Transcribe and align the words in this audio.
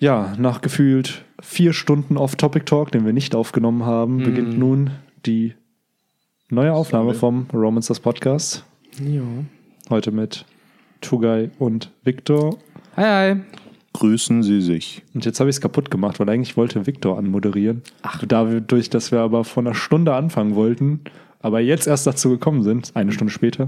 Ja, 0.00 0.34
nach 0.38 0.60
gefühlt 0.60 1.24
vier 1.40 1.72
Stunden 1.72 2.16
Off-Topic-Talk, 2.16 2.92
den 2.92 3.04
wir 3.04 3.12
nicht 3.12 3.34
aufgenommen 3.34 3.84
haben, 3.84 4.18
beginnt 4.18 4.56
nun 4.56 4.90
die 5.26 5.54
neue 6.50 6.72
Aufnahme 6.72 7.14
vom 7.14 7.48
Romancers 7.52 7.98
Podcast. 7.98 8.64
Ja. 9.04 9.22
Heute 9.90 10.12
mit 10.12 10.44
Tugai 11.00 11.50
und 11.58 11.90
Victor. 12.04 12.58
Hi, 12.96 13.04
hi. 13.34 13.40
Grüßen 13.92 14.44
Sie 14.44 14.60
sich. 14.60 15.02
Und 15.14 15.24
jetzt 15.24 15.40
habe 15.40 15.50
ich 15.50 15.56
es 15.56 15.60
kaputt 15.60 15.90
gemacht, 15.90 16.20
weil 16.20 16.30
eigentlich 16.30 16.56
wollte 16.56 16.86
Victor 16.86 17.18
anmoderieren. 17.18 17.82
Ach. 18.02 18.22
Dadurch, 18.24 18.90
dass 18.90 19.10
wir 19.10 19.18
aber 19.18 19.42
vor 19.42 19.64
einer 19.64 19.74
Stunde 19.74 20.14
anfangen 20.14 20.54
wollten, 20.54 21.00
aber 21.40 21.58
jetzt 21.58 21.88
erst 21.88 22.06
dazu 22.06 22.30
gekommen 22.30 22.62
sind, 22.62 22.92
eine 22.94 23.10
Stunde 23.10 23.32
später, 23.32 23.66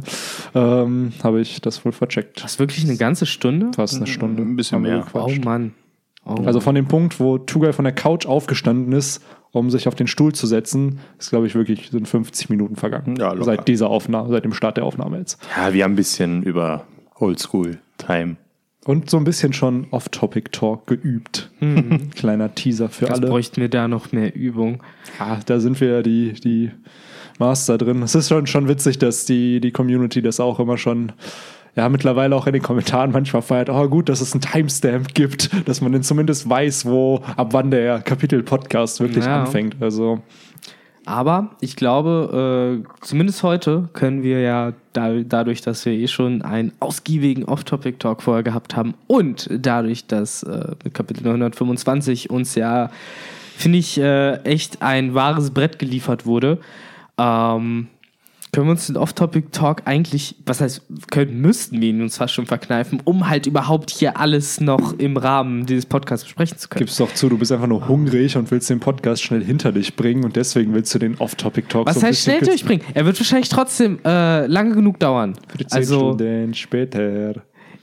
ähm, 0.55 1.13
habe 1.25 1.41
ich 1.41 1.61
das 1.61 1.85
wohl 1.85 1.93
vercheckt. 1.93 2.45
Das 2.45 2.53
ist 2.53 2.59
wirklich 2.61 2.85
eine 2.85 2.97
ganze 2.97 3.27
Stunde? 3.27 3.73
Fast 3.75 3.97
eine 3.97 4.07
Stunde. 4.07 4.43
Ein 4.43 4.55
bisschen 4.55 4.83
mehr. 4.83 5.05
Oh. 5.13 5.29
Mann. 5.43 5.73
Oh. 6.31 6.45
Also 6.45 6.61
von 6.61 6.75
dem 6.75 6.87
Punkt, 6.87 7.19
wo 7.19 7.39
Tugai 7.39 7.73
von 7.73 7.85
der 7.85 7.95
Couch 7.95 8.27
aufgestanden 8.27 8.93
ist, 8.93 9.23
um 9.53 9.71
sich 9.71 9.89
auf 9.89 9.95
den 9.95 10.07
Stuhl 10.07 10.33
zu 10.33 10.47
setzen, 10.47 11.01
ist, 11.19 11.31
glaube 11.31 11.47
ich, 11.47 11.55
wirklich 11.55 11.91
sind 11.91 12.07
50 12.07 12.51
Minuten 12.51 12.77
vergangen. 12.77 13.17
Ja, 13.17 13.35
seit 13.43 13.67
dieser 13.67 13.89
Aufnahme, 13.89 14.31
seit 14.31 14.45
dem 14.45 14.53
Start 14.53 14.77
der 14.77 14.85
Aufnahme 14.85 15.19
jetzt. 15.19 15.41
Ja, 15.57 15.73
wir 15.73 15.85
haben 15.85 15.93
ein 15.93 15.97
bisschen 15.97 16.43
über 16.43 16.85
Oldschool-Time. 17.17 18.37
Und 18.85 19.11
so 19.11 19.19
ein 19.19 19.25
bisschen 19.25 19.53
schon 19.53 19.87
Off-Topic-Talk 19.91 20.87
geübt. 20.87 21.51
Kleiner 22.15 22.55
Teaser 22.55 22.89
für 22.89 23.07
das 23.07 23.19
alle. 23.19 23.29
bräuchten 23.29 23.61
wir 23.61 23.69
da 23.69 23.89
noch 23.89 24.13
mehr 24.13 24.35
Übung. 24.35 24.83
Ja, 25.19 25.41
da 25.45 25.61
sind 25.61 25.81
wir 25.81 25.89
ja 25.89 26.03
die, 26.03 26.33
die 26.33 26.71
Master 27.39 27.77
drin. 27.77 28.03
Es 28.03 28.15
ist 28.15 28.29
schon, 28.29 28.47
schon 28.47 28.69
witzig, 28.69 28.99
dass 28.99 29.27
die, 29.27 29.61
die 29.61 29.73
Community 29.73 30.23
das 30.23 30.41
auch 30.41 30.61
immer 30.61 30.79
schon, 30.79 31.13
ja, 31.77 31.89
mittlerweile 31.89 32.35
auch 32.37 32.47
in 32.47 32.53
den 32.53 32.63
Kommentaren 32.63 33.13
manchmal 33.13 33.43
feiert. 33.43 33.71
Oh, 33.71 33.89
gut, 33.89 34.09
dass 34.09 34.21
es 34.21 34.33
einen 34.33 34.41
Timestamp 34.41 35.15
gibt, 35.15 35.51
dass 35.69 35.81
man 35.81 35.93
dann 35.93 36.03
zumindest 36.03 36.49
weiß, 36.49 36.87
wo, 36.87 37.23
ab 37.37 37.49
wann 37.53 37.71
der 37.71 38.01
Kapitel-Podcast 38.01 39.01
wirklich 39.01 39.25
Ja. 39.25 39.41
anfängt. 39.45 39.77
Also, 39.81 40.21
Aber 41.07 41.51
ich 41.61 41.77
glaube, 41.77 42.83
äh, 42.85 43.05
zumindest 43.05 43.43
heute 43.43 43.89
können 43.95 44.23
wir 44.23 44.41
ja 44.41 44.73
da, 44.93 45.11
dadurch, 45.21 45.61
dass 45.63 45.85
wir 45.87 45.93
eh 45.95 46.07
schon 46.09 46.43
einen 46.43 46.73
ausgiebigen 46.79 47.45
Off-Topic-Talk 47.47 48.23
vorher 48.23 48.43
gehabt 48.43 48.77
haben 48.77 48.95
und 49.07 49.49
dadurch, 49.51 50.07
dass 50.07 50.43
äh, 50.43 50.73
mit 50.85 50.93
Kapitel 50.95 51.23
925 51.25 52.31
uns 52.31 52.55
ja, 52.55 52.91
finde 53.57 53.79
ich, 53.79 53.99
äh, 53.99 54.35
echt 54.45 54.83
ein 54.83 55.15
wahres 55.15 55.51
Brett 55.53 55.79
geliefert 55.79 56.27
wurde, 56.27 56.59
ähm, 57.19 57.89
können 58.53 58.67
wir 58.67 58.73
uns 58.73 58.87
den 58.87 58.97
Off-Topic-Talk 58.97 59.83
eigentlich, 59.85 60.37
was 60.45 60.61
heißt, 60.61 60.83
können, 61.11 61.41
müssten 61.41 61.81
wir 61.81 61.89
ihn 61.89 62.03
uns 62.03 62.17
fast 62.17 62.35
schon 62.35 62.47
verkneifen, 62.47 63.01
um 63.05 63.29
halt 63.29 63.47
überhaupt 63.47 63.91
hier 63.91 64.19
alles 64.19 64.61
noch 64.61 64.99
im 64.99 65.17
Rahmen 65.17 65.67
dieses 65.67 65.87
Podcasts 65.87 66.25
besprechen 66.25 66.59
zu 66.59 66.69
können. 66.69 66.81
gib's 66.81 66.97
doch 66.97 67.13
zu, 67.15 67.29
du 67.29 67.39
bist 67.39 67.53
einfach 67.53 67.69
nur 67.69 67.87
hungrig 67.89 68.37
und 68.37 68.51
willst 68.51 68.69
den 68.71 68.81
Podcast 68.81 69.23
schnell 69.23 69.45
hinter 69.45 69.73
dich 69.73 69.95
bringen 69.97 70.25
und 70.25 70.37
deswegen 70.37 70.75
willst 70.75 70.95
du 70.95 70.99
den 70.99 71.17
Off-Topic-Talk 71.19 71.87
Was 71.87 72.01
so 72.01 72.03
heißt 72.03 72.23
schnell 72.23 72.41
durchbringen? 72.41 72.85
Er 72.95 73.07
wird 73.07 73.19
wahrscheinlich 73.19 73.49
trotzdem 73.49 73.99
äh, 74.05 74.47
lange 74.47 74.75
genug 74.75 74.99
dauern. 74.99 75.35
Für 75.49 75.59
zehn 75.59 75.79
Also, 75.79 75.99
Stunden 76.15 76.55
später. 76.55 77.35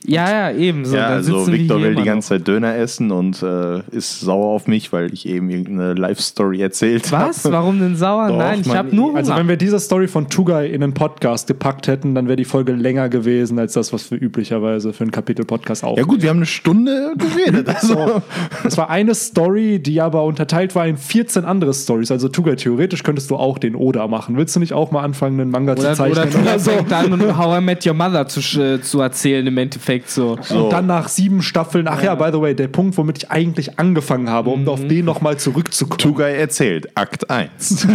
Ja, 0.06 0.30
ja, 0.52 0.58
eben. 0.58 0.86
So, 0.86 0.96
ja, 0.96 1.04
dann 1.10 1.14
also 1.18 1.48
Victor 1.52 1.82
will 1.82 1.96
die 1.96 2.04
ganze 2.04 2.30
Zeit 2.30 2.48
Döner 2.48 2.76
essen 2.76 3.12
und 3.12 3.42
äh, 3.44 3.80
ist 3.92 4.22
sauer 4.22 4.48
auf 4.48 4.68
mich, 4.68 4.94
weil 4.94 5.14
ich 5.14 5.28
eben 5.28 5.50
irgendeine 5.50 5.94
Live-Story 5.96 6.62
erzählt 6.62 7.12
habe. 7.12 7.30
Was? 7.30 7.44
Warum 7.52 7.80
denn 7.80 7.96
sauer? 7.96 8.28
Doch, 8.30 8.38
Nein, 8.38 8.62
ich 8.62 8.76
habe 8.76 8.96
nur 8.96 9.08
Hunger. 9.10 9.18
Also 9.18 9.36
wenn 9.36 9.48
wir 9.48 9.58
diese 9.58 9.80
Story 9.80 10.08
von 10.08 10.30
Tugai 10.30 10.68
in 10.68 10.84
einen 10.84 10.94
Podcast 10.94 11.48
gepackt 11.48 11.88
hätten, 11.88 12.16
dann 12.16 12.28
wäre 12.28 12.36
die 12.38 12.46
Folge 12.46 12.74
länger 12.74 13.10
gewesen 13.10 13.60
als 13.60 13.74
das, 13.74 13.92
was 13.92 14.10
wir 14.12 14.22
üblicherweise 14.22 14.94
für 14.94 15.04
einen 15.04 15.12
Kapitel-Podcast 15.12 15.82
Ja 15.84 15.90
aufnehmen. 15.90 16.08
gut, 16.08 16.22
wir 16.22 16.30
haben 16.30 16.38
eine 16.38 16.46
Stunde 16.46 17.14
geredet. 17.18 17.68
Also. 17.78 18.22
Es 18.64 18.78
war 18.78 18.90
eine 18.90 19.14
Story, 19.16 19.80
die 19.80 20.00
aber 20.02 20.24
unterteilt 20.24 20.74
war 20.76 20.88
in 20.88 20.98
14 20.98 21.44
andere 21.46 21.74
Stories. 21.74 22.12
Also 22.12 22.28
Tugai, 22.30 22.56
theoretisch 22.56 23.04
könntest 23.04 23.30
du 23.32 23.36
auch 23.36 23.58
den 23.58 23.76
Oda 23.76 24.08
machen. 24.08 24.38
Willst 24.38 24.56
du 24.56 24.60
nicht 24.60 24.74
auch 24.74 24.92
mal 24.92 25.02
anfangen, 25.04 25.40
einen 25.40 25.52
Manga 25.52 25.74
oder 25.74 25.82
zu 25.92 25.94
zeichnen? 25.94 26.12
oder 26.24 26.30
Tuga 26.30 26.60
fängt 26.60 26.94
an, 26.94 27.14
und 27.14 27.38
How 27.38 27.60
I 27.60 27.62
Met 27.64 27.86
Your 27.86 27.94
Mother 27.94 28.28
zu, 28.28 28.40
sch- 28.40 28.82
zu 28.82 29.02
erzählen 29.02 29.46
im 29.48 29.58
Endeffekt 29.58 29.87
so. 30.08 30.38
Und 30.50 30.72
dann 30.72 30.86
nach 30.86 31.08
sieben 31.08 31.42
Staffeln, 31.42 31.88
ach 31.88 32.02
ja, 32.04 32.16
by 32.16 32.30
the 32.32 32.42
way, 32.42 32.56
der 32.56 32.68
Punkt, 32.68 32.98
womit 32.98 33.18
ich 33.18 33.32
eigentlich 33.32 33.80
angefangen 33.80 34.30
habe, 34.30 34.50
um 34.50 34.68
auf 34.68 34.86
den 34.86 35.06
nochmal 35.06 35.38
zurückzukommen. 35.38 35.98
Tugai 35.98 36.36
erzählt, 36.36 36.96
Akt 36.96 37.30
1. 37.30 37.88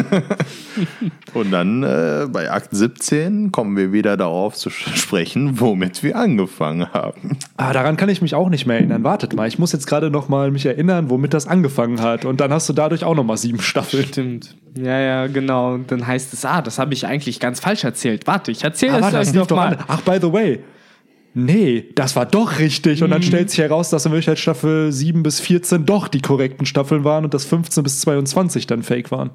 und 1.34 1.50
dann 1.50 1.82
äh, 1.82 2.26
bei 2.30 2.50
Akt 2.50 2.68
17 2.72 3.52
kommen 3.52 3.76
wir 3.76 3.92
wieder 3.92 4.16
darauf 4.16 4.54
zu 4.54 4.70
sprechen, 4.70 5.60
womit 5.60 6.02
wir 6.02 6.16
angefangen 6.16 6.92
haben. 6.92 7.38
Ah, 7.56 7.72
daran 7.72 7.96
kann 7.96 8.08
ich 8.08 8.22
mich 8.22 8.34
auch 8.34 8.48
nicht 8.48 8.66
mehr 8.66 8.78
erinnern. 8.78 9.04
Wartet 9.04 9.34
mal, 9.34 9.46
ich 9.46 9.58
muss 9.58 9.72
jetzt 9.72 9.86
gerade 9.86 10.10
nochmal 10.10 10.50
mich 10.50 10.66
erinnern, 10.66 11.10
womit 11.10 11.34
das 11.34 11.46
angefangen 11.46 12.00
hat. 12.00 12.24
Und 12.24 12.40
dann 12.40 12.52
hast 12.52 12.68
du 12.68 12.72
dadurch 12.72 13.04
auch 13.04 13.14
nochmal 13.14 13.36
sieben 13.36 13.60
Staffeln. 13.60 14.04
Stimmt. 14.06 14.56
Ja, 14.76 14.98
ja, 14.98 15.26
genau. 15.26 15.74
Und 15.74 15.92
dann 15.92 16.06
heißt 16.06 16.32
es, 16.32 16.44
ah, 16.44 16.62
das 16.62 16.78
habe 16.78 16.94
ich 16.94 17.06
eigentlich 17.06 17.40
ganz 17.40 17.60
falsch 17.60 17.84
erzählt. 17.84 18.26
Warte, 18.26 18.50
ich 18.50 18.64
erzähle 18.64 18.94
Aber 18.94 19.06
es 19.06 19.12
das 19.12 19.28
euch 19.28 19.34
nochmal. 19.34 19.76
an. 19.76 19.84
Ach, 19.88 20.00
by 20.00 20.18
the 20.20 20.32
way. 20.32 20.60
Nee, 21.34 21.86
das 21.94 22.14
war 22.14 22.26
doch 22.26 22.58
richtig. 22.58 23.02
Und 23.02 23.08
Mhm. 23.08 23.12
dann 23.12 23.22
stellt 23.22 23.48
sich 23.50 23.58
heraus, 23.60 23.88
dass 23.90 24.04
in 24.04 24.12
Wirklichkeit 24.12 24.38
Staffel 24.38 24.92
7 24.92 25.22
bis 25.22 25.40
14 25.40 25.86
doch 25.86 26.08
die 26.08 26.20
korrekten 26.20 26.66
Staffeln 26.66 27.04
waren 27.04 27.24
und 27.24 27.32
dass 27.32 27.44
15 27.46 27.82
bis 27.82 28.00
22 28.02 28.66
dann 28.66 28.82
fake 28.82 29.10
waren. 29.10 29.30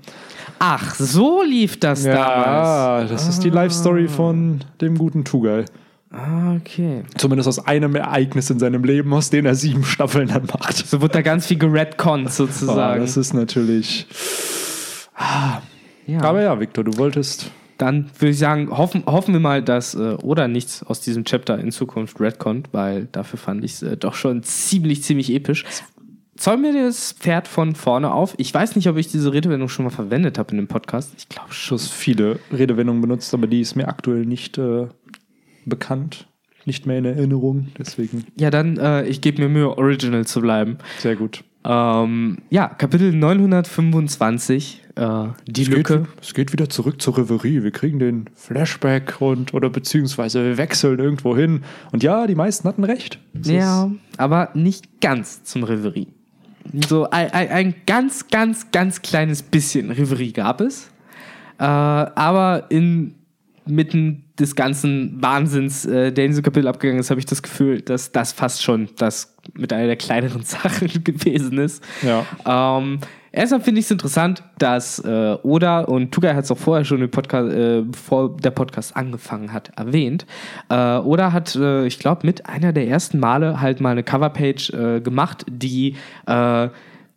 Ach, 0.60 0.94
so 0.96 1.42
lief 1.44 1.80
das 1.80 2.04
damals. 2.04 2.18
Ja, 2.20 3.04
das 3.06 3.28
ist 3.28 3.44
die 3.44 3.50
Life-Story 3.50 4.08
von 4.08 4.64
dem 4.82 4.98
guten 4.98 5.24
Tugai. 5.24 5.66
Ah, 6.12 6.56
okay. 6.56 7.04
Zumindest 7.18 7.50
aus 7.50 7.66
einem 7.66 7.96
Ereignis 7.96 8.50
in 8.50 8.60
seinem 8.60 8.84
Leben, 8.84 9.12
aus 9.14 9.30
dem 9.30 9.46
er 9.46 9.56
sieben 9.56 9.84
Staffeln 9.84 10.30
dann 10.30 10.46
macht. 10.46 10.78
So 10.88 11.02
wird 11.02 11.14
da 11.16 11.22
ganz 11.22 11.48
viel 11.48 11.58
geredconnt 11.58 12.28
Ah, 12.28 12.32
sozusagen. 12.32 13.02
das 13.02 13.18
ist 13.18 13.34
natürlich. 13.34 14.06
ja. 16.06 16.22
Aber 16.22 16.42
ja, 16.42 16.60
Victor, 16.60 16.84
du 16.84 16.98
wolltest. 16.98 17.52
Dann 17.78 18.10
würde 18.18 18.32
ich 18.32 18.40
sagen, 18.40 18.70
hoffen, 18.76 19.04
hoffen 19.06 19.34
wir 19.34 19.40
mal, 19.40 19.62
dass 19.62 19.94
äh, 19.94 20.16
oder 20.22 20.48
nichts 20.48 20.84
aus 20.84 21.02
diesem 21.02 21.26
Chapter 21.26 21.60
in 21.60 21.72
Zukunft 21.72 22.20
redconnt, 22.20 22.70
weil 22.72 23.08
dafür 23.12 23.38
fand 23.38 23.64
ich 23.64 23.74
es 23.74 23.82
äh, 23.84 23.98
doch 23.98 24.16
schon 24.16 24.42
ziemlich, 24.44 25.04
ziemlich 25.04 25.32
episch. 25.34 25.64
Zäumen 26.38 26.64
wir 26.76 26.84
das 26.86 27.14
Pferd 27.14 27.48
von 27.48 27.74
vorne 27.74 28.12
auf. 28.12 28.36
Ich 28.38 28.54
weiß 28.54 28.76
nicht, 28.76 28.88
ob 28.88 28.98
ich 28.98 29.08
diese 29.08 29.34
Redewendung 29.34 29.70
schon 29.70 29.86
mal 29.86 29.92
verwendet 29.92 30.38
habe 30.38 30.52
in 30.52 30.58
dem 30.58 30.68
Podcast. 30.68 31.12
Ich 31.18 31.30
glaube 31.30 31.52
schon. 31.52 31.80
Viele 31.80 32.40
Redewendungen 32.52 33.02
benutzt, 33.02 33.34
aber 33.34 33.48
die 33.48 33.62
ist 33.62 33.76
mir 33.76 33.88
aktuell 33.88 34.26
nicht 34.26 34.58
äh, 34.58 34.88
bekannt. 35.66 36.28
Nicht 36.66 36.86
mehr 36.86 36.98
in 36.98 37.06
Erinnerung. 37.06 37.70
Deswegen 37.78 38.26
Ja, 38.40 38.50
dann, 38.52 38.78
äh, 38.78 39.06
ich 39.08 39.22
gebe 39.22 39.42
mir 39.42 39.50
Mühe, 39.50 39.78
original 39.78 40.26
zu 40.26 40.42
bleiben. 40.42 40.78
sehr 41.00 41.16
gut. 41.16 41.44
Ähm, 41.66 42.38
ja, 42.50 42.68
Kapitel 42.68 43.14
925, 43.14 44.84
äh, 44.98 45.28
die 45.46 45.64
Es 45.64 45.68
Lücke. 45.68 46.00
Geht, 46.00 46.08
es 46.22 46.34
geht 46.34 46.54
wieder 46.54 46.70
zurück 46.70 47.02
zur 47.02 47.18
Reverie. 47.18 47.64
Wir 47.64 47.72
kriegen 47.72 48.00
den 48.00 48.30
Flashback 48.36 49.22
und 49.22 49.54
oder 49.54 49.70
beziehungsweise 49.70 50.44
wir 50.44 50.58
wechseln 50.58 51.00
irgendwo 51.00 51.36
hin. 51.36 51.64
Und 51.92 52.04
ja, 52.04 52.28
die 52.28 52.36
meisten 52.36 52.68
hatten 52.68 52.84
recht. 52.84 53.20
Es 53.40 53.48
Ja, 53.48 53.92
aber 54.18 54.50
nicht 54.54 55.02
ganz 55.02 55.44
zum 55.44 55.64
Reverie. 55.64 56.08
So 56.88 57.10
ein, 57.10 57.32
ein, 57.32 57.50
ein 57.50 57.76
ganz, 57.86 58.28
ganz, 58.28 58.72
ganz 58.72 59.02
kleines 59.02 59.42
bisschen 59.42 59.92
Reverie 59.92 60.34
gab 60.34 60.62
es. 60.62 60.90
Äh, 61.60 61.64
aber 61.64 62.66
inmitten 62.70 64.26
des 64.40 64.56
ganzen 64.56 65.22
Wahnsinns, 65.22 65.86
äh, 65.86 66.12
der 66.12 66.26
in 66.26 66.32
diesem 66.32 66.44
Kapitel 66.44 66.68
abgegangen 66.68 67.00
ist, 67.00 67.10
habe 67.10 67.20
ich 67.20 67.26
das 67.26 67.42
Gefühl, 67.42 67.82
dass 67.82 68.12
das 68.12 68.34
fast 68.34 68.62
schon 68.62 68.90
das 68.98 69.36
mit 69.54 69.72
einer 69.74 69.88
der 69.88 69.96
kleineren 69.96 70.44
Sachen 70.44 71.04
gewesen 71.04 71.58
ist. 71.58 71.84
Ja. 72.02 72.26
Ähm, 72.46 73.00
erstmal 73.32 73.62
finde 73.62 73.80
ich 73.80 73.86
es 73.86 73.92
interessant, 73.92 74.44
dass 74.58 75.00
äh, 75.00 75.38
Oda 75.44 75.82
und 75.82 76.12
Tugai 76.12 76.34
hat 76.34 76.46
es 76.46 76.52
auch 76.52 76.58
vorher 76.58 76.86
schon 76.86 77.02
im 77.02 77.12
Podcast, 77.12 77.54
äh, 77.54 77.82
bevor 77.82 78.36
der 78.38 78.52
Podcast 78.52 78.96
angefangen 78.96 79.54
hat, 79.54 79.72
erwähnt. 79.78 80.26
Äh, 80.70 80.98
Oda 80.98 81.32
hat, 81.32 81.56
äh, 81.56 81.86
ich 81.86 82.00
glaube, 82.00 82.26
mit 82.26 82.48
einer 82.48 82.74
der 82.74 82.88
ersten 82.88 83.20
Male 83.20 83.62
halt 83.62 83.82
mal 83.82 83.92
eine 83.92 84.04
Coverpage 84.04 84.72
äh, 84.72 85.02
gemacht, 85.02 85.46
die 85.50 85.96
äh, 86.28 86.70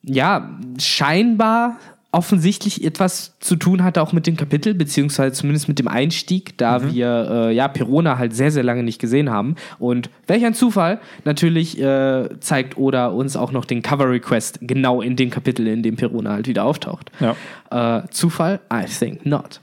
ja 0.03 0.51
scheinbar 0.79 1.77
offensichtlich 2.13 2.85
etwas 2.85 3.39
zu 3.39 3.55
tun 3.55 3.85
hatte 3.85 4.03
auch 4.03 4.13
mit 4.13 4.27
dem 4.27 4.37
Kapitel, 4.37 4.75
beziehungsweise 4.75 5.33
zumindest 5.33 5.69
mit 5.69 5.79
dem 5.79 5.87
Einstieg, 5.87 6.59
da 6.59 6.93
wir 6.93 7.29
äh, 7.31 7.55
ja 7.55 7.69
Perona 7.69 8.19
halt 8.19 8.35
sehr, 8.35 8.51
sehr 8.51 8.65
lange 8.65 8.83
nicht 8.83 9.01
gesehen 9.01 9.31
haben. 9.31 9.55
Und 9.79 10.11
welch 10.27 10.45
ein 10.45 10.55
Zufall, 10.55 11.01
natürlich 11.25 11.81
äh, 11.81 12.29
zeigt 12.41 12.77
Oda 12.77 13.07
uns 13.07 13.37
auch 13.37 13.53
noch 13.53 13.65
den 13.65 13.83
Cover-Request 13.83 14.59
genau 14.63 15.01
in 15.03 15.15
dem 15.15 15.31
Kapitel, 15.31 15.69
in 15.69 15.85
dem 15.85 15.97
Perona 15.97 16.33
halt 16.33 16.49
wieder 16.49 16.65
auftaucht. 16.65 17.13
Ja. 17.21 18.01
Äh, 18.01 18.09
Zufall? 18.11 18.61
I 18.73 18.87
think 18.87 19.25
not. 19.25 19.61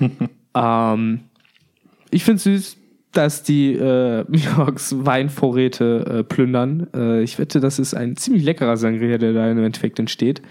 ähm, 0.54 1.20
ich 2.10 2.24
finde 2.24 2.40
süß, 2.40 2.76
dass 3.12 3.44
die 3.44 3.74
äh, 3.74 4.24
Mihawks 4.28 4.94
Weinvorräte 4.98 6.18
äh, 6.18 6.24
plündern. 6.24 6.88
Äh, 6.92 7.22
ich 7.22 7.38
wette, 7.38 7.60
das 7.60 7.78
ist 7.78 7.94
ein 7.94 8.16
ziemlich 8.16 8.42
leckerer 8.42 8.76
Sangria, 8.76 9.18
der 9.18 9.32
da 9.32 9.48
im 9.48 9.62
Endeffekt 9.62 10.00
entsteht. 10.00 10.42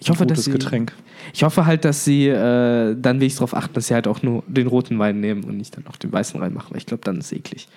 Ich 0.00 0.10
hoffe, 0.10 0.26
dass 0.26 0.44
sie, 0.44 0.52
Getränk. 0.52 0.92
Ich 1.34 1.42
hoffe 1.42 1.66
halt, 1.66 1.84
dass 1.84 2.04
sie 2.04 2.28
äh, 2.28 2.94
dann 2.96 3.20
wenigstens 3.20 3.38
darauf 3.38 3.54
achten, 3.54 3.74
dass 3.74 3.88
sie 3.88 3.94
halt 3.94 4.06
auch 4.06 4.22
nur 4.22 4.44
den 4.46 4.66
roten 4.66 4.98
Wein 4.98 5.20
nehmen 5.20 5.44
und 5.44 5.56
nicht 5.56 5.76
dann 5.76 5.86
auch 5.88 5.96
den 5.96 6.12
weißen 6.12 6.40
reinmachen, 6.40 6.70
weil 6.70 6.78
ich 6.78 6.86
glaube, 6.86 7.02
dann 7.04 7.18
ist 7.18 7.26
es 7.26 7.32
eklig. 7.32 7.68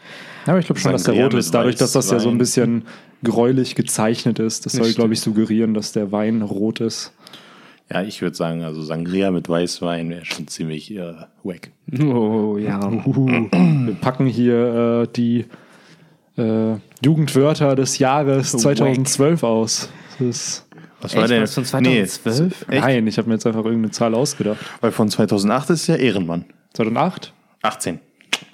Ja, 0.46 0.54
aber 0.54 0.60
ich 0.60 0.66
glaube 0.66 0.80
schon, 0.80 0.92
dass 0.92 1.04
der 1.04 1.14
Sangria 1.14 1.26
rot 1.26 1.34
mit 1.34 1.40
ist. 1.40 1.54
Dadurch, 1.54 1.76
dass 1.76 1.94
das 1.94 2.12
ja 2.12 2.20
so 2.20 2.30
ein 2.30 2.38
bisschen 2.38 2.84
gräulich 3.24 3.76
gezeichnet 3.76 4.40
ist. 4.40 4.66
Das 4.66 4.74
Das 4.74 4.84
soll, 4.84 4.94
glaube 4.94 5.14
ich, 5.14 5.22
suggerieren, 5.22 5.74
dass 5.74 5.92
der 5.92 6.12
Wein 6.12 6.42
rot 6.42 6.80
ist. 6.80 7.14
Ja, 7.92 8.02
ich 8.04 8.22
würde 8.22 8.38
sagen, 8.38 8.64
also 8.64 8.82
Sangria 8.82 9.32
mit 9.32 9.50
Weißwein 9.50 10.10
wäre 10.10 10.24
schon 10.24 10.48
ziemlich 10.48 10.96
äh, 10.96 11.14
wack. 11.44 11.72
Oh, 12.02 12.58
ja. 12.58 12.80
Wir 12.92 13.96
packen 14.00 14.28
hier 14.28 15.04
äh, 15.04 15.08
die 15.14 15.46
äh, 16.38 16.76
Jugendwörter 17.04 17.76
des 17.76 18.00
Jahres 18.00 18.54
2012 18.54 19.44
aus. 19.44 19.90
Das 20.20 20.28
ist, 20.28 20.68
Was 21.02 21.14
Echt? 21.16 21.42
Was 21.42 21.54
von 21.56 21.66
2012? 21.66 22.66
Nee, 22.70 22.80
nein, 22.80 23.08
ich 23.08 23.18
habe 23.18 23.28
mir 23.28 23.36
jetzt 23.36 23.48
einfach 23.48 23.66
irgendeine 23.66 23.92
Zahl 23.92 24.14
ausgedacht. 24.16 24.60
Weil 24.82 24.92
von 24.92 25.10
2008 25.10 25.70
ist 25.72 25.88
ja 25.88 25.96
Ehrenmann. 25.96 26.46
2008? 26.74 27.34
18. 27.64 28.00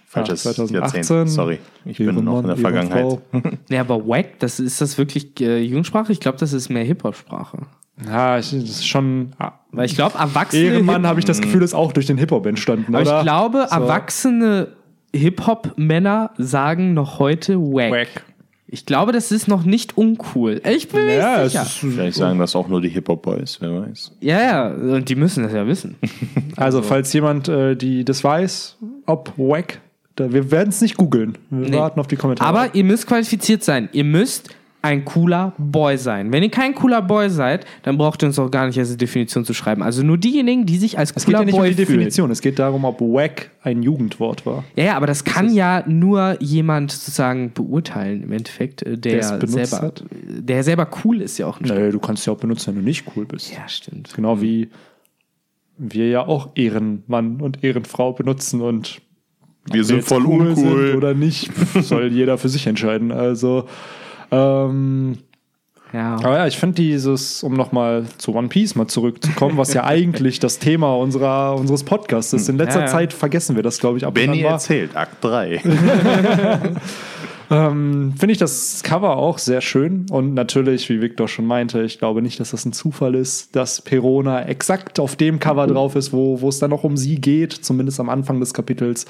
Falsches 0.10 0.48
Ah, 0.48 0.54
2018. 0.54 0.98
Jahrzehnt. 1.02 1.30
Sorry, 1.30 1.60
ich 1.86 1.98
bin 1.98 2.08
noch 2.08 2.40
in 2.40 2.48
der 2.48 2.56
Ehrenmann, 2.56 2.58
Vergangenheit. 2.58 3.20
Ehrenfrau. 3.34 3.58
Ja, 3.70 3.82
aber 3.82 4.08
Wack, 4.08 4.40
das 4.40 4.60
ist 4.60 4.80
das 4.82 4.98
wirklich 4.98 5.40
äh, 5.42 5.60
Jugendsprache? 5.62 6.12
Ich 6.12 6.20
glaube, 6.20 6.38
das 6.38 6.54
ist 6.54 6.70
mehr 6.70 6.84
Hip-Hop-Sprache. 6.84 7.58
Ja, 8.06 8.38
ich, 8.40 8.52
das 8.52 8.62
ist 8.64 8.88
schon. 8.88 9.34
ah, 9.40 9.54
Weil 9.72 9.86
ich 9.86 9.96
glaube, 9.96 10.18
erwachsene 10.18 10.64
Ehrenmann, 10.64 11.06
habe 11.08 11.20
ich 11.20 11.26
das 11.26 11.42
Gefühl, 11.42 11.62
ist 11.64 11.74
auch 11.74 11.92
durch 11.92 12.06
den 12.06 12.18
Hip-Hop 12.18 12.46
entstanden, 12.46 12.96
aber 12.96 13.02
oder? 13.02 13.18
ich 13.20 13.24
glaube, 13.24 13.68
So. 13.70 13.76
erwachsene 13.76 14.68
Hip-Hop-Männer 15.14 16.32
sagen 16.38 16.94
noch 16.94 17.20
heute 17.20 17.58
Wack. 17.60 17.92
Wack. 17.92 18.24
Ich 18.70 18.86
glaube, 18.86 19.14
das 19.14 19.32
ist 19.32 19.48
noch 19.48 19.64
nicht 19.64 19.98
uncool. 19.98 20.62
Ich 20.70 20.90
bin 20.90 21.06
mir 21.06 21.16
Ja, 21.16 21.38
nicht 21.38 21.46
es 21.46 21.52
sicher. 21.54 21.64
ist, 21.64 21.94
Vielleicht 21.96 22.18
sagen 22.18 22.38
das 22.40 22.54
auch 22.56 22.68
nur 22.68 22.82
die 22.82 22.90
Hip-Hop-Boys, 22.90 23.60
wer 23.62 23.82
weiß. 23.82 24.12
Ja, 24.20 24.42
ja, 24.42 24.68
und 24.68 25.08
die 25.08 25.16
müssen 25.16 25.44
das 25.44 25.54
ja 25.54 25.66
wissen. 25.66 25.96
also, 26.58 26.82
falls 26.82 27.14
jemand 27.14 27.48
äh, 27.48 27.76
die, 27.76 28.04
das 28.04 28.24
weiß, 28.24 28.78
ob 29.06 29.32
Wack, 29.38 29.80
da, 30.16 30.34
wir 30.34 30.52
werden 30.52 30.70
es 30.70 30.82
nicht 30.82 30.98
googeln. 30.98 31.38
Wir 31.50 31.70
Nee. 31.70 31.78
warten 31.78 32.00
auf 32.00 32.08
die 32.08 32.18
Kommentare. 32.18 32.50
Aber 32.50 32.76
ihr 32.76 32.84
müsst 32.84 33.08
qualifiziert 33.08 33.64
sein. 33.64 33.88
Ihr 33.94 34.04
müsst 34.04 34.50
ein 34.84 35.04
cooler 35.06 35.54
Boy 35.58 35.98
sein. 35.98 36.32
Wenn 36.32 36.44
ihr 36.44 36.50
kein 36.52 36.74
cooler 36.76 37.02
Boy 37.02 37.30
seid, 37.30 37.66
dann 37.84 37.98
braucht 37.98 38.24
ihr 38.24 38.28
uns 38.28 38.38
auch 38.40 38.50
gar 38.52 38.68
nicht 38.68 38.78
als 38.80 38.96
Definition 38.96 39.44
zu 39.44 39.54
schreiben. 39.54 39.82
Also 39.84 40.04
nur 40.04 40.18
diejenigen, 40.18 40.66
die 40.66 40.78
sich 40.78 40.98
als 40.98 41.10
es 41.10 41.16
geht 41.16 41.26
cooler 41.26 41.40
ja 41.40 41.46
nicht 41.46 41.56
Boy 41.58 41.70
um 41.72 41.76
die 41.76 41.86
fühlen. 41.86 41.98
Definition, 42.00 42.32
es 42.32 42.42
geht 42.42 42.60
darum, 42.60 42.86
ob 42.86 43.02
Wack 43.02 43.50
ein 43.64 43.82
Jugendwort 43.84 44.46
war. 44.46 44.64
Ja, 44.76 44.84
ja, 44.86 44.96
aber 44.98 45.08
das 45.08 45.24
kann 45.24 45.54
ja 45.54 45.84
nur 45.88 46.38
jemand 46.42 46.92
sozusagen 46.92 47.52
beurteilen 47.54 48.24
im 48.24 48.32
Endeffekt, 48.32 48.84
äh, 48.84 48.98
der 48.98 49.12
Der 49.14 49.20
es 49.20 49.32
benutzt 49.40 49.72
selber, 49.72 49.88
hat. 49.88 50.04
der 50.12 50.64
selber 50.64 50.88
cool 51.04 51.22
ist 51.22 51.38
ja 51.38 51.48
auch 51.48 51.60
nicht. 51.60 51.74
Nee, 51.74 51.90
du 51.92 52.00
kannst 52.00 52.26
ja 52.28 52.34
auch 52.34 52.38
benutzen, 52.40 52.68
wenn 52.76 52.76
du 52.84 52.88
nicht 52.88 53.06
cool 53.16 53.26
bist. 53.26 53.52
Ja, 53.54 53.68
stimmt. 53.68 54.14
Genau 54.16 54.42
wie 54.42 54.70
wir 55.78 56.08
ja 56.10 56.26
auch 56.26 56.50
Ehrenmann 56.56 57.42
und 57.42 57.64
Ehrenfrau 57.64 58.14
benutzen 58.14 58.62
und 58.62 59.02
Wir 59.72 59.84
sind 59.84 60.04
voll 60.04 60.26
cool 60.26 60.56
sind 60.56 60.66
uncool. 60.66 60.96
oder 60.96 61.14
nicht, 61.14 61.52
soll 61.82 62.12
jeder 62.12 62.38
für 62.38 62.50
sich 62.50 62.68
entscheiden. 62.68 63.12
Also, 63.12 63.68
ähm, 64.32 65.18
Ja. 65.94 66.16
aber 66.16 66.38
ja, 66.38 66.48
ich 66.48 66.58
finde 66.58 66.76
dieses, 66.76 67.44
um 67.44 67.54
nochmal 67.54 68.06
zu 68.18 68.36
One 68.36 68.50
Piece 68.50 68.76
mal 68.76 68.88
zurückzukommen, 68.88 69.58
was 69.58 69.74
ja 69.74 69.84
eigentlich 69.86 70.40
das 70.40 70.60
Thema 70.60 70.94
unserer, 70.96 71.56
unseres 71.56 71.84
Podcasts 71.84 72.34
ist. 72.34 72.50
In 72.50 72.58
letzter 72.58 72.82
Ja, 72.82 72.86
ja. 72.88 72.92
Zeit 72.92 73.14
vergessen 73.14 73.56
wir 73.56 73.64
das, 73.64 73.80
glaube 73.80 73.98
ich, 73.98 74.06
ab 74.06 74.14
Benny 74.14 74.28
und 74.28 74.38
an 74.40 74.44
mal. 74.44 74.52
erzählt, 74.54 74.96
Akt 74.96 75.24
3. 75.24 75.62
Ähm, 77.50 78.14
Finde 78.20 78.34
ich 78.34 78.38
das 78.40 78.84
Cover 78.84 79.16
auch 79.16 79.38
sehr 79.38 79.62
schön. 79.62 80.06
Und 80.12 80.34
natürlich, 80.34 80.90
wie 80.90 81.00
Victor 81.02 81.28
schon 81.30 81.46
meinte, 81.46 81.82
ich 81.84 81.98
glaube 81.98 82.22
nicht, 82.22 82.40
dass 82.40 82.52
das 82.52 82.66
ein 82.66 82.74
Zufall 82.74 83.16
ist, 83.16 83.56
dass 83.56 83.82
Perona 83.82 84.46
exakt 84.48 85.00
auf 85.00 85.16
dem 85.16 85.40
Cover 85.40 85.66
drauf 85.68 85.96
ist, 85.96 86.12
wo 86.12 86.42
wo 86.42 86.50
es 86.50 86.60
dann 86.60 86.72
noch 86.72 86.84
um 86.84 86.98
sie 86.98 87.22
geht, 87.22 87.54
zumindest 87.54 88.00
am 88.02 88.10
Anfang 88.10 88.40
des 88.42 88.54
Kapitels. 88.54 89.06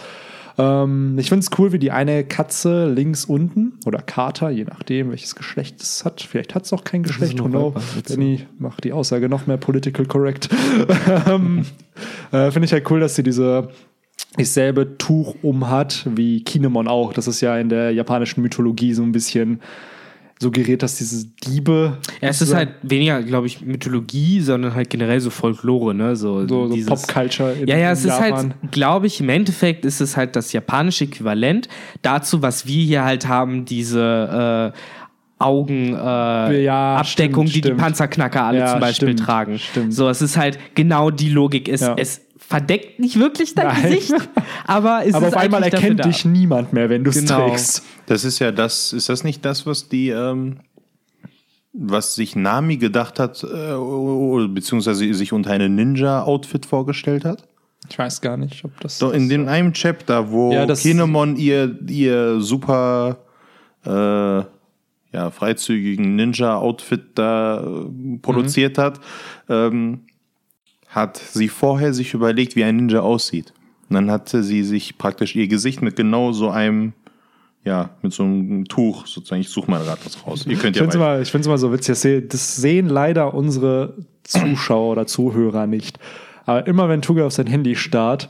Ähm, 0.58 1.18
ich 1.20 1.30
finde 1.30 1.46
es 1.46 1.60
cool, 1.60 1.72
wie 1.72 1.80
die 1.80 1.92
eine 1.92 2.24
Katze 2.24 2.90
links 2.90 3.26
unten 3.26 3.74
oder 3.86 4.00
Kater, 4.00 4.50
je 4.50 4.64
nachdem, 4.64 5.12
welches 5.12 5.36
Geschlecht 5.36 5.82
es 5.82 6.04
hat. 6.04 6.22
Vielleicht 6.22 6.56
hat 6.56 6.66
es 6.66 6.74
auch 6.74 6.84
kein 6.84 7.04
Geschlecht. 7.04 7.38
know. 7.38 7.76
weiblich, 7.76 8.04
Benny 8.04 8.46
macht 8.58 8.84
die 8.84 8.94
Aussage 8.94 9.30
noch 9.30 9.46
mehr 9.46 9.58
political 9.58 10.06
correct. 10.06 10.50
ähm, 11.28 11.66
äh, 12.32 12.52
finde 12.52 12.66
ich 12.66 12.74
halt 12.74 12.90
cool, 12.90 13.00
dass 13.00 13.16
sie 13.16 13.24
diese 13.24 13.70
dasselbe 14.36 14.98
Tuch 14.98 15.36
um 15.42 15.70
hat 15.70 16.08
wie 16.16 16.44
Kinemon 16.44 16.88
auch. 16.88 17.14
Das 17.14 17.28
ist 17.28 17.42
ja 17.42 17.58
in 17.58 17.70
der 17.70 17.92
japanischen 17.92 18.42
Mythologie 18.42 18.94
so 18.94 19.04
ein 19.04 19.12
bisschen 19.12 19.62
suggeriert, 20.40 20.84
dass 20.84 20.98
diese 20.98 21.26
Diebe. 21.46 21.98
Ja, 22.22 22.30
es 22.30 22.42
ist 22.42 22.54
halt 22.54 22.70
weniger, 22.84 23.24
glaube 23.24 23.48
ich, 23.48 23.62
Mythologie, 23.62 24.40
sondern 24.42 24.76
halt 24.76 24.90
generell 24.90 25.20
so 25.20 25.30
Folklore, 25.30 25.94
ne? 25.96 26.16
So, 26.16 26.48
so, 26.48 26.68
so 26.68 26.74
dieses- 26.74 26.88
Popculture 26.90 27.54
in 27.54 27.68
Ja, 27.68 27.78
ja, 27.78 27.92
es 27.92 28.00
ist 28.00 28.08
Japan. 28.20 28.34
halt, 28.62 28.72
glaube 28.72 29.08
ich, 29.08 29.20
im 29.20 29.30
Endeffekt 29.30 29.84
ist 29.86 30.00
es 30.00 30.16
halt 30.16 30.36
das 30.36 30.54
japanische 30.54 31.06
Äquivalent 31.06 31.68
dazu, 32.04 32.42
was 32.42 32.68
wir 32.68 32.84
hier 32.84 33.04
halt 33.04 33.28
haben, 33.28 33.66
diese 33.66 34.74
äh, 34.74 34.78
Augen 35.40 35.94
äh, 35.94 36.64
Ja, 36.64 36.96
Abdeckung, 36.98 37.46
stimmt, 37.46 37.56
die 37.56 37.62
die 37.62 37.68
stimmt. 37.68 37.80
Panzerknacker 37.82 38.44
alle 38.44 38.60
Ja, 38.60 38.72
zum 38.72 38.80
Beispiel 38.80 39.10
stimmt, 39.10 39.20
tragen. 39.20 39.60
stimmt. 39.60 39.94
So, 39.94 40.10
es 40.10 40.22
ist 40.22 40.36
halt 40.36 40.58
genau 40.74 41.12
die 41.12 41.30
Logik. 41.30 41.70
Es, 41.70 41.82
Ja. 41.82 41.94
es 41.96 42.22
verdeckt 42.48 43.00
nicht 43.00 43.20
wirklich 43.20 43.54
dein 43.56 43.68
Nein. 43.68 43.82
Gesicht, 43.84 44.14
aber 44.66 45.02
es 45.06 45.14
Aber 45.14 45.28
ist 45.28 45.34
auf 45.36 45.42
einmal 45.42 45.64
erkennt 45.64 46.00
da. 46.00 46.04
dich 46.08 46.24
niemand 46.26 46.72
mehr, 46.74 46.90
wenn 46.90 47.04
du 47.04 47.10
es 47.10 47.18
Genau. 47.26 47.50
trägst. 47.50 47.84
Das 48.06 48.24
ist 48.24 48.40
ja 48.40 48.52
das, 48.52 48.94
ist 48.94 49.10
das 49.10 49.24
nicht 49.24 49.44
das, 49.44 49.66
was 49.66 49.90
die, 49.90 50.10
ähm, 50.10 50.60
was 51.74 52.16
sich 52.16 52.36
Nami 52.36 52.78
gedacht 52.78 53.20
hat, 53.20 53.44
äh, 53.44 54.48
beziehungsweise 54.48 55.14
sich 55.14 55.34
unter 55.34 55.52
eine 55.52 55.70
Ninja-Outfit 55.70 56.66
vorgestellt 56.66 57.26
hat? 57.26 57.48
Ich 57.90 58.00
weiß 58.00 58.22
gar 58.22 58.36
nicht, 58.38 58.64
ob 58.66 58.80
das. 58.80 58.98
So 58.98 59.12
in 59.12 59.30
dem 59.30 59.48
einem 59.48 59.74
Chapter, 59.74 60.32
wo 60.32 60.52
Ja, 60.52 60.66
das- 60.66 60.82
Kinemon 60.82 61.36
ihr, 61.36 61.78
ihr 61.88 62.40
super 62.42 63.18
äh, 63.86 63.90
ja, 63.90 65.32
freizügigen 65.32 66.16
Ninja-Outfit 66.16 67.02
da 67.16 67.60
äh, 67.62 68.18
produziert 68.22 68.78
hat, 68.78 69.00
ähm, 69.50 70.02
hat 70.88 71.18
sie 71.18 71.48
vorher 71.48 71.94
sich 71.94 72.14
überlegt, 72.14 72.56
wie 72.56 72.64
ein 72.64 72.76
Ninja 72.78 73.02
aussieht. 73.02 73.54
Und 73.90 73.96
dann 73.96 74.12
hatte 74.12 74.44
sie 74.44 74.64
sich 74.64 74.98
praktisch 74.98 75.36
ihr 75.36 75.48
Gesicht 75.48 75.82
mit 75.82 75.96
genau 75.96 76.32
so 76.32 76.50
einem, 76.50 76.94
ja, 77.64 77.90
mit 78.02 78.14
so 78.14 78.24
einem 78.24 78.66
Tuch 78.66 79.06
sozusagen. 79.08 79.42
Ich 79.42 79.50
suche 79.50 79.70
mal 79.70 79.84
gerade 79.84 80.00
was 80.04 80.26
raus. 80.26 80.46
Ihr 80.46 80.56
könnt 80.58 80.76
Ich 80.76 80.82
ja 80.82 80.90
finde 80.90 81.22
es 81.22 81.30
ich 81.34 81.46
immer 81.46 81.58
so 81.58 81.72
witzig. 81.72 81.88
Das 81.94 82.02
se- 82.02 82.22
Das 82.22 82.56
sehen 82.58 82.88
leider 82.90 83.34
unsere 83.34 83.96
Zuschauer 84.24 84.92
oder 84.92 85.08
Zuhörer 85.08 85.68
nicht. 85.68 86.00
Aber 86.46 86.66
immer 86.68 86.90
wenn 86.90 87.02
Tuga 87.02 87.26
auf 87.26 87.34
sein 87.34 87.48
Handy 87.48 87.76
starrt, 87.76 88.30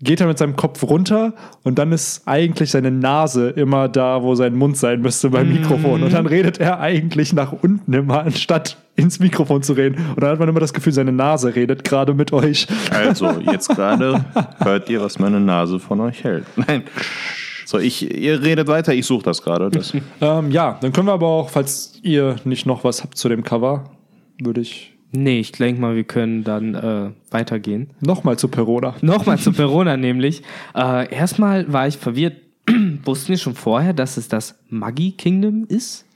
geht 0.00 0.20
er 0.20 0.26
mit 0.26 0.36
seinem 0.36 0.56
Kopf 0.56 0.82
runter 0.82 1.32
und 1.62 1.78
dann 1.78 1.92
ist 1.92 2.26
eigentlich 2.26 2.70
seine 2.72 2.90
Nase 2.90 3.50
immer 3.50 3.88
da, 3.88 4.22
wo 4.22 4.34
sein 4.34 4.54
Mund 4.56 4.76
sein 4.76 5.00
müsste 5.00 5.30
beim 5.30 5.48
Mikrofon. 5.52 6.02
Und 6.02 6.12
dann 6.12 6.26
redet 6.26 6.58
er 6.58 6.80
eigentlich 6.80 7.32
nach 7.32 7.52
unten 7.52 7.92
immer, 7.92 8.20
anstatt 8.22 8.78
ins 8.96 9.18
Mikrofon 9.18 9.62
zu 9.62 9.72
reden. 9.72 9.96
Und 10.14 10.22
dann 10.22 10.30
hat 10.30 10.38
man 10.38 10.48
immer 10.48 10.60
das 10.60 10.72
Gefühl, 10.72 10.92
seine 10.92 11.12
Nase 11.12 11.54
redet 11.54 11.84
gerade 11.84 12.14
mit 12.14 12.32
euch. 12.32 12.66
Also, 12.90 13.30
jetzt 13.52 13.68
gerade 13.68 14.24
hört 14.58 14.88
ihr, 14.90 15.00
was 15.00 15.18
meine 15.18 15.40
Nase 15.40 15.78
von 15.78 16.00
euch 16.00 16.24
hält. 16.24 16.44
Nein. 16.56 16.84
So, 17.64 17.78
ich, 17.78 18.14
ihr 18.14 18.42
redet 18.42 18.68
weiter, 18.68 18.92
ich 18.92 19.06
suche 19.06 19.24
das 19.24 19.42
gerade. 19.42 19.70
Ähm, 20.20 20.50
ja, 20.50 20.78
dann 20.80 20.92
können 20.92 21.08
wir 21.08 21.12
aber 21.12 21.26
auch, 21.26 21.50
falls 21.50 21.98
ihr 22.02 22.36
nicht 22.44 22.66
noch 22.66 22.84
was 22.84 23.02
habt 23.02 23.16
zu 23.16 23.28
dem 23.28 23.42
Cover, 23.42 23.90
würde 24.40 24.60
ich 24.60 24.92
Nee, 25.14 25.40
ich 25.40 25.52
denke 25.52 25.78
mal, 25.80 25.94
wir 25.94 26.04
können 26.04 26.42
dann 26.42 26.74
äh, 26.74 27.10
weitergehen. 27.30 27.90
nochmal 28.00 28.38
zu 28.38 28.48
Perona. 28.48 28.94
Nochmal 29.02 29.38
zu 29.38 29.52
Perona 29.52 29.98
nämlich. 29.98 30.42
Äh, 30.74 31.14
erstmal 31.14 31.70
war 31.70 31.86
ich 31.86 31.98
verwirrt. 31.98 32.36
Wussten 33.04 33.28
wir 33.28 33.36
schon 33.36 33.54
vorher, 33.54 33.92
dass 33.92 34.16
es 34.16 34.28
das 34.28 34.58
Maggi 34.70 35.12
Kingdom 35.12 35.66
ist? 35.68 36.06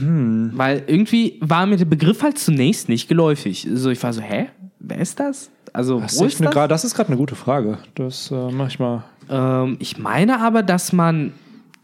Maggie. 0.00 0.58
Weil 0.58 0.82
irgendwie 0.86 1.38
war 1.40 1.66
mir 1.66 1.76
der 1.76 1.84
Begriff 1.84 2.22
halt 2.22 2.38
zunächst 2.38 2.88
nicht 2.88 3.08
geläufig. 3.08 3.68
So, 3.72 3.90
ich 3.90 4.02
war 4.02 4.12
so, 4.12 4.20
hä? 4.20 4.46
Wer 4.78 4.98
ist 4.98 5.20
das? 5.20 5.50
Also, 5.72 6.00
Das 6.00 6.18
wo 6.18 6.24
ist, 6.24 6.40
das? 6.40 6.52
gra- 6.54 6.66
das 6.66 6.84
ist 6.84 6.94
gerade 6.94 7.08
eine 7.08 7.16
gute 7.16 7.34
Frage. 7.34 7.78
Das 7.94 8.30
äh, 8.30 8.50
mach 8.50 8.68
ich 8.68 8.78
mal. 8.78 9.04
Ähm, 9.30 9.76
ich 9.78 9.98
meine 9.98 10.40
aber, 10.40 10.62
dass 10.62 10.92
man 10.92 11.32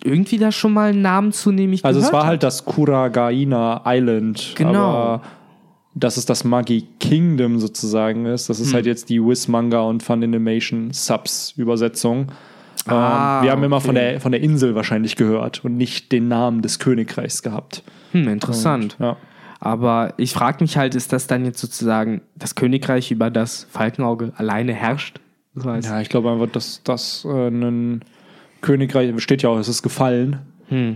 irgendwie 0.05 0.39
da 0.39 0.53
schon 0.53 0.73
mal 0.75 0.91
einen 0.91 1.03
Namen 1.03 1.33
zunehmlich 1.33 1.85
Also 1.85 2.01
es 2.01 2.13
war 2.13 2.27
halt 2.27 2.43
das 2.43 2.65
Kuragaina 2.65 3.83
Island. 3.87 4.53
Genau. 4.57 4.79
Aber 4.85 5.23
dass 5.95 6.17
es 6.17 6.27
das 6.27 6.45
Magi 6.45 6.87
Kingdom 7.01 7.59
sozusagen 7.59 8.27
ist, 8.27 8.49
das 8.49 8.61
ist 8.61 8.73
halt 8.75 8.87
jetzt 8.87 9.09
die 9.11 9.21
Wiz 9.21 9.49
Manga 9.49 9.81
und 9.81 10.03
Fun 10.03 10.23
Animation 10.23 10.93
Subs 10.93 11.55
Übersetzung. 11.57 12.27
Ah, 12.87 13.39
ähm, 13.39 13.45
wir 13.45 13.51
haben 13.51 13.65
immer 13.65 13.81
von 13.81 13.95
der, 13.97 14.21
von 14.21 14.31
der 14.33 14.41
Insel 14.41 14.75
wahrscheinlich 14.77 15.17
gehört 15.17 15.65
und 15.65 15.77
nicht 15.77 16.13
den 16.13 16.29
Namen 16.29 16.63
des 16.63 16.79
Königreichs 16.79 17.43
gehabt. 17.43 17.83
Hm, 18.13 18.29
interessant. 18.29 18.97
Ja. 18.99 19.17
Aber 19.61 20.15
ich 20.17 20.33
frage 20.33 20.59
mich 20.61 20.77
halt, 20.77 20.95
ist 20.95 21.13
das 21.13 21.27
dann 21.27 21.45
jetzt 21.45 21.61
sozusagen 21.61 22.21
das 22.37 22.55
Königreich, 22.55 23.11
über 23.11 23.31
das 23.31 23.67
Falkenauge 23.71 24.33
alleine 24.37 24.73
herrscht? 24.73 25.21
Das 25.55 25.65
heißt, 25.65 25.89
ja, 25.89 26.01
ich 26.01 26.09
glaube 26.09 26.31
einfach, 26.31 26.49
dass 26.49 26.83
das 26.85 27.25
äh, 27.25 27.49
ein 27.49 28.05
Königreich, 28.61 29.21
steht 29.21 29.43
ja 29.43 29.49
auch, 29.49 29.59
es 29.59 29.69
ist 29.69 29.83
gefallen. 29.83 30.41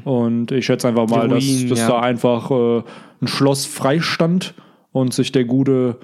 Und 0.04 0.52
ich 0.52 0.66
schätze 0.66 0.86
einfach 0.86 1.08
mal, 1.08 1.28
Die 1.28 1.34
dass, 1.34 1.44
Ruinen, 1.44 1.68
dass 1.70 1.78
ja. 1.78 1.88
da 1.88 2.00
einfach 2.00 2.50
äh, 2.50 2.82
ein 3.22 3.26
Schloss 3.26 3.64
freistand 3.64 4.54
und 4.92 5.14
sich 5.14 5.32
der 5.32 5.44
gute 5.44 5.96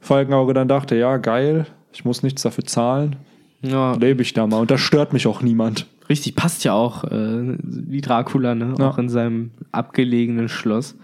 Falkenauge 0.00 0.54
dann 0.54 0.68
dachte, 0.68 0.96
ja, 0.96 1.18
geil, 1.18 1.66
ich 1.92 2.06
muss 2.06 2.22
nichts 2.22 2.42
dafür 2.42 2.64
zahlen, 2.64 3.16
Ja, 3.60 3.92
lebe 3.92 4.22
ich 4.22 4.32
da 4.32 4.46
mal. 4.46 4.60
Und 4.60 4.70
da 4.70 4.78
stört 4.78 5.12
mich 5.12 5.26
auch 5.26 5.42
niemand. 5.42 5.86
Richtig, 6.10 6.34
passt 6.34 6.64
ja 6.64 6.74
auch 6.74 7.04
äh, 7.04 7.56
wie 7.62 8.00
Dracula, 8.00 8.54
ne? 8.54 8.74
Ja. 8.78 8.90
Auch 8.90 8.98
in 8.98 9.08
seinem 9.08 9.52
abgelegenen 9.72 10.48
Schloss. 10.48 10.96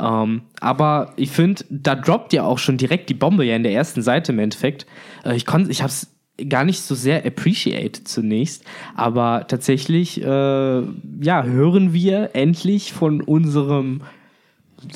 Ähm, 0.00 0.42
aber 0.60 1.12
ich 1.16 1.30
finde, 1.30 1.64
da 1.70 1.94
droppt 1.94 2.32
ja 2.32 2.44
auch 2.44 2.58
schon 2.58 2.76
direkt 2.76 3.08
die 3.08 3.14
Bombe 3.14 3.44
ja 3.44 3.54
in 3.54 3.62
der 3.62 3.72
ersten 3.72 4.02
Seite 4.02 4.32
im 4.32 4.38
Endeffekt. 4.38 4.86
Äh, 5.24 5.36
ich 5.36 5.46
konnte, 5.46 5.70
ich 5.70 5.82
habe 5.82 5.90
es 5.90 6.16
gar 6.48 6.64
nicht 6.64 6.82
so 6.82 6.94
sehr 6.94 7.24
appreciated 7.24 8.08
zunächst, 8.08 8.64
aber 8.94 9.46
tatsächlich, 9.46 10.20
äh, 10.22 10.26
ja, 10.26 11.44
hören 11.44 11.92
wir 11.92 12.30
endlich 12.34 12.92
von 12.92 13.22
unserem 13.22 14.02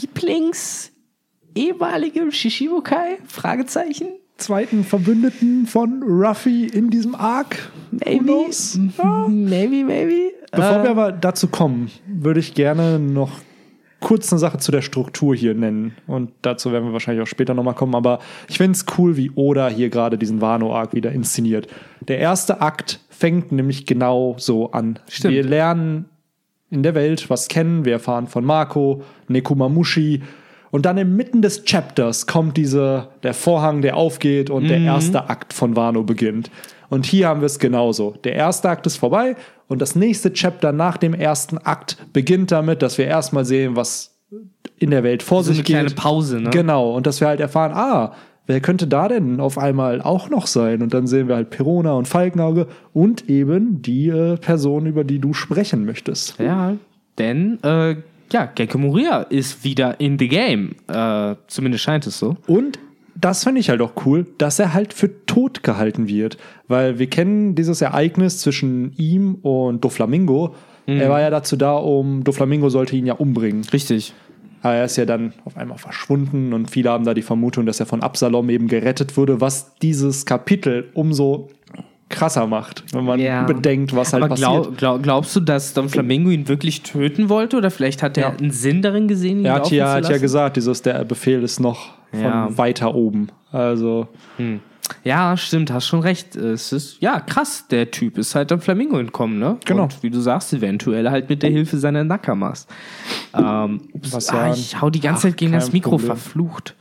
Lieblings 0.01 0.93
ehemaligem 1.55 2.31
Shishibukai? 2.31 3.19
Fragezeichen? 3.27 4.20
Zweiten 4.41 4.85
Verbündeten 4.85 5.67
von 5.67 6.03
Ruffy 6.03 6.67
in 6.67 6.91
diesem 6.91 7.15
Arc. 7.15 7.71
Maybe? 7.91 8.47
Ja. 8.99 9.29
maybe, 9.29 9.85
maybe. 9.85 10.33
Bevor 10.51 10.81
Äh, 10.81 10.83
wir 10.83 10.91
aber 10.91 11.13
dazu 11.13 11.49
kommen, 11.49 11.91
würde 12.07 12.41
ich 12.41 12.55
gerne 12.55 12.99
noch 12.99 13.31
kurz 14.01 14.33
eine 14.33 14.39
Sache 14.39 14.59
zu 14.59 14.73
der 14.73 14.83
Struktur 14.83 15.35
hier 15.37 15.55
nennen. 15.55 15.95
Und 16.07 16.31
dazu 16.43 16.73
werden 16.73 16.87
wir 16.87 16.93
wahrscheinlich 16.93 17.23
auch 17.23 17.29
später 17.29 17.55
nochmal 17.55 17.75
kommen. 17.75 17.95
Aber 17.95 18.19
ich 18.49 18.57
finde 18.57 18.73
es 18.73 18.87
cool, 18.99 19.17
wie 19.17 19.31
Oda 19.35 19.69
hier 19.69 19.91
gerade 19.91 20.19
diesen 20.19 20.41
Wano-Arc 20.41 20.95
wieder 20.95 21.13
inszeniert. 21.13 21.69
Der 22.09 22.19
erste 22.19 22.61
Akt 22.61 23.01
fängt 23.11 23.53
nämlich 23.53 23.87
genau 23.87 24.37
so 24.39 24.73
an. 24.73 24.99
Stimmt. 25.09 25.35
Wir 25.35 25.45
lernen 25.45 26.07
in 26.71 26.83
der 26.83 26.95
Welt 26.95 27.29
was 27.29 27.49
kennen. 27.49 27.85
Wir 27.85 27.95
erfahren 27.95 28.27
von 28.27 28.45
Marco, 28.45 29.03
Nekumamushi. 29.29 30.23
Und 30.71 30.87
dann 30.87 30.99
inmitten 30.99 31.43
des 31.43 31.65
Chapters 31.65 32.27
kommt 32.27 32.57
dieser, 32.57 33.09
der 33.23 33.35
Vorhang, 33.35 33.83
der 33.83 33.97
aufgeht 33.97 34.51
und 34.51 34.69
der 34.69 34.79
erste 34.79 35.29
Akt 35.29 35.53
von 35.53 35.75
Wano 35.75 36.03
beginnt. 36.05 36.51
Und 36.89 37.07
hier 37.07 37.29
haben 37.29 37.41
wir 37.41 37.47
es 37.47 37.59
genauso. 37.59 38.15
Der 38.25 38.35
erste 38.35 38.69
Akt 38.69 38.87
ist 38.87 38.97
vorbei 38.97 39.37
und 39.69 39.81
das 39.81 39.95
nächste 39.95 40.33
Chapter 40.33 40.73
nach 40.73 40.97
dem 40.97 41.15
ersten 41.15 41.59
Akt 41.59 41.97
beginnt 42.13 42.51
damit, 42.53 42.83
dass 42.83 42.99
wir 42.99 43.07
erstmal 43.07 43.45
sehen, 43.45 43.77
was 43.77 44.17
in 44.77 44.91
der 44.91 45.03
Welt 45.03 45.23
vor 45.23 45.43
so 45.43 45.51
eine 45.51 45.57
sich 45.57 45.65
kleine 45.65 45.89
geht. 45.89 45.97
Pause, 45.97 46.41
ne? 46.41 46.51
Genau, 46.51 46.95
und 46.95 47.07
dass 47.07 47.21
wir 47.21 47.29
halt 47.29 47.41
erfahren, 47.41 47.73
ah, 47.75 48.13
wer 48.47 48.61
könnte 48.61 48.87
da 48.87 49.09
denn 49.09 49.41
auf 49.41 49.59
einmal 49.59 50.03
auch 50.03 50.29
noch 50.29 50.47
sein? 50.47 50.83
Und 50.83 50.93
dann 50.95 51.07
sehen 51.07 51.29
wir 51.29 51.37
halt 51.37 51.51
Perona 51.51 51.93
und 51.93 52.09
Falkenauge 52.09 52.67
und 52.93 53.29
eben 53.29 53.83
die 53.83 54.09
äh, 54.09 54.37
Person, 54.37 54.87
über 54.87 55.05
die 55.05 55.21
du 55.21 55.33
sprechen 55.33 55.85
möchtest. 55.85 56.39
Ja, 56.39 56.77
denn, 57.19 57.63
äh, 57.63 57.97
ja, 58.33 58.47
Gekko 58.47 58.79
Moria 58.79 59.23
ist 59.23 59.65
wieder 59.65 60.01
in 60.01 60.19
the 60.19 60.29
game. 60.29 60.77
Äh, 60.89 61.35
zumindest 61.47 61.85
scheint 61.85 62.07
es 62.07 62.19
so. 62.19 62.37
Und 62.47 62.79
das 63.15 63.45
finde 63.45 63.61
ich 63.61 63.69
halt 63.69 63.81
auch 63.81 63.93
cool, 64.07 64.27
dass 64.39 64.59
er 64.59 64.73
halt 64.73 64.95
für 64.95 65.27
tot 65.27 65.63
gehalten 65.63 66.09
wird. 66.09 66.39
Weil 66.69 66.99
wir 66.99 67.09
kennen 67.09 67.55
dieses 67.55 67.81
Ereignis 67.81 68.39
zwischen 68.39 68.93
ihm 68.97 69.37
und 69.43 69.85
Doflamingo. 69.85 70.55
Mhm. 70.87 71.01
Er 71.01 71.11
war 71.11 71.21
ja 71.21 71.31
dazu 71.31 71.57
da, 71.57 71.75
um 71.75 72.25
Doflamingo 72.25 72.69
sollte 72.69 72.97
ihn 72.97 73.07
ja 73.07 73.15
umbringen. 73.15 73.65
Richtig. 73.73 74.15
Aber 74.63 74.75
er 74.75 74.85
ist 74.85 74.97
ja 74.97 75.07
dann 75.07 75.33
auf 75.45 75.57
einmal 75.57 75.79
verschwunden 75.79 76.53
und 76.53 76.71
viele 76.71 76.91
haben 76.91 77.05
da 77.05 77.15
die 77.15 77.23
Vermutung, 77.23 77.65
dass 77.65 77.81
er 77.81 77.87
von 77.87 78.03
Absalom 78.03 78.51
eben 78.51 78.69
gerettet 78.69 79.17
wurde, 79.17 79.41
was 79.41 79.75
dieses 79.77 80.27
Kapitel 80.27 80.91
umso 80.93 81.49
krasser 82.11 82.47
macht, 82.47 82.85
wenn 82.93 83.05
man 83.05 83.19
Ja. 83.19 83.45
bedenkt, 83.45 83.95
was 83.97 84.13
halt 84.13 84.23
Aber 84.25 84.31
passiert. 84.35 84.51
glaub, 84.51 84.77
glaub, 84.77 85.03
glaubst 85.03 85.35
du, 85.37 85.41
dass 85.41 85.73
Don 85.73 85.89
Flamingo 85.89 86.29
ihn 86.31 86.47
wirklich 86.49 86.83
töten 86.83 87.29
wollte? 87.31 87.57
Oder 87.57 87.71
vielleicht 87.71 88.03
hat 88.03 88.19
er 88.19 88.31
Ja. 88.33 88.37
einen 88.37 88.51
Sinn 88.51 88.83
darin 88.83 89.09
gesehen, 89.09 89.39
ihn 89.41 89.45
er 89.47 89.55
hat 89.55 89.71
ja, 89.71 89.93
hat 89.95 90.09
ja 90.11 90.19
gesagt, 90.19 90.57
dieses, 90.57 90.83
der 90.83 91.05
Befehl 91.05 91.43
ist 91.43 91.61
noch 91.61 91.95
von 92.13 92.59
weiter 92.59 92.95
oben. 92.95 93.29
Also, 93.53 94.09
Ja, 95.05 95.37
stimmt, 95.37 95.71
hast 95.71 95.87
schon 95.87 96.01
recht. 96.01 96.35
Es 96.35 96.73
ist, 96.73 96.97
ja, 97.01 97.21
krass, 97.21 97.67
der 97.71 97.93
Typ 97.93 98.19
ist 98.19 98.35
halt 98.35 98.51
am 98.51 98.61
Flamingo 98.61 98.99
entkommen, 98.99 99.39
ne? 99.39 99.57
Genau. 99.65 99.85
Und 99.85 100.03
wie 100.03 100.11
du 100.11 100.19
sagst, 100.19 100.53
eventuell 100.53 101.09
halt 101.11 101.29
mit 101.31 101.45
der 101.45 101.51
Hilfe 101.51 101.79
seiner 101.79 102.03
Nakamas. 102.03 102.67
Ähm, 103.33 103.83
ups, 103.93 104.29
ah, 104.31 104.53
ich 104.53 104.81
hau 104.81 104.91
die 104.91 104.99
ganze 104.99 105.29
Ach, 105.29 105.31
Zeit 105.31 105.37
gegen 105.37 105.53
das 105.53 105.73
Mikro, 105.73 105.91
Problem. 105.91 106.07
verflucht. 106.09 106.75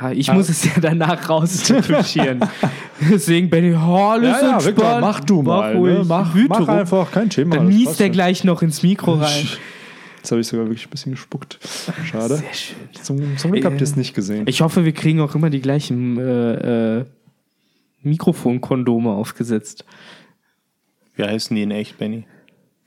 Ja, 0.00 0.12
ich 0.12 0.32
muss 0.32 0.48
es 0.48 0.64
ja 0.64 0.80
danach 0.80 1.28
rausretuschieren. 1.28 2.40
Deswegen 3.10 3.50
bin 3.50 3.64
ich, 3.72 3.76
oh, 3.76 4.10
alles 4.10 4.40
ja, 4.40 4.46
ja, 4.46 4.52
entspannt. 4.54 4.66
Victor, 4.66 5.00
mach 5.00 5.20
du 5.20 5.42
mal. 5.42 5.76
ruhig. 5.76 5.98
ne? 5.98 6.04
mach, 6.06 6.34
Wüte 6.34 6.48
mach 6.48 6.60
rum. 6.60 6.70
einfach, 6.70 7.10
kein 7.10 7.30
Thema. 7.30 7.56
Dann 7.56 7.68
niest 7.68 8.00
der 8.00 8.10
gleich 8.10 8.44
noch 8.44 8.62
ins 8.62 8.82
Mikro 8.82 9.14
rein. 9.14 9.48
Jetzt 10.16 10.30
habe 10.32 10.40
ich 10.42 10.48
sogar 10.48 10.66
wirklich 10.66 10.86
ein 10.86 10.90
bisschen 10.90 11.12
gespuckt. 11.12 11.58
Schade. 12.04 12.36
Sehr 12.36 12.52
schön. 12.52 12.76
Zum, 13.02 13.38
zum 13.38 13.52
Glück 13.52 13.64
habt 13.64 13.76
ihr 13.76 13.82
es 13.82 13.96
nicht 13.96 14.14
gesehen. 14.14 14.44
Ich 14.48 14.60
hoffe, 14.60 14.84
wir 14.84 14.92
kriegen 14.92 15.20
auch 15.20 15.34
immer 15.34 15.48
die 15.48 15.62
gleichen 15.62 16.18
äh, 16.18 16.98
äh, 16.98 17.04
Mikrofonkondome 18.02 19.10
aufgesetzt. 19.10 19.86
Wie 21.14 21.24
heißen 21.24 21.54
die 21.56 21.62
in 21.62 21.70
echt, 21.70 21.96
Benny? 21.98 22.26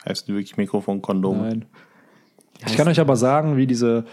Heißen 0.08 0.26
die 0.28 0.34
wirklich 0.34 0.58
Mikrofonkondome? 0.58 1.42
Nein. 1.42 1.66
Ich 2.68 2.78
kann 2.78 2.88
euch 2.88 3.00
aber 3.00 3.16
sagen, 3.16 3.58
wie 3.58 3.68
diese 3.68 4.06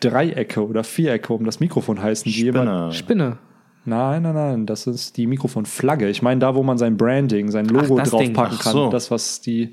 Dreiecke 0.00 0.66
oder 0.66 0.84
Vierecke 0.84 1.32
um 1.32 1.44
das 1.44 1.60
Mikrofon 1.60 2.00
heißen. 2.02 2.30
Die 2.30 2.42
jemand, 2.42 2.68
Spinner. 2.68 2.92
Spinne. 2.92 3.38
nein, 3.84 4.22
nein, 4.22 4.34
nein, 4.34 4.66
das 4.66 4.86
ist 4.86 5.16
die 5.16 5.26
Mikrofonflagge. 5.26 6.08
Ich 6.08 6.22
meine, 6.22 6.40
da, 6.40 6.54
wo 6.54 6.62
man 6.62 6.78
sein 6.78 6.96
Branding, 6.96 7.50
sein 7.50 7.66
Logo 7.66 7.98
Ach, 8.00 8.06
draufpacken 8.06 8.56
Ach 8.58 8.62
kann. 8.62 8.72
so. 8.72 8.90
Das, 8.90 9.10
was 9.10 9.40
die. 9.40 9.70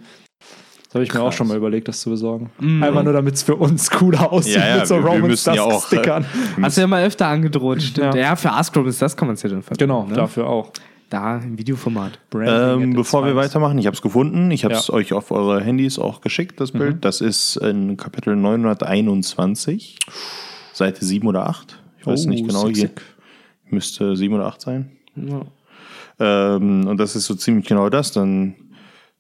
Das 0.86 0.96
habe 0.96 1.04
ich 1.04 1.14
mir 1.14 1.20
auch 1.20 1.26
Krass. 1.26 1.36
schon 1.36 1.48
mal 1.50 1.58
überlegt, 1.58 1.90
das 1.90 2.00
zu 2.00 2.10
besorgen. 2.10 2.52
Einfach 2.82 3.04
nur, 3.04 3.12
damit 3.12 3.36
es 3.36 3.44
für 3.44 3.56
uns 3.58 3.92
cooler 3.92 4.32
aussieht 4.32 4.56
Ja, 4.56 4.68
ja, 4.68 4.78
mit 4.78 4.88
so 4.88 4.96
Roman 4.96 5.28
müssen 5.28 5.54
ja 5.54 5.64
auch, 5.64 5.84
äh, 5.84 5.88
Stickern. 5.88 6.26
Hast 6.62 6.78
du 6.78 6.82
ja 6.82 6.88
mal 6.88 7.04
öfter 7.04 7.28
angedroht, 7.28 7.82
stimmt. 7.82 8.16
Ja. 8.16 8.22
Ja, 8.22 8.36
für 8.38 8.52
Astro 8.54 8.82
ist 8.86 9.02
das 9.02 9.18
kann 9.18 9.28
man 9.28 9.34
es 9.36 9.44
ja 9.44 9.50
dann 9.50 9.62
verwenden. 9.62 9.80
Genau, 9.80 10.06
ne? 10.06 10.14
dafür 10.14 10.48
auch. 10.48 10.72
Da 11.10 11.38
im 11.38 11.58
Videoformat. 11.60 12.20
Ähm, 12.34 12.94
bevor 12.94 13.26
wir 13.26 13.36
weitermachen, 13.36 13.78
ich 13.78 13.86
habe 13.86 13.96
es 13.96 14.02
gefunden. 14.02 14.50
Ich 14.52 14.64
habe 14.66 14.74
es 14.74 14.88
Ja. 14.88 14.94
Mhm. 14.94 15.00
euch 15.00 15.14
auf 15.14 15.32
eure 15.32 15.62
Handys 15.64 16.00
auch 16.00 16.22
geschickt, 16.22 16.60
das 16.60 16.72
Bild. 16.72 17.06
Das 17.06 17.22
ist 17.22 17.58
in 17.58 17.96
Kapitel 17.96 18.36
921, 18.36 20.00
Seite 20.74 21.06
7 21.06 21.28
oder 21.28 21.48
8. 21.48 21.80
Ich 22.00 22.08
weiß 22.08 22.26
Oh, 22.26 22.30
nicht 22.30 22.48
genau. 22.48 22.66
sick, 22.68 22.76
Hier 22.76 22.88
sick. 22.88 23.02
müsste 23.70 24.16
7 24.16 24.34
oder 24.34 24.48
8 24.48 24.62
sein. 24.62 24.92
Ja. 25.16 25.42
Ähm, 26.20 26.88
und 26.88 26.98
das 26.98 27.16
ist 27.16 27.26
so 27.26 27.36
ziemlich 27.36 27.68
genau 27.68 27.90
das. 27.90 28.12
Dann 28.12 28.56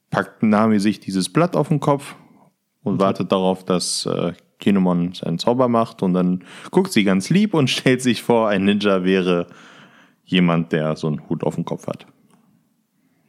packt 0.09 0.43
Nami 0.43 0.79
sich 0.79 0.99
dieses 0.99 1.29
Blatt 1.31 1.55
auf 1.55 1.67
den 1.69 1.79
Kopf 1.79 2.15
und 2.83 2.99
wartet 2.99 3.31
darauf, 3.31 3.63
dass 3.65 4.05
äh, 4.05 4.33
Kinemon 4.59 5.13
seinen 5.13 5.37
Zauber 5.39 5.67
macht. 5.67 6.01
Und 6.03 6.13
dann 6.13 6.43
guckt 6.71 6.91
sie 6.93 7.03
ganz 7.03 7.29
lieb 7.29 7.53
und 7.53 7.69
stellt 7.69 8.01
sich 8.01 8.23
vor, 8.23 8.49
ein 8.49 8.65
Ninja 8.65 9.03
wäre 9.03 9.47
jemand, 10.25 10.71
der 10.71 10.95
so 10.95 11.07
einen 11.07 11.27
Hut 11.29 11.43
auf 11.43 11.55
dem 11.55 11.65
Kopf 11.65 11.87
hat. 11.87 12.05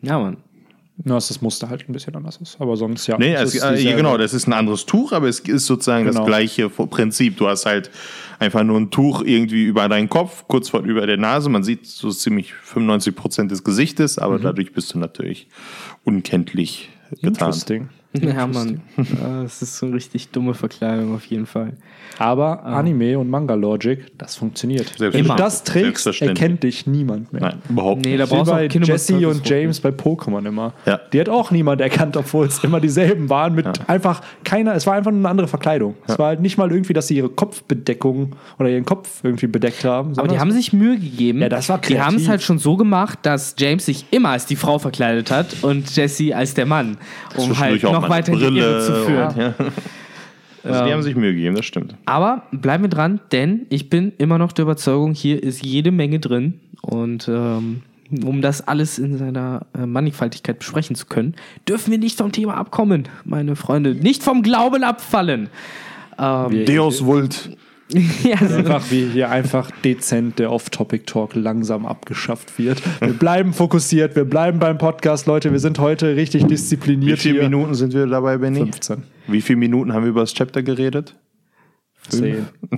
ja, 0.02 0.18
Mann. 0.18 0.38
Ja, 1.04 1.12
dass 1.12 1.28
das 1.28 1.42
Muster 1.42 1.68
halt 1.68 1.86
ein 1.86 1.92
bisschen 1.92 2.14
anders 2.16 2.38
ist. 2.38 2.58
Aber 2.58 2.74
sonst 2.74 3.06
ja. 3.06 3.18
Nee, 3.18 3.34
es 3.34 3.54
äh, 3.62 3.94
genau, 3.94 4.16
das 4.16 4.32
ist 4.32 4.46
ein 4.46 4.54
anderes 4.54 4.86
Tuch, 4.86 5.12
aber 5.12 5.28
es 5.28 5.40
ist 5.40 5.66
sozusagen 5.66 6.06
Genau. 6.06 6.20
das 6.20 6.26
gleiche 6.26 6.70
Prinzip. 6.70 7.36
Du 7.36 7.46
hast 7.48 7.66
halt 7.66 7.90
einfach 8.38 8.62
nur 8.64 8.80
ein 8.80 8.90
Tuch 8.90 9.20
irgendwie 9.22 9.64
über 9.64 9.90
deinen 9.90 10.08
Kopf, 10.08 10.44
kurz 10.48 10.70
vor 10.70 10.80
über 10.80 11.06
der 11.06 11.18
Nase. 11.18 11.50
Man 11.50 11.64
sieht 11.64 11.84
so 11.86 12.10
ziemlich 12.10 12.54
95 12.54 13.14
Prozent 13.14 13.50
des 13.50 13.62
Gesichtes, 13.62 14.16
Mhm. 14.16 14.22
aber 14.22 14.38
dadurch 14.38 14.72
bist 14.72 14.94
du 14.94 14.98
natürlich 14.98 15.48
unkenntlich 16.04 16.88
getan. 17.10 17.28
Interesting. 17.28 17.88
Ja, 18.22 18.46
Mann. 18.46 18.80
Äh, 18.96 19.44
Es 19.44 19.62
ist 19.62 19.76
so 19.78 19.86
eine 19.86 19.94
richtig 19.96 20.28
dumme 20.30 20.54
Verkleidung 20.54 21.14
auf 21.14 21.24
jeden 21.26 21.46
Fall. 21.46 21.72
Aber 22.18 22.64
Anime 22.64 23.18
und 23.18 23.28
Manga 23.28 23.54
Logic, 23.54 23.98
das 24.18 24.36
funktioniert. 24.36 24.98
Wenn 24.98 25.24
du 25.26 25.34
das 25.34 25.64
trägst, 25.64 26.06
erkennt 26.22 26.62
dich 26.62 26.86
niemand 26.86 27.32
mehr. 27.32 27.42
Nein, 27.42 27.62
überhaupt 27.68 28.04
Nee, 28.04 28.16
da 28.16 28.24
nicht. 28.24 28.32
Wie 28.32 28.36
brauchst 28.36 28.50
bei 28.52 28.66
Jesse 28.66 29.28
und 29.28 29.48
James 29.48 29.80
bei 29.80 29.90
Pokémon 29.90 30.46
immer. 30.46 30.72
Ja. 30.86 31.00
Die 31.12 31.20
hat 31.20 31.28
auch 31.28 31.50
niemand 31.50 31.80
erkannt, 31.80 32.16
obwohl 32.16 32.46
es 32.46 32.62
immer 32.64 32.80
dieselben 32.80 33.28
waren. 33.28 33.54
Mit 33.54 33.88
einfach 33.88 34.22
keiner, 34.44 34.74
es 34.74 34.86
war 34.86 34.94
einfach 34.94 35.10
nur 35.10 35.20
eine 35.20 35.28
andere 35.28 35.48
Verkleidung. 35.48 35.94
Es 36.06 36.18
war 36.18 36.28
halt 36.28 36.40
nicht 36.40 36.56
mal 36.58 36.70
irgendwie, 36.70 36.92
dass 36.92 37.08
sie 37.08 37.16
ihre 37.16 37.28
Kopfbedeckung 37.28 38.34
oder 38.58 38.68
ihren 38.70 38.84
Kopf 38.84 39.20
irgendwie 39.22 39.46
bedeckt 39.46 39.84
haben. 39.84 40.18
Aber 40.18 40.28
die 40.28 40.38
haben 40.38 40.52
sich 40.52 40.72
Mühe 40.72 40.98
gegeben. 40.98 41.40
Ja, 41.40 41.48
das 41.48 41.68
war 41.68 41.78
Die 41.78 41.98
haben 42.00 42.14
es 42.16 42.22
kreativ. 42.22 42.28
halt 42.28 42.42
schon 42.42 42.58
so 42.58 42.76
gemacht, 42.76 43.18
dass 43.22 43.54
James 43.58 43.84
sich 43.86 44.06
immer 44.10 44.30
als 44.30 44.46
die 44.46 44.56
Frau 44.56 44.78
verkleidet 44.78 45.30
hat 45.30 45.62
und 45.62 45.94
Jesse 45.94 46.34
als 46.34 46.54
der 46.54 46.66
Mann, 46.66 46.96
um 47.36 47.58
halt 47.58 47.84
auch 47.84 48.05
noch 48.08 48.16
weiter 48.16 48.32
in 48.32 48.38
die 48.38 48.44
Irre 48.58 48.80
zu 48.80 48.92
Brille 48.92 49.04
führen. 49.04 49.28
und- 49.28 49.36
ja. 49.38 49.54
Also 50.64 50.84
die 50.84 50.92
haben 50.92 51.02
sich 51.02 51.14
Mühe 51.14 51.32
gegeben, 51.32 51.54
das 51.54 51.64
stimmt. 51.64 51.94
Aber 52.06 52.42
bleiben 52.50 52.82
wir 52.82 52.88
dran, 52.90 53.20
denn 53.30 53.66
ich 53.68 53.88
bin 53.88 54.12
immer 54.18 54.36
noch 54.38 54.50
der 54.50 54.64
Überzeugung, 54.64 55.14
hier 55.14 55.40
ist 55.40 55.64
jede 55.64 55.92
Menge 55.92 56.18
drin. 56.18 56.58
Und 56.82 57.28
ähm, 57.28 57.82
um 58.24 58.42
das 58.42 58.66
alles 58.66 58.98
in 58.98 59.16
seiner 59.16 59.64
äh, 59.78 59.86
Mannigfaltigkeit 59.86 60.58
besprechen 60.58 60.96
zu 60.96 61.06
können, 61.06 61.36
dürfen 61.68 61.92
wir 61.92 61.98
nicht 61.98 62.18
vom 62.18 62.32
Thema 62.32 62.56
abkommen, 62.56 63.04
meine 63.24 63.54
Freunde. 63.54 63.94
Nicht 63.94 64.24
vom 64.24 64.42
Glauben 64.42 64.82
abfallen. 64.82 65.48
Ähm, 66.18 66.64
Deus 66.64 67.04
Vult. 67.04 67.56
ja, 68.24 68.36
so. 68.38 68.56
Einfach 68.56 68.90
wie 68.90 69.06
hier 69.06 69.30
einfach 69.30 69.70
dezent 69.70 70.38
der 70.40 70.50
Off-Topic-Talk 70.50 71.34
langsam 71.36 71.86
abgeschafft 71.86 72.58
wird. 72.58 72.82
Wir 73.00 73.12
bleiben 73.12 73.52
fokussiert, 73.52 74.16
wir 74.16 74.24
bleiben 74.24 74.58
beim 74.58 74.76
Podcast, 74.78 75.26
Leute. 75.26 75.52
Wir 75.52 75.60
sind 75.60 75.78
heute 75.78 76.16
richtig 76.16 76.44
Wie 76.44 76.48
diszipliniert 76.48 77.20
viele 77.20 77.34
hier. 77.34 77.42
Minuten 77.44 77.74
sind 77.74 77.94
wir 77.94 78.06
dabei, 78.06 78.38
Benny? 78.38 78.58
15. 78.60 79.04
Wie 79.28 79.40
viele 79.40 79.58
Minuten 79.58 79.92
haben 79.92 80.02
wir 80.02 80.10
über 80.10 80.20
das 80.20 80.34
Chapter 80.34 80.62
geredet? 80.64 81.14
10. 82.08 82.46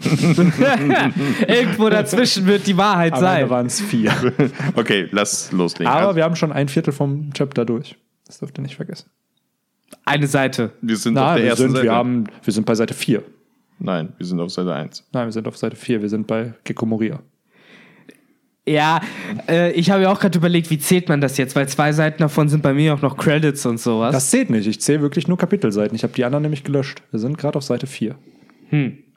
Irgendwo 1.47 1.89
dazwischen 1.91 2.47
wird 2.47 2.67
die 2.67 2.77
Wahrheit 2.77 3.13
Am 3.15 3.21
sein. 3.21 3.51
waren 3.51 3.67
es 3.67 3.81
vier. 3.81 4.13
Okay, 4.75 5.09
lass 5.11 5.53
loslegen. 5.53 5.93
Aber 5.93 6.07
Also, 6.09 6.17
wir 6.17 6.25
haben 6.25 6.37
schon 6.37 6.53
ein 6.53 6.69
Viertel 6.69 6.93
vom 6.93 7.31
Chapter 7.35 7.65
durch. 7.65 7.97
Das 8.27 8.39
dürft 8.39 8.59
ihr 8.59 8.63
nicht 8.63 8.77
vergessen. 8.77 9.11
Eine 10.05 10.27
Seite. 10.27 10.73
wir 10.81 10.97
sind 10.97 11.17
auf 11.19 11.25
Nein, 11.25 11.35
der 11.37 11.45
wir 11.45 11.51
ersten 11.51 11.63
sind, 11.65 11.73
Seite. 11.73 11.85
wir, 11.85 11.93
haben, 11.93 12.25
wir 12.43 12.53
sind 12.53 12.65
bei 12.67 12.75
Seite 12.75 12.95
4. 12.95 13.23
Nein, 13.79 14.13
wir 14.17 14.27
sind 14.27 14.41
auf 14.41 14.51
Seite 14.51 14.75
1. 14.75 15.05
Nein, 15.13 15.27
wir 15.27 15.33
sind 15.33 15.47
auf 15.47 15.57
Seite 15.57 15.77
4. 15.77 16.03
Wir 16.03 16.09
sind 16.09 16.27
bei 16.27 16.55
Gecko 16.65 16.87
Moria. 16.87 17.21
Ja, 18.67 19.01
äh, 19.49 19.73
ich 19.73 19.91
habe 19.91 20.03
ja 20.03 20.13
auch 20.13 20.21
gerade 20.21 20.37
überlegt, 20.37 20.69
wie 20.71 20.79
zählt 20.79 21.09
man 21.09 21.21
das 21.21 21.39
jetzt? 21.39 21.57
Weil 21.57 21.69
zwei 21.69 21.93
Seiten 21.93 22.19
davon 22.19 22.49
sind 22.49 22.63
bei 22.63 22.75
mir 22.75 22.93
auch 22.95 23.01
noch 23.01 23.17
Credits 23.17 23.65
und 23.65 23.81
sowas. 23.81 24.13
Das 24.13 24.31
zählt 24.31 24.51
nicht. 24.51 24.67
Ich 24.67 24.81
zähle 24.81 25.01
wirklich 25.01 25.27
nur 25.27 25.39
Kapitelseiten. 25.39 25.97
Ich 25.97 26.03
habe 26.03 26.13
die 26.13 26.25
anderen 26.25 26.43
nämlich 26.43 26.65
gelöscht. 26.65 27.03
Wir 27.11 27.19
sind 27.19 27.39
gerade 27.39 27.57
auf 27.57 27.65
Seite 27.65 27.87
4. 27.87 28.15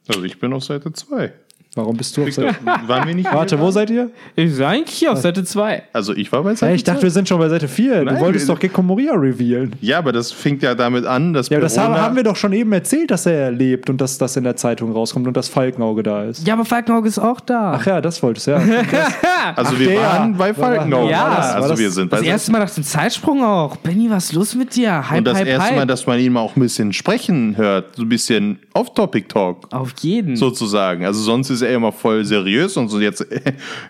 Also 0.07 0.23
ich 0.23 0.39
bin 0.39 0.53
auf 0.53 0.63
Seite 0.63 0.93
2. 0.93 1.33
Warum 1.73 1.95
bist 1.95 2.17
du 2.17 2.23
auf 2.23 2.33
Seite 2.33 2.53
Waren 2.87 3.07
wir 3.07 3.15
nicht? 3.15 3.33
Warte, 3.33 3.57
wo 3.57 3.71
seid 3.71 3.89
ihr? 3.89 4.09
ich 4.35 4.53
bin 4.57 4.63
eigentlich 4.65 4.97
hier 4.97 5.13
auf 5.13 5.19
Seite 5.19 5.45
2. 5.45 5.83
Also 5.93 6.13
ich 6.13 6.29
war 6.31 6.43
bei 6.43 6.53
Seite 6.53 6.65
Hey, 6.67 6.75
ich 6.75 6.83
dachte, 6.83 7.03
wir 7.03 7.11
sind 7.11 7.29
schon 7.29 7.39
bei 7.39 7.47
Seite 7.47 7.69
4. 7.69 8.03
Nein, 8.03 8.15
du 8.15 8.19
wolltest 8.21 8.49
doch 8.49 8.59
Gecko 8.59 8.81
Moria 8.81 9.13
revealen. 9.13 9.71
Ja, 9.79 9.99
aber 9.99 10.11
das 10.11 10.33
fängt 10.33 10.63
ja 10.63 10.75
damit 10.75 11.05
an, 11.05 11.31
dass 11.31 11.47
Ja, 11.47 11.57
aber 11.57 11.63
das 11.63 11.77
haben, 11.77 11.93
Perona- 11.93 12.01
haben 12.01 12.15
wir 12.17 12.23
doch 12.23 12.35
schon 12.35 12.51
eben 12.51 12.73
erzählt, 12.73 13.09
dass 13.09 13.25
er 13.25 13.51
lebt 13.51 13.89
und 13.89 14.01
dass 14.01 14.17
das 14.17 14.35
in 14.35 14.43
der 14.43 14.57
Zeitung 14.57 14.91
rauskommt 14.91 15.27
und 15.27 15.37
das 15.37 15.47
Falkenauge 15.47 16.03
da 16.03 16.25
ist. 16.25 16.45
Ja, 16.45 16.55
aber 16.55 16.65
Falkenauge 16.65 17.07
ist 17.07 17.19
auch 17.19 17.39
da. 17.39 17.73
Ach 17.79 17.85
ja, 17.85 18.01
das 18.01 18.21
wolltest 18.21 18.47
du, 18.47 18.51
ja. 18.51 18.61
Also 19.55 19.71
Ach, 19.73 19.79
wir 19.79 19.87
der. 19.87 20.01
waren 20.01 20.37
bei 20.37 20.53
Falkenauge. 20.53 21.09
Ja, 21.11 21.35
das- 21.37 21.47
war 21.47 21.55
also 21.55 21.69
das- 21.69 21.79
wir 21.79 21.89
sind 21.91 22.09
bei 22.11 22.17
das 22.17 22.25
erste 22.25 22.51
Mal 22.51 22.59
nach 22.59 22.69
dem 22.69 22.83
Zeitsprung 22.83 23.43
auch. 23.45 23.77
Benny, 23.77 24.09
was 24.09 24.25
ist 24.25 24.33
los 24.33 24.55
mit 24.55 24.75
dir? 24.75 25.09
Hype, 25.09 25.19
und 25.19 25.23
das 25.25 25.37
hype, 25.37 25.47
erste 25.47 25.67
hype. 25.69 25.75
Mal, 25.77 25.87
dass 25.87 26.05
man 26.05 26.19
ihn 26.19 26.33
mal 26.33 26.41
auch 26.41 26.55
ein 26.55 26.59
bisschen 26.61 26.91
sprechen 26.93 27.55
hört, 27.57 27.95
so 27.95 28.03
ein 28.03 28.09
bisschen 28.09 28.59
Off-Topic-Talk 28.73 29.73
Auf 29.73 29.93
jeden. 30.01 30.35
sozusagen. 30.35 31.05
Also 31.05 31.21
sonst 31.21 31.49
ist 31.49 31.60
er 31.61 31.73
immer 31.75 31.91
voll 31.91 32.23
seriös 32.25 32.77
und 32.77 32.89
so 32.89 32.99
jetzt 32.99 33.21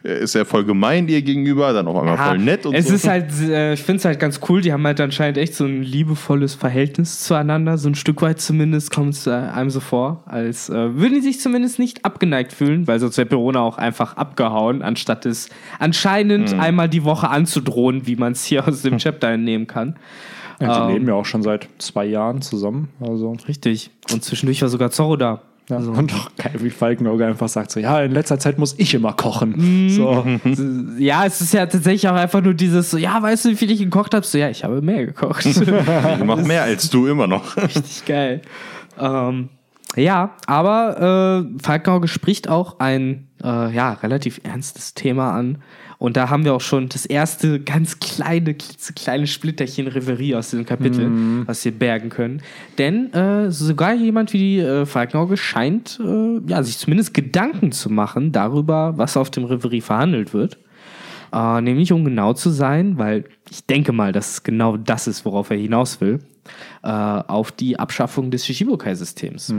ist 0.03 0.35
er 0.35 0.45
voll 0.45 0.63
gemein 0.65 1.07
ihr 1.07 1.21
gegenüber, 1.21 1.71
dann 1.73 1.87
auf 1.87 1.97
einmal 1.97 2.15
Ja, 2.17 2.25
voll 2.29 2.37
nett 2.39 2.65
und 2.65 2.73
es 2.73 2.87
so. 2.87 2.93
ist 2.93 3.07
halt, 3.07 3.31
äh, 3.41 3.73
ich 3.73 3.81
finde 3.81 3.97
es 3.99 4.05
halt 4.05 4.19
ganz 4.19 4.39
cool, 4.49 4.61
die 4.61 4.71
haben 4.73 4.85
halt 4.85 4.99
anscheinend 5.01 5.37
echt 5.37 5.55
so 5.55 5.65
ein 5.65 5.81
liebevolles 5.83 6.55
Verhältnis 6.55 7.19
zueinander, 7.21 7.77
so 7.77 7.89
ein 7.89 7.95
Stück 7.95 8.21
weit 8.21 8.41
zumindest 8.41 8.91
kommt 8.91 9.13
es 9.13 9.27
äh, 9.27 9.31
einem 9.31 9.69
so 9.69 9.79
vor, 9.79 10.23
als 10.25 10.69
äh, 10.69 10.95
würden 10.95 11.15
die 11.15 11.21
sich 11.21 11.39
zumindest 11.39 11.79
nicht 11.79 12.05
abgeneigt 12.05 12.53
fühlen, 12.53 12.87
weil 12.87 12.99
sonst 12.99 13.17
wäre 13.17 13.27
Perona 13.27 13.61
auch 13.61 13.77
einfach 13.77 14.17
abgehauen, 14.17 14.81
anstatt 14.81 15.25
es 15.25 15.49
anscheinend 15.79 16.53
einmal 16.59 16.89
die 16.89 17.03
Woche 17.03 17.29
anzudrohen, 17.29 18.07
wie 18.07 18.15
man 18.15 18.33
es 18.33 18.43
hier 18.45 18.67
aus 18.67 18.81
dem 18.81 18.97
Chapter 18.97 19.29
entnehmen 19.29 19.67
kann. 19.67 19.95
Ja, 20.59 20.75
die 20.75 20.89
Ähm. 20.89 20.93
leben 20.93 21.07
ja 21.07 21.15
auch 21.15 21.25
schon 21.25 21.41
seit 21.41 21.67
zwei 21.79 22.05
Jahren 22.05 22.41
zusammen. 22.43 22.89
Also, 22.99 23.35
Richtig. 23.47 23.89
Und 24.11 24.23
zwischendurch 24.23 24.61
war 24.61 24.69
sogar 24.69 24.91
Zorro 24.91 25.15
da. 25.15 25.41
Ja. 25.71 25.77
Und 25.77 26.11
doch 26.11 26.31
geil, 26.37 26.53
wie 26.59 26.69
Falkenauge 26.69 27.25
einfach 27.25 27.49
sagt 27.49 27.71
so, 27.71 27.79
ja, 27.79 28.01
in 28.01 28.11
letzter 28.11 28.37
Zeit 28.39 28.57
muss 28.57 28.75
ich 28.77 28.93
immer 28.93 29.13
kochen. 29.13 29.55
Mhm. 29.57 29.89
So. 29.89 30.25
Ja, 30.97 31.25
es 31.25 31.41
ist 31.41 31.53
ja 31.53 31.65
tatsächlich 31.65 32.07
auch 32.07 32.15
einfach 32.15 32.41
nur 32.41 32.53
dieses 32.53 32.91
so, 32.91 32.97
ja, 32.97 33.21
weißt 33.21 33.45
du, 33.45 33.49
wie 33.49 33.55
viel 33.55 33.71
ich 33.71 33.79
gekocht 33.79 34.13
habe? 34.13 34.25
So, 34.25 34.37
ja, 34.37 34.49
ich 34.49 34.63
habe 34.63 34.81
mehr 34.81 35.05
gekocht. 35.05 35.45
Ich 35.61 36.23
mach 36.25 36.37
mehr 36.37 36.63
als 36.63 36.89
du 36.89 37.07
immer 37.07 37.27
noch. 37.27 37.57
Richtig 37.61 38.05
geil. 38.05 38.41
Ähm, 38.99 39.49
ja, 39.95 40.35
aber 40.45 41.45
äh, 41.57 41.61
Falkenauge 41.61 42.07
spricht 42.07 42.49
auch 42.49 42.79
ein 42.79 43.27
äh, 43.43 43.73
ja, 43.73 43.93
relativ 43.93 44.41
ernstes 44.43 44.93
Thema 44.93 45.31
an. 45.31 45.61
Und 46.01 46.17
da 46.17 46.31
haben 46.31 46.45
wir 46.45 46.55
auch 46.55 46.61
schon 46.61 46.89
das 46.89 47.05
erste 47.05 47.59
ganz 47.59 47.99
kleine, 47.99 48.55
klitzekleine 48.55 49.27
Splitterchen 49.27 49.85
Reverie 49.85 50.33
aus 50.33 50.49
diesem 50.49 50.65
Kapitel, 50.65 51.05
was 51.45 51.63
wir 51.63 51.71
bergen 51.71 52.09
können. 52.09 52.41
Denn 52.79 53.13
äh, 53.13 53.51
sogar 53.51 53.93
jemand 53.93 54.33
wie 54.33 54.57
äh, 54.57 54.87
Falkenauge 54.87 55.37
scheint 55.37 55.99
äh, 56.03 56.39
ja, 56.47 56.63
sich 56.63 56.79
zumindest 56.79 57.13
Gedanken 57.13 57.71
zu 57.71 57.91
machen 57.91 58.31
darüber, 58.31 58.97
was 58.97 59.15
auf 59.15 59.29
dem 59.29 59.43
Reverie 59.43 59.81
verhandelt 59.81 60.33
wird. 60.33 60.57
Äh, 61.31 61.61
nämlich 61.61 61.93
um 61.93 62.03
genau 62.03 62.33
zu 62.33 62.49
sein, 62.49 62.97
weil 62.97 63.25
ich 63.51 63.67
denke 63.67 63.91
mal, 63.91 64.11
dass 64.11 64.31
es 64.31 64.43
genau 64.43 64.77
das 64.77 65.05
ist, 65.05 65.23
worauf 65.23 65.51
er 65.51 65.57
hinaus 65.57 66.01
will, 66.01 66.17
äh, 66.81 66.87
auf 66.89 67.51
die 67.51 67.77
Abschaffung 67.77 68.31
des 68.31 68.43
Shishibukai-Systems. 68.47 69.49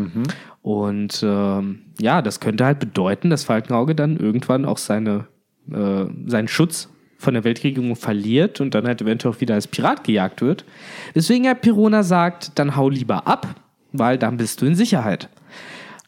Und 0.61 1.23
ähm, 1.25 1.83
ja, 2.01 2.21
das 2.21 2.41
könnte 2.41 2.65
halt 2.65 2.81
bedeuten, 2.81 3.31
dass 3.31 3.45
Falkenauge 3.45 3.95
dann 3.95 4.16
irgendwann 4.16 4.64
auch 4.64 4.79
seine, 4.79 5.27
äh, 5.70 6.05
seinen 6.27 6.48
Schutz 6.48 6.88
von 7.18 7.35
der 7.35 7.44
Weltregierung 7.44 7.94
verliert 7.94 8.61
und 8.61 8.75
dann 8.75 8.87
halt 8.87 9.01
eventuell 9.01 9.35
auch 9.35 9.40
wieder 9.40 9.55
als 9.55 9.68
Pirat 9.68 10.05
gejagt 10.05 10.42
wird. 10.42 10.64
Deswegen 11.14 11.44
Herr 11.44 11.55
Pirona 11.55 12.03
sagt, 12.03 12.59
dann 12.59 12.75
hau 12.75 12.88
lieber 12.88 13.27
ab, 13.27 13.46
weil 13.92 14.18
dann 14.18 14.37
bist 14.37 14.61
du 14.61 14.66
in 14.66 14.75
Sicherheit. 14.75 15.29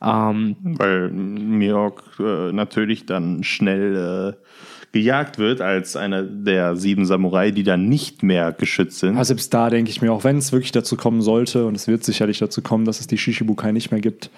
Ähm, 0.03 0.57
Weil 0.63 1.11
Mihawk 1.11 2.03
äh, 2.19 2.53
natürlich 2.53 3.07
dann 3.07 3.43
schnell 3.45 4.35
äh, 4.35 4.45
gejagt 4.93 5.39
wird 5.39 5.61
als 5.61 5.97
einer 5.97 6.23
der 6.23 6.77
sieben 6.77 7.07
Samurai, 7.07 7.51
die 7.51 7.63
dann 7.63 7.89
nicht 7.89 8.23
mehr 8.23 8.53
geschützt 8.53 8.99
sind. 8.99 9.17
Also 9.17 9.29
selbst 9.29 9.55
da 9.55 9.71
denke 9.71 9.91
ich 9.91 10.03
mir, 10.03 10.13
auch 10.13 10.25
wenn 10.25 10.37
es 10.37 10.53
wirklich 10.53 10.73
dazu 10.73 10.97
kommen 10.97 11.23
sollte, 11.23 11.67
und 11.67 11.75
es 11.75 11.89
wird 11.89 12.05
sicherlich 12.05 12.39
dazu 12.39 12.61
kommen, 12.61 12.85
dass 12.85 13.01
es 13.01 13.07
die 13.07 13.19
Shishibukai 13.19 13.73
nicht 13.73 13.91
mehr 13.91 14.01
gibt, 14.01 14.31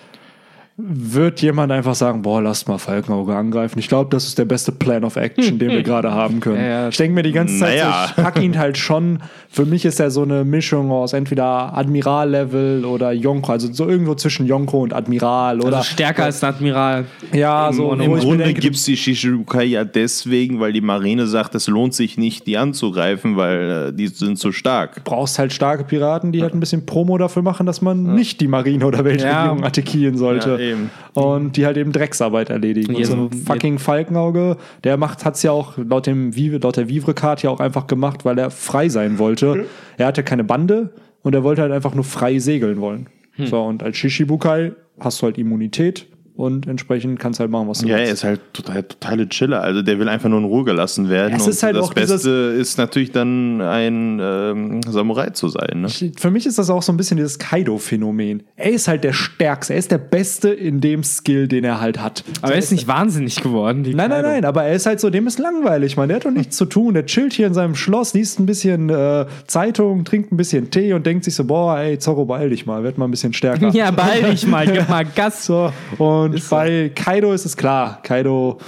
wird 0.79 1.41
jemand 1.41 1.73
einfach 1.73 1.95
sagen, 1.95 2.21
boah, 2.21 2.43
lasst 2.43 2.69
mal 2.69 2.77
Falkenauge 2.77 3.35
angreifen. 3.35 3.79
Ich 3.79 3.89
glaube, 3.89 4.11
das 4.11 4.27
ist 4.27 4.37
der 4.39 4.45
beste 4.45 4.73
Plan 4.73 5.05
of 5.05 5.17
Action, 5.17 5.59
den 5.59 5.71
wir 5.71 5.83
gerade 5.83 6.13
haben 6.13 6.39
können. 6.41 6.61
Ja, 6.61 6.67
ja. 6.67 6.89
Ich 6.91 6.97
denke 6.99 7.15
mir 7.15 7.23
die 7.23 7.33
ganze 7.33 7.59
Zeit, 7.59 7.79
Naja. 7.79 8.05
so, 8.09 8.15
ich 8.21 8.23
pack 8.25 8.43
ihn 8.43 8.59
halt 8.59 8.77
schon. 8.77 9.21
Für 9.49 9.65
mich 9.65 9.87
ist 9.87 10.01
er 10.01 10.11
so 10.11 10.23
eine 10.23 10.45
Mischung 10.45 10.91
aus 10.91 11.15
entweder 11.15 11.75
Admiral-Level 11.75 12.85
oder 12.85 13.11
Yonko, 13.13 13.53
also 13.53 13.73
so 13.73 13.89
irgendwo 13.89 14.15
zwischen 14.17 14.47
Yonko 14.47 14.83
und 14.83 14.93
Admiral 14.93 15.61
oder 15.63 15.79
also 15.79 15.91
stärker 15.93 16.25
als 16.25 16.45
ein 16.45 16.51
Admiral. 16.55 17.07
ja, 17.33 17.73
so 17.73 17.93
im 17.95 18.01
Im 18.03 18.19
Grunde 18.19 18.53
gibt 18.53 18.77
es 18.77 18.85
die 18.85 18.99
Shishibukai 18.99 19.65
ja 19.65 19.85
deswegen, 19.85 20.61
weil 20.61 20.75
die 20.75 20.83
Marine 20.83 21.27
sagt, 21.27 21.55
es 21.55 21.69
lohnt 21.69 21.95
sich 21.95 22.19
nicht, 22.19 22.47
die 22.47 22.59
anzugreifen, 22.59 23.37
weil 23.39 23.89
äh, 23.89 23.93
die 23.95 24.09
sind 24.09 24.39
zu 24.39 24.53
stark. 24.53 25.05
brauchst 25.05 25.39
halt 25.39 25.55
starke 25.55 25.85
Piraten, 25.85 26.33
die 26.33 26.43
halt 26.43 26.53
ein 26.53 26.61
bisschen 26.61 26.85
Promo 26.85 27.17
dafür 27.17 27.41
machen, 27.43 27.65
dass 27.65 27.81
man 27.81 28.15
nicht 28.15 28.43
die 28.43 28.49
Marine 28.49 28.85
oder 28.85 29.05
Weltregierung 29.07 29.61
Ja. 29.61 29.65
attackieren 29.65 30.19
sollte. 30.19 30.66
Eben. 30.67 30.91
Und 31.15 31.57
die 31.57 31.67
halt 31.67 31.77
eben 31.77 31.93
Drecksarbeit 31.93 32.51
erledigen. 32.51 32.95
Und 32.95 33.01
Ja, 33.01 33.07
so 33.07 33.15
ein 33.15 33.33
fucking 33.33 33.79
Falkenauge, 33.79 34.57
der 34.85 34.97
macht, 34.97 35.25
hat's 35.25 35.43
ja 35.43 35.53
auch 35.53 35.79
laut 35.79 36.07
dem 36.07 36.35
Vive, 36.35 36.59
laut 36.59 36.77
der 36.77 36.89
Vivre-Card 36.89 37.43
ja 37.43 37.51
auch 37.51 37.61
einfach 37.61 37.87
gemacht, 37.87 38.25
weil 38.25 38.39
er 38.39 38.51
frei 38.51 38.89
sein 38.89 39.19
wollte. 39.19 39.67
Er 39.99 40.07
hatte 40.07 40.23
keine 40.23 40.45
Bande 40.45 40.91
und 41.23 41.35
er 41.35 41.43
wollte 41.43 41.63
halt 41.63 41.73
einfach 41.73 41.95
nur 41.95 42.05
frei 42.05 42.39
segeln 42.39 42.83
wollen. 42.83 43.07
Hm. 43.33 43.47
So, 43.47 43.63
und 43.63 43.83
als 43.83 43.97
Shishibukai 43.97 44.73
hast 45.01 45.23
du 45.23 45.25
halt 45.25 45.39
Immunität 45.39 46.07
und 46.37 46.67
entsprechend 46.69 47.19
kannst 47.19 47.41
halt 47.41 47.51
machen, 47.51 47.69
was 47.69 47.79
du 47.81 47.89
Ja, 47.89 47.97
er 47.97 48.01
willst. 48.03 48.13
ist 48.15 48.25
halt 48.25 48.41
total, 48.53 48.83
totale 48.83 49.29
Chiller. 49.29 49.63
Also 49.63 49.83
der 49.83 49.99
will 49.99 50.09
einfach 50.09 50.29
nur 50.29 50.39
in 50.39 50.45
Ruhe 50.45 50.65
gelassen 50.65 51.09
werden. 51.09 51.35
Es 51.37 51.45
und 51.45 51.51
ist 51.51 51.63
halt 51.63 51.77
das 51.77 51.85
auch 51.87 51.95
dieses- 51.95 52.23
Beste 52.23 52.31
ist 52.59 52.79
natürlich 52.79 53.11
dann 53.13 53.61
ein 53.61 54.21
ähm, 54.23 54.81
Samurai 54.87 55.31
zu 55.31 55.49
sein. 55.49 55.81
Ne? 55.83 55.89
Für 56.19 56.31
mich 56.31 56.47
ist 56.47 56.59
das 56.59 56.71
auch 56.71 56.83
so 56.83 56.93
ein 56.93 56.97
bisschen 56.97 57.17
dieses 57.17 57.39
Kaido-Phänomen. 57.39 58.43
Er 58.57 58.71
ist 58.73 58.89
halt 58.89 59.05
der 59.05 59.13
Stärkste, 59.13 59.73
er 59.75 59.79
ist 59.79 59.91
der 59.91 59.99
Beste 59.99 60.51
in 60.51 60.81
dem 60.81 61.03
Skill, 61.05 61.49
den 61.49 61.65
er 61.65 61.81
halt 61.81 62.01
hat. 62.01 62.23
Aber 62.43 62.53
er 62.53 62.59
ist 62.59 62.73
nicht 62.73 62.87
wahnsinnig 62.89 63.43
geworden. 63.43 63.83
die 63.83 63.95
Nein, 63.95 64.11
nein, 64.11 64.23
nein, 64.23 64.45
aber 64.45 64.65
er 64.65 64.75
ist 64.75 64.87
halt 64.87 65.01
so, 65.01 65.11
dem 65.11 65.27
ist 65.27 65.39
langweilig, 65.39 65.97
man. 65.97 66.09
Der 66.09 66.17
hat 66.17 66.25
doch 66.27 66.31
nichts 66.31 66.57
zu 66.57 66.65
tun. 66.67 66.95
Der 66.95 67.07
chillt 67.07 67.33
hier 67.33 67.47
in 67.47 67.55
seinem 67.55 67.75
Schloss, 67.75 68.15
liest 68.15 68.39
ein 68.41 68.47
bisschen 68.47 68.91
äh, 68.91 69.27
Zeitung, 69.47 70.05
trinkt 70.05 70.33
ein 70.33 70.37
bisschen 70.37 70.71
Tee 70.71 70.93
und 70.93 71.07
denkt 71.07 71.25
sich 71.25 71.35
so, 71.35 71.45
boah, 71.45 71.79
ey, 71.79 71.99
Zorro, 71.99 72.25
beeil 72.25 72.51
dich 72.51 72.67
mal, 72.67 72.83
werd 72.85 72.99
mal 72.99 73.07
ein 73.07 73.11
bisschen 73.11 73.33
stärker. 73.33 73.71
Ja, 73.77 73.91
beeil 73.91 74.31
dich 74.31 74.47
mal, 74.47 74.67
gib 74.67 74.89
mal 74.89 75.05
Gas. 75.05 75.47
So, 75.47 75.73
und 75.99 76.26
Ist 76.33 76.49
so. 76.49 76.57
bei 76.57 76.91
Kaido 76.95 77.33
ist 77.33 77.45
es 77.45 77.57
klar. 77.57 78.01
Kaido 78.03 78.59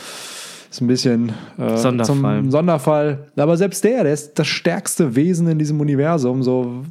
ist 0.71 0.81
ein 0.81 0.87
bisschen 0.87 1.33
äh, 1.59 1.77
Sonderfall. 1.77 2.41
zum 2.41 2.51
Sonderfall. 2.51 3.27
Aber 3.37 3.57
selbst 3.57 3.85
der, 3.85 4.05
der 4.05 4.13
ist 4.13 4.39
das 4.39 4.47
stärkste 4.47 5.15
Wesen 5.17 5.49
in 5.49 5.59
diesem 5.59 5.81
Universum. 5.81 6.43
So 6.43 6.85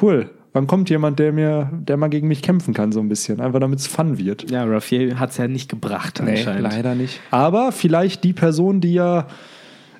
cool. 0.00 0.30
Wann 0.52 0.66
kommt 0.66 0.90
jemand, 0.90 1.20
der 1.20 1.32
mir, 1.32 1.70
der 1.72 1.96
mal 1.96 2.08
gegen 2.08 2.26
mich 2.26 2.42
kämpfen 2.42 2.74
kann, 2.74 2.90
so 2.90 2.98
ein 2.98 3.08
bisschen? 3.08 3.40
Einfach 3.40 3.60
damit 3.60 3.78
es 3.78 3.86
fun 3.86 4.18
wird. 4.18 4.50
Ja, 4.50 4.64
Raphael 4.64 5.20
hat 5.20 5.30
es 5.30 5.36
ja 5.36 5.46
nicht 5.46 5.68
gebracht 5.68 6.20
anscheinend. 6.20 6.62
leider 6.62 6.96
nicht. 6.96 7.20
Aber 7.30 7.70
vielleicht 7.70 8.24
die 8.24 8.32
Person, 8.32 8.80
die 8.80 8.94
ja 8.94 9.26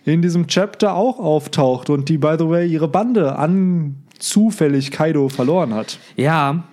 in 0.05 0.23
diesem 0.23 0.49
Chapter 0.49 0.95
auch 0.95 1.21
auftaucht 1.21 1.89
und 1.89 2.09
die, 2.09 2.19
by 2.19 2.35
the 2.39 2.49
way, 2.49 2.67
ihre 2.67 2.89
Bande 2.89 3.37
an 3.37 3.97
zufällig 4.19 4.91
Kaido 4.91 5.29
verloren 5.29 5.73
hat. 5.73 5.99
Ja, 6.17 6.65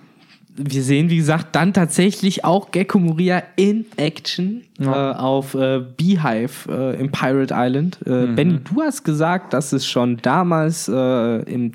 wir 0.60 0.82
sehen, 0.82 1.08
wie 1.08 1.16
gesagt, 1.18 1.54
dann 1.54 1.72
tatsächlich 1.72 2.44
auch 2.44 2.72
Gecko 2.72 2.98
Moria 2.98 3.42
in 3.56 3.86
Action 3.96 4.62
Ja. 4.78 5.12
äh, 5.12 5.14
auf 5.16 5.54
äh, 5.54 5.80
Beehive 5.96 6.68
äh, 6.68 7.00
im 7.00 7.10
Pirate 7.12 7.54
Island. 7.56 7.98
Äh, 8.06 8.26
Mhm. 8.26 8.34
Benny, 8.34 8.58
du 8.72 8.82
hast 8.82 9.04
gesagt, 9.04 9.52
dass 9.52 9.72
es 9.72 9.86
schon 9.86 10.16
damals 10.18 10.88
äh, 10.88 11.42
im 11.42 11.70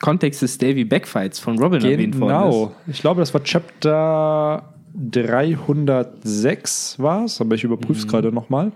Kontext 0.00 0.42
des 0.42 0.56
Davy 0.58 0.84
Backfights 0.84 1.40
von 1.40 1.58
Robin 1.58 1.82
erwähnt 1.84 2.20
worden 2.20 2.48
ist. 2.48 2.54
Genau. 2.54 2.72
Ich 2.86 3.00
glaube, 3.00 3.20
das 3.20 3.34
war 3.34 3.42
Chapter 3.42 4.72
306 4.94 6.98
war 6.98 7.24
es, 7.24 7.40
aber 7.40 7.54
ich 7.54 7.64
überprüfe 7.64 8.00
es 8.00 8.06
gerade 8.08 8.32
nochmal. 8.32 8.72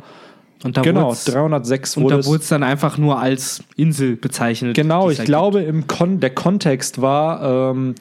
Und 0.62 0.76
da 0.76 0.82
Genau, 0.82 1.08
wurd's- 1.08 1.24
306 1.24 1.96
Und 1.96 2.04
wurde 2.04 2.14
da 2.16 2.20
es. 2.20 2.26
wurde 2.26 2.42
es 2.42 2.48
dann 2.48 2.62
einfach 2.62 2.98
nur 2.98 3.18
als 3.18 3.62
Insel 3.76 4.16
bezeichnet. 4.16 4.76
Genau, 4.76 5.08
ich 5.10 5.24
glaube, 5.24 5.62
im 5.62 5.86
Kon 5.86 6.20
der 6.20 6.30
Kontext 6.30 7.00
war, 7.00 7.70
ähm, 7.72 7.94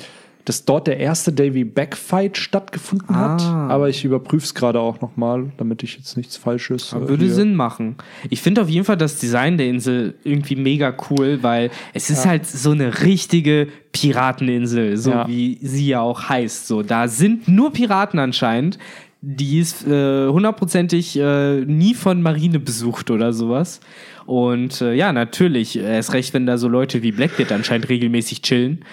dass 0.50 0.66
dort 0.66 0.88
der 0.88 0.98
erste 0.98 1.32
Davy 1.32 1.64
Backfight 1.64 2.36
stattgefunden 2.38 3.16
hat. 3.16 3.42
Ah. 3.44 3.68
Aber 3.70 3.88
ich 3.88 4.04
überprüfe 4.04 4.44
es 4.46 4.56
gerade 4.56 4.80
auch 4.80 5.00
nochmal, 5.00 5.52
damit 5.58 5.84
ich 5.84 5.96
jetzt 5.96 6.18
nichts 6.18 6.36
Falsches. 6.38 6.92
äh, 6.92 7.08
Würde 7.08 7.26
hier- 7.26 7.34
Sinn 7.36 7.54
machen. 7.56 7.96
Ich 8.32 8.42
finde 8.42 8.62
auf 8.64 8.68
jeden 8.70 8.84
Fall 8.84 8.98
das 8.98 9.20
Design 9.20 9.58
der 9.58 9.68
Insel 9.68 10.16
irgendwie 10.24 10.56
mega 10.56 10.94
cool, 11.10 11.40
weil 11.44 11.70
es 11.94 12.10
ist 12.10 12.26
halt 12.26 12.48
so 12.48 12.72
eine 12.72 13.04
richtige 13.04 13.68
Pirateninsel, 13.92 14.98
so 14.98 15.12
Ja. 15.12 15.28
wie 15.28 15.60
sie 15.62 15.88
ja 15.88 16.02
auch 16.02 16.30
heißt. 16.30 16.68
So, 16.68 16.82
da 16.82 17.08
sind 17.08 17.48
nur 17.48 17.72
Piraten 17.72 18.20
anscheinend. 18.20 18.80
Die 19.22 19.60
ist 19.60 19.86
äh, 19.86 20.28
hundertprozentig 20.30 21.20
äh, 21.20 21.60
nie 21.66 21.94
von 21.94 22.22
Marine 22.22 22.58
besucht 22.60 23.12
oder 23.12 23.34
sowas. 23.34 23.82
Und 24.26 24.82
äh, 24.82 24.94
ja, 24.94 25.12
natürlich, 25.12 25.78
erst 25.78 26.14
recht, 26.14 26.34
wenn 26.34 26.46
da 26.46 26.58
so 26.58 26.68
Leute 26.68 27.04
wie 27.04 27.12
Blackbeard 27.12 27.52
anscheinend 27.52 27.90
regelmäßig 27.90 28.42
chillen. 28.42 28.86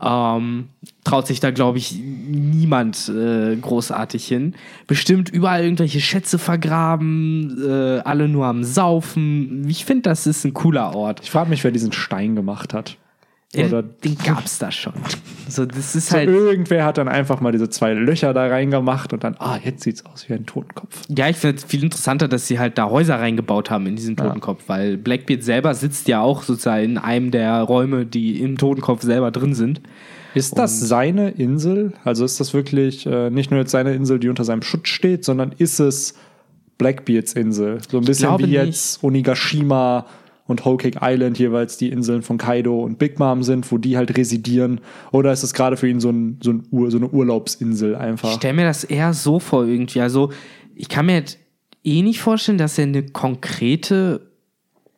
Ähm, 0.00 0.68
traut 1.04 1.26
sich 1.26 1.40
da, 1.40 1.50
glaube 1.50 1.78
ich, 1.78 1.98
niemand 1.98 3.08
äh, 3.08 3.56
großartig 3.56 4.26
hin. 4.26 4.54
Bestimmt 4.86 5.28
überall 5.28 5.64
irgendwelche 5.64 6.00
Schätze 6.00 6.38
vergraben, 6.38 7.58
äh, 7.66 8.00
alle 8.00 8.28
nur 8.28 8.46
am 8.46 8.62
Saufen. 8.62 9.68
Ich 9.68 9.84
finde, 9.84 10.02
das 10.02 10.26
ist 10.26 10.44
ein 10.44 10.54
cooler 10.54 10.94
Ort. 10.94 11.20
Ich 11.22 11.30
frage 11.30 11.50
mich, 11.50 11.64
wer 11.64 11.72
diesen 11.72 11.92
Stein 11.92 12.36
gemacht 12.36 12.74
hat. 12.74 12.96
Oder 13.56 13.82
den 13.82 14.18
gab's 14.18 14.58
da 14.58 14.70
schon. 14.70 14.92
So, 15.48 15.64
das 15.64 15.96
ist 15.96 16.10
so 16.10 16.16
halt. 16.16 16.28
irgendwer 16.28 16.84
hat 16.84 16.98
dann 16.98 17.08
einfach 17.08 17.40
mal 17.40 17.50
diese 17.50 17.70
zwei 17.70 17.94
Löcher 17.94 18.34
da 18.34 18.46
reingemacht 18.46 19.14
und 19.14 19.24
dann, 19.24 19.36
ah, 19.38 19.58
jetzt 19.64 19.84
sieht's 19.84 20.04
aus 20.04 20.28
wie 20.28 20.34
ein 20.34 20.44
Totenkopf. 20.44 21.04
Ja, 21.08 21.30
ich 21.30 21.36
finde 21.38 21.56
es 21.56 21.64
viel 21.64 21.82
interessanter, 21.82 22.28
dass 22.28 22.46
sie 22.46 22.58
halt 22.58 22.76
da 22.76 22.90
Häuser 22.90 23.18
reingebaut 23.18 23.70
haben 23.70 23.86
in 23.86 23.96
diesen 23.96 24.16
Totenkopf, 24.16 24.64
weil 24.66 24.98
Blackbeard 24.98 25.42
selber 25.42 25.72
sitzt 25.74 26.08
ja 26.08 26.20
auch 26.20 26.42
sozusagen 26.42 26.84
in 26.84 26.98
einem 26.98 27.30
der 27.30 27.62
Räume, 27.62 28.04
die 28.04 28.42
im 28.42 28.58
Totenkopf 28.58 29.02
selber 29.02 29.30
drin 29.30 29.54
sind. 29.54 29.80
Ist 30.34 30.58
das 30.58 30.80
seine 30.80 31.30
Insel? 31.30 31.94
Also 32.04 32.26
ist 32.26 32.38
das 32.40 32.52
wirklich 32.52 33.06
äh, 33.06 33.30
nicht 33.30 33.50
nur 33.50 33.60
jetzt 33.60 33.70
seine 33.70 33.94
Insel, 33.94 34.18
die 34.18 34.28
unter 34.28 34.44
seinem 34.44 34.62
Schutz 34.62 34.88
steht, 34.88 35.24
sondern 35.24 35.52
ist 35.56 35.80
es 35.80 36.14
Blackbeards 36.76 37.32
Insel? 37.32 37.78
So 37.88 37.96
ein 37.96 38.04
bisschen 38.04 38.38
wie 38.40 38.52
jetzt 38.52 39.02
Onigashima 39.02 40.04
und 40.48 40.64
Whole 40.64 40.78
Cake 40.78 40.98
Island 41.00 41.38
jeweils 41.38 41.76
die 41.76 41.90
Inseln 41.90 42.22
von 42.22 42.38
Kaido 42.38 42.82
und 42.82 42.98
Big 42.98 43.20
Mom 43.20 43.44
sind, 43.44 43.70
wo 43.70 43.78
die 43.78 43.96
halt 43.96 44.16
residieren. 44.16 44.80
Oder 45.12 45.32
ist 45.32 45.44
es 45.44 45.54
gerade 45.54 45.76
für 45.76 45.86
ihn 45.88 46.00
so, 46.00 46.10
ein, 46.10 46.40
so, 46.42 46.50
ein 46.50 46.66
Ur, 46.72 46.90
so 46.90 46.96
eine 46.96 47.08
Urlaubsinsel 47.08 47.92
Ich 47.92 47.98
einfach? 47.98 48.32
stelle 48.32 48.54
mir 48.54 48.64
das 48.64 48.82
eher 48.82 49.12
so 49.14 49.38
vor 49.38 49.66
irgendwie. 49.66 50.00
Also, 50.00 50.32
ich 50.74 50.88
kann 50.88 51.06
mir 51.06 51.22
eh 51.84 52.02
nicht 52.02 52.20
vorstellen, 52.20 52.58
dass 52.58 52.78
er 52.78 52.84
eine 52.84 53.04
konkrete 53.04 54.27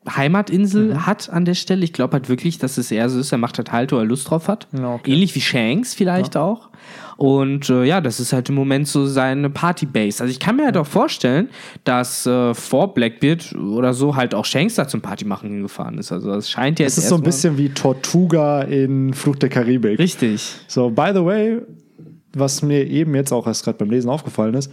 Heimatinsel 0.09 0.95
Mhm. 0.95 1.07
hat 1.07 1.29
an 1.31 1.45
der 1.45 1.55
Stelle. 1.55 1.85
Ich 1.85 1.93
glaube 1.93 2.15
halt 2.15 2.29
wirklich, 2.29 2.59
dass 2.59 2.79
es 2.79 2.91
eher 2.91 3.09
so 3.11 3.19
ist, 3.21 3.33
er 3.33 3.39
macht 3.39 3.59
halt 3.59 3.71
halt, 3.73 3.93
wo 3.93 3.97
er 3.97 4.05
Lust 4.05 4.31
drauf 4.31 4.49
hat. 4.49 4.67
Ja, 4.73 4.95
okay. 4.95 5.13
Ähnlich 5.13 5.35
wie 5.35 5.41
Shanks 5.41 5.95
vielleicht 5.95 6.37
auch. 6.37 6.71
Und 7.19 7.69
äh, 7.69 7.85
ja, 7.85 8.01
das 8.01 8.19
ist 8.19 8.33
halt 8.33 8.49
im 8.49 8.55
Moment 8.55 8.89
so 8.89 9.05
seine 9.05 9.51
Partybase. 9.51 10.23
Also 10.23 10.31
ich 10.31 10.41
kann 10.41 10.57
mir 10.57 10.65
halt 10.65 10.79
auch 10.79 10.87
vorstellen, 10.87 11.51
dass 11.85 12.25
äh, 12.27 12.55
vor 12.55 12.95
Blackbeard 12.95 13.55
oder 13.55 13.93
so 13.93 14.17
halt 14.17 14.35
auch 14.35 14.47
Shanks 14.47 14.77
da 14.77 14.89
zum 14.89 15.03
Party 15.03 15.27
machen 15.27 15.51
hingefahren 15.51 15.99
ist. 15.99 16.13
Also 16.13 16.31
das 16.31 16.49
scheint 16.49 16.79
ja 16.79 16.87
Es 16.87 16.97
ist 16.97 17.09
so 17.11 17.17
ein 17.17 17.23
bisschen 17.23 17.59
wie 17.59 17.69
Tortuga 17.69 18.63
in 18.63 19.13
Fluch 19.13 19.37
der 19.37 19.51
Karibik. 19.51 19.99
Richtig. 19.99 20.43
So, 20.67 20.89
by 20.89 21.11
the 21.13 21.23
way, 21.23 21.59
was 22.33 22.63
mir 22.63 22.87
eben 22.87 23.15
jetzt 23.15 23.33
auch 23.33 23.47
erst 23.47 23.65
gerade 23.65 23.77
beim 23.77 23.91
Lesen 23.91 24.09
aufgefallen 24.09 24.55
ist, 24.55 24.73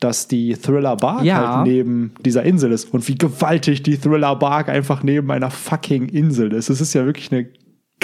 dass 0.00 0.28
die 0.28 0.54
Thriller 0.54 0.96
Bark 0.96 1.24
Ja. 1.24 1.56
halt 1.58 1.66
neben 1.68 2.12
dieser 2.24 2.44
Insel 2.44 2.70
ist 2.72 2.92
und 2.94 3.06
wie 3.08 3.16
gewaltig 3.18 3.82
die 3.82 3.96
Thriller 3.98 4.36
Bark 4.36 4.68
einfach 4.68 5.02
neben 5.02 5.30
einer 5.30 5.50
fucking 5.50 6.08
Insel 6.08 6.52
ist. 6.52 6.70
Es 6.70 6.80
ist 6.80 6.94
ja 6.94 7.04
wirklich 7.04 7.32
eine 7.32 7.48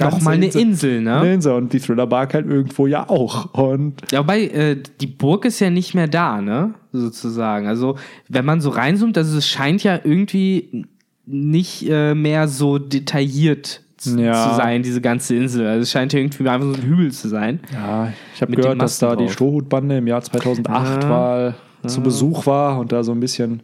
Noch 0.01 0.21
mal 0.23 0.33
eine 0.33 0.47
Insel, 0.47 1.03
ne? 1.03 1.21
Eine 1.21 1.35
Insel 1.35 1.53
und 1.55 1.73
die 1.73 1.79
Thriller 1.79 2.09
Bark 2.09 2.35
halt 2.35 2.47
irgendwo 2.49 2.89
ja 2.89 3.09
auch. 3.09 3.55
Und 3.55 4.03
Ja, 4.11 4.19
wobei, 4.21 4.43
äh, 4.49 4.77
die 5.01 5.07
Burg 5.07 5.45
ist 5.45 5.61
ja 5.61 5.71
nicht 5.71 5.95
mehr 5.95 6.09
da, 6.09 6.41
ne? 6.41 6.75
Sozusagen. 6.93 7.69
Also, 7.69 7.97
wenn 8.29 8.45
man 8.45 8.61
so 8.61 8.71
reinzoomt, 8.71 9.17
also 9.17 9.39
es 9.39 9.49
scheint 9.49 9.85
ja 9.85 10.01
irgendwie 10.03 10.87
nicht 11.27 11.89
äh, 11.89 12.15
mehr 12.15 12.49
so 12.49 12.79
detailliert 12.79 13.83
zu, 13.97 14.19
Ja. 14.21 14.51
zu 14.51 14.57
sein, 14.57 14.83
diese 14.83 15.01
ganze 15.01 15.37
Insel. 15.37 15.65
Also 15.67 15.83
es 15.83 15.91
scheint 15.93 16.13
ja 16.13 16.19
irgendwie 16.19 16.49
einfach 16.49 16.67
so 16.67 16.75
ein 16.75 16.83
Hügel 16.83 17.13
zu 17.13 17.29
sein. 17.29 17.61
ja, 17.73 18.13
ich 18.35 18.43
habe 18.43 18.53
gehört, 18.57 18.83
dass 18.83 18.99
da 18.99 19.15
die 19.15 19.25
drauf. 19.27 19.33
Strohhutbande 19.33 19.99
im 19.99 20.07
Jahr 20.09 20.23
2008 20.23 21.05
Ja. 21.05 21.55
Zu 21.89 22.01
Besuch 22.03 22.47
war 22.47 22.79
und 22.79 22.93
da 22.93 23.03
so 23.05 23.13
ein 23.13 23.21
bisschen 23.21 23.63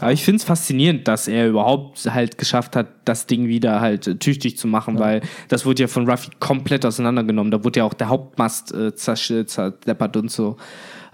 Aber 0.00 0.12
ich 0.12 0.24
finde 0.24 0.38
es 0.38 0.44
faszinierend, 0.44 1.06
dass 1.06 1.28
er 1.28 1.48
überhaupt 1.48 1.98
halt 2.12 2.38
geschafft 2.38 2.76
hat, 2.76 2.86
das 3.04 3.26
Ding 3.26 3.46
wieder 3.48 3.80
halt 3.80 4.06
äh, 4.06 4.14
tüchtig 4.16 4.56
zu 4.58 4.66
machen, 4.66 4.98
weil 4.98 5.20
das 5.48 5.66
wurde 5.66 5.82
ja 5.82 5.86
von 5.88 6.08
Ruffy 6.08 6.30
komplett 6.40 6.86
auseinandergenommen. 6.86 7.50
Da 7.50 7.62
wurde 7.62 7.80
ja 7.80 7.84
auch 7.84 7.94
der 7.94 8.08
Hauptmast 8.08 8.72
äh, 8.72 8.88
zersch- 8.94 9.46
zerdeppert 9.46 10.16
und 10.16 10.30
so. 10.30 10.56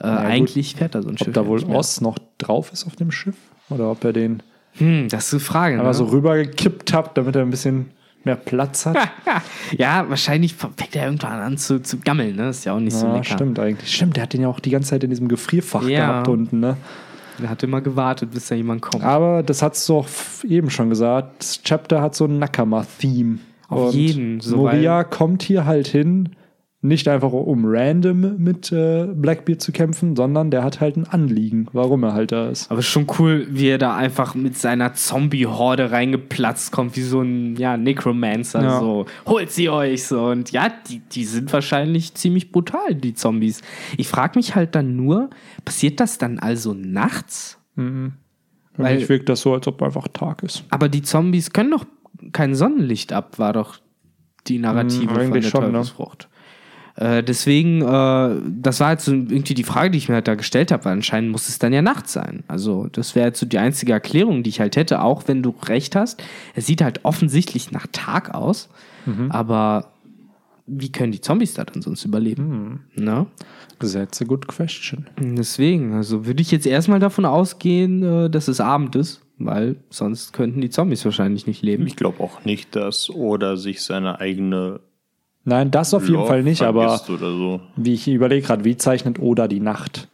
Äh, 0.00 0.06
eigentlich 0.06 0.76
fährt 0.76 0.94
da 0.94 1.02
so 1.02 1.08
ein 1.08 1.18
Schiff. 1.18 1.28
ob 1.28 1.34
da 1.34 1.40
ja 1.42 1.46
wohl. 1.48 1.64
Oz 1.64 2.00
noch 2.00 2.18
drauf 2.38 2.72
ist 2.72 2.86
auf 2.86 2.94
dem 2.94 3.10
Schiff 3.10 3.36
oder 3.68 3.90
ob 3.90 4.04
er 4.04 4.12
den 4.12 4.42
Hm, 4.74 5.08
das 5.08 5.26
ist 5.26 5.32
eine 5.34 5.40
Frage. 5.40 5.74
einfach 5.74 5.88
Ne? 5.88 5.94
so 5.94 6.04
rübergekippt 6.04 6.92
hat, 6.92 7.16
damit 7.18 7.34
er 7.34 7.42
ein 7.42 7.50
bisschen 7.50 7.90
mehr 8.24 8.36
Platz 8.36 8.86
hat. 8.86 8.96
ja, 9.78 10.04
wahrscheinlich 10.08 10.54
fängt 10.54 10.94
er 10.96 11.04
irgendwann 11.06 11.40
an 11.40 11.56
zu, 11.58 11.80
zu 11.82 11.98
gammeln, 11.98 12.36
ne? 12.36 12.48
Ist 12.50 12.64
ja 12.64 12.72
auch 12.74 12.80
nicht 12.80 12.94
so 12.96 13.06
Ja, 13.06 13.12
lecker. 13.14 13.34
stimmt 13.34 13.58
eigentlich. 13.58 13.94
Stimmt, 13.94 14.16
der 14.16 14.24
hat 14.24 14.32
den 14.32 14.42
ja 14.42 14.48
auch 14.48 14.60
die 14.60 14.70
ganze 14.70 14.90
Zeit 14.90 15.04
in 15.04 15.10
diesem 15.10 15.28
Gefrierfach 15.28 15.82
Ja. 15.82 16.06
gehabt 16.06 16.28
unten, 16.28 16.60
ne? 16.60 16.76
Er 17.40 17.50
hat 17.50 17.62
immer 17.62 17.80
gewartet, 17.80 18.32
bis 18.32 18.48
da 18.48 18.56
jemand 18.56 18.82
kommt. 18.82 19.04
Aber 19.04 19.44
das 19.44 19.62
hast 19.62 19.88
du 19.88 19.98
auch 19.98 20.08
eben 20.42 20.70
schon 20.70 20.90
gesagt. 20.90 21.36
Das 21.38 21.62
Chapter 21.62 22.02
hat 22.02 22.16
so 22.16 22.24
ein 22.24 22.38
Nakama-Theme. 22.40 23.38
Auf 23.68 23.88
Und 23.88 23.94
jeden, 23.94 24.40
so 24.40 24.56
Moria 24.56 25.04
kommt 25.04 25.42
hier 25.42 25.64
halt 25.64 25.86
hin, 25.86 26.30
nicht 26.80 27.08
einfach 27.08 27.32
um 27.32 27.64
random 27.66 28.36
mit 28.38 28.70
äh, 28.70 29.06
Blackbeard 29.12 29.60
zu 29.60 29.72
kämpfen, 29.72 30.14
sondern 30.14 30.52
der 30.52 30.62
hat 30.62 30.80
halt 30.80 30.96
ein 30.96 31.06
Anliegen, 31.08 31.66
warum 31.72 32.04
er 32.04 32.12
halt 32.12 32.30
da 32.30 32.48
ist. 32.50 32.70
Aber 32.70 32.82
schon 32.82 33.06
cool, 33.18 33.48
wie 33.50 33.66
er 33.68 33.78
da 33.78 33.96
einfach 33.96 34.36
mit 34.36 34.56
seiner 34.56 34.94
Zombie-Horde 34.94 35.90
reingeplatzt 35.90 36.70
kommt, 36.70 36.94
wie 36.96 37.02
so 37.02 37.20
ein 37.20 37.56
ja, 37.56 37.76
Necromancer. 37.76 38.62
Ja. 38.62 38.78
So, 38.78 39.06
holt 39.26 39.50
sie 39.50 39.68
euch 39.70 40.04
so. 40.06 40.26
Und 40.26 40.52
ja, 40.52 40.68
die, 40.88 41.00
die 41.00 41.24
sind 41.24 41.52
wahrscheinlich 41.52 42.14
ziemlich 42.14 42.52
brutal, 42.52 42.94
die 42.94 43.14
Zombies. 43.14 43.60
Ich 43.96 44.06
frage 44.06 44.38
mich 44.38 44.54
halt 44.54 44.76
dann 44.76 44.94
nur, 44.94 45.30
passiert 45.64 45.98
das 45.98 46.18
dann 46.18 46.38
also 46.38 46.74
nachts? 46.74 47.58
Für 47.74 48.12
Weil- 48.76 48.98
mich 48.98 49.08
wirkt 49.08 49.28
das 49.28 49.40
so, 49.40 49.52
als 49.52 49.66
ob 49.66 49.82
einfach 49.82 50.06
Tag 50.08 50.44
ist. 50.44 50.62
Aber 50.70 50.88
die 50.88 51.02
Zombies 51.02 51.52
können 51.52 51.72
doch 51.72 51.86
kein 52.32 52.54
Sonnenlicht 52.54 53.12
ab, 53.12 53.40
war 53.40 53.52
doch 53.52 53.80
die 54.46 54.58
Narrative 54.58 55.12
Mm, 55.12 55.16
von 55.16 55.32
der 55.32 55.42
schon, 55.42 55.72
ne? 55.72 55.84
Äh, 57.00 57.22
deswegen, 57.22 57.80
äh, 57.82 58.40
das 58.60 58.80
war 58.80 58.90
jetzt 58.90 59.04
so 59.04 59.12
irgendwie 59.12 59.54
die 59.54 59.62
Frage, 59.62 59.90
die 59.92 59.98
ich 59.98 60.08
mir 60.08 60.16
halt 60.16 60.26
da 60.26 60.34
gestellt 60.34 60.72
habe, 60.72 60.84
weil 60.86 60.94
anscheinend 60.94 61.30
muss 61.30 61.48
es 61.48 61.60
dann 61.60 61.72
ja 61.72 61.80
Nacht 61.80 62.08
sein. 62.08 62.42
Also, 62.48 62.88
das 62.90 63.14
wäre 63.14 63.28
jetzt 63.28 63.38
so 63.38 63.46
die 63.46 63.58
einzige 63.58 63.92
Erklärung, 63.92 64.42
die 64.42 64.50
ich 64.50 64.58
halt 64.58 64.74
hätte, 64.76 65.02
auch 65.02 65.22
wenn 65.28 65.42
du 65.42 65.54
recht 65.66 65.94
hast. 65.94 66.20
Es 66.56 66.66
sieht 66.66 66.82
halt 66.82 67.04
offensichtlich 67.04 67.70
nach 67.70 67.86
Tag 67.92 68.34
aus, 68.34 68.68
Mhm. 69.06 69.30
aber 69.30 69.92
wie 70.66 70.90
können 70.92 71.12
die 71.12 71.20
Zombies 71.20 71.54
da 71.54 71.64
dann 71.64 71.82
sonst 71.82 72.04
überleben? 72.04 72.80
Mhm. 72.96 73.04
Ne? 73.04 73.26
That's 73.80 74.20
a 74.20 74.24
good 74.24 74.48
question. 74.48 75.06
Deswegen, 75.20 75.94
also 75.94 76.26
würde 76.26 76.42
ich 76.42 76.50
jetzt 76.50 76.66
erstmal 76.66 76.98
davon 76.98 77.24
ausgehen, 77.24 78.02
äh, 78.02 78.28
dass 78.28 78.48
es 78.48 78.60
Abend 78.60 78.96
ist, 78.96 79.20
weil 79.38 79.76
sonst 79.88 80.32
könnten 80.32 80.60
die 80.60 80.68
Zombies 80.68 81.04
wahrscheinlich 81.04 81.46
nicht 81.46 81.62
leben. 81.62 81.86
Ich 81.86 81.94
glaube 81.96 82.20
auch 82.22 82.44
nicht, 82.44 82.74
dass 82.74 83.08
Oda 83.08 83.56
sich 83.56 83.82
seine 83.82 84.18
eigene 84.20 84.80
Nein, 85.48 85.70
das 85.70 85.94
auf 85.94 86.08
jeden 86.08 86.26
Fall 86.26 86.42
nicht, 86.42 86.62
aber 86.62 86.98
so. 86.98 87.60
wie 87.76 87.94
ich 87.94 88.06
überlege 88.06 88.46
gerade, 88.46 88.64
wie 88.64 88.76
zeichnet 88.76 89.18
Oda 89.18 89.48
die 89.48 89.60
Nacht? 89.60 90.08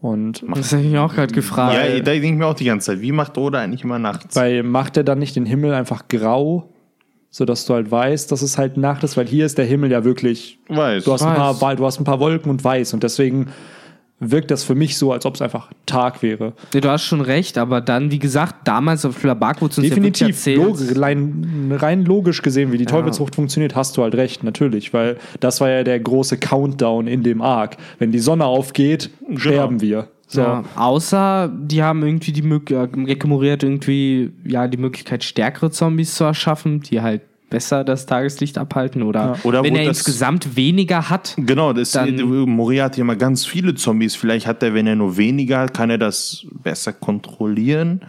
Und 0.00 0.42
Das 0.54 0.72
habe 0.72 0.82
ich 0.82 0.90
mir 0.90 1.02
auch 1.02 1.14
gerade 1.14 1.32
gefragt. 1.32 1.74
Ja, 1.74 1.98
da 1.98 2.00
denke 2.00 2.26
ich 2.26 2.32
mir 2.32 2.46
auch 2.46 2.54
die 2.54 2.64
ganze 2.64 2.86
Zeit, 2.92 3.00
wie 3.00 3.12
macht 3.12 3.36
Oda 3.38 3.60
eigentlich 3.60 3.84
immer 3.84 3.98
nachts? 3.98 4.34
Weil 4.34 4.62
macht 4.62 4.96
er 4.96 5.04
dann 5.04 5.18
nicht 5.18 5.36
den 5.36 5.46
Himmel 5.46 5.74
einfach 5.74 6.08
grau, 6.08 6.70
sodass 7.30 7.66
du 7.66 7.74
halt 7.74 7.90
weißt, 7.90 8.32
dass 8.32 8.42
es 8.42 8.58
halt 8.58 8.76
Nacht 8.76 9.04
ist, 9.04 9.16
weil 9.16 9.26
hier 9.26 9.46
ist 9.46 9.58
der 9.58 9.66
Himmel 9.66 9.92
ja 9.92 10.02
wirklich, 10.02 10.58
Weiß. 10.68 11.04
du 11.04 11.12
hast, 11.12 11.22
ein 11.22 11.36
Weiß. 11.36 11.58
paar, 11.58 11.76
du 11.76 11.84
hast 11.84 12.00
ein 12.00 12.04
paar 12.04 12.18
Wolken 12.18 12.50
und 12.50 12.64
weiß 12.64 12.94
und 12.94 13.02
deswegen 13.02 13.48
wirkt 14.20 14.50
das 14.50 14.62
für 14.62 14.74
mich 14.74 14.96
so, 14.96 15.12
als 15.12 15.26
ob 15.26 15.34
es 15.34 15.42
einfach 15.42 15.70
Tag 15.86 16.22
wäre. 16.22 16.52
Nee, 16.74 16.80
du 16.80 16.90
hast 16.90 17.04
schon 17.04 17.22
recht, 17.22 17.58
aber 17.58 17.80
dann, 17.80 18.10
wie 18.10 18.18
gesagt, 18.18 18.68
damals 18.68 19.04
auf 19.04 19.16
Flabak 19.16 19.62
wurde 19.62 19.74
uns 19.76 19.88
Definitiv, 19.88 20.46
ja 20.46 20.56
log 20.56 20.78
rein, 20.94 21.74
rein 21.76 22.04
logisch 22.04 22.42
gesehen, 22.42 22.70
wie 22.70 22.78
die 22.78 22.84
Teufelsfrucht 22.84 23.34
funktioniert, 23.34 23.74
hast 23.74 23.96
du 23.96 24.02
halt 24.02 24.14
recht, 24.14 24.44
natürlich, 24.44 24.92
weil 24.92 25.16
das 25.40 25.60
war 25.60 25.70
ja 25.70 25.82
der 25.82 25.98
große 25.98 26.36
Countdown 26.36 27.06
in 27.06 27.22
dem 27.22 27.40
Arc. 27.40 27.78
Wenn 27.98 28.12
die 28.12 28.18
Sonne 28.18 28.44
aufgeht, 28.44 29.10
sterben 29.36 29.80
wir. 29.80 30.08
So. 30.26 30.42
Ja, 30.42 30.64
außer 30.76 31.50
die 31.52 31.82
haben 31.82 32.04
irgendwie 32.04 32.30
die 32.30 32.42
Möglichkeit, 32.42 33.26
Mori 33.26 33.48
hat 33.48 33.64
irgendwie 33.64 34.30
ja 34.44 34.68
die 34.68 34.76
Möglichkeit, 34.76 35.24
stärkere 35.24 35.72
Zombies 35.72 36.14
zu 36.14 36.22
erschaffen, 36.22 36.80
die 36.80 37.00
halt 37.00 37.22
besser 37.50 37.84
das 37.84 38.06
Tageslicht 38.06 38.56
abhalten 38.56 39.02
oder, 39.02 39.36
Oder 39.42 39.62
wenn 39.62 39.74
er 39.76 39.84
das- 39.86 39.98
insgesamt 39.98 40.56
weniger 40.56 41.10
hat. 41.10 41.34
Genau, 41.36 41.72
das, 41.72 41.90
Dann- 41.90 42.16
Moria 42.48 42.84
hat 42.84 42.96
ja 42.96 43.02
immer 43.02 43.16
ganz 43.16 43.44
viele 43.44 43.74
Zombies. 43.74 44.14
Vielleicht 44.16 44.46
hat 44.46 44.62
er, 44.62 44.72
wenn 44.72 44.86
er 44.86 44.96
nur 44.96 45.16
weniger 45.16 45.58
hat, 45.60 45.74
kann 45.74 45.90
er 45.90 45.98
das 45.98 46.46
besser 46.62 46.92
kontrollieren. 46.92 48.00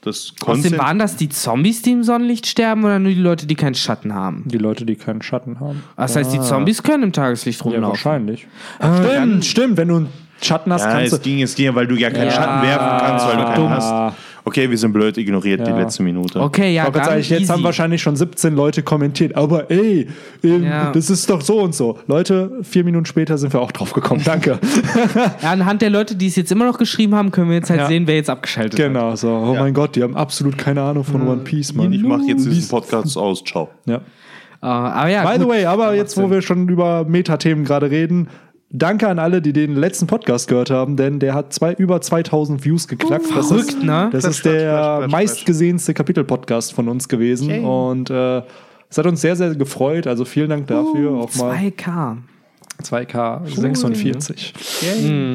Das 0.00 0.32
Außerdem 0.44 0.78
waren 0.78 0.98
das 1.00 1.16
die 1.16 1.28
Zombies, 1.28 1.82
die 1.82 1.90
im 1.90 2.04
Sonnenlicht 2.04 2.46
sterben 2.46 2.84
oder 2.84 2.98
nur 3.00 3.12
die 3.12 3.20
Leute, 3.20 3.46
die 3.46 3.56
keinen 3.56 3.74
Schatten 3.74 4.14
haben? 4.14 4.44
Die 4.46 4.56
Leute, 4.58 4.84
die 4.86 4.94
keinen 4.94 5.22
Schatten 5.22 5.58
haben. 5.58 5.82
Das 5.96 6.14
heißt, 6.14 6.32
die 6.32 6.40
Zombies 6.40 6.82
können 6.84 7.02
im 7.04 7.12
Tageslicht 7.12 7.58
Ja, 7.60 7.64
rumlaufen. 7.64 7.88
wahrscheinlich. 7.88 8.46
dann- 8.78 9.02
stimmt, 9.04 9.44
stimmt. 9.44 9.76
Wenn 9.76 9.88
du 9.88 9.96
einen 9.96 10.08
Schatten 10.40 10.72
hast, 10.72 10.84
Ja, 10.84 10.92
kannst 10.92 11.12
es 11.12 11.18
du. 11.18 11.24
ging, 11.24 11.42
es 11.42 11.54
ging 11.56 11.66
ja, 11.66 11.74
weil 11.74 11.88
du 11.88 11.96
ja 11.96 12.10
keinen 12.10 12.26
Ja, 12.26 12.30
Schatten 12.30 12.62
werfen 12.66 12.98
kannst, 13.00 13.26
weil 13.26 13.36
du 13.38 13.42
keinen 13.44 13.54
dumm. 13.56 13.70
hast. 13.70 14.14
Okay, 14.48 14.70
wir 14.70 14.78
sind 14.78 14.92
blöd, 14.94 15.18
ignoriert 15.18 15.66
die 15.66 15.70
letzte 15.70 16.02
Minute. 16.02 16.40
Okay, 16.40 16.72
ja, 16.74 16.82
Ich 16.82 16.86
wollte 16.86 16.98
dann 17.00 17.08
sagen, 17.08 17.18
jetzt 17.20 17.30
easy. 17.42 17.46
haben 17.52 17.62
wahrscheinlich 17.62 18.00
schon 18.00 18.16
17 18.16 18.54
Leute 18.54 18.82
kommentiert, 18.82 19.36
aber 19.36 19.70
ey, 19.70 20.08
ähm, 20.42 20.64
Ja. 20.64 20.90
das 20.90 21.10
ist 21.10 21.28
doch 21.28 21.42
so 21.42 21.60
und 21.60 21.74
so. 21.74 21.98
Leute, 22.06 22.50
vier 22.62 22.82
Minuten 22.82 23.04
später 23.04 23.36
sind 23.36 23.52
wir 23.52 23.60
auch 23.60 23.72
drauf 23.72 23.92
gekommen. 23.92 24.22
Danke. 24.24 24.58
Ja, 25.42 25.50
anhand 25.52 25.82
der 25.82 25.90
Leute, 25.90 26.16
die 26.16 26.26
es 26.28 26.36
jetzt 26.36 26.50
immer 26.50 26.64
noch 26.64 26.78
geschrieben 26.78 27.14
haben, 27.14 27.30
können 27.30 27.50
wir 27.50 27.56
jetzt 27.56 27.68
halt 27.70 27.80
Ja. 27.80 27.86
sehen, 27.88 28.06
wer 28.06 28.16
jetzt 28.16 28.30
abgeschaltet 28.30 28.72
hat. 28.80 28.86
genau, 28.86 29.14
so. 29.16 29.28
Oh 29.28 29.54
Ja. 29.54 29.60
mein 29.60 29.74
Gott, 29.74 29.94
die 29.96 30.02
haben 30.02 30.16
absolut 30.16 30.56
keine 30.56 30.80
Ahnung 30.82 31.04
von 31.04 31.28
One 31.28 31.42
Piece, 31.42 31.74
Mann. 31.74 31.92
Ich 31.92 32.02
mache 32.02 32.22
jetzt 32.26 32.46
diesen 32.46 32.68
Podcast 32.68 33.16
aus. 33.18 33.44
Ciao. 33.44 33.68
Ja. 33.86 33.96
Äh, 33.96 34.00
aber 34.66 35.08
ja, 35.10 35.24
By 35.24 35.32
gut. 35.38 35.42
the 35.42 35.48
way, 35.48 35.64
aber 35.66 35.94
jetzt, 35.94 36.16
wo 36.16 36.30
wir 36.30 36.42
schon 36.42 36.68
über 36.68 37.04
Metathemen 37.04 37.64
gerade 37.64 37.90
reden, 37.90 38.28
danke 38.70 39.08
an 39.08 39.18
alle, 39.18 39.40
die 39.42 39.52
den 39.52 39.76
letzten 39.76 40.06
Podcast 40.06 40.48
gehört 40.48 40.70
haben, 40.70 40.96
denn 40.96 41.18
der 41.18 41.34
hat 41.34 41.52
zwei, 41.52 41.72
über 41.74 42.00
2000 42.00 42.64
Views 42.64 42.88
geknackt. 42.88 43.24
das 43.34 43.48
verrückt, 43.48 43.68
ist, 43.70 43.82
ne? 43.82 44.08
Das 44.12 44.22
Klatsch, 44.22 44.36
ist 44.36 44.44
der 44.44 45.06
meistgesehenste 45.10 45.94
Kapitel-Podcast 45.94 46.72
von 46.72 46.88
uns 46.88 47.08
gewesen. 47.08 47.48
Yay. 47.48 47.64
Und 47.64 48.10
äh, 48.10 48.42
es 48.90 48.96
hat 48.96 49.06
uns 49.06 49.20
sehr, 49.20 49.36
sehr 49.36 49.54
gefreut. 49.54 50.06
Also 50.06 50.24
vielen 50.24 50.50
Dank 50.50 50.66
dafür. 50.66 51.12
auch 51.12 51.34
mal 51.36 51.56
2K. 51.56 52.18
2K 52.82 53.40
46, 53.46 54.54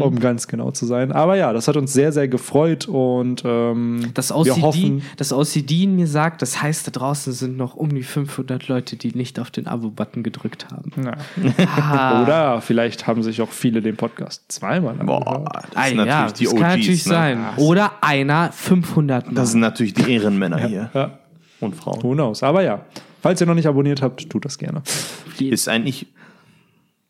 um 0.01 0.19
ganz 0.19 0.47
genau 0.47 0.71
zu 0.71 0.85
sein. 0.85 1.11
Aber 1.11 1.35
ja, 1.35 1.51
das 1.53 1.67
hat 1.67 1.75
uns 1.75 1.91
sehr, 1.93 2.11
sehr 2.11 2.27
gefreut 2.27 2.87
und 2.87 3.43
ähm, 3.45 4.11
Das 4.13 4.29
wir 4.29 4.37
OCD, 4.37 4.61
hoffen, 4.61 5.01
das 5.17 5.33
OCD 5.33 5.83
in 5.83 5.95
mir 5.95 6.07
sagt, 6.07 6.41
das 6.41 6.61
heißt, 6.61 6.87
da 6.87 6.91
draußen 6.91 7.33
sind 7.33 7.57
noch 7.57 7.75
um 7.75 7.89
die 7.93 8.03
500 8.03 8.67
Leute, 8.67 8.95
die 8.95 9.13
nicht 9.15 9.39
auf 9.39 9.51
den 9.51 9.67
Abo-Button 9.67 10.23
gedrückt 10.23 10.67
haben. 10.71 10.91
Ja. 11.03 11.65
Ah. 11.77 12.21
Oder 12.23 12.61
vielleicht 12.61 13.07
haben 13.07 13.23
sich 13.23 13.41
auch 13.41 13.51
viele 13.51 13.81
den 13.81 13.97
Podcast 13.97 14.43
zweimal 14.47 14.99
angehört. 14.99 15.25
Boah, 15.25 15.51
das 15.53 15.63
Ah, 15.75 15.87
sind 15.87 15.97
ja, 15.99 16.05
natürlich 16.05 16.33
die 16.33 16.43
das 16.45 16.53
OGs. 16.53 16.61
kann 16.61 16.69
natürlich 16.79 17.05
ne? 17.05 17.11
sein. 17.11 17.45
Oder 17.57 17.91
einer 18.01 18.51
500 18.51 19.25
Mal. 19.27 19.33
Das 19.35 19.51
sind 19.51 19.59
natürlich 19.59 19.93
die 19.93 20.11
Ehrenmänner 20.11 20.65
hier. 20.67 20.89
Ja, 20.93 21.19
Und 21.59 21.75
Frauen. 21.75 22.01
who 22.03 22.13
knows. 22.13 22.41
Aber 22.43 22.63
ja, 22.63 22.85
falls 23.21 23.41
ihr 23.41 23.47
noch 23.47 23.55
nicht 23.55 23.67
abonniert 23.67 24.01
habt, 24.01 24.29
tut 24.29 24.45
das 24.45 24.57
gerne. 24.57 24.81
Ist 25.39 25.67
eigentlich 25.67 26.07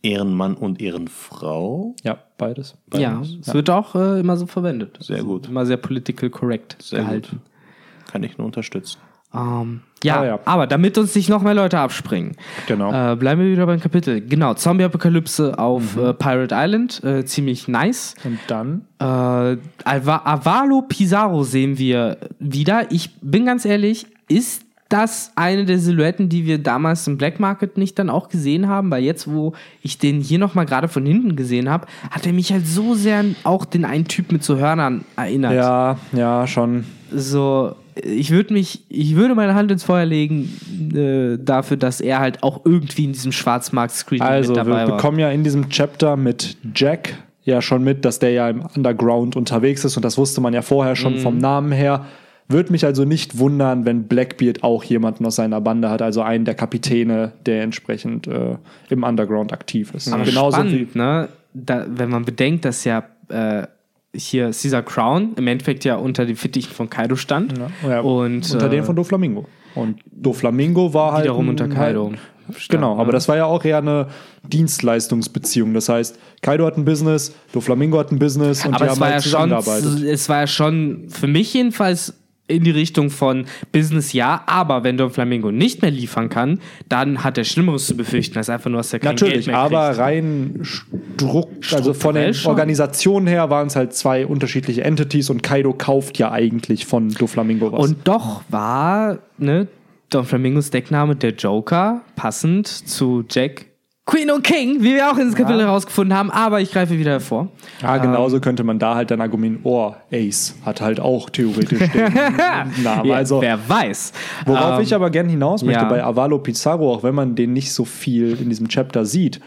Ehrenmann 0.03 0.53
und 0.55 0.81
Ehrenfrau? 0.81 1.95
Ja, 2.03 2.17
beides. 2.37 2.75
ja, 2.93 3.15
beides. 3.15 3.37
es 3.47 3.53
wird 3.53 3.69
auch 3.69 3.95
äh, 3.95 4.19
immer 4.19 4.37
so 4.37 4.45
verwendet. 4.45 4.97
Sehr 5.01 5.17
Also 5.17 5.27
gut. 5.27 5.47
Immer 5.47 5.65
sehr 5.65 5.77
political 5.77 6.29
correct 6.29 6.75
Sehr 6.81 6.99
gehalten. 6.99 7.41
gut. 7.43 8.11
Kann 8.11 8.23
ich 8.23 8.37
nur 8.37 8.45
unterstützen. 8.45 8.99
Ähm, 9.35 9.81
ja, 10.03 10.19
Ah, 10.19 10.25
ja. 10.25 10.39
aber 10.45 10.67
damit 10.67 10.95
uns 10.99 11.15
nicht 11.15 11.27
noch 11.27 11.41
mehr 11.41 11.55
Leute 11.55 11.79
abspringen, 11.79 12.35
Genau. 12.67 12.91
äh, 13.13 13.15
bleiben 13.15 13.41
wir 13.41 13.49
wieder 13.49 13.65
beim 13.65 13.79
Kapitel. 13.79 14.21
Genau, 14.21 14.53
Zombie-Apokalypse 14.53 15.57
auf 15.57 15.95
Mhm. 15.95 16.05
äh, 16.05 16.13
Pirate 16.13 16.53
Island, 16.55 17.03
äh, 17.03 17.25
ziemlich 17.25 17.67
nice. 17.67 18.13
Und 18.23 18.37
dann 18.47 18.85
Äh, 18.99 19.57
Avalo 19.85 20.83
Pizarro 20.83 21.43
sehen 21.43 21.77
wir 21.79 22.17
wieder. 22.39 22.91
Ich 22.91 23.15
bin 23.21 23.45
ganz 23.47 23.65
ehrlich, 23.65 24.05
ist 24.27 24.65
das 24.93 25.31
eine 25.35 25.65
der 25.65 25.79
Silhouetten, 25.79 26.29
die 26.29 26.45
wir 26.45 26.59
damals 26.59 27.07
im 27.07 27.17
Black 27.17 27.39
Market 27.39 27.77
nicht 27.77 27.97
dann 27.97 28.11
auch 28.11 28.29
gesehen 28.29 28.69
haben? 28.69 28.91
Weil 28.91 29.03
jetzt, 29.03 29.29
wo 29.29 29.53
ich 29.81 29.97
den 29.97 30.21
hier 30.21 30.37
nochmal 30.37 30.67
gerade 30.67 30.87
von 30.87 31.03
hinten 31.05 31.35
gesehen 31.35 31.67
habe, 31.69 31.87
hat 32.11 32.27
er 32.27 32.33
mich 32.33 32.53
halt 32.53 32.67
so 32.67 32.93
sehr 32.93 33.25
auch 33.43 33.65
den 33.65 33.85
einen 33.85 34.05
Typ 34.05 34.31
mit 34.31 34.43
so 34.43 34.57
Hörnern 34.57 35.03
erinnert. 35.15 35.53
Ja, 35.53 35.97
ja, 36.11 36.45
schon. 36.45 36.83
So, 37.11 37.75
ich 37.95 38.29
würde 38.29 38.53
mich, 38.53 38.83
ich 38.89 39.15
würde 39.15 39.33
meine 39.33 39.55
Hand 39.55 39.71
ins 39.71 39.83
Feuer 39.83 40.05
legen 40.05 40.49
äh, 40.95 41.43
dafür, 41.43 41.77
dass 41.77 41.99
er 41.99 42.19
halt 42.19 42.43
auch 42.43 42.61
irgendwie 42.63 43.05
in 43.05 43.13
diesem 43.13 43.31
Schwarzmarkt-Screen 43.31 44.21
Also, 44.21 44.49
mit 44.51 44.57
dabei 44.57 44.69
wir 44.69 44.89
war. 44.89 44.97
bekommen 44.97 45.17
ja 45.17 45.29
in 45.31 45.43
diesem 45.43 45.69
Chapter 45.69 46.17
mit 46.17 46.55
Jack 46.75 47.15
ja 47.43 47.61
schon 47.61 47.83
mit, 47.83 48.05
dass 48.05 48.19
der 48.19 48.31
ja 48.31 48.49
im 48.49 48.61
Underground 48.75 49.35
unterwegs 49.35 49.83
ist 49.83 49.97
und 49.97 50.05
das 50.05 50.17
wusste 50.17 50.39
man 50.39 50.53
ja 50.53 50.61
vorher 50.61 50.95
schon 50.95 51.17
vom 51.17 51.37
Namen 51.39 51.71
her. 51.71 52.05
Würde 52.47 52.71
mich 52.71 52.85
also 52.85 53.05
nicht 53.05 53.37
wundern, 53.39 53.85
wenn 53.85 54.03
Blackbeard 54.03 54.63
auch 54.63 54.83
jemanden 54.83 55.25
aus 55.25 55.37
seiner 55.37 55.61
Bande 55.61 55.89
hat, 55.89 56.01
also 56.01 56.21
einen 56.21 56.45
der 56.45 56.55
Kapitäne, 56.55 57.31
der 57.45 57.63
entsprechend 57.63 58.27
äh, 58.27 58.57
im 58.89 59.03
Underground 59.03 59.53
aktiv 59.53 59.93
ist. 59.93 60.11
Aber 60.11 60.23
Genauso 60.23 60.57
spannend, 60.57 60.95
ne? 60.95 61.29
Da, 61.53 61.85
wenn 61.87 62.09
man 62.09 62.25
bedenkt, 62.25 62.65
dass 62.65 62.83
ja 62.83 63.03
äh, 63.29 63.67
hier 64.15 64.45
Caesar 64.45 64.83
Crown 64.83 65.33
im 65.35 65.47
Endeffekt 65.47 65.85
ja 65.85 65.95
unter 65.95 66.25
den 66.25 66.35
Fittichen 66.35 66.71
von 66.73 66.89
Kaido 66.89 67.15
stand. 67.15 67.53
wie 67.57 67.87
ja, 67.87 68.01
Und 68.01 68.51
unter 68.51 68.67
äh, 68.67 68.69
denen 68.69 68.83
von 68.85 68.95
Doflamingo. 68.95 69.47
Und 69.75 70.01
Doflamingo 70.11 70.93
war 70.93 71.13
halt. 71.13 71.23
Wiederum 71.23 71.49
unter 71.49 71.67
Kaido 71.67 72.11
Halt, 72.11 72.59
stand, 72.59 72.81
genau, 72.81 72.95
ne? 72.95 73.01
aber 73.01 73.11
das 73.11 73.27
war 73.27 73.37
ja 73.37 73.45
auch 73.45 73.63
eher 73.63 73.77
eine 73.77 74.07
Dienstleistungsbeziehung. 74.43 75.73
Das 75.73 75.89
heißt, 75.89 76.19
Kaido 76.41 76.65
hat 76.65 76.77
ein 76.77 76.85
Business, 76.85 77.33
Doflamingo 77.53 77.97
hat 77.97 78.11
ein 78.11 78.19
Business 78.19 78.65
und 78.65 78.75
aber 78.75 78.85
die 78.85 78.91
haben 78.91 78.99
war, 78.99 79.11
halt 79.11 79.15
ja 79.15 79.21
schon, 79.21 79.49
zusammengearbeitet. 79.49 80.03
es 80.03 80.29
war 80.29 80.41
ja 80.41 80.47
schon 80.47 81.05
für 81.09 81.27
mich 81.27 81.53
jedenfalls 81.53 82.13
in 82.53 82.63
die 82.63 82.71
Richtung 82.71 83.09
von 83.09 83.45
Business 83.71 84.13
ja, 84.13 84.43
aber 84.45 84.83
wenn 84.83 84.97
Don 84.97 85.09
Flamingo 85.09 85.51
nicht 85.51 85.81
mehr 85.81 85.91
liefern 85.91 86.29
kann, 86.29 86.59
dann 86.89 87.23
hat 87.23 87.37
er 87.37 87.43
Schlimmeres 87.43 87.87
zu 87.87 87.97
befürchten, 87.97 88.37
als 88.37 88.49
einfach 88.49 88.69
nur, 88.69 88.79
dass 88.79 88.93
er 88.93 88.99
kein 88.99 89.11
Natürlich, 89.11 89.45
Geld 89.45 89.47
mehr 89.47 89.57
aber 89.57 89.87
kriegt. 89.87 89.99
rein 89.99 90.59
Struck, 90.63 91.49
also 91.71 91.93
von 91.93 92.33
schon. 92.33 92.49
Organisationen 92.49 93.27
her 93.27 93.49
waren 93.49 93.67
es 93.67 93.75
halt 93.75 93.93
zwei 93.93 94.25
unterschiedliche 94.25 94.83
Entities 94.83 95.29
und 95.29 95.43
Kaido 95.43 95.73
kauft 95.73 96.17
ja 96.17 96.31
eigentlich 96.31 96.85
von 96.85 97.09
Doflamingo 97.09 97.71
was. 97.71 97.79
Und 97.87 98.07
doch 98.07 98.43
war 98.49 99.19
ne, 99.37 99.67
Don 100.09 100.25
Flamingos 100.25 100.69
Deckname 100.69 101.15
der 101.15 101.31
Joker 101.31 102.01
passend 102.15 102.67
zu 102.67 103.23
Jack 103.29 103.65
Queen 104.05 104.29
und 104.31 104.43
King, 104.43 104.81
wie 104.81 104.95
wir 104.95 105.09
auch 105.11 105.17
in 105.17 105.27
das 105.27 105.35
Kapitel 105.35 105.61
herausgefunden 105.61 106.15
haben, 106.17 106.29
aber 106.29 106.59
ich 106.59 106.71
greife 106.71 106.97
wieder 106.99 107.11
hervor. 107.11 107.47
ja, 107.81 107.97
genauso 107.97 108.41
könnte 108.41 108.65
man 108.65 108.77
da 108.77 108.95
halt 108.95 109.11
dann 109.11 109.21
argumentieren, 109.21 109.63
oh, 109.63 109.93
Ace 110.11 110.55
hat 110.65 110.81
halt 110.81 110.99
auch 110.99 111.29
theoretisch 111.29 111.89
den 111.89 112.13
Namen. 112.83 113.05
Ja, 113.05 113.15
Also, 113.15 113.39
wer 113.41 113.57
weiß. 113.69 114.11
worauf 114.45 114.77
Ähm, 114.79 114.83
ich 114.83 114.93
aber 114.93 115.09
gern 115.09 115.29
hinaus 115.29 115.63
möchte 115.63 115.83
ja. 115.83 115.89
bei 115.89 116.03
Avalo 116.03 116.39
Pizarro, 116.39 116.93
auch 116.93 117.03
wenn 117.03 117.15
man 117.15 117.35
den 117.35 117.53
nicht 117.53 117.71
so 117.71 117.85
viel 117.85 118.37
in 118.41 118.49
diesem 118.49 118.67
Chapter 118.67 119.05
sieht, 119.05 119.39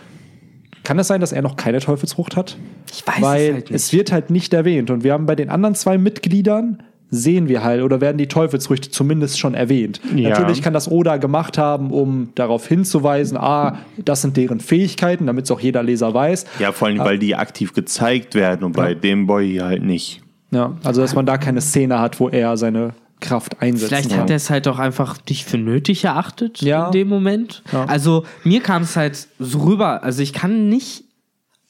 kann 0.84 0.98
es 0.98 1.08
sein, 1.08 1.20
dass 1.20 1.32
er 1.32 1.42
noch 1.42 1.56
keine 1.56 1.80
Teufelsfrucht 1.80 2.34
hat? 2.36 2.56
Ich 2.90 3.06
weiß 3.06 3.20
Weil 3.20 3.40
es 3.48 3.52
halt 3.54 3.70
nicht. 3.70 3.74
es 3.74 3.92
wird 3.92 4.10
halt 4.12 4.30
nicht 4.30 4.54
erwähnt. 4.54 4.88
Und 4.90 5.04
wir 5.04 5.12
haben 5.12 5.26
bei 5.26 5.34
den 5.34 5.50
anderen 5.50 5.74
zwei 5.74 5.98
Mitgliedern 5.98 6.82
sehen 7.16 7.48
wir 7.48 7.64
halt 7.64 7.82
oder 7.82 8.00
werden 8.00 8.18
die 8.18 8.28
Teufelsfrüchte 8.28 8.90
zumindest 8.90 9.38
schon 9.38 9.54
erwähnt. 9.54 10.00
Ja. 10.14 10.30
Natürlich 10.30 10.62
kann 10.62 10.72
das 10.72 10.90
Oda 10.90 11.16
gemacht 11.16 11.58
haben, 11.58 11.90
um 11.90 12.28
darauf 12.34 12.66
hinzuweisen, 12.66 13.36
ah, 13.36 13.78
das 14.04 14.22
sind 14.22 14.36
deren 14.36 14.60
Fähigkeiten, 14.60 15.26
damit 15.26 15.46
es 15.46 15.50
auch 15.50 15.60
jeder 15.60 15.82
Leser 15.82 16.14
weiß. 16.14 16.46
Ja, 16.58 16.72
vor 16.72 16.88
allem, 16.88 16.98
weil 16.98 17.18
die 17.18 17.34
aktiv 17.34 17.72
gezeigt 17.72 18.34
werden 18.34 18.64
und 18.64 18.76
bei 18.76 18.94
dem 18.94 19.26
Boy 19.26 19.48
hier 19.50 19.64
halt 19.64 19.82
nicht. 19.82 20.22
Ja, 20.50 20.76
also 20.84 21.00
dass 21.00 21.14
man 21.14 21.26
da 21.26 21.38
keine 21.38 21.60
Szene 21.60 21.98
hat, 21.98 22.20
wo 22.20 22.28
er 22.28 22.56
seine 22.56 22.94
Kraft 23.20 23.60
einsetzen 23.62 23.88
Vielleicht 23.88 24.16
hat 24.16 24.30
er 24.30 24.36
es 24.36 24.50
halt 24.50 24.68
auch 24.68 24.78
einfach 24.78 25.16
nicht 25.28 25.44
für 25.44 25.58
nötig 25.58 26.04
erachtet 26.04 26.60
Ja. 26.60 26.86
in 26.86 26.92
dem 26.92 27.08
Moment. 27.08 27.62
Ja. 27.72 27.86
Also 27.86 28.24
mir 28.44 28.60
kam 28.60 28.82
es 28.82 28.94
halt 28.96 29.26
so 29.38 29.60
rüber. 29.60 30.04
Also 30.04 30.22
ich 30.22 30.32
kann 30.32 30.68
nicht 30.68 31.04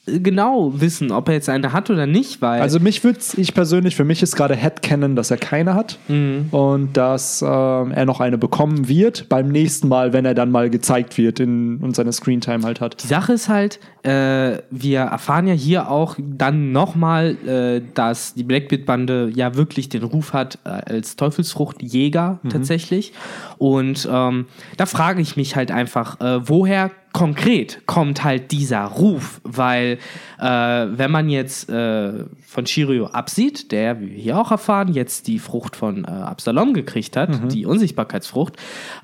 genau 0.06 0.72
wissen, 0.80 1.10
ob 1.10 1.28
er 1.28 1.34
jetzt 1.34 1.48
eine 1.48 1.72
hat 1.72 1.90
oder 1.90 2.06
nicht, 2.06 2.40
weil 2.40 2.60
Also 2.60 2.78
mich 2.78 3.02
würde 3.02 3.18
ich 3.36 3.54
persönlich, 3.54 3.96
für 3.96 4.04
mich 4.04 4.22
ist 4.22 4.36
gerade 4.36 4.54
Headcanon, 4.54 5.16
dass 5.16 5.30
er 5.30 5.36
keine 5.36 5.74
hat 5.74 5.98
Mhm. 6.08 6.46
und 6.52 6.96
dass 6.96 7.42
ähm, 7.42 7.90
er 7.92 8.04
noch 8.04 8.20
eine 8.20 8.38
bekommen 8.38 8.88
wird 8.88 9.28
beim 9.28 9.48
nächsten 9.48 9.88
Mal, 9.88 10.12
wenn 10.12 10.24
er 10.24 10.34
dann 10.34 10.50
mal 10.50 10.70
gezeigt 10.70 11.18
wird 11.18 11.40
in, 11.40 11.78
und 11.78 11.96
seine 11.96 12.12
Screentime 12.12 12.62
halt 12.64 12.80
hat. 12.80 13.02
Die 13.02 13.06
Sache 13.08 13.32
ist 13.32 13.48
halt, 13.48 13.80
äh, 14.04 14.58
wir 14.70 15.00
erfahren 15.00 15.48
ja 15.48 15.54
hier 15.54 15.90
auch 15.90 16.16
dann 16.18 16.70
nochmal, 16.72 17.36
äh, 17.46 17.82
dass 17.94 18.34
die 18.34 18.44
Blackbeard-Bande 18.44 19.32
ja 19.34 19.56
wirklich 19.56 19.88
den 19.88 20.04
Ruf 20.04 20.32
hat 20.32 20.58
äh, 20.64 20.68
als 20.68 21.16
Teufelsfruchtjäger 21.16 22.38
tatsächlich. 22.48 23.12
Und 23.58 24.08
ähm, 24.10 24.46
da 24.76 24.86
frage 24.86 25.20
ich 25.20 25.36
mich 25.36 25.56
halt 25.56 25.70
einfach, 25.72 26.20
äh, 26.20 26.48
woher 26.48 26.90
konkret 27.16 27.86
kommt 27.86 28.24
halt 28.24 28.52
dieser 28.52 28.84
Ruf? 28.84 29.40
Weil 29.42 29.96
äh, 30.38 30.44
wenn 30.44 31.10
man 31.10 31.30
jetzt 31.30 31.70
äh, 31.70 32.12
von 32.46 32.66
Shiryu 32.66 33.06
absieht, 33.06 33.72
der, 33.72 34.02
wie 34.02 34.10
wir 34.10 34.18
hier 34.18 34.38
auch 34.38 34.50
erfahren, 34.50 34.92
jetzt 34.92 35.26
die 35.26 35.38
Frucht 35.38 35.76
von 35.76 36.04
äh, 36.04 36.08
Absalom 36.08 36.74
gekriegt 36.74 37.16
hat, 37.16 37.50
die 37.52 37.64
Unsichtbarkeitsfrucht, 37.64 38.56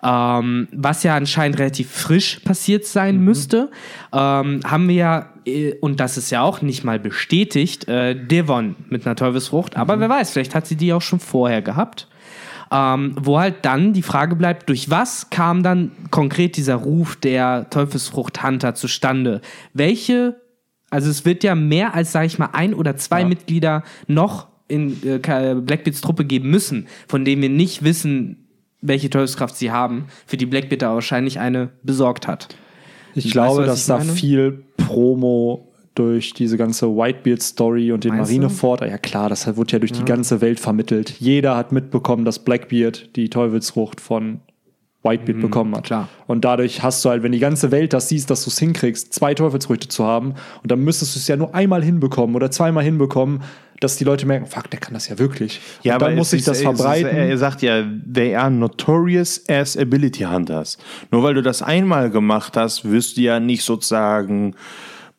ähm, 0.03 0.69
was 0.73 1.03
ja 1.05 1.17
anscheinend 1.17 1.59
relativ 1.59 1.91
frisch 1.91 2.41
passiert 2.41 2.85
sein 2.85 3.19
müsste, 3.25 3.71
ähm, 4.13 4.61
haben 4.63 4.89
wir 4.89 4.95
ja, 4.95 5.27
äh, 5.47 5.73
und 5.81 5.99
das 5.99 6.19
ist 6.19 6.29
ja 6.31 6.43
auch 6.43 6.61
nicht 6.61 6.85
mal 6.85 6.99
bestätigt, 6.99 7.89
äh, 7.89 8.15
Devon 8.15 8.77
mit 8.91 9.07
einer 9.07 9.17
Teufelsfrucht, 9.17 9.79
aber 9.79 10.01
wer 10.01 10.11
weiß, 10.11 10.33
vielleicht 10.33 10.55
hat 10.55 10.67
sie 10.67 10.77
die 10.77 10.93
auch 10.93 11.01
schon 11.01 11.19
vorher 11.19 11.63
gehabt. 11.63 12.09
Ähm, 12.75 13.17
wo 13.21 13.39
halt 13.39 13.57
dann 13.67 13.93
die 13.93 14.01
Frage 14.03 14.35
bleibt, 14.35 14.71
durch 14.71 14.89
was 14.89 15.29
kam 15.29 15.63
dann 15.63 15.91
konkret 16.11 16.57
dieser 16.57 16.77
Ruf 16.77 17.17
der 17.17 17.69
Teufelsfrucht 17.69 18.43
Hunter 18.43 18.75
zustande? 18.75 19.43
Welche, 19.75 20.41
also 20.89 21.11
es 21.11 21.27
wird 21.27 21.45
ja 21.45 21.55
mehr 21.55 21.95
als, 21.95 22.13
sage 22.13 22.27
ich 22.27 22.39
mal, 22.39 22.49
ein 22.55 22.73
oder 22.73 22.97
zwei 22.97 23.27
Mitglieder 23.27 23.83
noch 24.07 24.47
in 24.69 24.97
äh, 25.07 25.19
Ka- 25.19 25.53
Blackbeards 25.55 26.01
Truppe 26.01 26.25
geben 26.25 26.49
müssen, 26.49 26.87
von 27.09 27.27
denen 27.27 27.43
wir 27.43 27.51
nicht 27.51 27.85
wissen, 27.85 28.49
welche 28.81 29.11
Teufelskraft 29.11 29.55
sie 29.55 29.71
haben, 29.71 30.07
für 30.27 30.39
die 30.39 30.47
Blackbeard 30.47 30.81
da 30.81 30.95
wahrscheinlich 30.95 31.39
eine 31.39 31.71
besorgt 31.83 32.27
hat. 32.27 32.57
Ich 33.15 33.27
Weißt 33.27 33.33
glaube, 33.33 33.61
was 33.63 33.67
dass 33.67 33.87
da 33.87 33.99
meine? 33.99 34.13
viel 34.13 34.65
Promo 34.79 35.72
durch 35.95 36.33
diese 36.33 36.57
ganze 36.57 36.87
Whitebeard-Story 36.89 37.93
und 37.93 38.05
den 38.05 38.17
Meinst 38.17 38.31
du? 38.31 38.37
Marineford, 38.37 38.81
ja 38.83 38.99
klar, 38.99 39.29
das 39.29 39.57
wird 39.57 39.73
ja 39.73 39.79
durch 39.79 39.93
die 39.93 40.05
ganze 40.05 40.41
Welt 40.41 40.59
vermittelt. 40.59 41.11
Jeder 41.19 41.57
hat 41.57 41.73
mitbekommen, 41.73 42.25
dass 42.25 42.39
Blackbeard 42.39 43.15
die 43.17 43.29
Teufelsfrucht 43.29 44.01
von 44.01 44.41
Whitebeard 45.03 45.41
bekommen 45.41 45.75
hat. 45.75 45.83
Mhm, 45.83 45.87
klar. 45.87 46.09
Und 46.29 46.45
dadurch 46.45 46.83
hast 46.83 47.05
du 47.05 47.11
halt, 47.11 47.23
wenn 47.23 47.33
die 47.33 47.41
ganze 47.41 47.73
Welt 47.73 47.93
das 47.93 48.09
siehst, 48.09 48.31
dass 48.31 48.45
du 48.45 48.51
es 48.51 48.59
hinkriegst, 48.59 49.13
zwei 49.13 49.35
Teufelsfrüchte 49.35 49.89
zu 49.89 50.05
haben, 50.05 50.35
und 50.63 50.71
dann 50.71 50.81
müsstest 50.81 51.15
du 51.15 51.19
es 51.19 51.27
ja 51.29 51.37
nur 51.37 51.55
einmal 51.55 51.83
hinbekommen 51.85 52.37
oder 52.37 52.51
zweimal 52.51 52.85
hinbekommen, 52.85 53.43
dass 53.81 53.97
die 53.97 54.05
Leute 54.05 54.27
merken, 54.27 54.47
fuck, 54.47 54.71
der 54.71 54.79
kann 54.79 54.95
das 54.95 55.09
ja 55.09 55.19
wirklich. 55.19 55.61
und 55.85 56.01
dann 56.01 56.15
muss 56.15 56.31
sich 56.31 56.39
ist- 56.43 56.49
das 56.49 56.59
ist- 56.59 56.63
verbreiten. 56.63 57.11
Er, 57.17 57.29
er 57.31 57.37
sagt 57.39 57.63
ja, 57.63 57.83
they 58.15 58.37
are 58.37 58.49
notorious 58.51 59.43
as 59.49 59.77
ability 59.77 60.23
hunters. 60.23 60.79
Nur 61.11 61.25
weil 61.25 61.35
du 61.35 61.43
das 61.43 61.63
einmal 61.63 62.09
gemacht 62.09 62.57
hast, 62.57 62.89
wirst 62.89 63.17
du 63.17 63.23
ja 63.23 63.41
nicht 63.41 63.65
sozusagen 63.65 64.55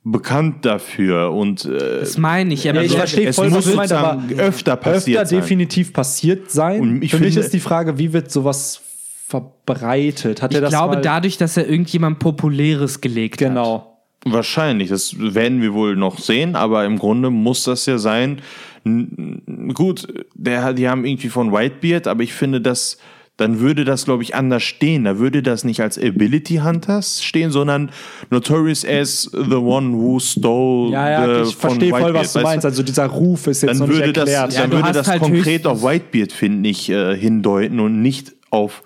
bekannt 0.05 0.65
dafür 0.65 1.31
und 1.31 1.63
äh, 1.65 1.99
Das 2.01 2.17
meine 2.17 2.53
ich, 2.53 2.67
aber 2.69 2.79
Ja, 2.79 2.83
ich 2.85 2.91
so- 2.91 2.97
verstehe 2.97 3.27
es 3.29 3.35
voll, 3.37 3.49
muss 3.49 3.75
was 3.77 3.89
du 3.89 3.97
aber 3.97 4.21
öfter 4.37 4.75
passiert 4.75 5.19
öfter 5.21 5.25
sein. 5.29 5.39
definitiv 5.39 5.93
passiert 5.93 6.51
sein. 6.51 6.81
Und 6.81 7.01
ich 7.03 7.11
Für 7.11 7.17
mich 7.19 7.27
finde- 7.33 7.39
ist 7.45 7.53
die 7.53 7.59
Frage, 7.61 7.97
wie 7.97 8.11
wird 8.11 8.29
sowas 8.31 8.81
verbreitet? 9.27 10.41
Hat 10.41 10.51
er 10.53 10.57
ich 10.57 10.61
das 10.61 10.69
glaube 10.71 10.95
mal, 10.95 11.01
dadurch, 11.01 11.37
dass 11.37 11.57
er 11.57 11.67
irgendjemand 11.69 12.19
Populäres 12.19 13.01
gelegt 13.01 13.41
hat. 13.41 13.47
Genau. 13.49 13.89
Wahrscheinlich, 14.25 14.89
das 14.89 15.15
werden 15.19 15.61
wir 15.61 15.73
wohl 15.73 15.95
noch 15.95 16.17
sehen, 16.19 16.55
aber 16.55 16.85
im 16.85 16.97
Grunde 16.97 17.29
muss 17.29 17.63
das 17.65 17.85
ja 17.85 17.97
sein. 17.97 18.41
N- 18.85 19.41
Gut, 19.73 20.07
der, 20.33 20.73
die 20.73 20.87
haben 20.87 21.05
irgendwie 21.05 21.29
von 21.29 21.51
Whitebeard, 21.51 22.07
aber 22.07 22.23
ich 22.23 22.33
finde, 22.33 22.61
dass 22.61 22.97
dann 23.37 23.59
würde 23.59 23.83
das, 23.83 24.05
glaube 24.05 24.21
ich, 24.21 24.35
anders 24.35 24.61
stehen. 24.61 25.05
Da 25.05 25.17
würde 25.17 25.41
das 25.41 25.63
nicht 25.63 25.81
als 25.81 25.97
Ability 25.97 26.57
Hunters 26.57 27.23
stehen, 27.23 27.51
sondern 27.51 27.89
Notorious 28.29 28.85
as 28.85 29.23
the 29.31 29.55
one 29.55 29.93
who 29.93 30.19
stole 30.19 30.91
Ja, 30.91 31.09
ja, 31.09 31.43
the, 31.43 31.49
ich 31.49 31.55
verstehe 31.55 31.89
voll, 31.89 32.13
was 32.13 32.33
du 32.33 32.41
meinst. 32.41 32.65
Also 32.65 32.83
dieser 32.83 33.07
Ruf 33.07 33.47
ist 33.47 33.63
jetzt 33.63 33.71
Dann 33.71 33.77
noch 33.79 33.87
nicht 33.87 33.97
würde 33.97 34.13
das, 34.13 34.29
erklärt. 34.29 34.53
Ja, 34.53 34.61
dann 34.61 34.71
würde 34.71 34.83
hast 34.83 34.95
das 34.95 35.07
halt 35.07 35.21
konkret 35.21 35.65
auf 35.65 35.83
Whitebeard, 35.83 36.31
finde 36.31 36.69
ich, 36.69 36.89
äh, 36.89 37.17
hindeuten 37.17 37.79
und 37.79 38.01
nicht 38.01 38.33
auf 38.51 38.83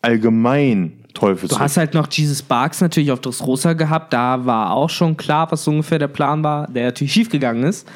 allgemein 0.00 1.04
Teufels. 1.12 1.52
Du 1.52 1.58
hast 1.58 1.76
halt 1.76 1.92
noch 1.92 2.10
Jesus 2.10 2.42
Barks 2.42 2.80
natürlich 2.80 3.12
auf 3.12 3.20
Dressrosa 3.20 3.74
gehabt. 3.74 4.14
Da 4.14 4.46
war 4.46 4.72
auch 4.72 4.88
schon 4.88 5.18
klar, 5.18 5.52
was 5.52 5.64
so 5.64 5.70
ungefähr 5.70 5.98
der 5.98 6.08
Plan 6.08 6.42
war, 6.42 6.66
der 6.68 6.86
natürlich 6.86 7.12
schiefgegangen 7.12 7.64
ist. 7.64 7.86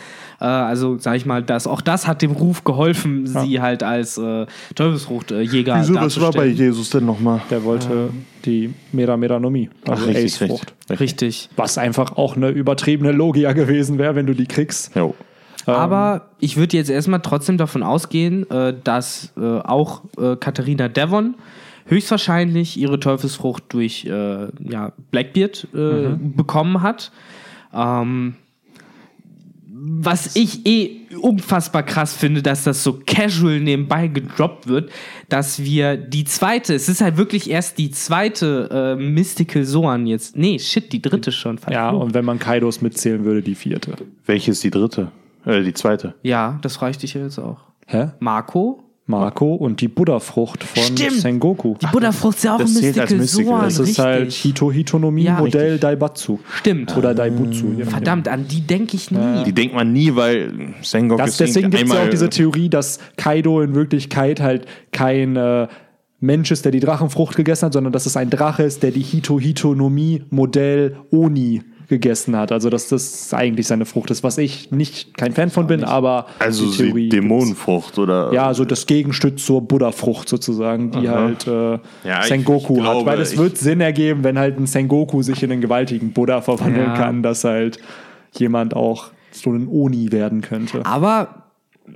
Äh, 0.41 0.45
also, 0.45 0.99
sag 0.99 1.17
ich 1.17 1.27
mal, 1.27 1.43
das, 1.43 1.67
auch 1.67 1.81
das 1.81 2.07
hat 2.07 2.23
dem 2.23 2.33
Ruf 2.33 2.65
geholfen, 2.65 3.27
sie 3.27 3.61
halt 3.61 3.83
als 3.83 4.19
äh, 4.19 4.47
Teufelsfruchtjäger 4.75 5.81
Wieso, 5.81 5.95
was 5.95 6.21
war 6.21 6.33
bei. 6.33 6.47
Jesus 6.47 6.91
denn 6.91 7.07
nochmal? 7.07 7.41
Der 7.51 7.65
wollte 7.65 8.11
die 8.45 8.73
Mera 8.93 9.17
Meranomie, 9.17 9.69
also 9.87 10.09
Ace-Frucht. 10.09 10.75
Richtig. 10.89 11.51
Was 11.57 11.79
einfach 11.79 12.17
auch 12.17 12.37
eine 12.37 12.49
übertriebene 12.49 13.13
Logia 13.13 13.53
gewesen 13.53 13.99
wäre, 13.99 14.15
wenn 14.15 14.27
du 14.27 14.35
die 14.35 14.47
kriegst. 14.47 14.95
Jo. 14.95 15.15
Aber 15.67 16.29
ich 16.39 16.57
würde 16.57 16.77
jetzt 16.77 16.91
erstmal 16.91 17.21
trotzdem 17.21 17.59
davon 17.59 17.83
ausgehen, 17.83 18.49
äh, 18.51 18.75
dass 18.85 19.33
äh, 19.37 19.41
auch 19.41 20.03
äh, 20.17 20.37
Katharina 20.37 20.89
Devon 20.89 21.35
höchstwahrscheinlich 21.87 22.77
ihre 22.77 22.99
Teufelsfrucht 22.99 23.65
durch 23.69 24.05
ja, 24.05 24.93
Blackbeard 25.13 25.69
äh, 25.73 26.17
bekommen 26.19 26.83
hat. 26.83 27.13
Ähm, 27.73 28.35
was 29.89 30.35
ich 30.35 30.67
eh 30.67 31.07
unfassbar 31.21 31.85
krass 31.85 32.15
finde, 32.15 32.43
dass 32.43 32.65
das 32.65 32.83
so 32.83 32.99
casual 33.07 33.61
nebenbei 33.61 34.09
gedroppt 34.09 34.67
wird, 34.67 34.91
dass 35.29 35.63
wir 35.63 35.97
die 35.97 36.25
zweite, 36.25 36.75
es 36.75 36.89
ist 36.89 37.01
halt 37.01 37.17
wirklich 37.17 37.49
erst 37.49 37.79
die 37.79 37.91
zweite 37.93 38.97
äh, 38.99 39.01
Mystical 39.01 39.65
Soan 39.65 40.07
jetzt. 40.07 40.37
Nee, 40.37 40.59
shit, 40.59 40.93
die 40.93 41.01
dritte 41.01 41.31
schon. 41.31 41.61
Ja, 41.71 41.91
und 41.91 42.15
wenn 42.15 42.25
man 42.25 42.39
Kaidos 42.39 42.81
mitzählen 42.81 43.25
würde, 43.25 43.43
die 43.43 43.55
vierte. 43.55 43.95
Welche 44.25 44.51
ist 44.51 44.65
die 44.65 44.71
dritte? 44.71 45.13
Äh, 45.45 45.63
die 45.63 45.75
zweite. 45.75 46.15
ja, 46.23 46.59
das 46.63 46.83
reicht 46.83 47.03
dich 47.03 47.15
ja 47.15 47.23
jetzt 47.23 47.39
auch. 47.39 47.61
Hä? 47.87 48.09
Marco, 48.19 48.83
Marco 49.09 49.55
und 49.55 49.81
die 49.81 49.89
Buddha-Frucht 49.89 50.65
von 50.65 50.83
Stimmt. 50.83 51.21
Sengoku. 51.21 51.77
Die 51.81 51.87
Buddha-Frucht 51.87 52.37
ist 52.39 52.43
ja 52.45 52.55
auch 52.55 52.59
das 52.59 52.71
ein 52.75 52.83
zählt 52.83 52.99
als 52.99 53.11
Mystical 53.13 53.19
Mystical. 53.19 53.45
Soan, 53.55 53.65
Das 53.65 53.79
ist 53.79 53.89
richtig. 53.89 54.05
halt 54.05 54.33
Hito 54.33 54.73
Hitonomie 54.73 55.23
Ja, 55.23 55.39
Modell 55.39 55.79
Daibatsu. 55.79 56.39
Stimmt. 56.59 56.97
Oder 56.97 57.15
Daibutsu. 57.15 57.67
nachdem. 57.67 57.87
Verdammt, 57.87 58.29
an 58.29 58.49
die 58.49 58.63
denke 58.63 58.97
ich 58.97 59.11
nie. 59.13 59.45
Die 59.45 59.53
denkt 59.53 59.75
man 59.75 59.93
nie, 59.93 60.17
weil 60.17 60.75
Sengok 60.83 61.19
Das, 61.19 61.31
ist 61.31 61.41
deswegen 61.41 61.71
gibt 61.71 61.85
es 61.85 61.93
ja 61.95 62.05
auch 62.05 62.11
diese 62.11 62.29
Theorie, 62.31 62.69
dass 62.69 62.99
Kaido 63.17 63.61
in 63.63 63.75
Wirklichkeit 63.77 64.41
halt 64.41 64.67
kein 64.91 65.37
äh, 65.37 65.69
Mensch 66.19 66.51
ist, 66.51 66.65
der 66.65 66.73
die 66.73 66.81
Drachenfrucht 66.81 67.37
gegessen 67.37 67.67
hat, 67.67 67.75
sondern 67.75 67.93
dass 67.93 68.07
es 68.07 68.17
ein 68.17 68.31
Drache 68.31 68.65
ist, 68.65 68.83
der 68.83 68.91
die 68.91 69.03
Hito-Hitonomie 69.03 70.25
Modell 70.31 70.97
Oni 71.13 71.63
gegessen 71.89 72.37
hat. 72.37 72.53
Also 72.53 72.69
dass 72.71 72.89
das 72.89 73.33
eigentlich 73.33 73.67
seine 73.67 73.85
Frucht 73.87 74.11
ist, 74.11 74.23
was 74.25 74.39
ich 74.39 74.71
nicht 74.71 75.17
kein 75.17 75.33
Fan 75.33 75.51
von 75.51 75.67
bin, 75.67 75.85
aber 75.85 76.27
also 76.39 76.71
die 76.71 76.77
Theorie. 76.77 77.09
Dämonenfrucht 77.09 77.99
oder 77.99 78.33
Ja, 78.33 78.47
also 78.47 78.65
das 78.65 78.87
Gegenstück 78.87 79.39
zur 79.39 79.63
Buddha-Frucht 79.63 80.29
sozusagen, 80.29 80.91
die 80.91 81.09
halt 81.09 81.47
äh, 81.47 81.79
Ja, 82.05 82.21
ich- 82.21 82.27
Sengoku 82.27 82.75
ich 82.77 82.81
glaube, 82.83 83.01
hat. 83.01 83.07
Weil 83.07 83.21
es 83.21 83.33
ich- 83.35 83.39
wird 83.39 83.57
Sinn 83.57 83.81
ergeben, 83.81 84.25
wenn 84.25 84.39
halt 84.39 84.59
ein 84.59 84.67
Sengoku 84.67 85.23
sich 85.23 85.43
in 85.43 85.53
einen 85.53 85.61
gewaltigen 85.61 86.13
Buddha 86.13 86.41
verwandeln 86.41 86.87
Ja. 86.89 86.97
kann, 86.97 87.23
dass 87.23 87.45
halt 87.45 87.79
jemand 88.37 88.75
auch 88.75 89.11
so 89.31 89.53
ein 89.53 89.69
Oni 89.69 90.11
werden 90.13 90.41
könnte. 90.41 90.85
Aber 90.85 91.45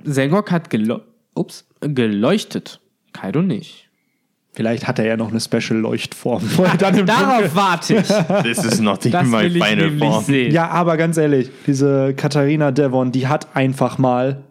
Sengok 0.04 0.50
hat 0.52 0.70
gelo 0.70 1.00
ups, 1.34 1.66
geleuchtet. 1.80 2.80
Kaido 3.12 3.42
nicht. 3.42 3.89
Vielleicht 4.52 4.88
hat 4.88 4.98
er 4.98 5.06
ja 5.06 5.16
noch 5.16 5.30
eine 5.30 5.40
Special-Leuchtform. 5.40 6.42
er 6.64 6.76
dann 6.76 6.98
im 6.98 7.06
Darauf 7.06 7.54
warte 7.54 7.94
ich. 7.98 8.08
das 8.28 8.64
ist 8.64 8.80
noch 8.80 9.02
nicht 9.02 9.14
Das 9.14 9.26
mal 9.26 9.44
will 9.44 9.56
ich 9.56 9.62
Final 9.64 9.96
Form. 9.98 10.24
sehen. 10.24 10.52
Ja, 10.52 10.68
aber 10.68 10.96
ganz 10.96 11.16
ehrlich, 11.16 11.50
diese 11.66 12.14
Katharina 12.14 12.72
Devon, 12.72 13.12
die 13.12 13.28
hat 13.28 13.54
einfach 13.54 13.98
mal 13.98 14.42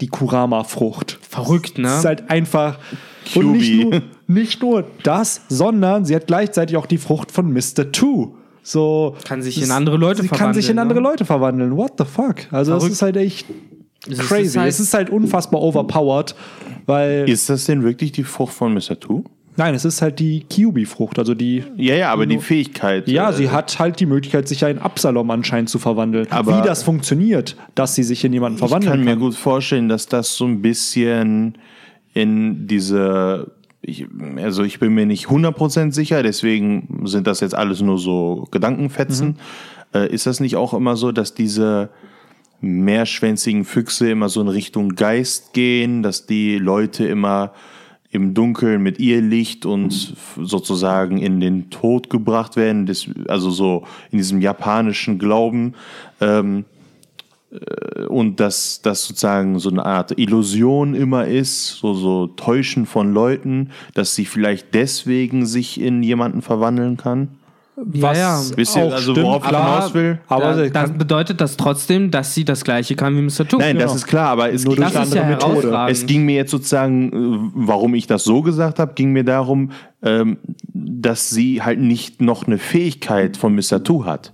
die 0.00 0.08
Kurama-Frucht. 0.08 1.18
Verrückt, 1.28 1.78
ne? 1.78 1.84
Das 1.84 1.98
ist 2.00 2.04
halt 2.04 2.30
einfach. 2.30 2.78
Und 3.34 3.52
nicht 3.52 3.82
nur, 3.82 4.02
nicht 4.26 4.60
nur 4.62 4.84
das, 5.02 5.40
sondern 5.48 6.04
sie 6.04 6.14
hat 6.14 6.26
gleichzeitig 6.26 6.76
auch 6.76 6.86
die 6.86 6.98
Frucht 6.98 7.32
von 7.32 7.50
Mr. 7.52 7.90
Two. 7.92 8.34
So, 8.62 9.16
Kann 9.26 9.40
sich 9.42 9.54
das- 9.56 9.64
in 9.64 9.70
andere 9.70 9.96
Leute 9.96 10.22
sie 10.22 10.28
kann 10.28 10.52
sich 10.54 10.68
in 10.68 10.74
verwandeln, 10.76 10.78
andere 10.80 11.00
ne? 11.02 11.08
Leute 11.08 11.24
verwandeln. 11.24 11.76
What 11.76 11.92
the 11.98 12.04
fuck? 12.04 12.36
Also, 12.50 12.72
das 12.72 12.80
Verrückt. 12.82 12.92
ist 12.92 13.02
halt 13.02 13.16
echt 13.16 13.46
Es 14.10 14.18
ist 14.18 14.28
crazy. 14.28 14.58
halt- 14.58 14.68
es 14.68 14.80
ist 14.80 14.94
halt 14.94 15.10
unfassbar 15.10 15.60
overpowered, 15.62 16.34
weil. 16.86 17.28
Ist 17.28 17.48
das 17.48 17.64
denn 17.64 17.82
wirklich 17.82 18.12
die 18.12 18.24
Frucht 18.24 18.52
von 18.54 18.74
Mr. 18.74 18.98
Two? 19.00 19.24
nein, 19.56 19.72
es 19.76 19.84
ist 19.84 20.02
halt 20.02 20.18
die 20.18 20.44
Kyubi-Frucht. 20.50 21.16
Also 21.18 21.32
die. 21.34 21.62
Ja, 21.76 21.94
ja, 21.94 22.12
aber 22.12 22.26
die 22.26 22.38
Fähigkeit. 22.38 23.06
Ja, 23.08 23.30
äh, 23.30 23.32
sie 23.34 23.50
hat 23.50 23.78
halt 23.78 24.00
die 24.00 24.06
Möglichkeit, 24.06 24.48
sich 24.48 24.62
ja 24.62 24.68
in 24.68 24.80
Absalom 24.80 25.30
anscheinend 25.30 25.68
zu 25.70 25.78
verwandeln. 25.78 26.26
Aber- 26.30 26.58
Wie 26.60 26.66
das 26.66 26.82
funktioniert, 26.82 27.56
dass 27.76 27.94
sie 27.94 28.02
sich 28.02 28.24
in 28.24 28.32
jemanden 28.32 28.56
Ich 28.56 28.58
verwandeln 28.66 28.90
kann 28.92 29.04
mir 29.04 29.10
kann. 29.12 29.20
gut 29.20 29.34
vorstellen, 29.36 29.88
dass 29.88 30.06
das 30.08 30.34
so 30.34 30.44
ein 30.44 30.60
bisschen 30.60 31.56
in 32.14 32.66
diese. 32.66 33.52
Ich, 33.80 34.06
also 34.42 34.62
ich 34.64 34.78
bin 34.80 34.94
mir 34.94 35.04
nicht 35.06 35.26
100% 35.28 35.92
sicher, 35.94 36.22
deswegen 36.22 37.02
sind 37.04 37.26
das 37.26 37.40
jetzt 37.40 37.54
alles 37.54 37.80
nur 37.82 37.98
so 37.98 38.48
Gedankenfetzen. 38.50 39.36
Äh, 39.94 40.08
ist 40.12 40.26
das 40.26 40.40
nicht 40.40 40.56
auch 40.56 40.72
immer 40.74 40.96
so, 40.96 41.12
dass 41.12 41.34
diese 41.34 41.90
mehrschwänzigen 42.64 43.64
Füchse 43.64 44.10
immer 44.10 44.28
so 44.28 44.40
in 44.40 44.48
Richtung 44.48 44.90
Geist 44.90 45.52
gehen, 45.52 46.02
dass 46.02 46.26
die 46.26 46.58
Leute 46.58 47.06
immer 47.06 47.52
im 48.10 48.32
Dunkeln 48.32 48.82
mit 48.82 49.00
ihr 49.00 49.20
Licht 49.20 49.66
und 49.66 49.92
f- 49.92 50.38
sozusagen 50.40 51.18
in 51.18 51.40
den 51.40 51.70
Tod 51.70 52.10
gebracht 52.10 52.56
werden, 52.56 52.88
also 53.28 53.50
so 53.50 53.84
in 54.10 54.18
diesem 54.18 54.40
japanischen 54.40 55.18
Glauben. 55.18 55.74
Ähm, 56.20 56.64
und 58.08 58.40
dass 58.40 58.82
das 58.82 59.04
sozusagen 59.06 59.60
so 59.60 59.70
eine 59.70 59.86
Art 59.86 60.18
Illusion 60.18 60.94
immer 60.94 61.26
ist, 61.26 61.76
so, 61.76 61.94
so 61.94 62.26
Täuschen 62.26 62.84
von 62.84 63.14
Leuten, 63.14 63.70
dass 63.94 64.16
sie 64.16 64.24
vielleicht 64.24 64.74
deswegen 64.74 65.46
sich 65.46 65.80
in 65.80 66.02
jemanden 66.02 66.42
verwandeln 66.42 66.96
kann. 66.96 67.28
Ja, 67.92 68.12
ja. 68.14 68.40
Wisst 68.56 68.76
ihr, 68.76 68.84
auch 68.84 68.92
also 68.92 69.12
stimmt, 69.12 69.26
worauf 69.26 69.42
ich 69.44 69.48
aber- 69.56 69.74
hinaus 69.74 69.94
will? 69.94 70.18
Aber 70.28 70.54
da, 70.54 70.62
das 70.62 70.72
kann- 70.72 70.98
bedeutet 70.98 71.40
das 71.40 71.56
trotzdem, 71.56 72.10
dass 72.10 72.34
sie 72.34 72.44
das 72.44 72.64
gleiche 72.64 72.94
kann 72.96 73.16
wie 73.16 73.22
Mr. 73.22 73.48
Two. 73.48 73.58
Nein, 73.58 73.76
das 73.76 73.84
genau. 73.86 73.94
ist 73.96 74.06
klar, 74.06 74.28
aber 74.28 74.52
es, 74.52 74.64
Nur 74.64 74.74
ging, 74.76 74.84
das 74.84 74.94
ist 75.08 75.14
ja 75.14 75.22
andere 75.22 75.48
Methode. 75.54 75.86
es 75.90 76.06
ging 76.06 76.24
mir 76.24 76.36
jetzt 76.36 76.50
sozusagen, 76.52 77.08
äh, 77.08 77.50
warum 77.54 77.94
ich 77.94 78.06
das 78.06 78.24
so 78.24 78.42
gesagt 78.42 78.78
habe, 78.78 78.94
ging 78.94 79.12
mir 79.12 79.24
darum, 79.24 79.70
ähm, 80.02 80.38
dass 80.72 81.30
sie 81.30 81.62
halt 81.62 81.80
nicht 81.80 82.22
noch 82.22 82.46
eine 82.46 82.58
Fähigkeit 82.58 83.36
von 83.36 83.54
Mr. 83.54 83.82
Two 83.82 84.04
hat. 84.04 84.32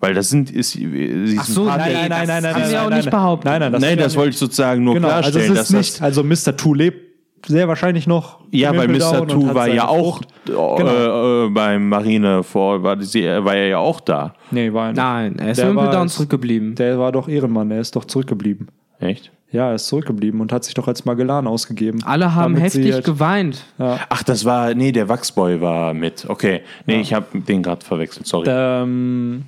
Weil 0.00 0.14
das 0.14 0.30
sind, 0.30 0.50
ist, 0.50 0.72
sie 0.72 0.82
ist 0.82 1.38
Ach 1.38 1.44
so, 1.44 1.64
nein, 1.64 1.78
nein, 1.78 2.08
nein, 2.08 2.08
nein, 2.08 2.42
nein, 2.42 2.42
nein, 2.42 2.72
nein, 2.72 2.96
nicht 2.96 3.12
nein. 3.12 3.38
Nein, 3.44 3.60
nein, 3.60 3.72
das, 3.72 3.80
Nein, 3.82 3.98
das 3.98 4.16
wollte 4.16 4.30
ich 4.30 4.38
sozusagen 4.38 4.82
nur 4.82 4.94
Genau, 4.94 5.06
also 5.06 5.30
klarstellen, 5.30 5.52
es 5.52 5.58
dass 5.58 5.70
ist 5.70 5.76
nicht, 5.76 5.94
das 5.94 6.02
also 6.02 6.24
Mr. 6.24 6.56
Two 6.56 6.74
lebt 6.74 7.01
sehr 7.46 7.68
wahrscheinlich 7.68 8.06
noch. 8.06 8.40
Ja, 8.50 8.70
Himmel 8.72 8.98
Mr. 8.98 9.26
Two 9.26 9.54
war 9.54 9.68
ja 9.68 9.88
auch 9.88 10.20
Frucht. 10.46 10.80
äh, 10.80 11.44
äh, 11.46 11.48
beim 11.50 11.88
Marine 11.88 12.42
vor, 12.42 12.82
war, 12.82 12.96
die, 12.96 13.24
war 13.24 13.54
er 13.54 13.68
ja 13.68 13.78
auch 13.78 14.00
da. 14.00 14.34
Nee, 14.50 14.72
war 14.72 14.86
er 14.86 14.88
nicht. 14.92 14.96
Nein, 14.98 15.38
er 15.38 15.50
ist 15.52 15.56
Der 15.58 15.74
war- 15.74 15.90
Down 15.90 16.08
zurückgeblieben. 16.08 16.74
Der 16.74 16.98
war 16.98 17.12
doch 17.12 17.28
Ehrenmann, 17.28 17.70
er 17.70 17.80
ist 17.80 17.94
doch 17.96 18.04
zurückgeblieben. 18.04 18.68
Echt? 19.00 19.30
Ja, 19.50 19.68
er 19.68 19.74
ist 19.74 19.86
zurückgeblieben 19.88 20.40
und 20.40 20.50
hat 20.52 20.64
sich 20.64 20.72
doch 20.72 20.88
als 20.88 21.04
Magellan 21.04 21.46
ausgegeben. 21.46 22.02
Alle 22.04 22.34
haben 22.34 22.56
heftig 22.56 22.92
halt- 22.92 23.04
geweint. 23.04 23.64
Ach, 23.78 24.22
das 24.22 24.44
war, 24.46 24.72
nee, 24.74 24.92
der 24.92 25.08
Wachsboy 25.10 25.60
war 25.60 25.92
mit. 25.92 26.24
Okay, 26.28 26.62
nee, 26.86 27.00
ich 27.00 27.12
habe 27.12 27.26
den 27.38 27.62
gerade 27.62 27.84
verwechselt, 27.84 28.26
sorry. 28.26 28.46
Ähm, 28.48 29.42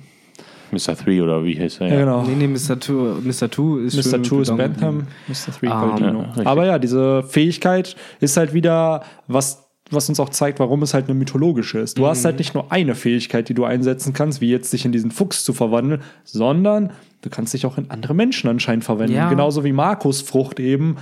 Mr. 0.71 0.95
Three 0.97 1.21
oder 1.21 1.43
wie 1.43 1.59
heißt 1.59 1.81
er? 1.81 1.87
ja, 1.87 1.99
genau. 1.99 2.23
Nee, 2.23 2.35
nee, 2.35 2.47
Mr. 2.47 2.79
Two, 2.79 3.15
Mr. 3.23 3.49
Two 3.49 3.77
ist 3.79 3.95
Mr. 3.95 4.03
schon 4.03 4.23
Two 4.23 4.41
ist 4.41 4.47
Down 4.49 4.57
Bentham, 4.57 5.07
Mr. 5.27 5.53
Three 5.59 5.67
Ah, 5.69 5.85
Baldino. 5.85 6.21
ja, 6.21 6.27
richtig. 6.29 6.47
Aber 6.47 6.65
ja, 6.65 6.79
diese 6.79 7.23
Fähigkeit 7.23 7.95
ist 8.19 8.37
halt 8.37 8.53
wieder 8.53 9.03
was, 9.27 9.63
was 9.91 10.09
uns 10.09 10.19
auch 10.19 10.29
zeigt, 10.29 10.59
warum 10.59 10.81
es 10.81 10.93
halt 10.93 11.05
eine 11.05 11.13
mythologische 11.13 11.79
ist. 11.79 11.97
Du 11.97 12.01
Mhm. 12.03 12.07
hast 12.07 12.25
halt 12.25 12.39
nicht 12.39 12.53
nur 12.55 12.71
eine 12.71 12.95
Fähigkeit, 12.95 13.47
die 13.49 13.53
du 13.53 13.65
einsetzen 13.65 14.13
kannst, 14.13 14.41
wie 14.41 14.49
jetzt 14.49 14.73
dich 14.73 14.83
in 14.85 14.91
diesen 14.91 15.11
Fuchs 15.11 15.43
zu 15.45 15.53
verwandeln, 15.53 16.01
sondern 16.23 16.91
du 17.21 17.29
kannst 17.29 17.53
dich 17.53 17.65
auch 17.65 17.77
in 17.77 17.91
andere 17.91 18.13
Menschen 18.15 18.49
anscheinend 18.49 18.83
verwandeln. 18.83 19.17
Ja. 19.17 19.29
Genauso 19.29 19.63
wie 19.63 19.71
Markus 19.73 20.21
Frucht 20.21 20.59
eben 20.59 20.95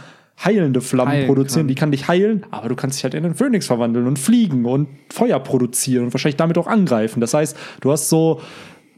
heilende 0.43 0.81
Flammen 0.81 1.11
Heilen 1.11 1.27
produzieren. 1.27 1.61
kann. 1.61 1.67
Die 1.69 1.75
kann 1.75 1.91
dich 1.91 2.07
heilen, 2.07 2.43
aber 2.51 2.67
du 2.67 2.75
kannst 2.75 2.97
dich 2.97 3.03
halt 3.03 3.13
in 3.13 3.23
einen 3.23 3.35
Phönix 3.35 3.67
verwandeln 3.67 4.07
und 4.07 4.17
fliegen 4.19 4.65
und 4.65 4.87
Feuer 5.09 5.39
produzieren 5.39 6.05
und 6.05 6.13
wahrscheinlich 6.13 6.37
damit 6.37 6.57
auch 6.57 6.67
angreifen. 6.67 7.21
Das 7.21 7.33
heißt, 7.35 7.55
du 7.81 7.91
hast 7.91 8.09
so 8.09 8.41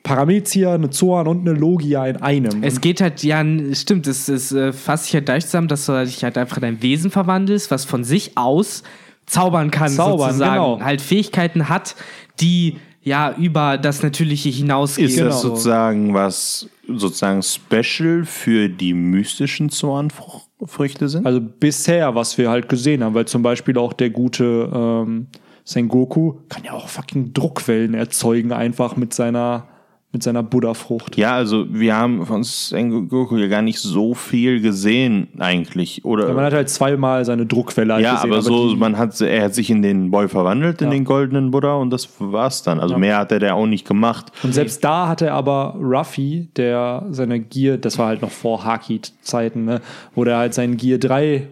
Paramezia, 0.05 0.75
eine 0.75 0.91
Zoan 0.91 1.27
und 1.27 1.41
eine 1.47 1.57
Logia 1.57 2.05
in 2.05 2.17
einem. 2.17 2.61
Es 2.63 2.79
geht 2.79 3.01
halt, 3.01 3.23
ja, 3.23 3.43
stimmt, 3.73 4.05
es, 4.05 4.29
es 4.29 4.51
äh, 4.51 4.71
fasst 4.71 5.05
sich 5.05 5.15
halt 5.15 5.27
dadurch 5.27 5.45
zusammen, 5.45 5.67
dass 5.67 5.87
du 5.87 6.05
dich 6.05 6.23
halt 6.23 6.37
einfach 6.37 6.57
in 6.57 6.63
ein 6.63 6.81
Wesen 6.83 7.09
verwandelst, 7.09 7.71
was 7.71 7.85
von 7.85 8.03
sich 8.03 8.37
aus 8.37 8.83
zaubern 9.25 9.71
kann, 9.71 9.89
Zaubern, 9.89 10.29
sozusagen. 10.33 10.53
genau. 10.53 10.79
Halt 10.79 11.01
Fähigkeiten 11.01 11.69
hat, 11.69 11.95
die 12.39 12.77
ja 13.01 13.33
über 13.35 13.79
das 13.79 14.03
Natürliche 14.03 14.49
hinausgehen. 14.49 15.07
Ist 15.09 15.15
Genau. 15.17 15.29
das 15.29 15.41
sozusagen 15.41 16.13
was 16.13 16.69
sozusagen 16.87 17.41
special 17.41 18.25
für 18.25 18.69
die 18.69 18.93
mystischen 18.93 19.71
Zornfrüchte 19.71 21.09
sind? 21.09 21.25
Also 21.25 21.41
bisher, 21.41 22.13
was 22.13 22.37
wir 22.37 22.51
halt 22.51 22.69
gesehen 22.69 23.03
haben, 23.03 23.15
weil 23.15 23.25
zum 23.25 23.41
Beispiel 23.41 23.75
auch 23.79 23.93
der 23.93 24.11
gute 24.11 24.69
ähm, 24.71 25.27
Sengoku 25.63 26.35
kann 26.47 26.63
ja 26.63 26.73
auch 26.73 26.87
fucking 26.87 27.33
Druckwellen 27.33 27.95
erzeugen, 27.95 28.51
einfach 28.51 28.95
mit 28.97 29.15
seiner, 29.15 29.67
mit 30.15 30.23
seiner 30.23 30.43
Buddha-Frucht. 30.43 31.17
ja, 31.17 31.35
also 31.35 31.65
wir 31.69 31.95
haben 31.95 32.25
von 32.25 32.41
Sengoku 32.43 33.35
ja 33.35 33.47
gar 33.47 33.61
nicht 33.61 33.79
so 33.79 34.13
viel 34.13 34.61
gesehen 34.61 35.27
eigentlich, 35.37 36.05
oder? 36.05 36.29
Ja, 36.29 36.33
man 36.33 36.45
hat 36.45 36.53
halt 36.53 36.69
zweimal 36.69 37.25
seine 37.25 37.45
Druckwelle 37.45 37.93
halt 37.95 38.03
Ja, 38.05 38.15
gesehen, 38.15 38.31
aber 38.31 38.41
so, 38.41 38.69
die, 38.69 38.77
man 38.77 38.97
hat, 38.97 39.19
er 39.19 39.43
hat 39.43 39.53
sich 39.53 39.69
in 39.69 39.81
den 39.81 40.09
Boy 40.11 40.29
verwandelt, 40.29 40.81
in 40.81 40.87
Ja. 40.87 40.93
den 40.93 41.03
goldenen 41.03 41.51
Buddha 41.51 41.73
und 41.75 41.89
das 41.89 42.07
war's 42.19 42.63
dann. 42.63 42.79
Also 42.79 42.97
mehr 42.97 43.17
hat 43.17 43.33
er 43.33 43.39
da 43.39 43.53
auch 43.53 43.65
nicht 43.67 43.85
gemacht. 43.85 44.31
und 44.43 44.53
selbst 44.53 44.83
da 44.85 45.07
hatte 45.09 45.33
aber 45.33 45.75
Ruffy, 45.79 46.47
der 46.55 47.05
seine 47.11 47.41
Gear, 47.41 47.75
das 47.77 47.97
war 47.99 48.07
halt 48.07 48.21
noch 48.21 48.31
vor 48.31 48.63
Haki-Zeiten, 48.63 49.65
ne, 49.65 49.81
wo 50.15 50.23
der 50.23 50.37
halt 50.37 50.53
seinen 50.53 50.77
Gear 50.77 50.97
3 50.97 51.47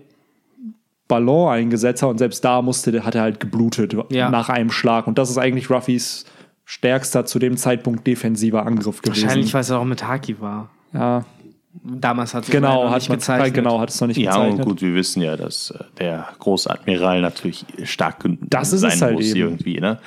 Ballon 1.09 1.49
eingesetzt 1.51 2.01
hat 2.01 2.09
und 2.09 2.17
selbst 2.17 2.43
da 2.45 2.61
musste, 2.61 2.91
der- 2.91 3.05
hat 3.05 3.15
er 3.15 3.21
halt 3.23 3.39
geblutet 3.39 3.93
Ja. 4.09 4.29
nach 4.29 4.47
einem 4.49 4.71
Schlag. 4.71 5.05
Und 5.05 5.17
das 5.17 5.29
ist 5.29 5.37
eigentlich 5.37 5.69
Ruffys 5.69 6.23
stärkster 6.65 7.25
zu 7.25 7.39
dem 7.39 7.57
Zeitpunkt 7.57 8.05
defensiver 8.07 8.65
Angriff 8.65 9.01
gewesen. 9.01 9.23
Wahrscheinlich, 9.23 9.53
weil 9.53 9.61
es 9.61 9.71
auch 9.71 9.83
mit 9.83 10.07
Haki 10.07 10.39
war. 10.39 10.69
Ja, 10.93 11.25
Damals 11.83 12.35
hat 12.35 12.43
es 12.43 12.51
genau, 12.51 12.83
noch 12.83 12.91
hat 12.91 12.99
nicht 12.99 13.09
man, 13.09 13.17
gezeichnet. 13.17 13.53
genau, 13.55 13.79
hat 13.79 13.89
es 13.89 13.99
noch 13.99 14.07
nicht 14.07 14.17
Ja, 14.17 14.31
gezeichnet. 14.33 14.59
und 14.59 14.65
gut, 14.65 14.81
wir 14.83 14.93
wissen 14.93 15.23
ja, 15.23 15.35
dass 15.35 15.71
äh, 15.71 15.83
der 15.97 16.27
Großadmiral 16.37 17.19
natürlich 17.21 17.65
stark 17.83 18.23
Das 18.41 18.73
ist 18.73 18.81
sein 18.81 18.91
es 18.91 19.01
halt 19.01 19.13
muss 19.15 19.25
eben. 19.25 19.39
irgendwie, 19.39 19.79
ne? 19.79 19.97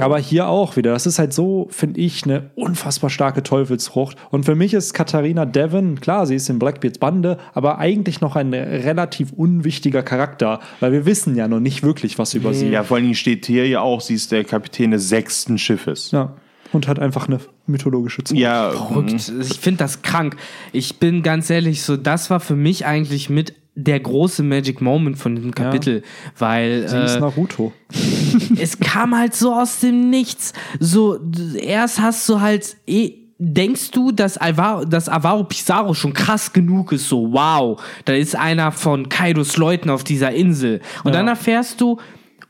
Aber 0.00 0.18
hier 0.18 0.48
auch 0.48 0.76
wieder. 0.76 0.92
Das 0.92 1.06
ist 1.06 1.18
halt 1.18 1.32
so, 1.32 1.68
finde 1.70 2.00
ich, 2.00 2.24
eine 2.24 2.50
unfassbar 2.54 3.10
starke 3.10 3.42
Teufelsfrucht. 3.42 4.16
Und 4.30 4.44
für 4.44 4.54
mich 4.54 4.74
ist 4.74 4.94
Katharina 4.94 5.44
Devon, 5.44 6.00
klar, 6.00 6.26
sie 6.26 6.34
ist 6.34 6.48
in 6.48 6.58
Blackbeards 6.58 6.98
Bande, 6.98 7.38
aber 7.54 7.78
eigentlich 7.78 8.20
noch 8.20 8.36
ein 8.36 8.54
relativ 8.54 9.32
unwichtiger 9.32 10.02
Charakter, 10.02 10.60
weil 10.80 10.92
wir 10.92 11.06
wissen 11.06 11.36
ja 11.36 11.48
noch 11.48 11.60
nicht 11.60 11.82
wirklich 11.82 12.18
was 12.18 12.34
über 12.34 12.54
sie. 12.54 12.68
Ja, 12.68 12.82
vor 12.84 12.96
allen 12.96 13.04
Dingen 13.04 13.14
steht 13.14 13.46
hier 13.46 13.66
ja 13.66 13.80
auch, 13.80 14.00
sie 14.00 14.14
ist 14.14 14.32
der 14.32 14.44
Kapitän 14.44 14.90
des 14.90 15.08
sechsten 15.08 15.58
Schiffes. 15.58 16.10
Ja. 16.10 16.34
Und 16.72 16.88
hat 16.88 16.98
einfach 16.98 17.28
eine 17.28 17.38
mythologische 17.66 18.24
Zunge. 18.24 18.40
Ja, 18.40 18.70
Verrückt. 18.70 19.32
Ich 19.40 19.60
finde 19.60 19.78
das 19.78 20.02
krank. 20.02 20.36
Ich 20.72 20.98
bin 20.98 21.22
ganz 21.22 21.48
ehrlich, 21.48 21.82
so 21.82 21.96
das 21.96 22.28
war 22.28 22.40
für 22.40 22.56
mich 22.56 22.86
eigentlich 22.86 23.30
mit 23.30 23.54
der 23.76 24.00
große 24.00 24.42
Magic 24.42 24.80
Moment 24.80 25.18
von 25.18 25.36
diesem 25.36 25.54
Kapitel, 25.54 26.02
weil 26.38 26.88
Sie 26.88 26.96
ist 26.96 27.16
äh, 27.16 27.20
Naruto. 27.20 27.72
es 28.58 28.80
kam 28.80 29.16
halt 29.16 29.34
so 29.34 29.52
aus 29.52 29.80
dem 29.80 30.10
Nichts. 30.10 30.54
So 30.80 31.20
erst 31.60 32.00
hast 32.00 32.28
du 32.28 32.40
halt 32.40 32.76
eh 32.86 33.26
Denkst 33.38 33.90
du, 33.90 34.12
dass 34.12 34.38
Alvaro, 34.38 34.86
dass 34.86 35.10
Alvaro 35.10 35.44
Pizarro 35.44 35.92
schon 35.92 36.14
krass 36.14 36.54
genug 36.54 36.92
ist? 36.92 37.06
So, 37.06 37.34
wow, 37.34 37.78
da 38.06 38.14
ist 38.14 38.34
einer 38.34 38.72
von 38.72 39.10
Kaidos 39.10 39.58
Leuten 39.58 39.90
auf 39.90 40.04
dieser 40.04 40.30
Insel. 40.30 40.80
Und 41.04 41.14
dann 41.14 41.28
erfährst 41.28 41.82
du, 41.82 41.98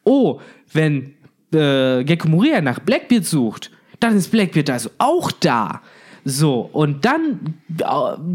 oh, 0.05 0.39
wenn 0.73 1.15
äh, 1.53 2.05
Gekko 2.05 2.29
Moria 2.29 2.61
nach 2.61 2.79
Blackbeard 2.79 3.25
sucht, 3.25 3.73
dann 3.99 4.17
ist 4.17 4.31
Blackbeard 4.31 4.71
also 4.71 4.91
auch 4.99 5.33
da. 5.33 5.83
So, 6.29 6.69
und 6.73 7.05
dann 7.05 7.55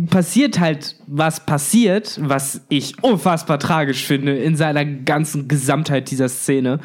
passiert 0.09 0.61
halt, 0.61 0.95
was 1.07 1.45
passiert, 1.45 2.17
was 2.23 2.61
ich 2.69 3.03
unfassbar 3.03 3.59
tragisch 3.59 4.05
finde 4.05 4.37
in 4.37 4.55
seiner 4.55 4.85
ganzen 4.85 5.49
Gesamtheit 5.49 6.09
dieser 6.09 6.29
Szene. 6.29 6.79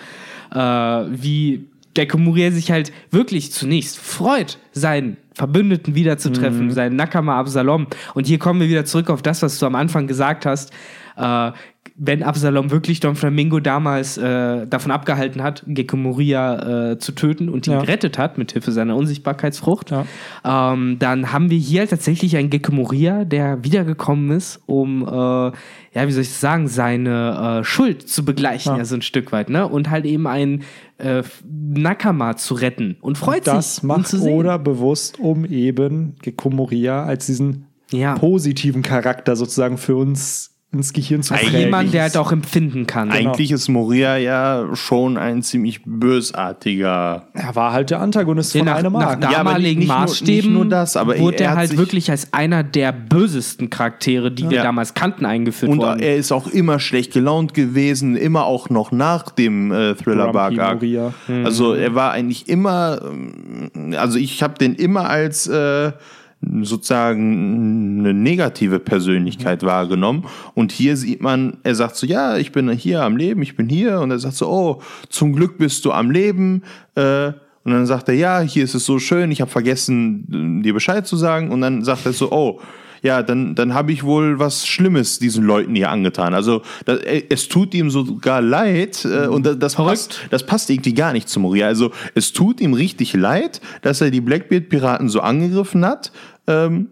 Äh, 0.52 0.58
wie 0.58 1.68
Gekko 1.94 2.18
Moria 2.18 2.50
sich 2.50 2.72
halt 2.72 2.92
wirklich 3.12 3.52
zunächst 3.52 4.00
freut, 4.00 4.58
seinen 4.72 5.16
Verbündeten 5.32 5.94
wiederzutreffen, 5.94 6.72
seinen 6.72 6.96
Nakama 6.96 7.38
Absalom. 7.38 7.86
Und 8.14 8.26
hier 8.26 8.40
kommen 8.40 8.58
wir 8.58 8.68
wieder 8.68 8.84
zurück 8.84 9.08
auf 9.08 9.22
das, 9.22 9.42
was 9.42 9.60
du 9.60 9.66
am 9.66 9.76
Anfang 9.76 10.08
gesagt 10.08 10.44
hast. 10.44 10.72
Äh, 11.16 11.52
wenn 11.98 12.22
Absalom 12.22 12.70
wirklich 12.70 13.00
Don 13.00 13.16
Flamingo 13.16 13.58
damals 13.58 14.18
äh, 14.18 14.66
davon 14.66 14.90
abgehalten 14.90 15.42
hat, 15.42 15.62
Gekko 15.66 15.96
Moria 15.96 16.90
äh, 16.92 16.98
zu 16.98 17.12
töten 17.12 17.48
und 17.48 17.66
ihn 17.66 17.72
Ja. 17.72 17.80
gerettet 17.80 18.18
hat, 18.18 18.36
mit 18.36 18.52
Hilfe 18.52 18.70
seiner 18.70 18.96
Unsichtbarkeitsfrucht, 18.96 19.90
Ja. 19.92 20.04
ähm, 20.44 20.98
dann 20.98 21.32
haben 21.32 21.48
wir 21.50 21.56
hier 21.58 21.88
tatsächlich 21.88 22.36
einen 22.36 22.50
Gekko 22.50 22.72
Moria, 22.72 23.24
der 23.24 23.64
wiedergekommen 23.64 24.30
ist, 24.36 24.60
um, 24.66 25.02
äh, 25.06 25.10
ja, 25.10 25.52
wie 26.06 26.12
soll 26.12 26.22
ich 26.22 26.28
das 26.28 26.40
sagen, 26.40 26.68
seine 26.68 27.60
äh, 27.60 27.64
Schuld 27.64 28.06
zu 28.06 28.24
begleichen, 28.26 28.72
ja. 28.72 28.78
Ja. 28.78 28.84
so 28.84 28.94
ein 28.96 29.02
Stück 29.02 29.32
weit, 29.32 29.48
ne? 29.48 29.66
Und 29.66 29.88
halt 29.88 30.04
eben 30.04 30.26
einen 30.26 30.64
äh, 30.98 31.22
Nakama 31.48 32.36
zu 32.36 32.54
retten 32.54 32.96
und 33.00 33.16
freut 33.16 33.46
Das 33.46 33.76
sich, 33.76 33.82
ihn 33.84 33.86
macht 33.86 34.08
zu 34.08 34.18
sehen. 34.18 34.34
Oda 34.38 34.58
bewusst, 34.58 35.18
um 35.18 35.44
eben 35.46 36.16
Gekko 36.20 36.50
Moria 36.50 37.04
als 37.04 37.24
diesen 37.26 37.66
positiven 38.18 38.82
Charakter 38.82 39.36
sozusagen 39.36 39.78
für 39.78 39.96
uns 39.96 40.52
ins 40.76 40.92
Gehirn 40.92 41.22
zu 41.22 41.34
Eigentlich- 41.34 41.48
prägen. 41.50 41.64
Jemand, 41.66 41.92
der 41.94 42.02
halt 42.02 42.16
auch 42.16 42.32
empfinden 42.32 42.86
kann. 42.86 43.10
Eigentlich 43.10 43.50
ist 43.52 43.68
Moria 43.68 44.16
ja 44.16 44.66
schon 44.74 45.16
ein 45.18 45.42
ziemlich 45.42 45.80
bösartiger. 45.84 47.26
Er 47.34 47.54
war 47.54 47.72
halt 47.72 47.90
der 47.90 48.00
Antagonist 48.00 48.54
Ja, 48.54 48.60
von 48.60 48.66
nach, 48.66 48.76
einem 48.76 48.92
nach. 48.92 49.00
Ja, 49.00 49.14
aber 49.16 49.50
damaligen 49.50 49.80
nicht 49.80 49.88
nur- 49.88 49.98
Maßstäben 49.98 50.50
nicht 50.50 50.54
nur 50.62 50.64
das, 50.66 50.96
aber 50.96 51.18
wurde 51.18 51.38
er 51.38 51.50
er 51.50 51.56
halt 51.56 51.76
wirklich 51.76 52.10
als 52.10 52.32
einer 52.32 52.62
der 52.62 52.92
bösesten 52.92 53.70
Charaktere, 53.70 54.30
die 54.30 54.48
wir 54.50 54.58
Ja. 54.58 54.62
damals 54.62 54.94
kannten, 54.94 55.24
eingeführt 55.26 55.70
Und 55.72 55.78
worden. 55.78 56.00
er 56.00 56.16
ist 56.16 56.32
auch 56.32 56.46
immer 56.48 56.78
schlecht 56.80 57.12
gelaunt 57.12 57.54
gewesen, 57.54 58.16
immer 58.16 58.44
auch 58.44 58.70
noch 58.70 58.92
nach 58.92 59.30
dem 59.30 59.72
äh, 59.72 59.94
Thriller 59.94 60.32
Bark 60.32 60.58
Arc. 60.58 60.82
Also 61.44 61.74
er 61.74 61.94
war 61.94 62.12
eigentlich 62.12 62.48
immer, 62.48 63.00
ähm, 63.04 63.94
also 63.96 64.18
ich 64.18 64.42
habe 64.42 64.54
den 64.58 64.74
immer 64.74 65.08
als 65.08 65.46
äh, 65.46 65.92
sozusagen 66.62 68.00
eine 68.00 68.14
negative 68.14 68.78
Persönlichkeit 68.78 69.62
wahrgenommen. 69.62 70.26
Und 70.54 70.72
hier 70.72 70.96
sieht 70.96 71.20
man, 71.20 71.58
er 71.62 71.74
sagt 71.74 71.96
so, 71.96 72.06
ja, 72.06 72.36
ich 72.36 72.52
bin 72.52 72.70
hier 72.70 73.02
am 73.02 73.16
Leben, 73.16 73.42
ich 73.42 73.56
bin 73.56 73.68
hier. 73.68 74.00
Und 74.00 74.10
er 74.10 74.18
sagt 74.18 74.34
so, 74.34 74.48
oh, 74.48 74.82
zum 75.08 75.32
Glück 75.32 75.58
bist 75.58 75.84
du 75.84 75.92
am 75.92 76.10
Leben. 76.10 76.62
Äh, 76.94 77.32
und 77.64 77.72
dann 77.72 77.86
sagt 77.86 78.08
er, 78.08 78.14
ja, 78.14 78.40
hier 78.40 78.62
ist 78.62 78.74
es 78.74 78.84
so 78.84 79.00
schön, 79.00 79.32
ich 79.32 79.40
habe 79.40 79.50
vergessen, 79.50 80.62
dir 80.62 80.72
Bescheid 80.72 81.06
zu 81.06 81.16
sagen. 81.16 81.50
Und 81.50 81.62
dann 81.62 81.82
sagt 81.82 82.06
er 82.06 82.12
so, 82.12 82.30
oh, 82.30 82.60
ja, 83.06 83.22
dann, 83.22 83.54
dann 83.54 83.72
habe 83.72 83.92
ich 83.92 84.02
wohl 84.02 84.38
was 84.38 84.66
Schlimmes 84.66 85.18
diesen 85.18 85.44
Leuten 85.44 85.74
hier 85.74 85.90
angetan. 85.90 86.34
Also 86.34 86.62
das, 86.84 86.98
äh, 87.00 87.22
es 87.30 87.48
tut 87.48 87.72
ihm 87.72 87.88
sogar 87.88 88.42
leid 88.42 89.04
äh, 89.04 89.28
und 89.28 89.46
das, 89.46 89.58
das, 89.58 89.74
passt, 89.76 90.20
das 90.30 90.44
passt 90.44 90.68
irgendwie 90.68 90.92
gar 90.92 91.12
nicht 91.12 91.28
zu 91.28 91.40
Moria. 91.40 91.68
Also 91.68 91.92
es 92.14 92.32
tut 92.32 92.60
ihm 92.60 92.74
richtig 92.74 93.14
leid, 93.14 93.60
dass 93.82 94.00
er 94.00 94.10
die 94.10 94.20
Blackbeard-Piraten 94.20 95.08
so 95.08 95.20
angegriffen 95.20 95.86
hat. 95.86 96.12
Ähm, 96.46 96.88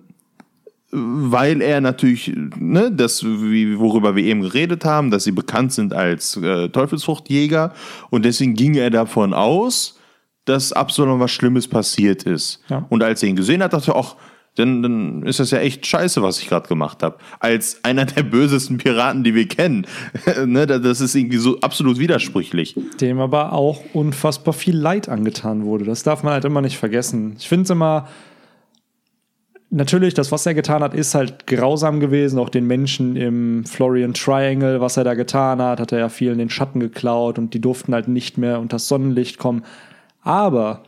weil 0.97 1.61
er 1.61 1.81
natürlich, 1.81 2.33
ne, 2.57 2.93
das, 2.93 3.25
worüber 3.25 4.15
wir 4.15 4.23
eben 4.23 4.43
geredet 4.43 4.85
haben, 4.85 5.11
dass 5.11 5.25
sie 5.25 5.33
bekannt 5.33 5.73
sind 5.73 5.93
als 5.93 6.37
äh, 6.37 6.69
Teufelsfruchtjäger 6.69 7.75
und 8.11 8.25
deswegen 8.25 8.55
ging 8.55 8.77
er 8.77 8.91
davon 8.91 9.35
aus, 9.35 9.99
dass 10.45 10.73
Absalom 10.73 11.19
was 11.19 11.33
Schlimmes 11.33 11.67
passiert 11.67 12.23
ist. 12.23 12.61
Ja. 12.69 12.87
Und 12.91 13.03
als 13.03 13.25
er 13.25 13.31
ihn 13.31 13.35
gesehen 13.35 13.61
hat, 13.61 13.73
dachte 13.73 13.91
er, 13.91 13.97
ach, 13.97 14.15
dann, 14.57 14.83
dann 14.83 15.23
ist 15.25 15.41
das 15.41 15.51
ja 15.51 15.59
echt 15.59 15.85
scheiße, 15.85 16.23
was 16.23 16.39
ich 16.39 16.49
gerade 16.49 16.69
gemacht 16.69 17.03
habe. 17.03 17.17
Als 17.41 17.81
einer 17.83 18.05
der 18.05 18.23
bösesten 18.23 18.79
Piraten, 18.79 19.25
die 19.25 19.35
wir 19.35 19.49
kennen. 19.49 19.87
ne, 20.47 20.67
das 20.67 21.01
ist 21.01 21.15
irgendwie 21.15 21.39
so 21.39 21.61
absolut 21.61 21.99
widersprüchlich. 21.99 22.77
Dem 23.01 23.19
aber 23.19 23.53
auch 23.53 23.83
unfassbar 23.93 24.55
viel 24.55 24.77
Leid 24.77 25.09
angetan 25.09 25.65
wurde. 25.65 25.85
Das 25.85 26.05
darf 26.05 26.23
man 26.23 26.35
halt 26.35 26.45
immer 26.45 26.61
nicht 26.61 26.79
vergessen. 26.79 27.35
Ich 27.39 27.49
finde 27.49 27.65
es 27.65 27.71
immer. 27.71 28.09
Natürlich, 29.71 30.15
das, 30.15 30.31
was 30.31 30.47
er 30.47 30.55
getan 30.55 30.85
hat, 30.85 30.95
ist 30.95 31.17
halt 31.17 31.49
grausam 31.49 31.99
gewesen. 31.99 32.39
Auch 32.39 32.49
den 32.49 32.65
Menschen 32.65 33.17
im 33.17 33.65
Florian 33.65 34.15
Triangle, 34.15 34.81
was 34.81 34.97
er 34.97 35.03
da 35.03 35.15
getan 35.15 35.61
hat, 35.61 35.81
hat 35.81 35.91
er 35.91 35.99
ja 35.99 36.09
vielen 36.09 36.39
den 36.39 36.49
Schatten 36.49 36.79
geklaut 36.79 37.41
und 37.41 37.55
die 37.55 37.61
durften 37.61 37.93
halt 37.93 38.07
nicht 38.07 38.39
mehr 38.39 38.61
unter 38.61 38.77
das 38.77 38.87
Sonnenlicht 38.87 39.39
kommen. 39.39 39.65
Aber 40.23 40.85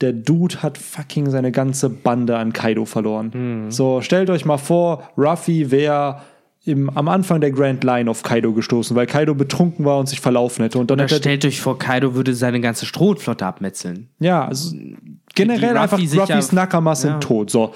der 0.00 0.12
Dude 0.12 0.62
hat 0.62 0.76
fucking 0.78 1.30
seine 1.30 1.52
ganze 1.52 1.88
Bande 1.90 2.36
an 2.36 2.52
Kaido 2.52 2.84
verloren. 2.84 3.66
So, 3.70 4.00
stellt 4.00 4.28
euch 4.30 4.44
mal 4.44 4.58
vor, 4.58 5.02
Ruffy 5.16 5.70
wäre 5.70 6.20
im, 6.64 6.88
am 6.90 7.08
Anfang 7.08 7.40
der 7.40 7.50
Grand 7.52 7.84
Line 7.84 8.10
auf 8.10 8.22
Kaido 8.22 8.52
gestoßen, 8.52 8.96
weil 8.96 9.06
Kaido 9.06 9.34
betrunken 9.34 9.84
war 9.84 9.98
und 9.98 10.08
sich 10.08 10.20
verlaufen 10.20 10.62
hätte. 10.62 10.78
Und 10.78 10.90
dann 10.90 10.96
Oder 10.98 11.04
hätte 11.04 11.16
stellt 11.16 11.44
euch 11.44 11.60
vor, 11.60 11.78
Kaido 11.78 12.14
würde 12.14 12.34
seine 12.34 12.60
ganze 12.60 12.86
Strohflotte 12.86 13.44
abmetzeln. 13.46 14.08
ja, 14.18 14.46
also 14.46 14.74
generell 15.34 15.76
einfach 15.76 15.98
Ruffys 15.98 16.14
ja- 16.14 16.40
Nakamas 16.54 17.02
sind 17.02 17.10
ja. 17.12 17.18
tot. 17.18 17.50
So. 17.50 17.72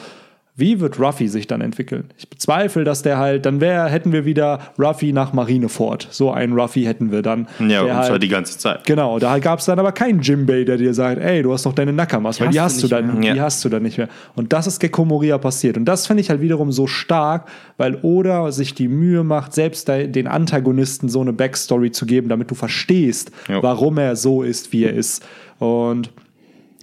Wie 0.59 0.81
wird 0.81 0.99
Ruffy 0.99 1.29
sich 1.29 1.47
dann 1.47 1.61
entwickeln? 1.61 2.11
Ich 2.19 2.29
bezweifle, 2.29 2.83
dass 2.83 3.03
der 3.03 3.17
halt, 3.19 3.47
dann 3.47 3.61
wär, 3.61 3.87
hätten 3.87 4.11
wir 4.13 4.25
wieder 4.25 4.59
Ruffy 4.79 5.13
nach 5.13 5.33
Marineford. 5.33 6.09
So 6.11 6.33
einen 6.33 6.53
Ruffy 6.59 6.83
hätten 6.83 7.13
wir 7.13 7.23
dann. 7.23 7.47
Ja, 7.61 7.83
und 7.83 7.89
zwar 7.91 8.09
halt, 8.11 8.23
die 8.25 8.29
ganze 8.29 8.59
Zeit. 8.59 8.85
Genau, 8.85 9.21
da 9.21 9.39
gab 9.39 9.61
es 9.61 9.67
dann 9.67 9.79
aber 9.79 9.93
keinen 9.93 10.21
Jimbei, 10.21 10.65
der 10.65 10.77
dir 10.77 10.93
sagt, 10.95 11.21
ey, 11.23 11.43
du 11.45 11.53
hast 11.53 11.65
noch 11.65 11.75
deine 11.75 11.93
Nakamas, 11.93 12.41
weil 12.41 12.49
die 12.49 12.61
hast 12.61 12.75
hast 12.75 12.83
du 12.83 12.89
dann, 12.89 13.21
mehr. 13.21 13.33
die 13.33 13.39
Ja. 13.39 13.45
hast 13.45 13.65
du 13.65 13.69
dann 13.69 13.85
nicht 13.85 13.99
mehr. 13.99 14.09
Und 14.35 14.53
das 14.53 14.67
ist 14.67 14.81
Gekko 14.81 15.05
Moria 15.05 15.39
passiert. 15.39 15.77
Und 15.77 15.85
das 15.85 16.09
finde 16.09 16.23
ich 16.23 16.29
halt 16.31 16.41
wiederum 16.41 16.73
so 16.73 16.89
stark, 16.89 17.49
weil 17.77 17.97
Oda 18.03 18.51
sich 18.51 18.75
die 18.75 18.89
Mühe 18.89 19.23
macht, 19.23 19.53
selbst 19.55 19.87
de- 19.87 20.09
den 20.09 20.27
Antagonisten 20.27 21.09
so 21.09 21.21
eine 21.21 21.33
Backstory 21.33 21.93
zu 21.93 22.05
geben, 22.05 22.29
damit 22.29 22.51
du 22.51 22.57
verstehst, 22.57 23.31
Jo. 23.49 23.63
warum 23.63 23.97
er 23.99 24.17
so 24.17 24.43
ist, 24.43 24.73
wie 24.73 24.85
er 24.85 24.93
ist. 24.93 25.25
Und 25.61 26.11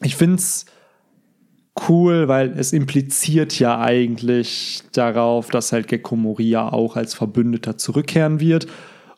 ich 0.02 0.16
finde 0.16 0.36
es 0.38 0.66
cool, 1.90 2.28
weil 2.28 2.54
es 2.58 2.74
impliziert 2.74 3.58
ja 3.60 3.80
eigentlich 3.80 4.82
darauf, 4.94 5.50
dass 5.50 5.72
halt 5.72 5.88
Gekko 5.88 6.16
Moria 6.16 6.70
auch 6.72 6.96
als 6.96 7.14
Verbündeter 7.14 7.78
zurückkehren 7.78 8.40
wird 8.40 8.68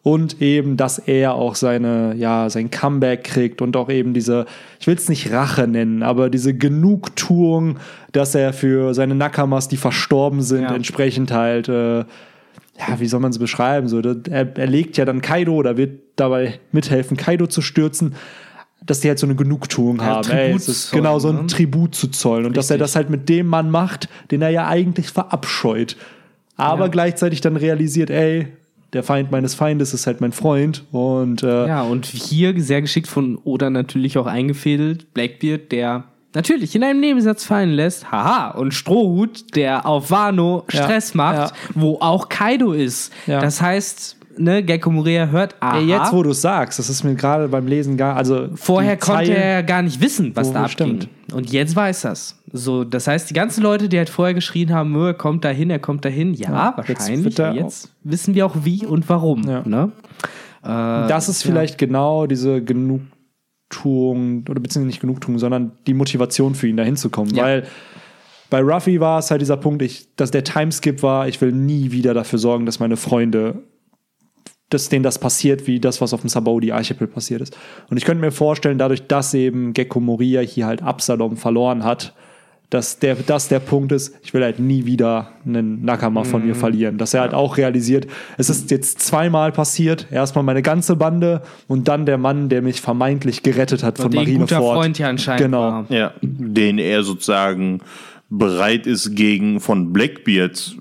und 0.01 0.41
eben, 0.41 0.77
dass 0.77 0.99
er 0.99 1.33
auch 1.35 1.55
seine, 1.55 2.15
ja, 2.15 2.49
sein 2.49 2.71
Comeback 2.71 3.25
kriegt 3.25 3.61
und 3.61 3.75
auch 3.75 3.89
eben 3.89 4.13
diese, 4.13 4.45
ich 4.79 4.87
will 4.87 4.95
es 4.95 5.09
nicht 5.09 5.31
Rache 5.31 5.67
nennen, 5.67 6.01
aber 6.01 6.29
diese 6.29 6.53
Genugtuung, 6.53 7.77
dass 8.11 8.33
er 8.33 8.53
für 8.53 8.93
seine 8.93 9.15
Nakamas, 9.15 9.67
die 9.67 9.77
verstorben 9.77 10.41
sind, 10.41 10.63
Ja. 10.63 10.73
entsprechend 10.75 11.31
halt, 11.31 11.67
äh, 11.69 11.99
ja, 11.99 12.99
wie 12.99 13.07
soll 13.07 13.19
man 13.19 13.31
es 13.31 13.39
beschreiben? 13.39 13.87
So, 13.87 13.99
er, 13.99 14.57
er 14.57 14.67
legt 14.67 14.97
ja 14.97 15.05
dann 15.05 15.21
Kaido 15.21 15.53
oder 15.55 15.77
wird 15.77 15.99
dabei 16.15 16.59
mithelfen, 16.71 17.17
Kaido 17.17 17.47
zu 17.47 17.61
stürzen, 17.61 18.15
dass 18.87 19.01
die 19.01 19.09
halt 19.09 19.19
so 19.19 19.27
eine 19.27 19.35
Genugtuung 19.35 20.01
haben. 20.01 20.23
Tribut 20.23 20.39
Ey, 20.39 20.57
zollen, 20.59 21.03
genau 21.03 21.19
so 21.19 21.29
ein 21.29 21.35
ne? 21.35 21.47
Tribut 21.47 21.93
zu 21.93 22.07
zollen 22.07 22.45
und 22.45 22.57
dass 22.57 22.69
er 22.71 22.75
Richtig. 22.75 22.83
das 22.85 22.95
halt 22.95 23.09
mit 23.11 23.29
dem 23.29 23.45
Mann 23.47 23.69
macht, 23.69 24.09
den 24.31 24.41
er 24.41 24.49
ja 24.49 24.67
eigentlich 24.67 25.09
verabscheut. 25.09 25.95
Aber 26.55 26.85
Ja. 26.85 26.91
gleichzeitig 26.91 27.41
dann 27.41 27.55
realisiert, 27.55 28.09
ey, 28.09 28.47
der 28.93 29.03
Feind 29.03 29.31
meines 29.31 29.53
Feindes 29.53 29.93
ist 29.93 30.07
halt 30.07 30.21
mein 30.21 30.31
Freund 30.31 30.83
und 30.91 31.43
äh, 31.43 31.67
Ja, 31.67 31.81
und 31.83 32.05
hier 32.07 32.59
sehr 32.61 32.81
geschickt 32.81 33.07
von 33.07 33.37
Oda 33.43 33.69
natürlich 33.69 34.17
auch 34.17 34.25
eingefädelt, 34.27 35.13
Blackbeard, 35.13 35.71
der 35.71 36.05
natürlich 36.33 36.73
in 36.75 36.83
einem 36.83 36.99
Nebensatz 37.01 37.43
fallen 37.43 37.71
lässt, 37.71 38.11
haha, 38.11 38.51
und 38.51 38.73
Strohhut, 38.73 39.55
der 39.55 39.85
auf 39.85 40.09
Wano 40.11 40.65
Ja, 40.71 40.83
Stress 40.83 41.13
macht, 41.13 41.51
ja. 41.51 41.57
wo 41.75 41.97
auch 41.99 42.29
Kaido 42.29 42.71
ist. 42.71 43.11
Ja. 43.27 43.41
Das 43.41 43.61
heißt, 43.61 44.16
ne, 44.37 44.63
Gekko 44.63 44.89
Moria 44.91 45.27
hört, 45.27 45.55
aha, 45.59 45.79
jetzt 45.79 46.11
wo 46.13 46.23
du 46.23 46.31
es 46.31 46.41
sagst, 46.41 46.79
das 46.79 46.89
ist 46.89 47.03
mir 47.03 47.15
gerade 47.15 47.47
beim 47.47 47.67
Lesen 47.67 47.97
gar, 47.97 48.15
also 48.15 48.49
vorher 48.55 48.97
konnte 48.97 49.25
Zeilen- 49.25 49.35
er 49.41 49.63
gar 49.63 49.81
nicht 49.81 49.99
wissen, 50.01 50.31
was 50.35 50.49
Wo- 50.49 50.53
da 50.53 50.59
abging. 50.65 50.71
stimmt. 51.01 51.09
Und 51.33 51.51
jetzt 51.51 51.75
weiß 51.75 52.01
das. 52.01 52.39
So, 52.53 52.83
das 52.83 53.07
heißt, 53.07 53.29
die 53.29 53.33
ganzen 53.33 53.61
Leute, 53.63 53.89
die 53.89 53.97
halt 53.97 54.09
vorher 54.09 54.33
geschrien 54.33 54.71
haben, 54.73 54.91
"Mö, 54.91 55.07
er 55.07 55.13
kommt 55.13 55.43
dahin, 55.43 55.69
er 55.69 55.79
kommt 55.79 56.05
dahin, 56.05 56.33
ja, 56.33 56.49
Ja, 56.51 56.75
jetzt 56.87 56.99
wahrscheinlich. 56.99 57.39
er 57.39 57.53
Jetzt, 57.53 57.91
wissen 58.03 58.33
wir 58.35 58.45
auch 58.45 58.55
wie 58.63 58.85
und 58.85 59.07
warum. 59.09 59.43
Ja. 59.47 59.63
Ne? 59.65 59.91
das 60.63 61.29
ist 61.29 61.43
vielleicht 61.43 61.77
genau 61.77 62.25
diese 62.27 62.61
Genugtuung, 62.61 64.43
oder 64.49 64.59
beziehungsweise 64.59 64.87
nicht 64.87 64.99
Genugtuung, 65.01 65.39
sondern 65.39 65.71
die 65.85 65.93
Motivation 65.93 66.55
für 66.55 66.67
ihn, 66.67 66.77
da 66.77 66.83
hinzukommen. 66.83 67.33
Ja. 67.35 67.43
Weil 67.43 67.63
bei 68.49 68.61
Ruffy 68.61 68.99
war 68.99 69.19
es 69.19 69.29
halt 69.31 69.41
dieser 69.41 69.57
Punkt, 69.57 69.81
ich, 69.81 70.07
dass 70.15 70.31
der 70.31 70.43
Timeskip 70.43 71.03
war, 71.03 71.27
ich 71.27 71.39
will 71.41 71.51
nie 71.51 71.91
wieder 71.91 72.13
dafür 72.13 72.39
sorgen, 72.39 72.65
dass 72.65 72.79
meine 72.79 72.97
Freunde, 72.97 73.55
dass 74.69 74.89
denen 74.89 75.03
das 75.03 75.17
passiert, 75.19 75.65
wie 75.67 75.79
das, 75.79 76.01
was 76.01 76.13
auf 76.13 76.21
dem 76.21 76.29
Sabaudi-Archipel 76.29 77.07
passiert 77.07 77.41
ist. 77.41 77.57
Und 77.89 77.97
ich 77.97 78.05
könnte 78.05 78.21
mir 78.23 78.31
vorstellen, 78.31 78.77
dadurch, 78.77 79.07
dass 79.07 79.33
eben 79.33 79.73
Gekko 79.73 79.99
Moria 79.99 80.41
hier 80.41 80.65
halt 80.65 80.81
Absalom 80.83 81.37
verloren 81.37 81.83
hat, 81.83 82.13
dass 82.69 82.99
der, 82.99 83.15
das 83.15 83.47
der 83.47 83.59
Punkt 83.59 83.93
ist, 83.93 84.13
ich 84.23 84.33
will 84.33 84.43
halt 84.43 84.59
nie 84.59 84.85
wieder 84.85 85.31
einen 85.45 85.85
Nakama 85.85 86.25
von 86.25 86.41
Mhm. 86.41 86.47
mir 86.49 86.55
verlieren. 86.55 86.97
Dass 86.97 87.13
er 87.13 87.21
halt 87.21 87.33
auch 87.33 87.55
realisiert, 87.55 88.07
es 88.37 88.49
ist 88.49 88.69
jetzt 88.71 88.99
zweimal 88.99 89.53
passiert. 89.53 90.07
Erstmal 90.11 90.43
meine 90.43 90.61
ganze 90.61 90.97
Bande 90.97 91.43
und 91.69 91.87
dann 91.87 92.05
der 92.05 92.17
Mann, 92.17 92.49
der 92.49 92.61
mich 92.61 92.81
vermeintlich 92.81 93.41
gerettet 93.41 93.83
hat 93.83 93.97
von 93.99 94.07
ein 94.07 94.11
guter 94.25 94.25
Marineford. 94.59 94.75
Freund 94.75 94.99
ja 94.99 95.07
anscheinend 95.07 95.43
Genau. 95.43 95.61
war. 95.61 95.85
Ja, 95.87 96.11
den 96.21 96.77
er 96.77 97.03
sozusagen 97.03 97.79
bereit 98.29 98.85
ist, 98.85 99.15
gegen 99.15 99.61
von 99.61 99.93
Blackbeard 99.93 100.75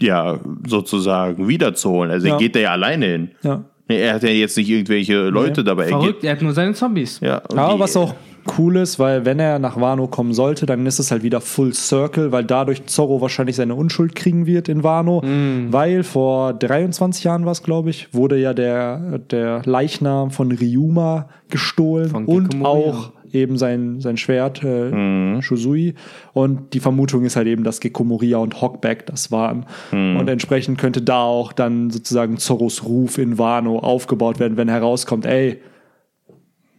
ja 0.00 0.38
sozusagen 0.66 1.48
wiederzuholen. 1.48 2.10
Also 2.10 2.26
Ja. 2.28 2.34
er 2.34 2.38
geht 2.38 2.54
da 2.54 2.60
ja 2.60 2.70
alleine 2.72 3.06
hin. 3.06 3.30
Ja. 3.42 3.62
Nee, 3.88 4.00
Er 4.02 4.14
hat 4.14 4.22
ja 4.24 4.30
jetzt 4.30 4.56
nicht 4.56 4.68
irgendwelche 4.68 5.28
Leute 5.28 5.62
dabei. 5.62 5.84
Er 5.84 5.88
Verrückt, 5.90 6.20
geht, 6.20 6.24
er 6.28 6.32
hat 6.34 6.42
nur 6.42 6.52
seine 6.52 6.74
Zombies. 6.74 7.20
ja, 7.20 7.40
die- 7.50 7.56
was 7.56 7.96
auch 7.96 8.14
cool 8.58 8.76
ist, 8.76 8.98
weil 8.98 9.24
wenn 9.24 9.38
er 9.40 9.58
nach 9.60 9.80
Wano 9.80 10.06
kommen 10.08 10.32
sollte, 10.32 10.66
dann 10.66 10.86
ist 10.86 10.98
es 11.00 11.10
halt 11.10 11.22
wieder 11.24 11.40
Full 11.40 11.72
Circle, 11.72 12.30
weil 12.32 12.44
dadurch 12.44 12.86
Zorro 12.86 13.20
wahrscheinlich 13.20 13.56
seine 13.56 13.74
Unschuld 13.76 14.14
kriegen 14.14 14.46
wird 14.46 14.68
in 14.68 14.82
Wano. 14.84 15.20
Mm. 15.22 15.72
Weil 15.72 16.02
vor 16.04 16.52
23 16.54 17.24
Jahren 17.24 17.44
war 17.44 17.52
es, 17.52 17.62
glaube 17.64 17.90
ich, 17.90 18.08
wurde 18.12 18.38
ja 18.38 18.54
der, 18.54 19.18
der 19.30 19.62
Leichnam 19.64 20.30
von 20.30 20.50
Ryuma 20.52 21.28
gestohlen 21.50 22.10
Von 22.10 22.24
und 22.26 22.64
auch 22.64 23.12
eben 23.36 23.56
sein, 23.56 24.00
sein 24.00 24.16
Schwert, 24.16 24.62
äh, 24.64 24.90
Mhm. 24.90 25.42
Shusui. 25.42 25.94
Und 26.32 26.74
die 26.74 26.80
Vermutung 26.80 27.24
ist 27.24 27.36
halt 27.36 27.46
eben, 27.46 27.64
dass 27.64 27.80
Gekomoria 27.80 28.38
und 28.38 28.60
Hockback 28.60 29.06
das 29.06 29.30
waren. 29.30 29.66
Mhm. 29.92 30.16
Und 30.16 30.28
entsprechend 30.28 30.78
könnte 30.78 31.02
da 31.02 31.22
auch 31.22 31.52
dann 31.52 31.90
sozusagen 31.90 32.38
Zorros 32.38 32.84
Ruf 32.84 33.18
in 33.18 33.38
Wano 33.38 33.78
aufgebaut 33.78 34.38
werden, 34.40 34.56
wenn 34.56 34.68
herauskommt, 34.68 35.26
ey, 35.26 35.60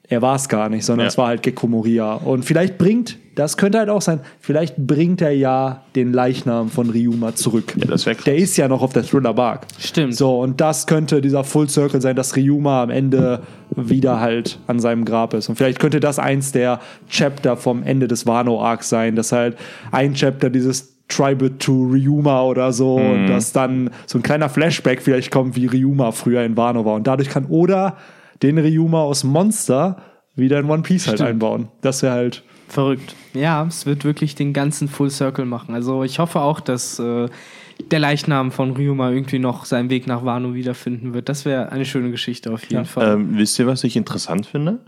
er 0.10 0.22
war 0.22 0.36
es 0.36 0.48
gar 0.48 0.70
nicht, 0.70 0.86
sondern 0.86 1.06
Ja. 1.06 1.08
es 1.10 1.18
war 1.18 1.28
halt 1.28 1.44
Gekko 1.44 1.68
Moria. 1.68 2.14
Und 2.14 2.46
vielleicht 2.46 2.78
bringt, 2.78 3.18
das 3.36 3.58
könnte 3.58 3.78
halt 3.78 3.90
auch 3.90 4.02
sein, 4.02 4.22
vielleicht 4.40 4.78
bringt 4.78 5.22
er 5.22 5.32
ja 5.32 5.84
den 5.96 6.14
Leichnam 6.14 6.70
von 6.70 6.90
Ryuma 6.90 7.36
zurück. 7.36 7.74
Ja, 7.78 7.86
das 7.88 8.06
krass. 8.06 8.24
Der 8.26 8.36
ist 8.38 8.56
ja 8.58 8.68
noch 8.68 8.82
auf 8.82 8.94
der 8.94 9.04
Thriller 9.04 9.34
Bark. 9.34 9.68
Stimmt. 9.80 10.16
So, 10.16 10.40
und 10.40 10.62
das 10.62 10.88
könnte 10.88 11.22
dieser 11.22 11.44
Full 11.44 11.70
Circle 11.70 12.02
sein, 12.02 12.16
dass 12.16 12.36
Ryuma 12.36 12.84
am 12.84 12.90
Ende 12.90 13.42
wieder 13.76 14.20
halt 14.22 14.60
an 14.68 14.80
seinem 14.80 15.04
Grab 15.06 15.34
ist. 15.34 15.50
Und 15.50 15.56
vielleicht 15.56 15.80
könnte 15.80 16.00
das 16.00 16.20
eins 16.20 16.52
der 16.54 16.80
Chapter 17.10 17.58
vom 17.58 17.84
Ende 17.84 18.08
des 18.08 18.26
Wano-Arcs 18.26 18.90
sein, 18.90 19.16
dass 19.16 19.32
halt 19.34 19.58
ein 19.92 20.14
Chapter 20.14 20.50
dieses 20.50 20.94
Tribute 21.10 21.60
to 21.60 21.72
Ryuma 21.92 22.42
oder 22.44 22.72
so 22.74 22.98
Mhm. 23.00 23.12
und 23.12 23.28
dass 23.28 23.52
dann 23.54 23.90
so 24.06 24.18
ein 24.20 24.24
kleiner 24.24 24.50
Flashback 24.50 25.02
vielleicht 25.02 25.32
kommt, 25.32 25.56
wie 25.56 25.66
Ryuma 25.66 26.12
früher 26.12 26.44
in 26.44 26.58
Wano 26.58 26.84
war. 26.86 26.96
Und 26.96 27.08
dadurch 27.08 27.30
kann 27.30 27.46
Oda 27.50 27.98
den 28.42 28.58
Ryuma 28.58 29.02
aus 29.02 29.24
Monster 29.24 29.98
wieder 30.36 30.60
in 30.60 30.70
One 30.70 30.84
Piece 30.84 31.08
halt 31.08 31.18
Stimmt. 31.18 31.30
einbauen. 31.30 31.68
Das 31.82 32.04
wäre 32.04 32.14
halt 32.14 32.44
Verrückt. 32.68 33.16
Ja, 33.34 33.66
es 33.66 33.86
wird 33.86 34.04
wirklich 34.04 34.36
den 34.36 34.52
ganzen 34.52 34.90
Full 34.90 35.10
Circle 35.10 35.46
machen. 35.46 35.74
Also 35.74 36.04
ich 36.04 36.20
hoffe 36.20 36.42
auch, 36.42 36.60
dass 36.60 37.00
äh, 37.00 37.28
der 37.92 38.00
Leichnam 38.00 38.52
von 38.52 38.72
Ryuma 38.72 39.12
irgendwie 39.12 39.40
noch 39.40 39.64
seinen 39.64 39.90
Weg 39.90 40.06
nach 40.06 40.26
Wano 40.26 40.54
wiederfinden 40.54 41.14
wird. 41.14 41.30
Das 41.30 41.46
wäre 41.46 41.72
eine 41.72 41.86
schöne 41.86 42.12
Geschichte 42.12 42.52
auf 42.52 42.64
jeden 42.64 42.76
Ja. 42.76 42.84
Fall. 42.84 43.14
Ähm, 43.14 43.38
wisst 43.38 43.58
ihr, 43.58 43.68
was 43.68 43.86
ich 43.86 43.96
interessant 43.96 44.46
finde? 44.48 44.80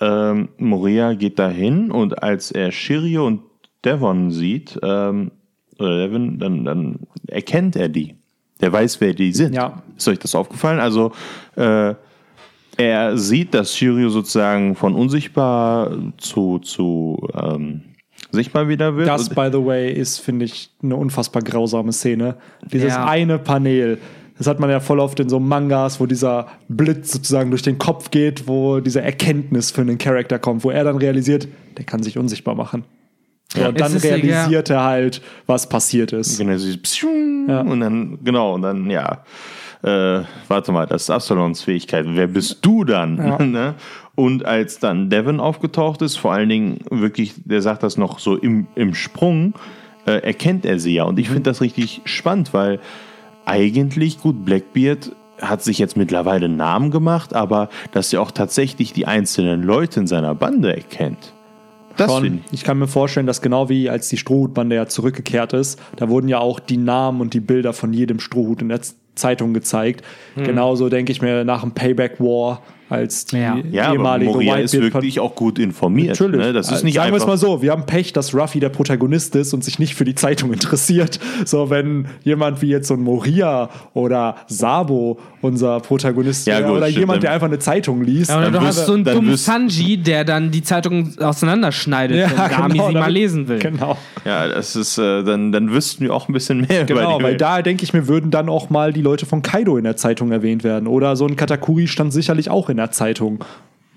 Ähm, 0.00 0.48
Moria 0.56 1.12
geht 1.12 1.38
dahin 1.38 1.90
und 1.90 2.22
als 2.22 2.50
er 2.50 2.72
Shiryu 2.72 3.26
und 3.26 3.42
Devon 3.84 4.30
sieht, 4.30 4.78
ähm, 4.82 5.32
oder 5.78 6.06
Devon, 6.06 6.38
dann, 6.38 6.64
dann 6.64 6.98
erkennt 7.28 7.76
er 7.76 7.90
die. 7.90 8.14
Der 8.62 8.72
weiß, 8.72 9.00
wer 9.02 9.12
die 9.12 9.32
sind. 9.32 9.54
Ja. 9.54 9.82
Ist 9.96 10.08
euch 10.08 10.18
das 10.18 10.34
aufgefallen? 10.34 10.80
Also, 10.80 11.12
äh, 11.56 11.94
er 12.76 13.16
sieht, 13.18 13.54
dass 13.54 13.76
Shiryu 13.76 14.08
sozusagen 14.08 14.74
von 14.74 14.94
unsichtbar 14.94 15.90
zu, 16.18 16.58
zu 16.60 17.28
ähm, 17.34 17.82
sichtbar 18.30 18.68
wieder 18.68 18.96
wird. 18.96 19.08
Das, 19.08 19.28
by 19.28 19.48
the 19.52 19.64
way, 19.64 19.92
ist, 19.92 20.18
finde 20.18 20.44
ich, 20.46 20.70
eine 20.82 20.96
unfassbar 20.96 21.42
grausame 21.42 21.92
Szene. 21.92 22.36
Dieses 22.72 22.90
Ja. 22.94 23.04
eine 23.06 23.38
Panel, 23.38 23.98
das 24.38 24.46
hat 24.46 24.58
man 24.58 24.70
ja 24.70 24.80
voll 24.80 25.00
oft 25.00 25.20
in 25.20 25.28
so 25.28 25.38
Mangas, 25.38 26.00
wo 26.00 26.06
dieser 26.06 26.46
Blitz 26.68 27.12
sozusagen 27.12 27.50
durch 27.50 27.62
den 27.62 27.78
Kopf 27.78 28.10
geht, 28.10 28.48
wo 28.48 28.80
diese 28.80 29.02
Erkenntnis 29.02 29.70
für 29.70 29.82
einen 29.82 29.98
Charakter 29.98 30.38
kommt, 30.38 30.64
wo 30.64 30.70
er 30.70 30.84
dann 30.84 30.96
realisiert, 30.96 31.46
der 31.76 31.84
kann 31.84 32.02
sich 32.02 32.16
unsichtbar 32.18 32.54
machen. 32.54 32.84
So, 33.54 33.66
und 33.68 33.78
dann 33.78 33.92
ja- 33.92 33.98
realisiert 33.98 34.70
er 34.70 34.82
halt, 34.82 35.20
was 35.46 35.68
passiert 35.68 36.12
ist. 36.12 36.38
Genau, 36.38 36.56
so 36.56 36.68
Ja. 37.48 37.60
und 37.60 37.80
dann, 37.80 38.18
genau, 38.24 38.54
und 38.54 38.62
dann, 38.62 38.88
ja, 38.88 39.24
äh, 39.82 40.22
warte 40.48 40.72
mal, 40.72 40.86
das 40.86 41.02
ist 41.02 41.10
Absalons 41.10 41.62
Fähigkeit. 41.62 42.06
Wer 42.08 42.26
bist 42.26 42.58
du 42.62 42.84
dann? 42.84 43.16
Ja. 43.18 43.38
ne? 43.44 43.74
Und 44.14 44.44
als 44.44 44.78
dann 44.78 45.10
Devon 45.10 45.40
aufgetaucht 45.40 46.02
ist, 46.02 46.16
vor 46.16 46.32
allen 46.32 46.48
Dingen 46.48 46.78
wirklich, 46.90 47.34
der 47.44 47.62
sagt 47.62 47.82
das 47.82 47.96
noch 47.96 48.18
so 48.18 48.36
im, 48.36 48.66
im 48.74 48.94
Sprung, 48.94 49.54
äh, 50.06 50.22
erkennt 50.22 50.64
er 50.66 50.78
sie 50.78 50.94
ja. 50.94 51.04
Und 51.04 51.18
ich 51.18 51.28
Mhm. 51.28 51.34
finde 51.34 51.50
das 51.50 51.60
richtig 51.60 52.02
spannend, 52.04 52.52
weil 52.52 52.78
eigentlich, 53.44 54.20
gut, 54.20 54.44
Blackbeard 54.44 55.12
hat 55.40 55.62
sich 55.62 55.78
jetzt 55.78 55.96
mittlerweile 55.96 56.44
einen 56.44 56.56
Namen 56.56 56.90
gemacht, 56.90 57.34
aber 57.34 57.68
dass 57.90 58.12
er 58.12 58.22
auch 58.22 58.30
tatsächlich 58.30 58.92
die 58.92 59.06
einzelnen 59.06 59.62
Leute 59.62 60.00
in 60.00 60.06
seiner 60.06 60.34
Bande 60.34 60.76
erkennt. 60.76 61.32
Das 61.96 62.10
Schon. 62.10 62.24
ich. 62.46 62.52
Ich 62.52 62.64
kann 62.64 62.78
mir 62.78 62.86
vorstellen, 62.86 63.26
dass 63.26 63.42
genau 63.42 63.68
wie 63.68 63.90
als 63.90 64.08
die 64.08 64.16
Strohhutbande 64.16 64.76
ja 64.76 64.86
zurückgekehrt 64.86 65.52
ist, 65.52 65.80
da 65.96 66.08
wurden 66.08 66.28
ja 66.28 66.38
auch 66.38 66.60
die 66.60 66.76
Namen 66.78 67.20
und 67.20 67.34
die 67.34 67.40
Bilder 67.40 67.72
von 67.72 67.92
jedem 67.92 68.20
Strohhut 68.20 68.62
in 68.62 68.68
der 68.68 68.80
Zeitung 69.14 69.52
gezeigt. 69.54 70.04
Genauso 70.36 70.88
denke 70.88 71.12
ich 71.12 71.22
mir 71.22 71.44
nach 71.44 71.62
dem 71.62 71.72
Payback 71.72 72.20
War, 72.20 72.62
als 72.92 73.24
die 73.26 73.36
Ja. 73.38 73.56
Ja, 73.70 73.84
aber 73.86 73.94
ehemalige 73.94 74.32
Moria 74.32 74.56
ist 74.56 74.74
wirklich 74.80 75.18
auch 75.20 75.34
gut 75.34 75.58
informiert. 75.58 76.10
Natürlich. 76.20 76.40
Ne? 76.40 76.52
Das 76.52 76.70
ist 76.70 76.84
nicht 76.84 76.94
Sagen 76.94 77.10
wir 77.12 77.16
es 77.18 77.26
mal 77.26 77.36
so, 77.38 77.62
wir 77.62 77.72
haben 77.72 77.86
Pech, 77.86 78.12
dass 78.12 78.34
Ruffy 78.34 78.60
der 78.60 78.68
Protagonist 78.68 79.34
ist 79.36 79.52
und 79.54 79.64
sich 79.64 79.78
nicht 79.78 79.94
für 79.94 80.04
die 80.04 80.14
Zeitung 80.14 80.52
interessiert. 80.52 81.18
So, 81.44 81.70
wenn 81.70 82.06
jemand 82.22 82.62
wie 82.62 82.68
jetzt 82.68 82.88
so 82.88 82.94
ein 82.94 83.00
Moria 83.00 83.70
oder 83.94 84.36
Sabo 84.46 85.18
unser 85.40 85.80
Protagonist 85.80 86.46
Ja, 86.46 86.58
wäre 86.58 86.68
gut, 86.68 86.76
oder 86.76 86.86
stimmt. 86.86 86.98
jemand, 87.00 87.22
der 87.24 87.32
einfach 87.32 87.48
eine 87.48 87.58
Zeitung 87.58 88.02
liest. 88.02 88.30
Ja, 88.30 88.36
oder 88.36 88.44
Dann 88.50 88.52
du 88.54 88.60
wirst- 88.68 88.78
hast 88.78 88.86
so 88.86 88.92
einen 88.94 89.04
dann 89.04 89.14
dummen 89.16 89.36
Sanji, 89.36 89.96
der 89.96 90.24
dann 90.24 90.50
die 90.52 90.62
Zeitung 90.62 91.12
auseinanderschneidet, 91.18 92.16
Ja, 92.18 92.30
wenn 92.30 92.50
Nami 92.60 92.72
genau, 92.74 92.88
sie 92.88 92.94
mal 92.94 93.12
lesen 93.12 93.48
will. 93.48 93.58
Genau. 93.58 93.96
Ja, 94.24 94.46
über 94.46 94.76
ist, 94.76 94.98
äh, 94.98 95.22
dann, 95.24 95.50
dann 95.52 95.72
wüssten 95.72 96.04
wir 96.04 96.14
auch 96.14 96.28
ein 96.28 96.32
bisschen 96.32 96.60
mehr 96.60 96.82
über 96.82 96.94
Genau, 96.94 97.22
weil 97.22 97.36
da 97.36 97.62
denke 97.62 97.82
ich 97.84 97.92
mir, 97.92 98.06
würden 98.08 98.30
dann 98.30 98.48
auch 98.48 98.70
mal 98.70 98.92
die 98.92 99.02
Leute 99.02 99.26
von 99.26 99.42
Kaido 99.42 99.76
in 99.76 99.84
der 99.84 99.96
Zeitung 99.96 100.30
erwähnt 100.32 100.62
werden. 100.64 100.86
Oder 100.86 101.16
so 101.16 101.26
ein 101.26 101.36
Katakuri 101.36 101.88
stand 101.88 102.12
sicherlich 102.12 102.48
auch 102.50 102.68
in 102.68 102.76
der 102.76 102.81
Zeitung. 102.90 103.44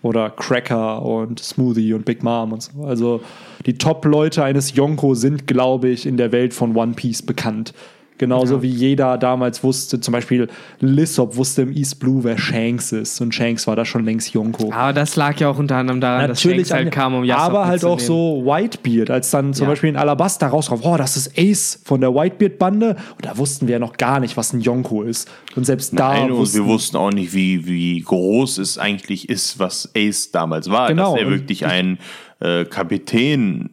Oder 0.02 0.30
Cracker 0.30 1.02
und 1.02 1.40
Smoothie 1.40 1.96
und 1.96 2.06
Big 2.06 2.22
Mom 2.22 2.54
und 2.54 2.62
so. 2.62 2.84
Also 2.84 3.22
die 3.66 3.80
Top-Leute 3.80 4.44
eines 4.44 4.76
Yonko 4.76 5.16
sind, 5.16 5.48
glaube 5.48 5.90
ich, 5.90 6.06
in 6.06 6.18
der 6.18 6.32
Welt 6.32 6.54
von 6.54 6.76
One 6.76 6.94
Piece 6.94 7.24
bekannt. 7.24 7.74
Genauso 8.18 8.62
wie 8.62 8.70
jeder 8.70 9.18
damals 9.18 9.62
wusste, 9.64 10.00
zum 10.00 10.12
Beispiel 10.14 10.48
Lissop 10.80 11.36
wusste 11.36 11.64
im 11.64 11.72
East 11.74 12.00
Blue, 12.00 12.24
wer 12.24 12.38
Shanks 12.38 12.94
ist. 12.94 13.20
Und 13.20 13.36
Shanks 13.36 13.68
war 13.68 13.76
da 13.76 13.84
schon 13.84 14.06
längst 14.06 14.34
Yonko. 14.34 14.72
Aber 14.72 14.94
das 14.94 15.18
lag 15.18 15.38
ja 15.40 15.50
auch 15.50 15.58
unter 15.60 15.76
anderem 15.76 16.00
daran, 16.00 16.30
dass 16.30 16.42
Shanks 16.42 16.72
halt 16.72 16.92
kam, 16.92 17.14
um 17.14 17.24
Yasop 17.26 17.46
aber 17.46 17.66
halt 17.68 17.84
auch 17.84 18.00
so 18.00 18.44
Whitebeard, 18.46 19.10
als 19.10 19.32
dann 19.32 19.54
zum 19.54 19.66
Ja. 19.66 19.72
Beispiel 19.72 19.90
in 19.90 19.98
Alabasta 19.98 20.48
rauskam, 20.48 20.76
oh, 20.82 20.96
das 20.98 21.18
ist 21.18 21.38
Ace 21.38 21.82
von 21.84 22.00
der 22.00 22.14
Whitebeard-Bande. 22.16 22.96
Und 23.16 23.26
da 23.26 23.38
wussten 23.38 23.68
wir 23.68 23.74
ja 23.74 23.80
noch 23.80 23.98
gar 23.98 24.20
nicht, 24.22 24.38
was 24.38 24.54
ein 24.54 24.62
Yonko 24.62 25.04
ist. 25.04 25.30
Und 25.56 25.66
selbst 25.66 25.98
da 26.00 26.14
Nein, 26.14 26.32
und 26.32 26.38
wussten 26.38 26.60
wir 26.60 26.66
wussten 26.66 26.98
auch 26.98 27.12
nicht, 27.12 27.34
wie, 27.34 27.66
wie 27.66 28.00
groß 28.00 28.60
es 28.60 28.78
eigentlich 28.78 29.28
ist, 29.30 29.60
was 29.60 29.90
Ace 29.96 30.32
damals 30.32 30.70
war. 30.70 30.88
Genau. 30.88 31.14
Dass 31.16 31.22
er 31.22 31.30
wirklich 31.30 31.66
ein 31.66 31.98
äh, 32.46 32.66
Kapitän 32.66 33.70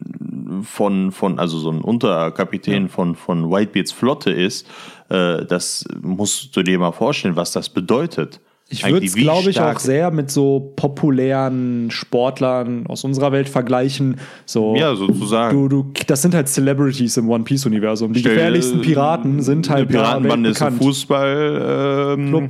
von, 0.63 1.11
von, 1.11 1.39
also 1.39 1.57
so 1.57 1.69
ein 1.71 1.81
Unterkapitän 1.81 2.89
von, 2.89 3.15
von 3.15 3.49
Whitebeards 3.49 3.91
Flotte 3.91 4.31
ist. 4.31 4.67
Äh, 5.09 5.45
das 5.45 5.85
musst 6.01 6.55
du 6.55 6.63
dir 6.63 6.79
mal 6.79 6.91
vorstellen, 6.91 7.35
was 7.35 7.51
das 7.51 7.69
bedeutet. 7.69 8.39
Ich 8.69 8.83
würde 8.89 9.05
es, 9.05 9.13
glaube 9.13 9.49
ich, 9.51 9.59
auch 9.59 9.77
sehr 9.77 10.09
mit 10.09 10.31
so 10.31 10.73
populären 10.75 11.91
Sportlern 11.91 12.87
aus 12.87 13.03
unserer 13.03 13.31
Welt 13.31 13.47
verglichen. 13.49 14.17
So, 14.45 14.75
Ja, 14.75 14.95
sozusagen. 14.95 15.69
Du, 15.69 15.83
du, 15.83 15.91
das 16.07 16.21
sind 16.23 16.33
halt 16.33 16.47
Celebrities 16.47 17.17
im 17.17 17.29
One 17.29 17.43
Piece-Universum. 17.43 18.13
Die 18.13 18.21
Stell- 18.21 18.33
gefährlichsten 18.33 18.81
Piraten 18.81 19.41
sind 19.41 19.69
halt 19.69 19.89
Eine 19.89 19.97
Piratenbande 19.99 20.49
ist 20.49 20.61
ein. 20.61 20.73
Fußball, 20.77 22.15
ähm, 22.17 22.29
Club. 22.29 22.43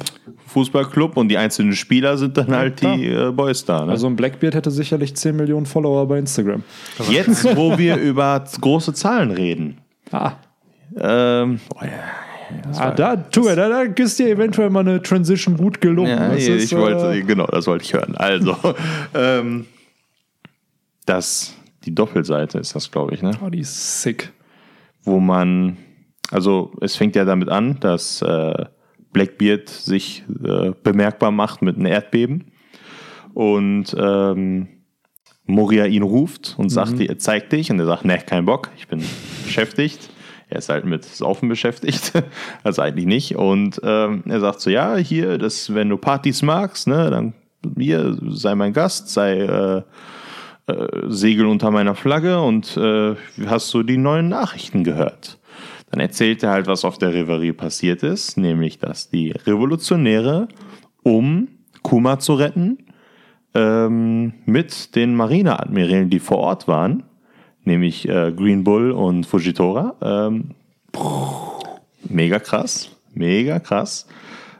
Fußballclub 0.54 1.18
und 1.18 1.30
die 1.30 1.38
einzelnen 1.38 1.74
Spieler 1.74 2.16
sind 2.18 2.38
dann 2.38 2.56
halt 2.56 2.78
klar. 2.78 2.96
die 2.96 3.08
äh, 3.08 3.32
Boys 3.32 3.66
da. 3.66 3.86
Ne? 3.86 3.92
Also 3.92 4.08
ein 4.08 4.16
Blackbeard 4.16 4.54
hätte 4.54 4.70
sicherlich 4.70 5.16
10 5.16 5.36
Millionen 5.36 5.66
Follower 5.66 6.08
bei 6.08 6.20
Instagram. 6.20 6.64
Jetzt, 7.10 7.56
wo 7.56 7.78
wir 7.78 7.96
über 7.98 8.44
große 8.62 8.94
Zahlen 8.94 9.32
reden. 9.32 9.80
Ah, 10.12 10.34
Ähm, 10.96 11.60
oh 11.74 11.80
ja, 11.84 12.80
ah 12.80 12.92
da, 12.92 13.16
tu, 13.16 13.44
da, 13.46 13.56
da 13.56 13.82
ist 13.82 14.20
dir 14.20 14.30
eventuell 14.30 14.70
mal 14.70 14.82
eine 14.82 15.02
Transition 15.02 15.58
gut 15.58 15.82
gelungen. 15.82 16.12
Ja, 16.12 16.30
Das 16.30 16.44
ich 16.44 16.50
ist, 16.50 16.76
wollte, 16.76 17.16
äh, 17.18 17.22
genau, 17.24 17.48
das 17.48 17.66
wollte 17.66 17.84
ich 17.84 17.94
hören. 17.94 18.16
Also, 18.16 18.56
ähm, 19.16 19.66
das, 21.08 21.56
die 21.86 21.96
Doppelseite 21.96 22.60
ist 22.60 22.76
das, 22.76 22.92
glaube 22.92 23.16
ich, 23.16 23.24
ne? 23.24 23.32
oh, 23.44 23.50
die 23.50 23.60
ist 23.62 24.04
sick. 24.04 24.32
Wo 25.04 25.20
man, 25.20 25.78
also 26.30 26.72
es 26.80 26.96
fängt 26.96 27.16
ja 27.16 27.26
damit 27.26 27.50
an, 27.50 27.80
dass 27.80 28.22
äh, 28.22 28.66
Blackbeard 29.14 29.70
sich 29.70 30.24
äh, 30.44 30.72
bemerkbar 30.84 31.32
macht 31.32 31.62
mit 31.62 31.78
einem 31.78 31.86
Erdbeben 31.86 32.52
und 33.34 33.96
ähm, 33.98 34.68
Moria 35.46 35.86
ihn 35.86 36.04
ruft 36.04 36.56
und 36.58 36.70
sagt, 36.70 37.00
dir, 37.00 37.18
zeig 37.18 37.50
dich 37.50 37.70
und 37.72 37.80
er 37.80 37.86
sagt, 37.86 38.06
ne, 38.06 38.18
kein 38.18 38.46
Bock, 38.46 38.70
ich 38.78 38.88
bin 38.88 39.04
beschäftigt. 39.44 40.10
Er 40.50 40.60
ist 40.60 40.70
halt 40.70 40.86
mit 40.86 41.04
Saufen 41.04 41.50
beschäftigt, 41.50 42.14
also 42.64 42.82
eigentlich 42.82 43.08
nicht. 43.08 43.36
Und 43.36 43.82
ähm, 43.84 44.24
er 44.28 44.40
sagt 44.40 44.62
so, 44.62 44.70
ja, 44.70 44.96
hier, 44.98 45.38
das, 45.38 45.74
wenn 45.74 45.90
du 45.90 45.98
Partys 45.98 46.42
magst, 46.44 46.88
ne, 46.88 47.10
dann 47.10 47.34
hier, 47.78 48.18
sei 48.30 48.56
mein 48.56 48.74
Gast, 48.74 49.10
sei 49.10 49.40
äh, 49.40 49.82
äh, 50.68 50.88
Segel 51.08 51.48
unter 51.48 51.72
meiner 51.72 51.96
Flagge 51.96 52.40
und 52.40 52.78
äh, 52.78 53.16
hast 53.48 53.74
du 53.74 53.84
die 53.84 53.98
neuen 53.98 54.30
Nachrichten 54.30 54.84
gehört? 54.84 55.40
Dann 55.94 56.00
erzählt 56.00 56.42
er 56.42 56.50
halt, 56.50 56.66
was 56.66 56.86
auf 56.86 56.98
der 56.98 57.14
Reverie 57.14 57.54
passiert 57.54 58.02
ist, 58.02 58.36
nämlich, 58.36 58.80
dass 58.80 59.12
die 59.12 59.30
Revolutionäre, 59.30 60.48
um 61.04 61.50
Kuma 61.84 62.18
zu 62.18 62.34
retten, 62.34 62.80
ähm, 63.54 64.34
mit 64.48 64.96
den 64.96 65.14
Marineadmirälen, 65.14 66.10
die 66.10 66.18
vor 66.18 66.40
Ort 66.40 66.68
waren, 66.68 67.04
nämlich 67.64 68.10
äh, 68.10 68.34
Green 68.36 68.64
Bull 68.64 68.90
und 68.90 69.28
Fujitora, 69.28 69.94
ähm, 70.02 70.56
mega 72.10 72.40
krass, 72.40 72.90
mega 73.14 73.60
krass, 73.60 74.08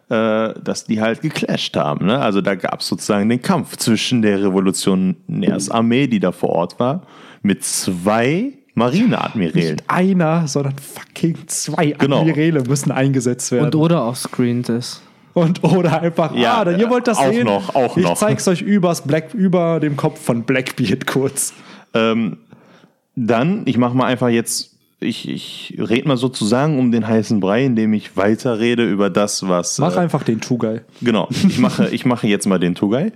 äh, 0.10 0.54
dass 0.64 0.86
die 0.86 1.02
halt 1.02 1.22
geclasht 1.22 1.76
haben. 1.76 2.06
Ne? 2.06 2.20
Also 2.20 2.42
da 2.42 2.54
gab 2.54 2.82
es 2.82 2.88
sozusagen 2.88 3.28
den 3.28 3.42
Kampf 3.42 3.76
zwischen 3.78 4.22
der 4.22 4.40
Revolutionärsarmee, 4.44 6.06
die 6.06 6.20
da 6.20 6.32
vor 6.32 6.50
Ort 6.50 6.80
war, 6.80 7.08
mit 7.42 7.64
zwei 7.64 8.54
Marineadmirälen. 8.76 9.76
Nicht 9.76 9.84
einer, 9.90 10.48
sondern 10.48 10.76
fucking 10.78 11.48
zwei 11.48 11.92
Genau. 11.92 12.22
Admiräle 12.22 12.64
müssen 12.64 12.92
eingesetzt 12.92 13.52
werden. 13.52 13.66
Und 13.66 13.76
oder 13.76 14.06
offscreen 14.06 14.62
ist. 14.64 15.02
Und 15.34 15.64
oder 15.64 16.02
einfach, 16.02 16.36
Ja, 16.36 16.58
ah, 16.58 16.66
dann, 16.66 16.80
ihr 16.80 16.90
wollt 16.90 17.08
das 17.08 17.18
auch 17.18 17.32
sehen? 17.32 17.46
noch, 17.46 17.74
auch 17.76 17.98
ich 17.98 18.04
noch. 18.04 18.16
zeig's 18.18 18.48
euch 18.48 18.62
übers 18.62 19.02
Black, 19.02 19.34
über 19.34 19.80
dem 19.80 19.98
Kopf 19.98 20.22
von 20.24 20.44
Blackbeard 20.44 21.08
kurz. 21.08 21.54
Ähm, 21.94 22.38
dann, 23.16 23.64
ich 23.66 23.78
mache 23.78 23.96
mal 23.96 24.06
einfach 24.06 24.30
jetzt, 24.30 24.73
ich, 25.04 25.30
ich 25.30 25.76
rede 25.78 26.08
mal 26.08 26.18
sozusagen 26.18 26.80
um 26.80 26.92
den 26.92 27.08
heißen 27.08 27.40
Brei, 27.40 27.66
indem 27.66 27.94
ich 27.94 28.18
weiterrede 28.18 28.90
über 28.90 29.10
das, 29.10 29.48
was. 29.48 29.78
Mach 29.78 29.96
äh, 29.96 30.00
einfach 30.00 30.24
den 30.24 30.42
Two-Guy. 30.42 30.82
Genau, 31.02 31.28
ich 31.48 31.60
mache, 31.60 31.90
ich 31.90 32.06
mache 32.06 32.28
jetzt 32.28 32.48
mal 32.48 32.60
den 32.60 32.76
Tugai. 32.76 33.12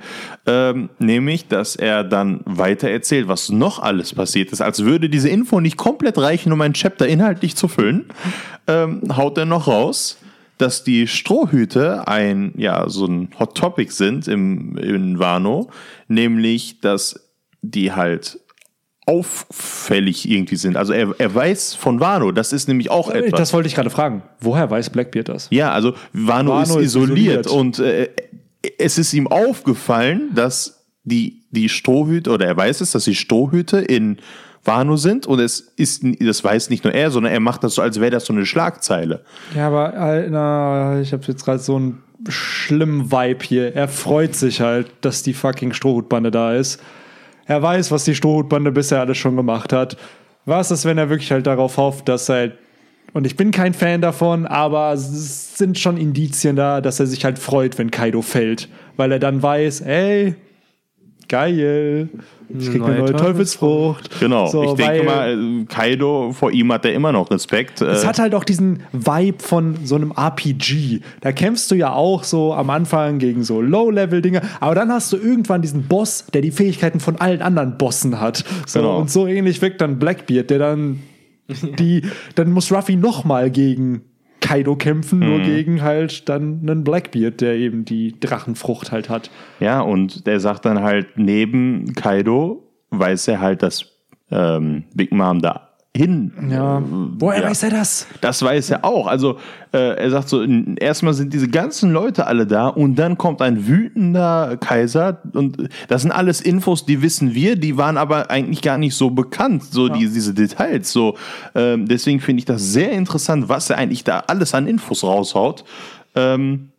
Ähm, 0.46 0.90
nämlich, 1.00 1.48
dass 1.48 1.76
er 1.76 2.04
dann 2.04 2.42
weiter 2.46 2.90
erzählt, 2.90 3.28
was 3.28 3.50
noch 3.50 3.80
alles 3.80 4.14
passiert 4.14 4.52
ist. 4.52 4.62
Als 4.62 4.84
würde 4.84 5.10
diese 5.10 5.30
Info 5.30 5.60
nicht 5.60 5.78
komplett 5.78 6.18
reichen, 6.18 6.52
um 6.52 6.62
ein 6.62 6.74
Chapter 6.74 7.08
inhaltlich 7.08 7.56
zu 7.56 7.68
füllen, 7.68 8.06
ähm, 8.68 9.02
haut 9.16 9.38
er 9.38 9.46
noch 9.46 9.68
raus, 9.68 10.18
dass 10.58 10.84
die 10.84 11.08
Strohhüte 11.08 12.08
ein, 12.08 12.54
ja, 12.58 12.90
so 12.90 13.06
ein 13.06 13.30
Hot 13.40 13.56
Topic 13.56 13.92
sind 13.92 14.28
im, 14.28 14.78
in 14.78 15.20
Wano. 15.20 15.70
Nämlich, 16.08 16.80
dass 16.82 17.28
die 17.62 17.94
halt 17.94 18.40
auffällig 19.08 20.30
irgendwie 20.30 20.58
sind. 20.58 20.76
Also 20.76 20.92
er, 20.94 21.16
er 21.18 21.34
weiß 21.34 21.74
von 21.76 22.00
Wano, 22.00 22.32
das 22.32 22.52
ist 22.52 22.68
nämlich 22.68 22.92
auch 22.92 23.10
etwas. 23.10 23.40
Das 23.40 23.54
wollte 23.54 23.68
ich 23.68 23.76
gerade 23.76 23.90
fragen. 23.90 24.22
Woher 24.42 24.70
weiß 24.70 24.90
Blackbeard 24.90 25.30
das? 25.30 25.48
Ja, 25.50 25.72
also 25.72 25.94
Wano, 26.12 26.52
Wano 26.52 26.62
ist, 26.62 26.70
ist 26.72 26.96
isoliert, 26.96 27.46
isoliert. 27.46 27.48
und 27.48 27.80
äh, 27.80 28.10
es 28.78 28.98
ist 28.98 29.14
ihm 29.14 29.28
aufgefallen, 29.28 30.32
dass 30.36 30.86
die, 31.04 31.44
die 31.52 31.70
Strohhüte, 31.70 32.30
oder 32.32 32.46
er 32.46 32.58
weiß 32.58 32.82
es, 32.82 32.92
dass 32.92 33.06
die 33.06 33.16
Strohhüte 33.16 33.78
in 33.78 34.18
Wano 34.66 34.98
sind 34.98 35.26
und 35.26 35.40
es 35.40 35.62
ist, 35.78 36.04
das 36.20 36.44
weiß 36.44 36.70
nicht 36.70 36.84
nur 36.84 36.94
er, 36.94 37.10
sondern 37.10 37.32
er 37.32 37.40
macht 37.40 37.64
das 37.64 37.76
so, 37.76 37.82
als 37.82 38.02
wäre 38.02 38.12
das 38.12 38.26
so 38.26 38.34
eine 38.34 38.46
Schlagzeile. 38.46 39.24
Ja, 39.56 39.68
aber 39.68 39.94
äh, 39.94 40.30
na, 40.30 41.00
ich 41.00 41.14
habe 41.14 41.24
jetzt 41.28 41.46
gerade 41.46 41.60
so 41.60 41.78
einen 41.78 42.04
schlimmen 42.28 43.10
Vibe 43.10 43.46
hier. 43.46 43.74
Er 43.74 43.88
freut 43.88 44.36
sich 44.36 44.60
halt, 44.60 44.92
dass 45.00 45.24
die 45.24 45.34
fucking 45.34 45.72
Strohhutbande 45.72 46.30
da 46.30 46.54
ist. 46.54 46.82
Er 47.48 47.62
weiß, 47.62 47.92
was 47.92 48.04
die 48.04 48.16
Strohhutbande 48.16 48.72
bisher 48.72 49.00
alles 49.00 49.18
schon 49.18 49.36
gemacht 49.36 49.74
hat. 49.74 49.98
Was 50.46 50.72
ist, 50.72 50.86
wenn 50.86 50.98
er 50.98 51.10
wirklich 51.10 51.32
halt 51.32 51.48
darauf 51.48 51.78
hofft, 51.78 52.08
dass 52.08 52.30
er 52.30 52.36
halt 52.36 52.58
und 53.14 53.26
ich 53.26 53.36
bin 53.36 53.52
kein 53.52 53.74
Fan 53.74 54.02
davon, 54.02 54.46
aber 54.46 54.94
es 54.94 55.58
sind 55.58 55.80
schon 55.80 55.98
Indizien 55.98 56.56
da, 56.56 56.82
dass 56.82 57.00
er 57.00 57.08
sich 57.08 57.24
halt 57.26 57.40
freut, 57.40 57.78
wenn 57.78 57.90
Kaido 57.90 58.22
fällt. 58.22 58.68
Weil 58.98 59.12
er 59.12 59.20
dann 59.20 59.42
weiß, 59.42 59.82
ey, 59.82 60.36
geil. 61.28 62.10
Ich 62.50 62.72
krieg 62.72 62.82
eine 62.82 63.00
Neue 63.00 63.12
neue 63.12 63.16
Teufelsfrucht. 63.16 64.20
Genau. 64.22 64.48
So, 64.48 64.64
ich 64.64 64.74
denke 64.76 65.04
mal, 65.04 65.34
äh, 65.38 65.66
Kaido, 65.66 66.32
vor 66.32 66.52
ihm 66.52 66.72
hat 66.72 66.86
er 66.86 66.94
immer 66.94 67.12
noch 67.12 67.30
Respekt. 67.30 67.82
Es 67.82 68.04
Äh, 68.04 68.08
hat 68.08 68.20
halt 68.20 68.34
auch 68.34 68.46
diesen 68.46 68.84
Vibe 68.94 69.44
von 69.44 69.76
so 69.84 69.96
einem 69.96 70.12
RPG. 70.12 71.02
Da 71.20 71.34
kämpfst 71.34 71.70
du 71.72 71.76
ja 71.76 71.92
auch 71.92 72.24
so 72.24 72.54
am 72.54 72.70
Anfang 72.70 73.20
gegen 73.20 73.44
so 73.44 73.62
Low-Level-Dinge, 73.62 74.42
aber 74.62 74.76
dann 74.76 74.90
hast 74.92 75.12
du 75.12 75.18
irgendwann 75.18 75.62
diesen 75.62 75.88
Boss, 75.88 76.26
der 76.34 76.42
die 76.42 76.52
Fähigkeiten 76.52 77.02
von 77.02 77.18
allen 77.18 77.42
anderen 77.42 77.78
Bossen 77.78 78.22
hat. 78.22 78.46
So, 78.66 78.80
Genau. 78.80 79.00
Und 79.00 79.12
so 79.12 79.28
ähnlich 79.28 79.62
wirkt 79.62 79.82
dann 79.82 80.00
Blackbeard, 80.00 80.50
der 80.50 80.60
dann 80.60 81.00
die, 81.80 82.04
dann 82.36 82.52
muss 82.52 82.72
Ruffy 82.72 82.96
nochmal 82.96 83.52
gegen 83.52 84.02
Kaido 84.48 84.76
kämpfen, 84.76 85.20
Mhm. 85.20 85.26
nur 85.28 85.40
gegen 85.42 85.82
halt 85.82 86.28
dann 86.30 86.60
einen 86.62 86.84
Blackbeard, 86.84 87.42
der 87.42 87.56
eben 87.56 87.86
die 87.86 88.20
Drachenfrucht 88.20 88.92
halt 88.92 89.10
hat. 89.10 89.30
ja, 89.60 89.82
und 89.82 90.26
der 90.28 90.40
sagt 90.40 90.66
dann 90.66 90.82
halt, 90.82 91.18
neben 91.18 91.94
Kaido 91.94 92.64
weiß 92.92 93.28
er 93.28 93.42
halt, 93.42 93.62
dass 93.64 93.86
ähm, 94.32 94.84
Big 94.94 95.12
Mom 95.14 95.40
da 95.42 95.67
hin. 95.96 96.32
Ja. 96.50 96.82
Woher 96.86 97.42
ja. 97.42 97.50
weiß 97.50 97.64
er 97.64 97.72
das? 97.72 98.08
Das 98.22 98.42
weiß 98.42 98.70
er 98.70 98.86
auch. 98.86 99.08
Also 99.08 99.40
äh, 99.74 99.96
er 99.96 100.12
sagt 100.12 100.30
so, 100.30 100.44
erstmal 100.44 101.14
sind 101.14 101.34
diese 101.34 101.48
ganzen 101.48 101.92
Leute 101.92 102.28
alle 102.28 102.46
da 102.46 102.68
und 102.68 102.96
dann 102.96 103.18
kommt 103.18 103.42
ein 103.42 103.68
wütender 103.68 104.58
Kaiser 104.58 105.22
und 105.34 105.70
das 105.88 106.04
sind 106.04 106.12
alles 106.12 106.42
Infos, 106.42 106.86
die 106.86 107.02
wissen 107.02 107.34
wir, 107.34 107.56
die 107.56 107.78
waren 107.78 107.98
aber 107.98 108.30
eigentlich 108.30 108.62
gar 108.62 108.78
nicht 108.78 108.96
so 108.96 109.10
bekannt, 109.10 109.64
so 109.64 109.90
die, 109.90 110.08
diese 110.08 110.34
Details. 110.34 110.92
So 110.92 111.18
ähm, 111.56 111.88
deswegen 111.88 112.20
finde 112.20 112.40
ich 112.42 112.46
das 112.46 112.62
sehr 112.72 112.92
interessant, 112.92 113.50
was 113.50 113.70
er 113.70 113.78
eigentlich 113.78 114.04
da 114.04 114.20
alles 114.28 114.54
an 114.54 114.68
Infos 114.68 115.04
raushaut. 115.04 115.64
Ähm, 116.16 116.70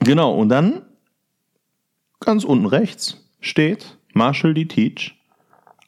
genau 0.00 0.34
und 0.34 0.48
dann 0.48 0.82
ganz 2.20 2.44
unten 2.44 2.66
rechts 2.66 3.20
steht 3.40 3.98
Marshall 4.14 4.54
D. 4.54 4.64
Teach, 4.64 5.14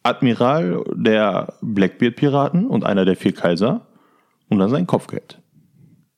Admiral 0.06 0.84
der 0.94 1.54
Blackbeard-Piraten 1.62 2.66
und 2.66 2.84
einer 2.84 3.04
der 3.04 3.16
vier 3.16 3.32
Kaiser 3.32 3.86
und 4.48 4.58
dann 4.58 4.70
sein 4.70 4.86
Kopfgeld. 4.86 5.40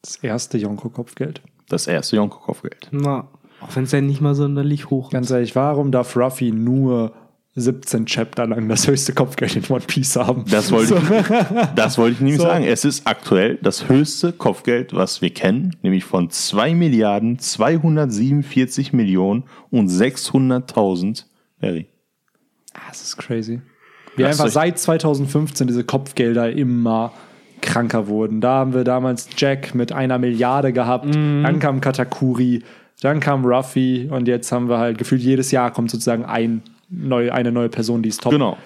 Das 0.03 0.16
erste 0.16 0.59
Yonko-Kopfgeld. 0.59 1.43
Das 1.68 1.86
erste 1.86 2.16
Yonko-Kopfgeld. 2.16 2.89
Na, 2.93 3.28
auch 3.61 3.74
wenn 3.74 3.84
es 3.84 3.93
ja 3.93 4.01
nicht 4.01 4.20
mal 4.20 4.34
sonderlich 4.34 4.91
hoch 4.91 5.09
ist. 5.09 5.12
Ganz 5.12 5.30
ehrlich, 5.30 5.57
warum 5.57 5.91
darf 5.91 6.16
Ruffy 6.16 6.53
nur 6.53 7.12
17 7.57 8.07
Chapter 8.07 8.47
lang 8.47 8.68
das 8.68 8.86
höchste 8.86 9.12
Kopfgeld 9.12 9.57
in 9.57 9.64
One 9.68 9.84
Piece 9.84 10.16
haben? 10.16 10.45
Das 10.49 10.70
wollte 10.70 10.95
ich, 10.95 11.74
das 11.74 11.99
wollte 11.99 12.12
ich 12.14 12.20
nämlich 12.20 12.36
So. 12.36 12.45
sagen. 12.45 12.64
Es 12.64 12.84
ist 12.84 13.07
aktuell 13.07 13.59
das 13.62 13.89
höchste 13.89 14.32
Kopfgeld, 14.32 14.95
was 14.95 15.20
wir 15.22 15.30
kennen, 15.30 15.76
nämlich 15.82 16.05
von 16.05 16.30
2 16.30 16.74
Milliarden 16.74 17.39
247 17.39 18.93
Millionen 18.93 19.45
und 19.70 19.89
600.000 19.89 21.24
Harry. 21.61 21.89
Das 22.89 23.03
ist 23.03 23.16
crazy. 23.16 23.61
Wie 24.18 24.24
einfach 24.24 24.48
seit 24.48 24.78
2015 24.78 25.66
diese 25.66 25.84
Kopfgelder 25.84 26.50
immer 26.52 27.12
kranker 27.60 28.06
wurden. 28.06 28.40
Da 28.40 28.50
haben 28.54 28.72
wir 28.74 28.84
damals 28.84 29.28
Jack 29.36 29.74
mit 29.74 29.92
einer 29.92 30.18
Milliarde 30.18 30.72
gehabt, 30.72 31.06
Mhm. 31.06 31.42
dann 31.42 31.58
kam 31.58 31.80
Katakuri, 31.80 32.62
dann 33.00 33.20
kam 33.20 33.44
Ruffy 33.44 34.08
und 34.10 34.28
jetzt 34.28 34.52
haben 34.52 34.68
wir 34.68 34.78
halt 34.78 34.98
gefühlt 34.98 35.22
jedes 35.22 35.50
Jahr 35.50 35.72
kommt 35.72 35.90
sozusagen 35.90 36.24
ein 36.24 36.62
neu, 36.90 37.30
eine 37.32 37.52
neue 37.52 37.68
Person, 37.68 38.02
die 38.02 38.08
ist 38.10 38.22
top. 38.22 38.32
Genau. 38.32 38.56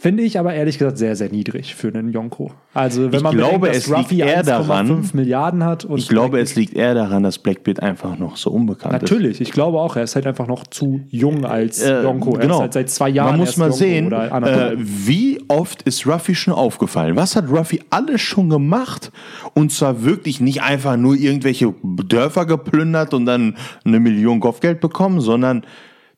Finde 0.00 0.22
ich 0.22 0.38
aber 0.38 0.54
ehrlich 0.54 0.78
gesagt 0.78 0.96
sehr, 0.96 1.16
sehr 1.16 1.28
niedrig 1.30 1.74
für 1.74 1.88
einen 1.88 2.12
Yonko. 2.12 2.52
Also 2.72 3.10
wenn 3.10 3.14
Ich 3.14 3.22
man 3.22 3.34
glaube, 3.36 3.58
bedenkt, 3.58 3.76
es 3.78 3.88
dass 3.88 3.98
Ruffy 3.98 4.14
liegt 4.14 4.26
eher 4.28 4.44
1,5 4.44 4.46
daran- 4.46 5.10
Milliarden 5.12 5.64
hat 5.64 5.84
und 5.84 5.98
Ich 5.98 6.08
glaube, 6.08 6.38
es 6.38 6.54
liegt 6.54 6.74
eher 6.74 6.94
daran, 6.94 7.24
dass 7.24 7.38
Blackbeard 7.40 7.82
einfach 7.82 8.16
noch 8.16 8.36
so 8.36 8.50
unbekannt 8.50 8.94
ist. 8.94 9.02
Natürlich, 9.02 9.40
ich 9.40 9.50
glaube 9.50 9.80
auch, 9.80 9.96
er 9.96 10.04
ist 10.04 10.14
halt 10.14 10.26
einfach 10.28 10.46
noch 10.46 10.68
zu 10.68 11.00
jung 11.08 11.44
als 11.44 11.82
Äh, 11.82 12.02
Yonko. 12.04 12.34
Er 12.36 12.42
genau. 12.42 12.54
ist 12.54 12.60
halt 12.60 12.72
seit 12.74 12.90
zwei 12.90 13.08
Jahren 13.08 13.30
Man 13.32 13.40
muss 13.40 13.56
mal 13.56 13.64
Yonko 13.66 13.76
sehen, 13.76 14.12
äh, 14.12 14.74
wie 14.76 15.40
oft 15.48 15.82
ist 15.82 16.06
Ruffy 16.06 16.36
schon 16.36 16.54
aufgefallen? 16.54 17.16
Was 17.16 17.34
hat 17.34 17.50
Ruffy 17.50 17.80
alles 17.90 18.20
schon 18.20 18.50
gemacht? 18.50 19.10
Und 19.54 19.72
zwar 19.72 20.04
wirklich 20.04 20.40
nicht 20.40 20.62
einfach 20.62 20.96
nur 20.96 21.16
irgendwelche 21.16 21.74
Dörfer 21.82 22.46
geplündert 22.46 23.14
und 23.14 23.26
dann 23.26 23.56
eine 23.84 23.98
Million 23.98 24.38
Kopfgeld 24.38 24.80
bekommen, 24.80 25.20
sondern 25.20 25.64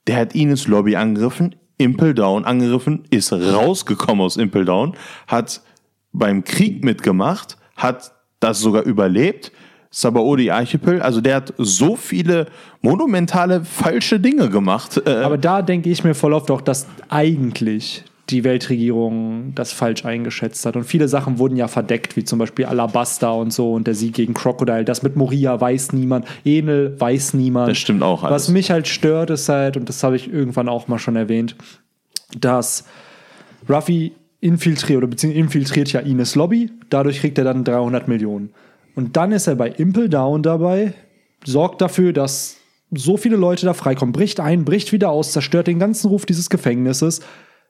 der 0.07 0.17
hat 0.17 0.35
Ines 0.35 0.67
Lobby 0.67 0.97
angegriffen, 0.97 1.55
Impel 1.81 2.15
Down 2.15 2.45
angegriffen, 2.45 3.05
ist 3.11 3.33
rausgekommen 3.33 4.25
aus 4.25 4.37
Impel 4.37 4.65
Down, 4.65 4.95
hat 5.27 5.63
beim 6.13 6.45
Krieg 6.45 6.85
mitgemacht, 6.85 7.57
hat 7.77 8.13
das 8.39 8.61
sogar 8.61 8.83
überlebt. 8.83 9.53
Sabaody 9.93 10.51
Archipel, 10.53 11.03
also 11.03 11.21
der 11.21 11.37
hat 11.37 11.53
so 11.59 11.97
viele 11.97 12.47
monumentale 12.81 13.65
falsche 13.65 14.21
Dinge 14.21 14.49
gemacht. 14.49 15.03
Äh, 15.05 15.11
Aber 15.11 15.37
da 15.37 15.63
denke 15.63 15.91
ich 15.91 16.05
mir 16.05 16.15
voll 16.15 16.33
oft 16.33 16.49
auch, 16.53 16.61
dass 16.61 16.87
eigentlich 17.09 18.05
die 18.31 18.45
Weltregierung 18.45 19.53
das 19.55 19.73
falsch 19.73 20.05
eingeschätzt 20.05 20.65
hat. 20.67 20.77
Und 20.77 20.85
viele 20.85 21.09
Sachen 21.09 21.39
wurden 21.39 21.57
ja 21.57 21.69
verdeckt, 21.69 22.17
wie 22.17 22.25
zum 22.25 22.39
Beispiel 22.39 22.67
Alabasta 22.67 23.31
und 23.31 23.53
so 23.53 23.73
und 23.73 23.87
der 23.87 23.95
Sieg 23.95 24.15
gegen 24.15 24.35
Crocodile. 24.35 24.85
Das 24.85 25.03
mit 25.03 25.17
Moria 25.17 25.61
weiß 25.61 25.93
niemand, 25.93 26.27
Enel 26.45 26.99
weiß 26.99 27.35
niemand. 27.35 27.71
Das 27.71 27.79
stimmt 27.79 28.03
auch 28.03 28.23
alles. 28.23 28.35
Was 28.35 28.49
mich 28.49 28.71
halt 28.71 28.89
stört, 28.89 29.31
ist 29.31 29.49
halt, 29.49 29.77
und 29.77 29.89
das 29.89 30.03
habe 30.03 30.17
ich 30.17 30.33
irgendwann 30.33 30.69
auch 30.69 30.89
mal 30.89 30.99
schon 30.99 31.17
erwähnt, 31.17 31.57
dass 32.39 32.85
Ruffy 33.69 34.13
infiltriert 34.41 34.99
oder 34.99 35.07
beziehungsweise 35.07 35.41
infiltriert 35.41 35.93
ja 35.93 36.01
Ines 36.01 36.35
Lobby. 36.35 36.71
Dadurch 36.89 37.21
kriegt 37.21 37.39
er 37.39 37.45
dann 37.45 37.65
300 37.65 38.09
Millionen. 38.09 38.51
Und 38.95 39.17
dann 39.17 39.33
ist 39.33 39.47
er 39.47 39.55
bei 39.55 39.69
Impel 39.69 40.09
Down 40.09 40.43
dabei, 40.43 40.95
sorgt 41.45 41.81
dafür, 41.81 42.13
dass 42.13 42.57
so 42.93 43.17
viele 43.17 43.37
Leute 43.37 43.67
da 43.67 43.75
freikommen, 43.75 44.13
bricht 44.13 44.41
ein, 44.41 44.65
bricht 44.65 44.93
wieder 44.93 45.11
aus, 45.11 45.33
zerstört 45.33 45.67
den 45.67 45.79
ganzen 45.79 46.09
Ruf 46.09 46.27
dieses 46.27 46.51
Gefängnisses, 46.51 47.21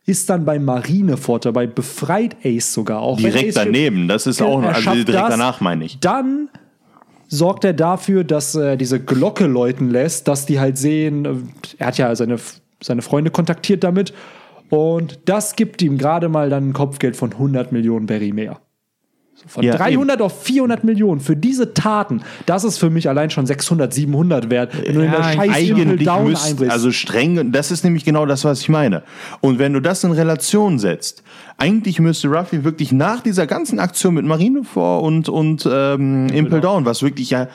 ist 0.07 0.31
dann 0.31 0.45
bei 0.45 0.59
Marineford 0.59 1.47
dabei, 1.47 1.67
befreit 1.67 2.37
Ace 2.45 2.73
sogar 2.73 3.01
auch. 3.01 3.19
direkt 3.19 3.57
daneben, 3.57 4.09
das 4.09 4.27
ist 4.27 4.43
auch, 4.43 4.63
er 4.63 4.75
also 4.75 4.91
direkt 4.93 5.09
das. 5.09 5.31
danach 5.31 5.61
meine 5.61 5.85
ich. 5.85 6.01
Dann 6.01 6.49
sorgt 7.29 7.65
er 7.65 7.73
dafür, 7.73 8.25
dass 8.25 8.55
er 8.55 8.77
diese 8.77 8.99
Glocke 9.01 9.47
läuten 9.47 9.91
lässt, 9.91 10.27
dass 10.27 10.47
die 10.47 10.59
halt 10.59 10.79
sehen, 10.79 11.25
äh, 11.25 11.35
er 11.79 11.87
hat 11.89 11.99
ja 11.99 12.15
seine, 12.15 12.39
seine 12.83 13.03
Freunde 13.03 13.31
kontaktiert 13.31 13.85
damit 13.85 14.13
und 14.69 15.21
das 15.27 15.57
gibt 15.57 15.83
ihm 15.83 15.99
gerade 15.99 16.29
mal 16.29 16.49
dann 16.49 16.71
ein 16.71 16.73
Kopfgeld 16.73 17.17
von 17.17 17.33
100 17.33 17.73
Millionen 17.73 18.07
Berry 18.07 18.33
mehr. 18.33 18.61
Von 19.47 19.65
Ja, 19.65 19.77
300 19.77 20.21
auf 20.23 20.43
400 20.43 20.85
Millionen 20.85 21.21
für 21.21 21.35
diese 21.35 21.73
Taten, 21.75 22.21
das 22.47 22.63
ist 22.65 22.79
für 22.79 22.91
mich 22.91 23.09
allein 23.09 23.31
schon 23.31 23.47
600, 23.47 23.93
700 23.93 24.51
wert, 24.51 24.73
wenn 24.87 24.95
du 24.95 25.01
in 25.05 25.11
der 25.11 25.21
Ja, 25.21 25.33
scheiß 25.33 25.59
Impel 25.69 25.83
Eigentlich 25.89 26.07
Down 26.07 26.25
müsst, 26.29 26.47
einbrichst. 26.47 26.73
also 26.73 26.93
streng, 26.93 27.51
das 27.53 27.71
ist 27.71 27.83
nämlich 27.85 28.05
genau 28.05 28.27
das, 28.27 28.45
was 28.45 28.61
ich 28.61 28.69
meine. 28.69 29.03
Und 29.41 29.59
wenn 29.59 29.73
du 29.73 29.81
das 29.81 30.05
in 30.05 30.13
Relation 30.13 30.79
setzt, 30.79 31.23
eigentlich 31.57 31.99
müsste 32.01 32.29
Ruffy 32.29 32.65
wirklich 32.65 32.93
nach 32.93 33.21
dieser 33.23 33.47
ganzen 33.47 33.79
Aktion 33.79 34.15
mit 34.15 34.25
Marineford 34.25 35.03
und, 35.05 35.29
und 35.29 35.69
ähm, 35.71 36.29
Impel 36.29 36.61
Down, 36.61 36.85
was 36.85 37.03
wirklich 37.03 37.31
ja 37.31 37.43
äh, 37.45 37.49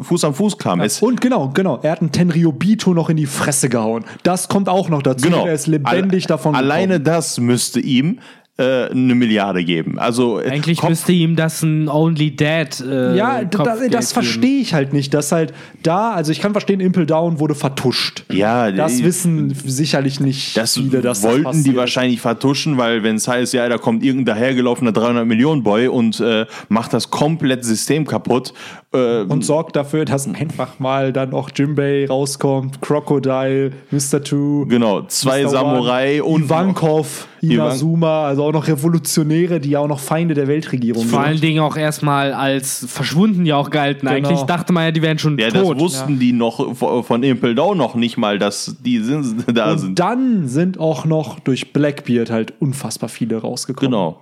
Fuß 0.00 0.24
an 0.24 0.34
Fuß 0.34 0.56
kam, 0.58 0.80
ist 0.80 1.02
und 1.02 1.20
genau, 1.20 1.48
genau, 1.54 1.78
er 1.82 1.92
hat 1.92 2.00
einen 2.00 2.12
Tenryobito 2.12 2.94
noch 2.94 3.08
in 3.10 3.16
die 3.16 3.26
Fresse 3.26 3.68
gehauen. 3.68 4.04
Das 4.22 4.48
kommt 4.48 4.68
auch 4.68 4.88
noch 4.88 5.02
dazu. 5.02 5.26
genau. 5.28 5.46
Er 5.46 5.54
ist 5.54 5.66
lebendig 5.66 6.24
Alle- 6.24 6.28
davon 6.28 6.54
Alleine 6.54 6.98
gekommen. 6.98 7.04
das 7.04 7.40
müsste 7.40 7.80
ihm 7.80 8.18
äh, 8.60 8.90
eine 8.90 9.14
Milliarde 9.14 9.64
geben. 9.64 9.98
Also 9.98 10.38
äh, 10.40 10.48
Eigentlich 10.50 10.78
Kopf- 10.78 10.90
müsste 10.90 11.12
ihm 11.12 11.34
das 11.34 11.62
ein 11.62 11.88
Only 11.88 12.36
Dad. 12.36 12.80
Äh, 12.80 13.16
Ja, 13.16 13.42
das, 13.44 13.80
das 13.90 14.12
verstehe 14.12 14.60
ich 14.60 14.74
halt 14.74 14.92
nicht, 14.92 15.14
dass 15.14 15.32
halt 15.32 15.52
da, 15.82 16.12
also 16.12 16.30
ich 16.30 16.40
kann 16.40 16.52
verstehen, 16.52 16.80
Impel 16.80 17.06
Down 17.06 17.40
wurde 17.40 17.54
vertuscht. 17.54 18.24
Ja, 18.30 18.70
Das 18.70 19.02
wissen 19.02 19.54
sicherlich 19.64 20.20
nicht 20.20 20.56
Das 20.56 20.74
viele, 20.74 21.00
dass 21.00 21.22
wollten 21.22 21.44
das 21.44 21.62
die 21.62 21.74
wahrscheinlich 21.76 22.20
vertuschen, 22.20 22.76
weil 22.76 23.02
wenn 23.02 23.16
es 23.16 23.26
heißt, 23.26 23.54
ja, 23.54 23.68
da 23.68 23.78
kommt 23.78 24.02
irgendein 24.04 24.36
dahergelaufener 24.36 24.92
300 24.92 25.26
Millionen 25.26 25.62
Boy 25.62 25.88
und 25.88 26.20
äh, 26.20 26.46
macht 26.68 26.92
das 26.92 27.10
komplett 27.10 27.64
System 27.64 28.06
kaputt. 28.06 28.52
Äh, 28.92 29.22
und 29.22 29.44
sorgt 29.44 29.76
dafür, 29.76 30.04
dass 30.04 30.26
einfach 30.26 30.78
mal 30.80 31.12
dann 31.12 31.32
auch 31.32 31.50
Jimbei 31.54 32.06
rauskommt, 32.08 32.80
Crocodile, 32.80 33.70
Mr. 33.90 34.22
Two, 34.22 34.66
genau, 34.68 35.02
zwei 35.02 35.44
Mr. 35.44 35.48
Samurai 35.50 36.20
One, 36.22 36.34
und 36.34 36.42
Ivankov, 36.44 37.28
Inazuma, 37.40 38.26
also 38.26 38.44
auch 38.50 38.54
noch 38.54 38.68
Revolutionäre, 38.68 39.60
die 39.60 39.70
ja 39.70 39.78
auch 39.78 39.88
noch 39.88 40.00
Feinde 40.00 40.34
der 40.34 40.48
Weltregierung 40.48 41.06
Vor 41.06 41.20
allen 41.20 41.34
sind. 41.38 41.44
Dingen 41.44 41.60
auch 41.60 41.76
erstmal 41.76 42.32
als 42.32 42.84
verschwunden 42.88 43.46
ja 43.46 43.56
auch 43.56 43.70
gehalten. 43.70 44.06
Genau. 44.06 44.12
Eigentlich 44.28 44.40
dachte 44.42 44.72
man 44.72 44.84
ja, 44.84 44.90
die 44.90 45.02
wären 45.02 45.18
schon 45.18 45.38
Ja, 45.38 45.50
das 45.50 45.62
tot. 45.62 45.78
wussten 45.78 46.18
die 46.18 46.32
noch 46.32 46.74
von 47.04 47.22
Impel 47.22 47.54
Down 47.54 47.78
noch 47.78 47.94
nicht 47.94 48.16
mal, 48.16 48.38
dass 48.38 48.76
die 48.84 48.98
sind, 48.98 49.44
da 49.56 49.72
Und 49.72 49.78
sind. 49.78 49.98
dann 49.98 50.48
sind 50.48 50.78
auch 50.78 51.04
noch 51.04 51.38
durch 51.40 51.72
Blackbeard 51.72 52.30
halt 52.30 52.52
unfassbar 52.60 53.08
viele 53.08 53.36
rausgekommen. 53.38 53.90
Genau. 53.90 54.20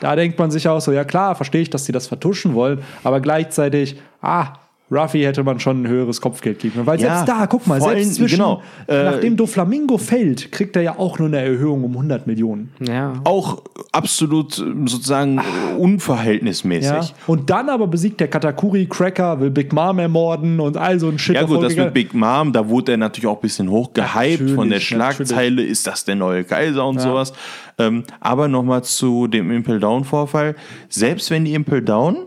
Da 0.00 0.16
denkt 0.16 0.38
man 0.38 0.50
sich 0.50 0.68
auch 0.68 0.80
so, 0.80 0.92
ja 0.92 1.04
klar, 1.04 1.34
verstehe 1.34 1.62
ich, 1.62 1.70
dass 1.70 1.84
sie 1.84 1.92
das 1.92 2.06
vertuschen 2.06 2.54
wollen, 2.54 2.80
aber 3.02 3.20
gleichzeitig, 3.20 3.96
ah, 4.22 4.54
Ruffy 4.94 5.22
hätte 5.22 5.42
man 5.42 5.60
schon 5.60 5.82
ein 5.82 5.88
höheres 5.88 6.20
Kopfgeld 6.20 6.58
geben 6.58 6.74
können. 6.74 6.86
Weil 6.86 7.00
Ja, 7.00 7.16
selbst 7.16 7.28
da, 7.28 7.46
guck 7.46 7.66
mal, 7.66 7.80
selbst 7.80 8.14
zwischen, 8.14 8.36
genau, 8.36 8.62
äh, 8.86 9.04
nachdem 9.04 9.36
Doflamingo 9.36 9.98
fällt, 9.98 10.52
kriegt 10.52 10.76
er 10.76 10.82
ja 10.82 10.98
auch 10.98 11.18
nur 11.18 11.28
eine 11.28 11.40
Erhöhung 11.40 11.84
um 11.84 11.92
100 11.92 12.26
Millionen. 12.26 12.72
Ja. 12.80 13.14
Auch 13.24 13.62
absolut 13.92 14.58
äh, 14.58 14.62
sozusagen 14.86 15.38
äh, 15.38 15.76
unverhältnismäßig. 15.78 16.90
Ja. 16.90 17.14
Und 17.26 17.50
dann 17.50 17.68
aber 17.68 17.86
besiegt 17.86 18.20
der 18.20 18.28
Katakuri 18.28 18.86
Cracker, 18.86 19.40
will 19.40 19.50
Big 19.50 19.72
Mom 19.72 19.98
ermorden 19.98 20.60
und 20.60 20.76
all 20.76 20.98
so 20.98 21.08
ein 21.08 21.18
Shit. 21.18 21.34
Ja 21.36 21.42
gut, 21.42 21.62
das 21.62 21.76
mit 21.76 21.94
Big 21.94 22.14
Mom, 22.14 22.52
da 22.52 22.68
wurde 22.68 22.92
er 22.92 22.98
natürlich 22.98 23.26
auch 23.26 23.36
ein 23.36 23.42
bisschen 23.42 23.70
hochgehypt 23.70 24.14
Natürlich, 24.14 24.54
von 24.54 24.70
der 24.70 24.80
Schlagzeile, 24.80 25.62
ist 25.62 25.86
das 25.86 26.04
der 26.04 26.16
neue 26.16 26.44
Kaiser 26.44 26.86
und 26.86 27.00
sowas. 27.00 27.32
Ähm, 27.78 28.04
aber 28.20 28.48
nochmal 28.48 28.84
zu 28.84 29.26
dem 29.26 29.50
Impel 29.50 29.80
Down 29.80 30.04
Vorfall. 30.04 30.54
Selbst 30.88 31.30
wenn 31.30 31.44
die 31.44 31.54
Impel 31.54 31.82
Down 31.82 32.18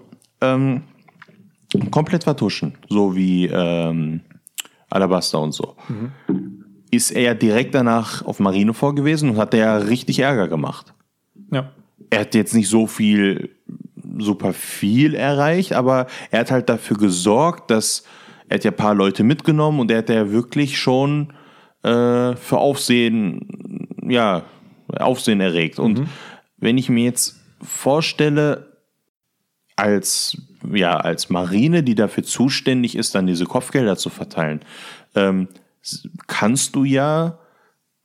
ähm, 0.42 0.84
komplett 1.92 2.24
vertuschen, 2.24 2.78
so 2.90 3.16
wie 3.16 3.46
ähm, 3.48 4.22
Alabaster 4.90 5.40
und 5.40 5.54
so, 5.54 5.76
ist 6.92 7.12
er 7.12 7.22
ja 7.22 7.34
direkt 7.34 7.76
danach 7.76 8.26
auf 8.26 8.40
Marineford 8.40 8.96
gewesen 8.96 9.32
und 9.32 9.38
hat 9.38 9.54
ja 9.54 9.78
richtig 9.78 10.20
Ärger 10.20 10.48
gemacht. 10.48 10.94
ja. 11.52 11.72
Er 12.10 12.22
hat 12.22 12.36
jetzt 12.36 12.56
nicht 12.56 12.70
so 12.70 12.88
viel, 12.88 13.50
super 14.18 14.54
viel 14.54 15.14
erreicht, 15.14 15.74
aber 15.74 16.08
er 16.32 16.40
hat 16.40 16.52
halt 16.52 16.70
dafür 16.70 16.96
gesorgt, 16.96 17.70
dass 17.70 18.06
er 18.48 18.56
hat 18.56 18.64
ja 18.64 18.72
ein 18.72 18.78
paar 18.78 18.96
Leute 18.96 19.24
mitgenommen 19.24 19.82
und 19.82 19.92
er 19.92 19.98
hat 19.98 20.10
ja 20.10 20.32
wirklich 20.32 20.78
schon 20.78 21.34
äh, 21.84 22.36
für 22.36 22.58
Aufsehen, 22.58 23.90
ja, 24.08 24.44
Aufsehen 24.88 25.42
erregt. 25.42 25.80
Und 25.80 26.08
wenn 26.58 26.78
ich 26.78 26.90
mir 26.90 27.04
jetzt 27.04 27.42
vorstelle, 27.62 28.78
als, 29.76 30.38
ja, 30.74 30.98
als 30.98 31.30
Marine, 31.30 31.84
die 31.84 31.96
dafür 31.96 32.24
zuständig 32.24 32.96
ist, 32.96 33.16
dann 33.16 33.28
diese 33.28 33.46
Kopfgelder 33.46 33.98
zu 33.98 34.10
verteilen, 34.10 34.62
ähm, 35.16 35.48
kannst 36.28 36.76
du 36.76 36.84
ja 36.84 37.40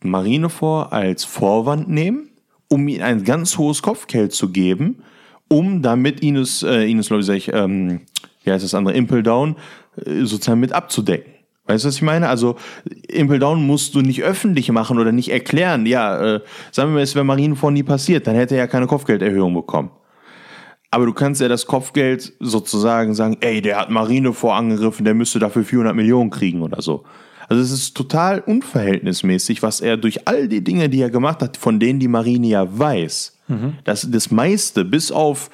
Marineford 0.02 0.92
als 0.92 1.24
Vorwand 1.24 1.88
nehmen, 1.88 2.30
um 2.68 2.88
ihm 2.88 3.02
ein 3.02 3.24
ganz 3.24 3.58
hohes 3.58 3.82
Kopfgeld 3.82 4.32
zu 4.32 4.50
geben, 4.50 5.02
um 5.48 5.82
damit 5.82 6.20
Ines, 6.20 6.62
äh, 6.62 6.88
Ines 6.90 7.10
ich, 7.28 7.52
ähm, 7.52 8.00
wie 8.44 8.50
heißt 8.50 8.64
das 8.64 8.74
andere, 8.74 8.94
Impel 8.94 9.22
Down, 9.22 9.56
äh, 9.96 10.24
sozusagen 10.24 10.60
mit 10.60 10.72
abzudecken. 10.72 11.32
Weißt 11.66 11.84
du, 11.84 11.88
was 11.88 11.96
ich 11.96 12.02
meine? 12.02 12.28
Also, 12.28 12.56
Impel 13.08 13.38
Down 13.38 13.64
musst 13.64 13.94
du 13.94 14.00
nicht 14.00 14.22
öffentlich 14.22 14.70
machen 14.72 14.98
oder 14.98 15.12
nicht 15.12 15.30
erklären. 15.30 15.86
Ja, 15.86 16.36
äh, 16.36 16.40
sagen 16.72 16.90
wir 16.90 16.96
mal, 16.96 17.02
es 17.02 17.14
wäre 17.14 17.24
Marineford 17.24 17.72
nie 17.72 17.84
passiert, 17.84 18.26
dann 18.26 18.34
hätte 18.34 18.56
er 18.56 18.62
ja 18.62 18.66
keine 18.66 18.86
Kopfgelderhöhung 18.86 19.54
bekommen. 19.54 19.90
Aber 20.92 21.06
du 21.06 21.14
kannst 21.14 21.40
ja 21.40 21.48
das 21.48 21.66
Kopfgeld 21.66 22.34
sozusagen 22.38 23.14
sagen, 23.14 23.38
ey, 23.40 23.62
der 23.62 23.80
hat 23.80 23.90
Marine 23.90 24.34
vorangegriffen, 24.34 25.06
der 25.06 25.14
müsste 25.14 25.38
dafür 25.38 25.64
400 25.64 25.96
Millionen 25.96 26.28
kriegen 26.28 26.60
oder 26.60 26.82
so. 26.82 27.04
Also 27.48 27.62
es 27.62 27.72
ist 27.72 27.96
total 27.96 28.40
unverhältnismäßig, 28.40 29.62
was 29.62 29.80
er 29.80 29.96
durch 29.96 30.28
all 30.28 30.48
die 30.48 30.62
Dinge, 30.62 30.90
die 30.90 31.00
er 31.00 31.08
gemacht 31.08 31.42
hat, 31.42 31.56
von 31.56 31.80
denen 31.80 31.98
die 31.98 32.08
Marine 32.08 32.46
ja 32.46 32.78
weiß, 32.78 33.38
dass 33.84 34.10
das 34.10 34.30
meiste, 34.30 34.84
bis 34.84 35.10
auf 35.10 35.50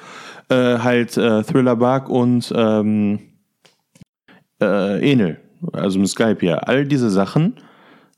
äh, 0.49 0.79
halt 0.79 1.15
äh, 1.15 1.43
Thriller 1.43 1.77
Bark 1.77 2.09
und 2.09 2.53
ähm, 2.55 3.19
äh, 4.61 5.11
Enel, 5.11 5.39
also 5.71 5.99
mit 5.99 6.09
Skype 6.09 6.45
ja, 6.45 6.55
all 6.55 6.85
diese 6.85 7.09
Sachen, 7.09 7.55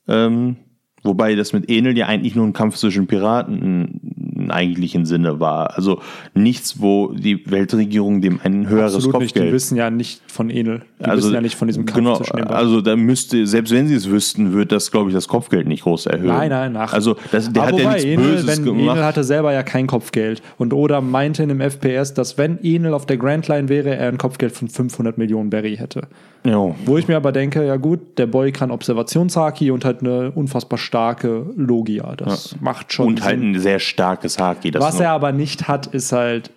ähm, 0.08 0.58
wobei 1.04 1.36
das 1.36 1.54
mit 1.54 1.70
Enel 1.70 1.96
ja 1.96 2.08
eigentlich 2.08 2.36
nur 2.36 2.48
ein 2.48 2.54
Kampf 2.54 2.78
zwischen 2.78 3.06
Piraten 3.06 4.11
im 4.52 4.58
eigentlichen 4.58 5.06
Sinne 5.06 5.40
war. 5.40 5.78
Also 5.78 6.02
nichts, 6.34 6.82
wo 6.82 7.14
die 7.14 7.50
Weltregierung 7.50 8.22
dem 8.22 8.40
ein 8.44 8.68
höheres 8.68 8.96
Absolut 8.96 9.20
nicht. 9.22 9.36
Die 9.36 9.40
Kopfgeld 9.40 9.54
wissen 9.54 9.78
ja 9.78 9.90
nicht 9.90 10.22
von 10.28 10.50
Enel. 10.50 10.82
Die 11.00 11.10
wissen 11.10 11.34
ja 11.34 11.42
nicht 11.42 11.56
von 11.56 11.68
diesem 11.68 11.86
Kampf 11.86 11.98
genau, 11.98 12.16
zwischen 12.18 12.36
den 12.38 12.46
beiden. 12.46 12.58
Also 12.58 12.82
da 12.82 12.96
müsste, 12.96 13.48
selbst 13.48 13.74
wenn 13.74 13.88
sie 13.88 13.96
es 13.96 14.10
wüssten, 14.10 14.54
wird 14.54 14.72
das, 14.72 14.92
glaube 14.92 15.10
ich, 15.10 15.16
das 15.16 15.28
Kopfgeld 15.28 15.68
nicht 15.68 15.84
groß 15.84 16.06
erhöhen. 16.08 16.28
Nein, 16.28 16.50
nein, 16.50 16.76
ach. 16.78 16.94
Also 16.94 17.16
das, 17.32 17.52
der 17.52 17.64
Aber 17.64 17.72
hat 17.72 17.80
ja 17.80 17.90
nichts 17.90 18.04
Enel, 18.06 18.18
Böses 18.18 18.48
wenn 18.48 18.66
gemacht. 18.66 18.96
Enel 18.96 19.06
hatte 19.06 19.24
selber 19.24 19.54
ja 19.54 19.64
kein 19.64 19.88
Kopfgeld. 19.88 20.42
Und 20.58 20.74
Oda 20.74 21.02
meinte 21.02 21.44
in 21.44 21.50
dem 21.50 21.62
FPS, 21.62 22.14
dass 22.14 22.38
wenn 22.38 22.60
Enel 22.64 22.94
auf 22.94 23.06
der 23.06 23.18
Grand 23.18 23.48
Line 23.48 23.70
wäre, 23.70 23.96
er 23.96 24.10
ein 24.10 24.18
Kopfgeld 24.18 24.52
von 24.52 24.68
500 24.68 25.18
Millionen 25.18 25.50
Berry 25.50 25.78
hätte. 25.78 26.08
ja. 26.46 26.76
Wo 26.86 26.98
ich 26.98 27.08
mir 27.08 27.16
aber 27.16 27.32
denke, 27.32 27.66
ja 27.66 27.78
gut, 27.78 28.18
der 28.18 28.28
Boy 28.28 28.52
kann 28.52 28.72
Observationshaki 28.72 29.72
und 29.72 29.86
hat 29.86 30.02
eine 30.02 30.32
unfassbar 30.32 30.78
starke 30.78 31.46
Logia. 31.56 32.16
Das 32.16 32.56
macht 32.62 32.94
schon 32.94 33.08
Und 33.08 33.24
halt 33.24 33.40
Sinn. 33.40 33.52
ein 33.52 33.60
sehr 33.60 33.80
starkes 33.80 34.40
Haki. 34.42 34.72
Das 34.72 34.84
Was 34.84 35.00
er 35.00 35.12
aber 35.12 35.32
nicht 35.32 35.68
hat, 35.68 35.88
ist 35.88 36.12
halt 36.12 36.52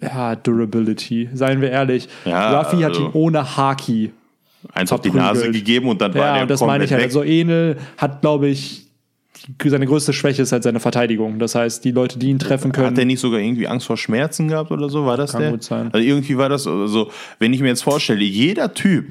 ja, 0.00 0.34
Durability. 0.36 1.30
Seien 1.32 1.60
wir 1.60 1.70
ehrlich. 1.70 2.08
Ja, 2.24 2.58
Ruffy 2.60 2.76
hat 2.82 2.90
also- 2.92 3.06
ihn 3.06 3.10
ohne 3.14 3.56
Haki. 3.56 4.12
eins 4.72 4.92
auf 4.92 5.00
die. 5.00 5.10
Nase 5.10 5.50
gegeben 5.50 5.88
und 5.88 6.00
dann 6.00 6.12
war 6.14 6.20
Ja, 6.26 6.32
der 6.34 6.42
und 6.42 6.50
das 6.50 6.60
meine 6.60 6.84
ich 6.84 6.90
halt. 6.90 7.00
weg. 7.02 7.06
Also 7.08 7.22
Enel 7.22 7.76
hat, 7.96 8.20
glaube 8.20 8.48
ich, 8.48 8.82
seine 9.64 9.86
größte 9.86 10.12
Schwäche 10.12 10.42
ist 10.42 10.50
halt 10.52 10.64
seine 10.64 10.80
Verteidigung. 10.80 11.38
Das 11.38 11.54
heißt, 11.54 11.84
die 11.84 11.92
Leute, 11.92 12.18
die 12.18 12.28
ihn 12.30 12.38
treffen 12.38 12.72
können. 12.72 12.88
Hat 12.88 12.96
der 12.96 13.04
nicht 13.04 13.20
sogar 13.20 13.38
irgendwie 13.40 13.68
Angst 13.68 13.86
vor 13.86 13.96
Schmerzen 13.96 14.48
gehabt 14.48 14.70
oder 14.72 14.88
so? 14.88 15.06
War 15.06 15.16
das 15.16 15.32
Kann 15.32 15.42
der? 15.42 15.50
gut 15.52 15.62
sein. 15.62 15.90
Also 15.92 16.04
irgendwie 16.06 16.36
war 16.36 16.48
das 16.48 16.66
also, 16.66 17.10
wenn 17.38 17.52
ich 17.52 17.60
mir 17.60 17.68
jetzt 17.68 17.82
vorstelle, 17.84 18.24
jeder 18.24 18.74
Typ 18.74 19.06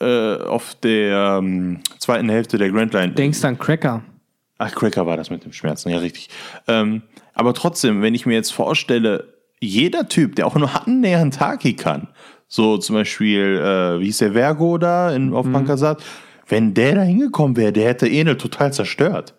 äh, 0.00 0.36
auf 0.36 0.76
der 0.82 1.38
ähm, 1.42 1.80
zweiten 1.98 2.28
Hälfte 2.28 2.56
der 2.58 2.70
Grand 2.70 2.92
Line. 2.94 3.12
Denkst 3.14 3.44
an 3.44 3.58
Cracker. 3.58 4.02
Ach, 4.62 4.74
Cracker 4.74 5.06
war 5.06 5.16
das 5.16 5.30
mit 5.30 5.44
dem 5.44 5.52
Schmerzen, 5.52 5.88
ja, 5.90 5.98
richtig. 5.98 6.28
Ähm, 6.68 7.02
aber 7.34 7.54
trotzdem, 7.54 8.02
wenn 8.02 8.14
ich 8.14 8.26
mir 8.26 8.34
jetzt 8.34 8.52
vorstelle, 8.52 9.24
jeder 9.60 10.06
Typ, 10.08 10.36
der 10.36 10.46
auch 10.46 10.54
nur 10.54 10.70
annähernd 10.86 11.40
Haki 11.40 11.74
kann, 11.74 12.08
so 12.46 12.76
zum 12.76 12.96
Beispiel, 12.96 13.58
äh, 13.58 14.00
wie 14.00 14.04
hieß 14.06 14.18
der 14.18 14.32
Vergo 14.32 14.76
da 14.76 15.12
in, 15.14 15.28
Mhm. 15.28 15.34
auf 15.36 15.50
Pankasat, 15.50 16.02
wenn 16.48 16.74
der 16.74 16.96
da 16.96 17.02
hingekommen 17.02 17.56
wäre, 17.56 17.72
der 17.72 17.88
hätte 17.88 18.06
Enel 18.08 18.36
total 18.36 18.72
zerstört. 18.72 19.34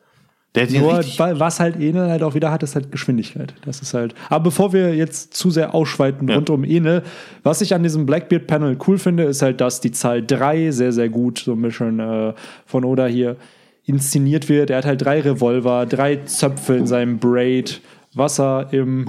Der 0.55 0.63
hätte 0.63 0.79
Nur, 0.79 0.97
was 1.39 1.59
halt 1.59 1.75
Enel 1.77 2.09
halt 2.09 2.23
auch 2.23 2.33
wieder 2.35 2.51
hat, 2.51 2.63
ist 2.63 2.75
halt 2.75 2.91
Geschwindigkeit. 2.91 3.53
Das 3.63 3.81
ist 3.81 3.93
halt. 3.93 4.15
Aber 4.29 4.45
bevor 4.45 4.73
wir 4.73 4.95
jetzt 4.95 5.33
zu 5.33 5.49
sehr 5.51 5.73
ausschweiten 5.75 6.27
Ja. 6.27 6.35
rund 6.35 6.49
um 6.49 6.63
Enel, 6.63 7.03
was 7.43 7.61
ich 7.61 7.73
an 7.73 7.83
diesem 7.83 8.05
Blackbeard-Panel 8.05 8.77
cool 8.87 8.97
finde, 8.97 9.23
ist 9.23 9.41
halt, 9.41 9.61
dass 9.61 9.79
die 9.81 9.91
Zahl 9.91 10.25
3 10.25 10.71
sehr, 10.71 10.91
sehr 10.91 11.07
gut 11.09 11.39
so 11.39 11.53
ein 11.53 11.61
bisschen 11.61 11.99
äh, 11.99 12.33
von 12.65 12.83
Oda 12.85 13.05
hier 13.05 13.37
inszeniert 13.85 14.49
wird. 14.49 14.69
Er 14.69 14.77
hat 14.79 14.85
halt 14.85 15.01
drei 15.03 15.21
Revolver, 15.21 15.85
drei 15.85 16.17
Zöpfe 16.17 16.75
in 16.75 16.87
seinem 16.87 17.17
Braid, 17.19 17.81
Wasser 18.13 18.67
im. 18.71 19.07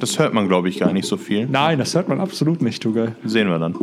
Das 0.00 0.18
hört 0.18 0.32
man, 0.32 0.48
glaube 0.48 0.68
ich, 0.70 0.78
gar 0.80 0.92
nicht 0.92 1.06
so 1.06 1.16
viel. 1.18 1.46
Nein, 1.46 1.78
das 1.78 1.94
hört 1.94 2.08
man 2.08 2.18
absolut 2.20 2.62
nicht, 2.62 2.82
du 2.84 2.94
geil. 2.94 3.14
Sehen 3.24 3.48
wir 3.48 3.58
dann. 3.58 3.74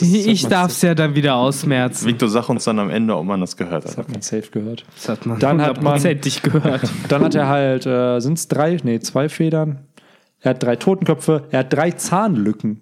Ich 0.00 0.46
darf 0.46 0.70
es 0.70 0.82
ja 0.82 0.94
dann 0.94 1.14
wieder 1.14 1.34
ausmerzen. 1.34 2.06
Victor, 2.06 2.28
sag 2.28 2.48
uns 2.48 2.64
dann 2.64 2.78
am 2.78 2.90
Ende, 2.90 3.16
ob 3.16 3.24
man 3.26 3.40
das 3.40 3.56
gehört 3.56 3.84
Das 3.84 3.92
hat. 3.92 4.06
hat 4.06 4.12
man 4.12 4.22
safe 4.22 4.48
gehört. 4.50 4.84
Das 4.94 5.08
hat 5.08 5.26
man 5.26 5.38
Dann 5.38 5.60
hat 5.60 5.82
man- 5.82 5.94
hundertprozentig 5.94 6.42
gehört. 6.42 6.82
Dann 7.08 7.22
hat 7.24 7.34
er 7.34 7.48
halt, 7.48 7.86
äh, 7.86 8.20
sind 8.20 8.38
es 8.38 8.48
drei, 8.48 8.78
nee, 8.82 9.00
zwei 9.00 9.28
Federn. 9.28 9.80
Er 10.40 10.50
hat 10.50 10.62
drei 10.62 10.76
Totenköpfe, 10.76 11.44
er 11.50 11.60
hat 11.60 11.72
drei 11.72 11.90
Zahnlücken. 11.92 12.80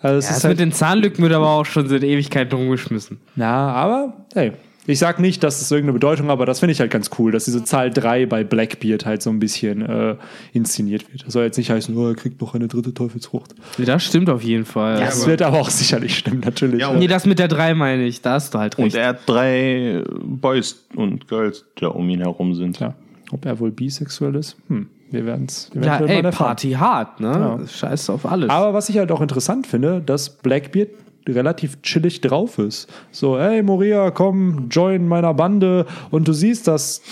Also 0.00 0.18
es 0.18 0.24
Ja, 0.26 0.30
ist 0.30 0.36
das 0.38 0.44
halt, 0.44 0.52
mit 0.52 0.60
den 0.60 0.72
Zahnlücken 0.72 1.22
wird 1.22 1.32
aber 1.32 1.50
auch 1.50 1.64
schon 1.66 1.88
seit 1.88 2.02
Ewigkeiten 2.04 2.56
rumgeschmissen. 2.56 3.18
ja, 3.36 3.68
aber 3.72 4.26
hey, 4.34 4.52
ich 4.86 4.98
sag 4.98 5.18
nicht, 5.20 5.42
dass 5.42 5.60
es 5.60 5.70
irgendeine 5.70 5.94
Bedeutung 5.94 6.26
hat, 6.26 6.32
aber 6.32 6.46
das 6.46 6.60
finde 6.60 6.72
ich 6.72 6.80
halt 6.80 6.90
ganz 6.90 7.10
cool, 7.18 7.32
dass 7.32 7.44
diese 7.44 7.64
Zahl 7.64 7.90
3 7.90 8.26
bei 8.26 8.44
Blackbeard 8.44 9.04
halt 9.06 9.22
so 9.22 9.30
ein 9.30 9.38
bisschen 9.38 9.82
äh, 9.82 10.16
inszeniert 10.52 11.10
wird. 11.12 11.26
Das 11.26 11.32
soll 11.32 11.44
jetzt 11.44 11.56
nicht 11.56 11.70
heißen, 11.70 11.96
oh, 11.96 12.08
er 12.08 12.14
kriegt 12.14 12.40
noch 12.40 12.54
eine 12.54 12.68
dritte 12.68 12.94
Teufelsfrucht. 12.94 13.54
Das 13.78 14.04
stimmt 14.04 14.30
auf 14.30 14.42
jeden 14.42 14.64
Fall. 14.64 14.98
Das 15.00 15.26
wird 15.26 15.42
aber 15.42 15.60
auch 15.60 15.70
sicherlich 15.70 16.16
stimmen, 16.18 16.40
natürlich. 16.44 16.80
Ja, 16.80 16.92
Ja, 16.92 16.98
nee, 16.98 17.06
das 17.06 17.26
mit 17.26 17.38
der 17.38 17.48
3 17.48 17.74
meine 17.74 18.04
ich, 18.04 18.20
da 18.22 18.32
hast 18.34 18.54
du 18.54 18.58
halt 18.58 18.78
Und 18.78 18.84
recht. 18.84 18.96
er 18.96 19.08
hat 19.08 19.20
drei 19.26 20.02
Boys 20.22 20.84
und 20.94 21.28
Girls, 21.28 21.64
die 21.76 21.80
da 21.82 21.88
um 21.88 22.08
ihn 22.08 22.20
herum 22.20 22.54
sind. 22.54 22.78
ja. 22.80 22.94
Ob 23.32 23.44
er 23.44 23.58
wohl 23.58 23.72
bisexuell 23.72 24.36
ist? 24.36 24.56
Hm, 24.68 24.86
wir 25.10 25.26
werden 25.26 25.46
es 25.48 25.68
Ja, 25.74 25.98
ey, 25.98 26.22
Party 26.22 26.70
hart, 26.72 27.18
ne? 27.20 27.32
Ja. 27.60 27.66
Scheiß 27.66 28.08
auf 28.10 28.24
alles. 28.24 28.50
Aber 28.50 28.72
was 28.72 28.88
ich 28.88 28.98
halt 28.98 29.10
auch 29.10 29.20
interessant 29.20 29.66
finde, 29.66 30.00
dass 30.00 30.30
Blackbeard 30.30 30.90
relativ 31.28 31.80
chillig 31.82 32.20
drauf 32.20 32.58
ist. 32.58 32.88
So, 33.10 33.38
hey 33.38 33.62
Moria, 33.62 34.10
komm, 34.10 34.68
join 34.70 35.06
meiner 35.08 35.34
Bande. 35.34 35.86
Und 36.10 36.28
du 36.28 36.32
siehst, 36.32 36.68
dass 36.68 37.02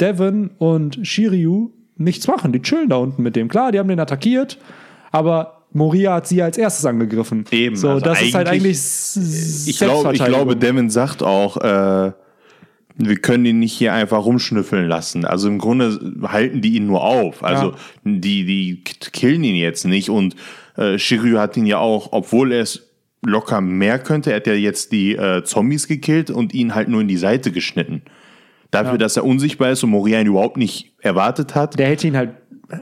Devon 0.00 0.50
und 0.58 0.98
Shiryu 1.06 1.70
nichts 1.96 2.26
machen. 2.28 2.52
Die 2.52 2.60
chillen 2.62 2.88
da 2.90 2.96
unten 2.96 3.22
mit 3.22 3.36
dem. 3.36 3.48
Klar, 3.48 3.72
die 3.72 3.78
haben 3.78 3.88
den 3.88 4.00
attackiert, 4.00 4.58
aber 5.12 5.62
Moria 5.72 6.14
hat 6.14 6.26
sie 6.26 6.42
als 6.42 6.58
erstes 6.58 6.84
angegriffen. 6.86 7.44
Eben, 7.50 7.76
So, 7.76 7.88
also 7.90 8.04
das 8.04 8.22
ist 8.22 8.34
halt 8.34 8.48
eigentlich- 8.48 8.78
Ich, 9.68 9.78
glaub, 9.78 10.12
ich 10.12 10.24
glaube. 10.24 10.56
Devin 10.56 10.90
sagt 10.90 11.22
auch, 11.22 11.56
äh, 11.58 12.12
wir 12.98 13.16
können 13.16 13.44
ihn 13.44 13.58
nicht 13.58 13.74
hier 13.74 13.92
einfach 13.92 14.24
rumschnüffeln 14.24 14.88
lassen. 14.88 15.26
Also 15.26 15.48
im 15.48 15.58
Grunde 15.58 15.98
halten 16.22 16.62
die 16.62 16.76
ihn 16.76 16.86
nur 16.86 17.02
auf. 17.04 17.44
Also 17.44 17.72
Ja. 17.72 17.76
die, 18.04 18.44
die 18.46 18.82
killen 18.84 19.44
ihn 19.44 19.56
jetzt 19.56 19.84
nicht. 19.84 20.08
Und 20.08 20.34
äh, 20.76 20.98
Shiryu 20.98 21.38
hat 21.38 21.56
ihn 21.58 21.66
ja 21.66 21.78
auch, 21.78 22.08
obwohl 22.12 22.52
er 22.52 22.62
es 22.62 22.85
locker 23.26 23.60
mehr 23.60 23.98
könnte, 23.98 24.30
er 24.30 24.36
hat 24.36 24.46
ja 24.46 24.54
jetzt 24.54 24.92
die 24.92 25.16
äh, 25.16 25.42
Zombies 25.44 25.88
gekillt 25.88 26.30
und 26.30 26.54
ihn 26.54 26.74
halt 26.74 26.88
nur 26.88 27.00
in 27.00 27.08
die 27.08 27.16
Seite 27.16 27.52
geschnitten. 27.52 28.02
Dafür, 28.70 28.98
dass 28.98 29.16
er 29.16 29.24
unsichtbar 29.24 29.70
ist 29.70 29.84
und 29.84 29.90
Moria 29.90 30.20
ihn 30.20 30.26
überhaupt 30.26 30.56
nicht 30.56 30.92
erwartet 31.00 31.54
hat. 31.54 31.78
der 31.78 31.88
hätte 31.88 32.06
ihn 32.06 32.16
halt 32.16 32.30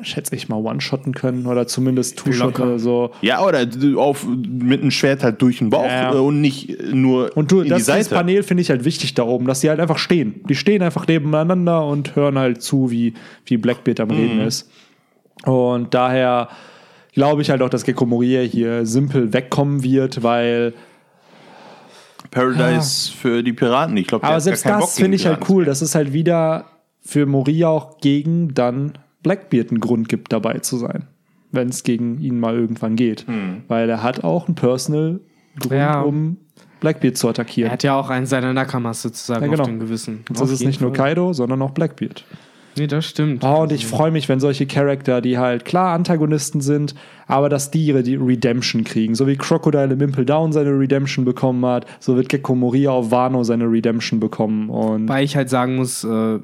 schätze 0.02 0.34
ich 0.34 0.48
mal, 0.48 0.56
one-shotten 0.56 1.14
können 1.14 1.46
oder 1.46 1.66
zumindest 1.66 2.18
two-shotten 2.18 2.78
so. 2.78 3.10
Ja, 3.20 3.44
oder 3.44 3.66
auf, 3.96 4.26
mit 4.26 4.80
einem 4.80 4.90
Schwert 4.90 5.22
halt 5.22 5.42
durch 5.42 5.58
den 5.58 5.70
Bauch 5.70 5.84
Ja. 5.84 6.14
äh, 6.14 6.16
und 6.16 6.40
nicht 6.40 6.82
nur 6.92 7.36
Und 7.36 7.52
du, 7.52 7.60
in 7.60 7.68
das, 7.68 7.82
die 7.82 7.86
das 7.86 8.06
Seite. 8.06 8.14
Panel 8.14 8.42
finde 8.42 8.62
ich 8.62 8.70
halt 8.70 8.84
wichtig 8.84 9.14
da 9.14 9.24
oben, 9.24 9.46
dass 9.46 9.60
die 9.60 9.68
halt 9.68 9.80
einfach 9.80 9.98
stehen. 9.98 10.40
Die 10.48 10.54
stehen 10.54 10.82
einfach 10.82 11.06
nebeneinander 11.06 11.86
und 11.86 12.16
hören 12.16 12.38
halt 12.38 12.62
zu, 12.62 12.90
wie, 12.90 13.14
wie 13.44 13.56
Blackbeard 13.58 14.00
am 14.00 14.10
Reden 14.10 14.40
ist. 14.40 14.70
Und 15.44 15.92
daher 15.92 16.48
glaube 17.14 17.42
ich 17.42 17.50
halt 17.50 17.62
auch, 17.62 17.68
dass 17.70 17.84
Gecko 17.84 18.06
Moria 18.06 18.42
hier 18.42 18.84
simpel 18.86 19.32
wegkommen 19.32 19.82
wird, 19.82 20.22
weil 20.22 20.74
Paradise 22.30 23.12
für 23.12 23.42
die 23.42 23.52
Piraten. 23.52 23.96
Ich 23.96 24.06
glaube, 24.06 24.26
Aber 24.26 24.40
selbst 24.40 24.66
das 24.66 24.94
finde 24.96 25.16
ich 25.16 25.26
halt 25.26 25.48
cool, 25.48 25.64
dass 25.64 25.82
es 25.82 25.94
halt 25.94 26.12
wieder 26.12 26.66
für 27.00 27.26
Moria 27.26 27.68
auch 27.68 27.98
gegen 27.98 28.54
dann 28.54 28.94
Blackbeard 29.22 29.70
einen 29.70 29.80
Grund 29.80 30.08
gibt, 30.08 30.32
dabei 30.32 30.58
zu 30.58 30.76
sein. 30.76 31.06
Wenn 31.52 31.68
es 31.68 31.84
gegen 31.84 32.18
ihn 32.20 32.40
mal 32.40 32.54
irgendwann 32.56 32.96
geht. 32.96 33.26
Weil 33.68 33.88
er 33.88 34.02
hat 34.02 34.24
auch 34.24 34.46
einen 34.48 34.54
Personal 34.56 35.20
Grund, 35.60 35.72
Ja. 35.74 36.00
um 36.00 36.38
Blackbeard 36.80 37.16
zu 37.16 37.28
attackieren. 37.28 37.70
Er 37.70 37.72
hat 37.74 37.82
ja 37.84 37.94
auch 37.98 38.10
einen 38.10 38.26
seiner 38.26 38.52
Nakamas 38.52 39.02
sozusagen 39.02 39.44
Ja, 39.44 39.50
genau. 39.50 39.62
auf 39.62 39.68
dem 39.68 39.78
Gewissen. 39.78 40.24
Jetzt 40.28 40.42
Auf 40.42 40.50
ist 40.50 40.64
nicht 40.64 40.80
nur 40.80 40.90
Fall. 40.94 41.06
Kaido, 41.10 41.32
sondern 41.32 41.62
auch 41.62 41.70
Blackbeard. 41.70 42.24
Nee, 42.76 42.86
das 42.86 43.06
stimmt. 43.06 43.44
Oh, 43.44 43.62
und 43.62 43.72
ich 43.72 43.86
freue 43.86 44.10
mich, 44.10 44.28
wenn 44.28 44.40
solche 44.40 44.66
Charakter, 44.66 45.20
die 45.20 45.38
halt 45.38 45.64
klar 45.64 45.94
Antagonisten 45.94 46.60
sind, 46.60 46.94
aber 47.26 47.48
dass 47.48 47.70
die 47.70 47.86
ihre 47.86 48.02
die 48.02 48.16
Redemption 48.16 48.84
kriegen. 48.84 49.14
So 49.14 49.26
wie 49.26 49.36
Crocodile 49.36 49.92
im 49.92 50.00
Impel 50.00 50.24
Down 50.24 50.52
seine 50.52 50.70
Redemption 50.70 51.24
bekommen 51.24 51.64
hat, 51.64 51.86
so 52.00 52.16
wird 52.16 52.28
Gecko 52.28 52.54
Moria 52.54 52.90
auf 52.90 53.10
Wano 53.10 53.44
seine 53.44 53.64
Redemption 53.70 54.18
bekommen. 54.20 54.70
Und 54.70 55.08
Weil 55.08 55.24
ich 55.24 55.36
halt 55.36 55.48
sagen 55.50 55.76
muss, 55.76 56.04
äh, 56.04 56.38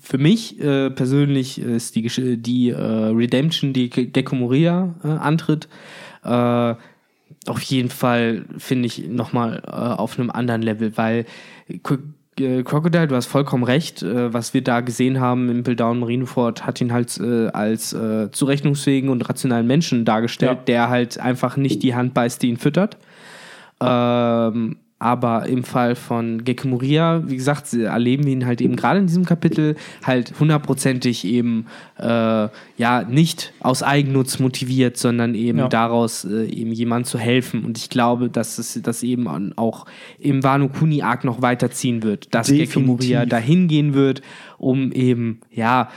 für 0.00 0.18
mich 0.18 0.60
äh, 0.60 0.90
persönlich 0.90 1.60
ist 1.60 1.96
die, 1.96 2.08
Gesch- 2.08 2.36
die 2.36 2.70
äh, 2.70 2.76
Redemption, 2.76 3.72
die 3.72 3.90
Ge- 3.90 4.06
Gecko 4.06 4.36
Moria 4.36 4.94
antritt, 5.02 5.68
auf 7.46 7.62
jeden 7.62 7.88
Fall 7.88 8.44
finde 8.58 8.86
ich 8.86 9.08
nochmal 9.08 9.62
äh, 9.66 9.70
auf 9.70 10.18
einem 10.18 10.30
anderen 10.30 10.60
Level, 10.62 10.96
weil 10.96 11.24
äh, 12.40 12.62
Crocodile, 12.62 13.06
du 13.08 13.14
hast 13.16 13.26
vollkommen 13.26 13.64
recht, 13.64 14.02
äh, 14.02 14.32
was 14.32 14.54
wir 14.54 14.62
da 14.62 14.80
gesehen 14.80 15.20
haben 15.20 15.48
im 15.48 15.62
Down 15.76 16.00
Marineford 16.00 16.66
hat 16.66 16.80
ihn 16.80 16.92
halt 16.92 17.18
äh, 17.18 17.48
als 17.48 17.92
äh, 17.92 18.30
zurechnungsfähigen 18.30 19.10
und 19.10 19.28
rationalen 19.28 19.66
Menschen 19.66 20.04
dargestellt, 20.04 20.58
Ja. 20.58 20.64
der 20.66 20.88
halt 20.88 21.18
einfach 21.20 21.56
nicht 21.56 21.82
die 21.82 21.94
Hand 21.94 22.14
beißt, 22.14 22.42
die 22.42 22.48
ihn 22.48 22.56
füttert. 22.56 22.96
Ähm, 23.80 24.76
aber 25.00 25.46
im 25.46 25.62
Fall 25.62 25.94
von 25.94 26.44
Gekemuria, 26.44 27.22
wie 27.26 27.36
gesagt, 27.36 27.72
erleben 27.72 28.24
wir 28.26 28.32
ihn 28.32 28.46
halt 28.46 28.60
eben 28.60 28.74
gerade 28.74 28.98
in 28.98 29.06
diesem 29.06 29.24
Kapitel 29.24 29.76
halt 30.04 30.34
hundertprozentig 30.40 31.24
eben 31.24 31.66
äh, 31.98 32.48
ja 32.76 33.02
nicht 33.08 33.52
aus 33.60 33.82
Eigennutz 33.82 34.38
motiviert, 34.40 34.96
sondern 34.96 35.34
eben 35.34 35.58
Ja. 35.58 35.68
daraus 35.68 36.24
äh, 36.24 36.46
eben 36.46 36.72
jemand 36.72 37.06
zu 37.06 37.18
helfen. 37.18 37.64
Und 37.64 37.78
ich 37.78 37.90
glaube, 37.90 38.28
dass 38.28 38.58
es 38.58 38.80
das 38.82 39.02
eben 39.04 39.28
auch 39.56 39.86
im 40.18 40.42
Wano 40.42 40.68
Kuni 40.68 41.02
Arc 41.02 41.22
noch 41.24 41.42
weiterziehen 41.42 42.02
wird, 42.02 42.34
dass 42.34 42.48
Definitiv. 42.48 42.74
Gekemuria 42.74 43.26
dahin 43.26 43.68
gehen 43.68 43.94
wird, 43.94 44.22
um 44.58 44.90
eben 44.92 45.40
ja 45.52 45.90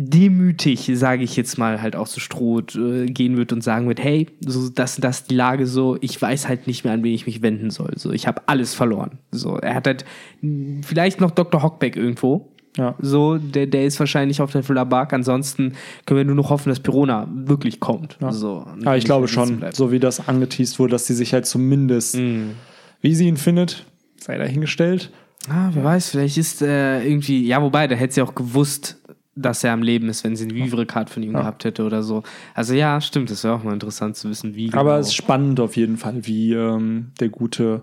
demütig, 0.00 0.88
sage 0.94 1.24
ich 1.24 1.34
jetzt 1.36 1.58
mal, 1.58 1.82
halt 1.82 1.96
auch 1.96 2.06
zu 2.06 2.20
Stroh 2.20 2.60
äh, 2.60 3.06
gehen 3.06 3.36
wird 3.36 3.52
und 3.52 3.64
sagen 3.64 3.88
wird, 3.88 4.02
hey, 4.02 4.28
so 4.46 4.68
das, 4.68 4.96
das 4.96 5.24
die 5.24 5.34
Lage 5.34 5.66
so, 5.66 5.98
ich 6.00 6.20
weiß 6.22 6.46
halt 6.46 6.68
nicht 6.68 6.84
mehr, 6.84 6.92
an 6.94 7.02
wen 7.02 7.12
ich 7.12 7.26
mich 7.26 7.42
wenden 7.42 7.70
soll. 7.70 7.92
So, 7.96 8.12
ich 8.12 8.28
habe 8.28 8.42
alles 8.46 8.74
verloren. 8.74 9.18
So, 9.32 9.56
er 9.56 9.74
hat 9.74 9.88
halt 9.88 10.04
mh, 10.40 10.82
vielleicht 10.86 11.20
noch 11.20 11.32
Dr. 11.32 11.62
Hockbeck 11.64 11.96
irgendwo. 11.96 12.52
Ja. 12.76 12.94
So, 13.00 13.38
der, 13.38 13.66
der 13.66 13.86
ist 13.86 13.98
wahrscheinlich 13.98 14.40
auf 14.40 14.52
der 14.52 14.62
Thriller 14.62 14.86
Bark. 14.86 15.12
Ansonsten 15.12 15.72
können 16.06 16.18
wir 16.18 16.24
nur 16.24 16.36
noch 16.36 16.50
hoffen, 16.50 16.68
dass 16.68 16.78
Pirona 16.78 17.26
wirklich 17.34 17.80
kommt. 17.80 18.18
So, 18.30 18.64
und 18.72 18.86
Aber 18.86 18.96
ich 18.96 19.04
glaube 19.04 19.26
schon, 19.26 19.64
so 19.72 19.90
wie 19.90 19.98
das 19.98 20.28
angeteased 20.28 20.78
wurde, 20.78 20.92
dass 20.92 21.08
sie 21.08 21.14
sich 21.14 21.32
halt 21.34 21.44
zumindest, 21.46 22.14
Mhm. 22.14 22.52
wie 23.00 23.16
sie 23.16 23.26
ihn 23.26 23.36
findet, 23.36 23.84
sei 24.20 24.38
dahingestellt. 24.38 25.10
Ah, 25.48 25.70
wer 25.72 25.82
weiß, 25.82 26.10
vielleicht 26.10 26.38
ist 26.38 26.62
äh, 26.62 27.02
irgendwie, 27.04 27.44
ja, 27.48 27.60
wobei, 27.60 27.88
da 27.88 27.96
hätte 27.96 28.14
sie 28.14 28.22
auch 28.22 28.34
gewusst, 28.36 28.98
dass 29.40 29.62
er 29.64 29.72
am 29.72 29.82
Leben 29.82 30.08
ist, 30.08 30.24
wenn 30.24 30.36
sie 30.36 30.44
eine 30.44 30.54
Vivre-Card 30.54 31.10
von 31.10 31.22
ihm 31.22 31.32
gehabt 31.32 31.64
hätte 31.64 31.84
oder 31.84 32.02
so. 32.02 32.22
Also 32.54 32.74
ja, 32.74 33.00
stimmt, 33.00 33.30
das 33.30 33.44
wäre 33.44 33.54
auch 33.54 33.62
mal 33.62 33.72
interessant 33.74 34.16
zu 34.16 34.28
wissen, 34.28 34.54
wie 34.54 34.72
Aber 34.72 34.90
genau. 34.90 35.00
es 35.00 35.08
ist 35.08 35.14
spannend 35.14 35.60
auf 35.60 35.76
jeden 35.76 35.96
Fall, 35.96 36.26
wie 36.26 36.52
ähm, 36.52 37.12
der 37.20 37.28
gute 37.28 37.82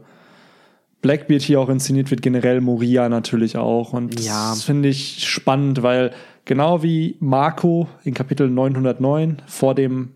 Blackbeard 1.01 1.41
hier 1.41 1.59
auch 1.59 1.69
inszeniert 1.69 2.09
wird, 2.11 2.21
generell 2.21 2.61
Moria 2.61 3.09
natürlich 3.09 3.57
auch. 3.57 3.93
Und 3.93 4.17
das 4.17 4.25
Ja. 4.25 4.55
finde 4.55 4.89
ich 4.89 5.27
spannend, 5.29 5.83
weil 5.83 6.11
genau 6.45 6.81
wie 6.83 7.15
Marco 7.19 7.87
in 8.03 8.13
Kapitel 8.13 8.49
909 8.49 9.41
vor 9.45 9.75
dem 9.75 10.09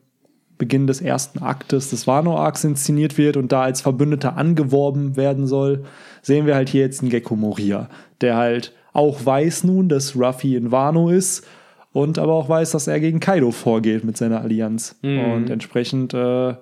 Beginn 0.57 0.87
des 0.87 0.99
ersten 0.99 1.39
Aktes 1.39 1.89
des 1.91 2.05
Wano-Arcs 2.05 2.63
inszeniert 2.65 3.17
wird 3.17 3.37
und 3.37 3.51
da 3.51 3.61
als 3.61 3.81
Verbündeter 3.81 4.35
angeworben 4.35 5.15
werden 5.15 5.47
soll, 5.47 5.85
sehen 6.21 6.45
wir 6.47 6.55
halt 6.55 6.67
hier 6.69 6.81
jetzt 6.81 7.01
einen 7.01 7.09
Gecko 7.11 7.35
Moria, 7.37 7.87
der 8.19 8.35
halt 8.35 8.73
auch 8.93 9.25
weiß 9.25 9.63
nun, 9.63 9.89
dass 9.89 10.15
Ruffy 10.15 10.55
in 10.55 10.71
Wano 10.71 11.09
ist 11.09 11.45
und 11.91 12.19
aber 12.19 12.33
auch 12.33 12.49
weiß, 12.49 12.71
dass 12.71 12.87
er 12.87 12.99
gegen 12.99 13.19
Kaido 13.19 13.51
vorgeht 13.51 14.03
mit 14.03 14.17
seiner 14.17 14.41
Allianz. 14.41 14.97
Und 15.35 15.49
entsprechend 15.49 16.13
äh, 16.13 16.55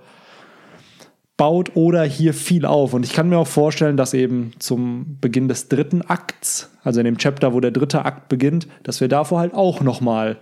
baut 1.35 1.75
Oda 1.75 2.03
hier 2.03 2.33
viel 2.33 2.65
auf. 2.65 2.93
Und 2.93 3.05
ich 3.05 3.13
kann 3.13 3.29
mir 3.29 3.37
auch 3.37 3.47
vorstellen, 3.47 3.97
dass 3.97 4.13
eben 4.13 4.51
zum 4.59 5.17
Beginn 5.21 5.47
des 5.47 5.69
dritten 5.69 6.01
Akts, 6.01 6.71
also 6.83 6.99
in 6.99 7.05
dem 7.05 7.17
Chapter, 7.17 7.53
wo 7.53 7.59
der 7.59 7.71
dritte 7.71 8.05
Akt 8.05 8.29
beginnt, 8.29 8.67
dass 8.83 9.01
wir 9.01 9.07
davor 9.07 9.39
halt 9.39 9.53
auch 9.53 9.81
nochmal 9.81 10.37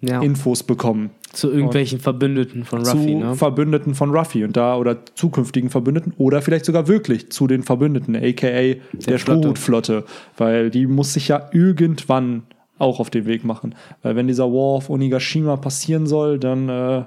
ja, 0.00 0.20
Infos 0.20 0.62
bekommen 0.62 1.10
zu 1.34 1.50
irgendwelchen 1.50 2.00
Verbündeten 2.00 2.64
von 2.64 2.80
Ruffy, 2.80 3.12
zu 3.12 3.18
ne? 3.18 3.34
Verbündeten 3.34 3.94
von 3.94 4.10
Ruffy 4.14 4.44
und 4.44 4.56
da 4.56 4.76
oder 4.76 4.98
zukünftigen 5.14 5.70
Verbündeten 5.70 6.12
oder 6.18 6.42
vielleicht 6.42 6.64
sogar 6.64 6.88
wirklich 6.88 7.30
zu 7.30 7.46
den 7.46 7.62
Verbündeten, 7.62 8.16
aka 8.16 8.22
der, 8.22 8.78
Flotte. 8.98 9.18
Strohhutflotte, 9.18 10.04
weil 10.36 10.70
die 10.70 10.86
muss 10.86 11.12
sich 11.12 11.28
ja 11.28 11.48
irgendwann 11.52 12.44
auch 12.78 13.00
auf 13.00 13.10
den 13.10 13.26
Weg 13.26 13.44
machen. 13.44 13.74
Weil 14.02 14.16
wenn 14.16 14.26
dieser 14.26 14.44
War 14.44 14.76
of 14.76 14.90
Onigashima 14.90 15.56
passieren 15.56 16.06
soll, 16.06 16.38
dann 16.38 16.68
äh, 16.68 17.04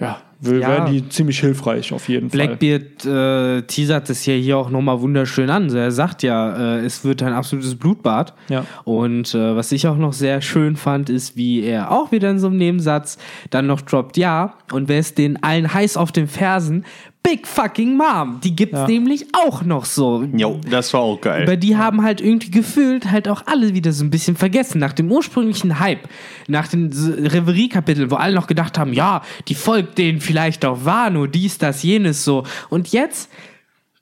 ja, 0.00 0.22
Ja. 0.40 0.60
werden 0.60 0.92
die 0.92 1.08
ziemlich 1.08 1.40
hilfreich 1.40 1.92
auf 1.92 2.08
jeden 2.08 2.30
Fall. 2.30 2.56
Blackbeard 2.56 3.04
äh, 3.04 3.62
teasert 3.62 4.08
es 4.08 4.24
ja 4.24 4.34
hier 4.34 4.56
auch 4.56 4.70
nochmal 4.70 5.00
wunderschön 5.00 5.50
an. 5.50 5.74
Er 5.74 5.90
sagt 5.90 6.22
ja, 6.22 6.76
äh, 6.76 6.84
es 6.84 7.04
wird 7.04 7.22
ein 7.22 7.32
absolutes 7.32 7.74
Blutbad. 7.74 8.34
Ja. 8.48 8.64
Und 8.84 9.34
äh, 9.34 9.56
was 9.56 9.72
ich 9.72 9.88
auch 9.88 9.96
noch 9.96 10.12
sehr 10.12 10.40
schön 10.40 10.76
fand, 10.76 11.10
ist, 11.10 11.36
wie 11.36 11.62
er 11.62 11.90
auch 11.90 12.12
wieder 12.12 12.30
in 12.30 12.38
so 12.38 12.46
einem 12.46 12.56
Nebensatz 12.56 13.18
dann 13.50 13.66
noch 13.66 13.80
droppt, 13.80 14.16
ja, 14.16 14.54
und 14.72 14.88
wer 14.88 15.00
ist 15.00 15.18
den 15.18 15.42
allen 15.42 15.72
heiß 15.74 15.96
auf 15.96 16.12
den 16.12 16.28
Fersen? 16.28 16.84
Big 17.22 17.46
fucking 17.46 17.96
Mom. 17.96 18.40
Die 18.42 18.56
gibt's 18.56 18.78
Ja. 18.78 18.86
nämlich 18.86 19.26
auch 19.34 19.62
noch 19.62 19.84
so. 19.84 20.22
Jo, 20.34 20.60
das 20.70 20.94
war 20.94 21.00
auch 21.00 21.20
geil. 21.20 21.42
Über 21.42 21.56
die 21.56 21.76
haben 21.76 22.02
halt 22.02 22.20
irgendwie 22.20 22.50
gefühlt 22.50 23.10
halt 23.10 23.28
auch 23.28 23.42
alle 23.46 23.74
wieder 23.74 23.92
so 23.92 24.02
ein 24.04 24.10
bisschen 24.10 24.36
vergessen. 24.36 24.78
Nach 24.78 24.92
dem 24.94 25.10
ursprünglichen 25.12 25.78
Hype, 25.78 26.08
nach 26.46 26.68
den 26.68 26.90
Reverie-Kapiteln, 26.92 28.10
wo 28.10 28.16
alle 28.16 28.34
noch 28.34 28.46
gedacht 28.46 28.78
haben, 28.78 28.92
ja, 28.92 29.22
die 29.48 29.54
folgt 29.54 29.98
denen 29.98 30.20
vielleicht 30.20 30.64
auf 30.64 30.84
Wano, 30.84 31.26
dies, 31.26 31.58
das, 31.58 31.82
jenes 31.82 32.24
so. 32.24 32.44
Und 32.70 32.88
jetzt 32.92 33.30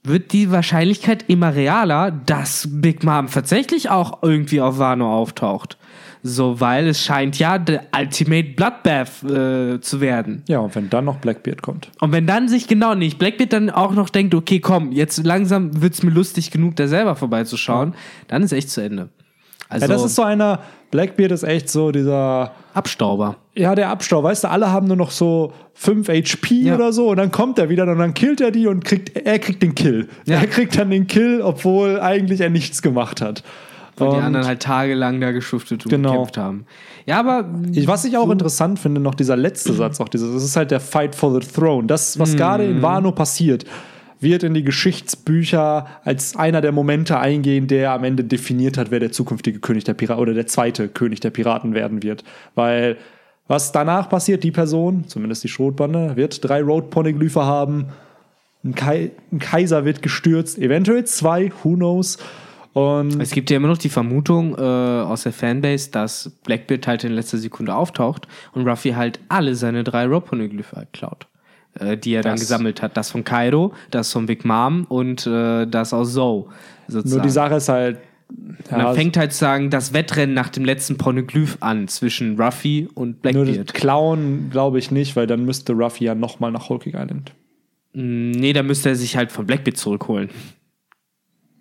wird 0.04 0.32
die 0.32 0.52
Wahrscheinlichkeit 0.52 1.24
immer 1.26 1.54
realer, 1.54 2.12
dass 2.12 2.68
Big 2.70 3.02
Mom 3.02 3.28
tatsächlich 3.28 3.90
auch 3.90 4.22
irgendwie 4.22 4.60
auf 4.60 4.78
Wano 4.78 5.12
auftaucht. 5.12 5.76
So, 6.28 6.60
weil 6.60 6.88
es 6.88 7.02
scheint 7.04 7.38
ja 7.38 7.58
der 7.58 7.84
Ultimate 7.96 8.50
Bloodbath 8.56 9.22
äh, 9.22 9.80
zu 9.80 10.00
werden. 10.00 10.42
Ja, 10.48 10.58
und 10.58 10.74
wenn 10.74 10.90
dann 10.90 11.04
noch 11.04 11.18
Blackbeard 11.18 11.62
kommt. 11.62 11.90
Und 12.00 12.12
wenn 12.12 12.26
dann 12.26 12.48
sich 12.48 12.66
genau 12.66 12.94
nicht 12.94 13.18
Blackbeard 13.18 13.52
dann 13.52 13.70
auch 13.70 13.92
noch 13.92 14.08
denkt, 14.10 14.34
okay, 14.34 14.58
komm, 14.60 14.90
jetzt 14.92 15.24
langsam 15.24 15.80
wird's 15.82 16.02
mir 16.02 16.10
lustig 16.10 16.50
genug, 16.50 16.76
da 16.76 16.88
selber 16.88 17.14
vorbeizuschauen, 17.14 17.94
dann 18.28 18.42
ist 18.42 18.52
echt 18.52 18.70
zu 18.70 18.80
Ende. 18.80 19.08
Also 19.68 19.86
Ja, 19.86 19.92
das 19.92 20.04
ist 20.04 20.14
so 20.14 20.22
einer, 20.22 20.60
Blackbeard 20.90 21.32
ist 21.32 21.42
echt 21.42 21.68
so 21.68 21.90
dieser 21.90 22.52
Abstauber. 22.74 23.36
Ja, 23.54 23.74
der 23.74 23.88
Abstau, 23.90 24.22
weißt 24.22 24.44
du, 24.44 24.48
alle 24.50 24.70
haben 24.70 24.86
nur 24.86 24.96
noch 24.96 25.10
so 25.10 25.52
5 25.74 26.08
HP 26.08 26.54
Ja. 26.62 26.74
oder 26.76 26.92
so 26.92 27.10
und 27.10 27.16
dann 27.16 27.32
kommt 27.32 27.58
er 27.58 27.68
wieder 27.68 27.82
und 27.90 27.98
dann 27.98 28.14
killt 28.14 28.40
er 28.40 28.50
die 28.50 28.66
und 28.66 28.84
kriegt, 28.84 29.16
er 29.16 29.38
kriegt 29.38 29.62
den 29.62 29.74
Kill. 29.74 30.08
Ja. 30.26 30.38
Er 30.40 30.46
kriegt 30.46 30.78
dann 30.78 30.90
den 30.90 31.06
Kill, 31.06 31.40
obwohl 31.42 32.00
eigentlich 32.00 32.40
er 32.40 32.50
nichts 32.50 32.80
gemacht 32.82 33.20
hat. 33.20 33.42
Weil 33.98 34.10
die 34.10 34.16
Und 34.16 34.22
anderen 34.22 34.46
halt 34.46 34.62
tagelang 34.62 35.20
da 35.20 35.32
geschuftet 35.32 35.84
und 35.84 35.90
Genau. 35.90 36.10
gekämpft 36.10 36.36
haben. 36.36 36.66
Ja, 37.06 37.18
aber 37.18 37.48
ich, 37.72 37.86
was 37.86 38.04
ich 38.04 38.16
auch 38.16 38.30
interessant 38.30 38.78
finde, 38.78 39.00
noch 39.00 39.14
dieser 39.14 39.36
letzte 39.36 39.72
Satz, 39.72 40.00
auch 40.00 40.08
dieses, 40.08 40.34
das 40.34 40.44
ist 40.44 40.56
halt 40.56 40.70
der 40.70 40.80
Fight 40.80 41.14
for 41.14 41.32
the 41.32 41.46
Throne. 41.46 41.86
Das, 41.86 42.18
was 42.18 42.36
gerade 42.36 42.64
in 42.64 42.82
Wano 42.82 43.12
passiert, 43.12 43.64
wird 44.20 44.42
in 44.42 44.54
die 44.54 44.64
Geschichtsbücher 44.64 45.86
als 46.04 46.36
einer 46.36 46.60
der 46.60 46.72
Momente 46.72 47.18
eingehen, 47.18 47.66
der 47.68 47.92
am 47.92 48.04
Ende 48.04 48.24
definiert 48.24 48.78
hat, 48.78 48.90
wer 48.90 49.00
der 49.00 49.12
zukünftige 49.12 49.60
König 49.60 49.84
der 49.84 49.94
Piraten 49.94 50.20
oder 50.22 50.34
der 50.34 50.46
zweite 50.46 50.88
König 50.88 51.20
der 51.20 51.30
Piraten 51.30 51.74
werden 51.74 52.02
wird. 52.02 52.24
Weil 52.54 52.96
was 53.48 53.72
danach 53.72 54.08
passiert, 54.08 54.42
die 54.42 54.50
Person, 54.50 55.04
zumindest 55.06 55.44
die 55.44 55.48
Schrotbande, 55.48 56.16
wird 56.16 56.46
drei 56.46 56.62
Road-Poneglyphe 56.62 57.44
haben, 57.44 57.86
ein, 58.64 58.74
Kai 58.74 59.12
ein 59.30 59.38
Kaiser 59.38 59.84
wird 59.84 60.02
gestürzt, 60.02 60.58
eventuell 60.58 61.04
zwei, 61.04 61.52
who 61.62 61.74
knows. 61.74 62.18
Und 62.76 63.22
Es 63.22 63.30
gibt 63.30 63.48
ja 63.50 63.56
immer 63.56 63.68
noch 63.68 63.78
die 63.78 63.88
Vermutung 63.88 64.54
äh, 64.54 64.60
aus 64.60 65.22
der 65.22 65.32
Fanbase, 65.32 65.90
dass 65.90 66.28
Blackbeard 66.44 66.86
halt 66.86 67.04
in 67.04 67.12
letzter 67.12 67.38
Sekunde 67.38 67.74
auftaucht 67.74 68.28
und 68.52 68.68
Ruffy 68.68 68.90
halt 68.90 69.18
alle 69.30 69.54
seine 69.54 69.82
drei 69.82 70.04
Rob-Poneglyphe 70.04 70.76
halt 70.76 70.92
klaut. 70.92 71.26
Äh, 71.80 71.96
die 71.96 72.12
er 72.12 72.20
dann 72.22 72.32
Das- 72.32 72.40
gesammelt 72.42 72.82
hat. 72.82 72.94
Das 72.98 73.10
von 73.10 73.24
Kaido, 73.24 73.72
das 73.90 74.12
von 74.12 74.26
Big 74.26 74.44
Mom 74.44 74.84
und 74.90 75.26
äh, 75.26 75.66
das 75.66 75.94
aus 75.94 76.12
Zoe. 76.12 76.46
Sozusagen. 76.86 77.08
nur 77.16 77.22
die 77.22 77.30
Sache 77.30 77.54
ist 77.54 77.68
halt. 77.70 77.98
Ja, 78.70 78.78
dann 78.78 78.94
fängt 78.94 79.16
halt 79.16 79.32
sozusagen 79.32 79.70
das 79.70 79.94
Wettrennen 79.94 80.34
nach 80.34 80.50
dem 80.50 80.64
letzten 80.66 80.98
Poneglyph 80.98 81.56
an 81.60 81.88
zwischen 81.88 82.38
Ruffy 82.38 82.88
und 82.94 83.24
nur 83.24 83.32
das 83.32 83.44
Blackbeard. 83.54 83.72
Klauen 83.74 84.50
glaube 84.50 84.78
ich 84.80 84.90
nicht, 84.90 85.16
weil 85.16 85.26
dann 85.26 85.44
müsste 85.46 85.72
Ruffy 85.72 86.04
ja 86.04 86.14
nochmal 86.14 86.50
nach 86.52 86.68
Cake 86.68 86.88
Island. 86.90 87.32
Mm, 87.94 88.32
Nee, 88.32 88.52
da 88.52 88.62
müsste 88.62 88.90
er 88.90 88.96
sich 88.96 89.16
halt 89.16 89.32
von 89.32 89.46
Blackbeard 89.46 89.76
zurückholen. 89.78 90.28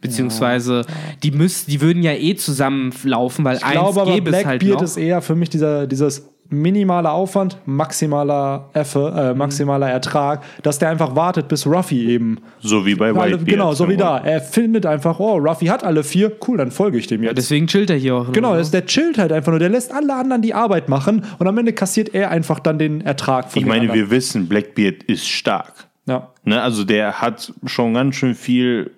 Beziehungsweise, 0.07 0.85
die, 1.23 1.31
müssen, 1.31 1.69
die 1.69 1.81
würden 1.81 2.03
ja 2.03 2.13
eh 2.13 2.35
zusammenlaufen, 2.35 3.43
weil 3.45 3.57
Ich 3.57 3.63
eins 3.63 3.71
glaube 3.73 4.01
aber, 4.01 4.11
gäbe 4.13 4.29
es 4.29 4.35
Blackbeard 4.43 4.61
halt 4.61 4.73
noch. 4.73 4.81
ist 4.83 4.97
eher 4.97 5.21
für 5.21 5.35
mich 5.35 5.49
dieser, 5.49 5.87
dieses 5.87 6.27
minimaler 6.47 7.11
Aufwand, 7.11 7.57
maximaler 7.65 8.69
Effe, 8.73 9.11
äh, 9.17 9.31
Mhm. 9.31 9.37
maximaler 9.39 9.89
Ertrag, 9.89 10.43
dass 10.61 10.77
der 10.77 10.89
einfach 10.89 11.15
wartet, 11.15 11.47
bis 11.47 11.65
Ruffy 11.65 12.07
eben. 12.07 12.37
So 12.59 12.85
wie 12.85 12.93
bei 12.93 13.07
Alle, 13.07 13.17
Whitebeard. 13.33 13.45
genau, 13.47 13.73
so 13.73 13.89
wie 13.89 13.97
da. 13.97 14.19
Er 14.19 14.41
findet 14.41 14.85
einfach, 14.85 15.19
oh, 15.19 15.37
Ruffy 15.37 15.65
hat 15.65 15.83
alle 15.83 16.03
vier, 16.03 16.31
cool, 16.47 16.57
dann 16.57 16.69
folge 16.69 16.99
ich 16.99 17.07
dem 17.07 17.23
jetzt. 17.23 17.37
Deswegen 17.37 17.65
chillt 17.65 17.89
er 17.89 17.95
hier 17.97 18.15
auch. 18.15 18.31
Genau, 18.31 18.53
nur. 18.53 18.63
der 18.63 18.85
chillt 18.85 19.17
halt 19.17 19.31
einfach 19.31 19.51
nur. 19.51 19.59
Der 19.59 19.69
lässt 19.69 19.91
alle 19.91 20.13
anderen 20.13 20.43
die 20.43 20.53
Arbeit 20.53 20.87
machen 20.87 21.23
und 21.39 21.47
am 21.47 21.57
Ende 21.57 21.73
kassiert 21.73 22.13
er 22.13 22.29
einfach 22.29 22.59
dann 22.59 22.77
den 22.77 23.01
Ertrag 23.01 23.45
von 23.51 23.59
Ich 23.59 23.63
den 23.63 23.67
meine, 23.67 23.81
anderen. 23.89 23.99
wir 24.01 24.11
wissen, 24.11 24.47
Blackbeard 24.47 25.01
ist 25.03 25.27
stark. 25.27 25.87
Ja. 26.05 26.29
Ne, 26.43 26.61
also 26.61 26.83
der 26.83 27.21
hat 27.21 27.53
schon 27.65 27.93
ganz 27.93 28.15
schön 28.15 28.35
viel 28.35 28.91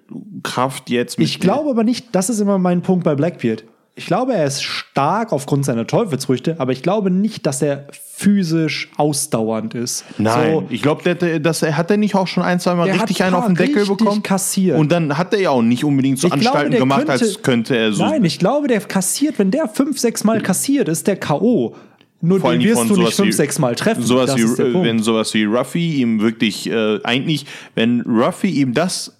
Kraft 0.43 0.89
jetzt. 0.89 1.17
mit- 1.17 1.27
Ich 1.27 1.39
glaube 1.39 1.69
aber 1.69 1.83
nicht, 1.83 2.07
das 2.13 2.29
ist 2.29 2.39
immer 2.39 2.57
mein 2.57 2.81
Punkt 2.81 3.03
bei 3.03 3.15
Blackbeard. 3.15 3.63
Ich 3.95 4.05
glaube, 4.05 4.35
er 4.35 4.45
ist 4.45 4.61
stark 4.63 5.33
aufgrund 5.33 5.65
seiner 5.65 5.87
Teufelsfrüchte, 5.87 6.57
aber 6.59 6.71
ich 6.71 6.83
glaube 6.83 7.09
nicht, 7.09 7.47
dass 7.47 7.63
er 7.63 7.87
physisch 7.91 8.91
ausdauernd 8.97 9.73
ist. 9.73 10.05
Nein, 10.19 10.51
So, 10.53 10.63
ich 10.69 10.83
glaube, 10.83 11.15
der, 11.15 11.39
das 11.39 11.63
hat 11.63 11.89
er 11.89 11.97
nicht 11.97 12.13
auch 12.13 12.27
schon 12.27 12.43
ein, 12.43 12.59
zwei 12.59 12.75
Mal 12.75 12.89
richtig 12.91 13.23
einen 13.23 13.33
auf 13.35 13.45
den 13.47 13.55
Deckel 13.55 13.87
bekommen. 13.87 14.21
kassiert. 14.21 14.77
Und 14.77 14.91
dann 14.91 15.17
hat 15.17 15.33
er 15.33 15.39
ja 15.39 15.49
auch 15.49 15.63
nicht 15.63 15.83
unbedingt 15.83 16.19
so 16.19 16.27
Ich 16.27 16.33
glaube, 16.33 16.45
Anstalten 16.47 16.71
der 16.71 16.79
gemacht, 16.79 17.05
könnte- 17.07 17.11
als 17.13 17.41
könnte 17.41 17.75
er 17.75 17.91
so. 17.93 18.03
Nein, 18.05 18.23
ich 18.23 18.37
glaube, 18.37 18.67
der 18.67 18.81
kassiert, 18.81 19.39
wenn 19.39 19.49
der 19.49 19.67
fünf, 19.67 19.97
sechs 19.99 20.23
Mal 20.23 20.41
kassiert, 20.41 20.89
ist 20.89 21.07
der 21.07 21.15
K.O. 21.17 21.75
Nur 22.21 22.39
Vor 22.39 22.51
den 22.53 22.63
wirst 22.63 22.89
du 22.89 22.95
nicht 22.97 23.13
fünf, 23.13 23.29
wie- 23.29 23.31
sechs 23.33 23.59
Mal 23.59 23.75
treffen. 23.75 24.01
sowas 24.03 24.31
das 24.35 24.37
wie, 24.57 24.61
äh, 24.61 24.83
wenn 24.83 24.99
sowas 24.99 25.33
wie 25.33 25.43
Ruffy 25.43 26.01
ihm 26.01 26.19
wirklich 26.19 26.69
äh, 26.69 26.99
eigentlich, 27.03 27.45
wenn 27.75 28.01
Ruffy 28.01 28.47
ihm 28.49 28.73
das 28.73 29.15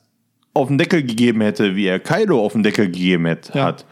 auf 0.53 0.67
den 0.69 0.77
Deckel 0.79 1.03
gegeben 1.03 1.41
hätte, 1.41 1.75
wie 1.75 1.85
er 1.85 1.99
Kaido 1.99 2.43
auf 2.43 2.53
den 2.53 2.63
Deckel 2.63 2.87
gegeben 2.87 3.27
hätte, 3.27 3.55
Ja. 3.57 3.65
hat, 3.65 3.85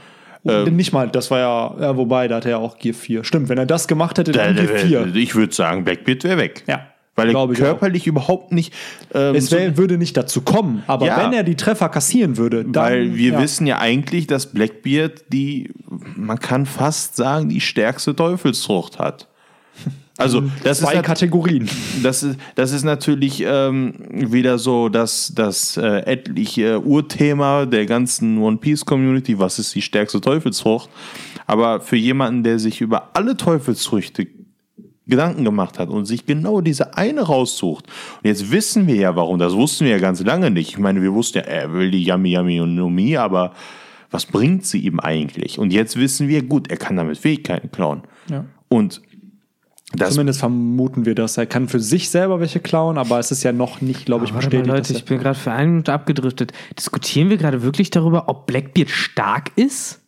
Und 0.44 0.76
nicht 0.76 0.92
mal, 0.94 1.08
das 1.10 1.30
war 1.32 1.40
ja, 1.40 1.76
ja, 1.80 1.98
wobei, 1.98 2.28
da 2.28 2.36
hat 2.38 2.46
er 2.46 2.52
ja 2.52 2.58
auch 2.58 2.78
Gear 2.80 2.94
4. 2.96 3.24
Stimmt, 3.24 3.50
wenn 3.50 3.58
er 3.60 3.66
das 3.68 3.88
gemacht 3.88 4.18
hätte, 4.18 4.32
da, 4.32 4.44
dann 4.46 4.56
da, 4.56 4.64
Gear 4.66 4.78
4. 5.08 5.16
ich 5.16 5.36
würde 5.36 5.54
sagen, 5.54 5.84
Blackbeard 5.84 6.24
wäre 6.24 6.38
weg. 6.38 6.64
Ja, 6.68 6.88
Weil 7.16 7.30
er 7.34 7.48
körperlich 7.54 8.08
überhaupt 8.08 8.52
nicht. 8.52 8.74
Ähm, 9.14 9.36
Es 9.36 9.52
wär, 9.52 9.78
würde 9.78 9.98
nicht 9.98 10.18
dazu 10.18 10.42
kommen, 10.42 10.84
aber 10.86 11.06
Ja. 11.08 11.18
wenn 11.18 11.32
er 11.34 11.44
die 11.44 11.56
Treffer 11.56 11.88
kassieren 11.90 12.36
würde, 12.38 12.66
dann. 12.66 12.74
Weil 12.84 13.16
wir 13.16 13.34
ja. 13.34 13.42
wissen 13.42 13.66
ja 13.66 13.80
eigentlich, 13.80 14.28
dass 14.28 14.48
Blackbeard 14.52 15.24
die, 15.32 15.72
man 16.16 16.40
kann 16.40 16.66
fast 16.66 17.16
sagen, 17.16 17.48
die 17.50 17.62
stärkste 17.62 18.16
Teufelsfrucht 18.16 19.00
hat. 19.00 19.28
Also, 20.18 20.44
das 20.64 20.80
ist, 20.80 20.86
zwei 20.88 20.96
nat- 20.96 21.04
Kategorien. 21.06 21.68
das 22.02 22.24
ist, 22.24 22.40
das 22.56 22.72
ist 22.72 22.86
natürlich 22.86 23.44
ähm, 23.46 23.96
wieder 24.10 24.58
so 24.58 24.88
das, 24.88 25.34
das 25.36 25.76
äh, 25.76 26.04
etliche 26.06 26.80
Urthema 26.82 27.66
der 27.66 27.86
ganzen 27.86 28.38
One 28.38 28.56
Piece 28.56 28.86
Community. 28.86 29.38
Was 29.38 29.60
ist 29.60 29.76
die 29.76 29.82
stärkste 29.82 30.22
Teufelsfrucht? 30.22 30.90
Aber 31.48 31.82
für 31.82 31.98
jemanden, 31.98 32.44
der 32.44 32.60
sich 32.60 32.80
über 32.80 33.10
alle 33.14 33.36
Teufelsfrüchte 33.36 34.26
Gedanken 35.08 35.44
gemacht 35.44 35.78
hat 35.78 35.90
und 35.90 36.06
sich 36.06 36.26
genau 36.26 36.62
diese 36.62 36.98
eine 36.98 37.22
raussucht. 37.22 37.86
Und 37.88 38.28
jetzt 38.28 38.52
wissen 38.52 38.88
wir 38.88 38.96
ja, 38.96 39.16
warum. 39.16 39.38
Das 39.38 39.54
wussten 39.54 39.86
wir 39.86 39.92
ja 39.92 40.00
ganz 40.00 40.24
lange 40.24 40.50
nicht. 40.50 40.70
Ich 40.70 40.78
meine, 40.80 41.02
wir 41.02 41.14
wussten 41.14 41.40
ja, 41.40 41.44
er 41.44 41.74
will 41.74 41.92
die 41.92 42.04
Yami 42.04 42.32
Yami 42.32 42.62
und 42.62 42.76
Nomi, 42.76 43.18
aber 43.18 43.54
was 44.10 44.26
bringt 44.26 44.66
sie 44.66 44.80
ihm 44.80 45.00
eigentlich? 45.00 45.60
Und 45.60 45.74
jetzt 45.74 45.98
wissen 45.98 46.28
wir, 46.28 46.42
gut, 46.44 46.70
er 46.70 46.78
kann 46.78 46.96
damit 46.96 47.18
Fähigkeiten 47.18 47.72
klauen. 47.72 48.02
Ja. 48.30 48.46
Und 48.68 49.02
das 49.94 50.14
Zumindest 50.14 50.40
vermuten 50.40 51.06
wir 51.06 51.16
das. 51.16 51.38
Er 51.38 51.46
kann 51.46 51.70
für 51.70 51.80
sich 51.80 52.10
selber 52.10 52.40
welche 52.40 52.60
klauen, 52.60 52.98
aber 52.98 53.20
es 53.20 53.32
ist 53.32 53.44
ja 53.44 53.52
noch 53.52 53.82
nicht, 53.82 54.06
glaube 54.06 54.26
ich, 54.26 54.32
mal, 54.32 54.40
bestätigt. 54.40 54.68
Leute, 54.68 54.94
ich 54.94 55.06
bin 55.06 55.20
gerade 55.20 55.38
für 55.38 55.52
eine 55.52 55.70
Minute 55.70 55.94
abgedriftet. 55.94 56.52
Diskutieren 56.78 57.30
wir 57.30 57.38
gerade 57.38 57.62
wirklich 57.62 57.92
darüber, 57.92 58.28
ob 58.28 58.48
Blackbeard 58.48 58.90
stark 58.90 59.52
ist? 59.56 60.02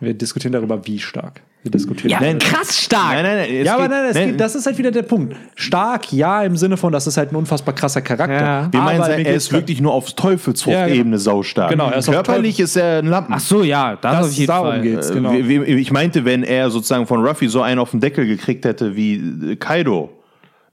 wir 0.00 0.14
diskutieren 0.14 0.52
darüber, 0.52 0.84
wie 0.86 0.98
stark. 0.98 1.42
Wir 1.62 1.70
diskutieren 1.70 2.10
Ja, 2.10 2.18
Nein. 2.20 2.38
krass 2.40 2.76
stark. 2.76 3.12
Nein, 3.12 3.22
nein, 3.24 3.36
nein. 3.36 3.56
es 3.60 3.66
ja, 3.66 3.74
aber 3.74 3.82
geht- 3.84 3.90
nein, 3.92 4.04
es 4.10 4.14
nein, 4.16 4.28
geht, 4.30 4.40
das 4.40 4.54
ist 4.56 4.66
halt 4.66 4.78
wieder 4.78 4.90
der 4.90 5.02
Punkt. 5.02 5.36
Stark, 5.54 6.12
ja, 6.12 6.42
im 6.42 6.56
Sinne 6.56 6.76
von, 6.76 6.92
das 6.92 7.06
ist 7.06 7.16
halt 7.16 7.30
ein 7.30 7.36
unfassbar 7.36 7.72
krasser 7.72 8.00
Charakter. 8.02 8.34
Ja. 8.34 8.68
Wir 8.72 8.80
meinen, 8.80 9.00
Aber 9.00 9.10
er 9.16 9.34
ist 9.34 9.52
wirklich 9.52 9.80
nur 9.80 9.92
auf 9.92 10.12
Teufelsfrucht-Ebene 10.12 10.96
Ja, 10.96 11.02
genau. 11.04 11.16
saustark. 11.18 11.70
Genau, 11.70 11.88
er 11.90 11.98
ist 11.98 12.10
Körperlich 12.10 12.58
ist 12.58 12.74
er 12.76 12.98
ein 12.98 13.06
Lappen. 13.06 13.32
Ach 13.36 13.40
so, 13.40 13.62
ja, 13.62 13.94
das, 13.94 14.12
Das- 14.18 14.26
auf 14.26 14.32
jeden 14.32 14.46
darum 14.48 14.66
Fall. 14.70 14.80
geht's. 14.82 15.10
Äh, 15.10 15.14
genau. 15.14 15.32
wie- 15.34 15.58
Ich 15.80 15.92
meinte, 15.92 16.24
wenn 16.24 16.42
er 16.42 16.68
sozusagen 16.70 17.06
von 17.06 17.24
Ruffy 17.24 17.46
so 17.48 17.62
einen 17.62 17.78
auf 17.78 17.92
den 17.92 18.00
Deckel 18.00 18.26
gekriegt 18.26 18.64
hätte 18.64 18.96
wie 18.96 19.52
äh, 19.52 19.56
Kaido. 19.56 20.10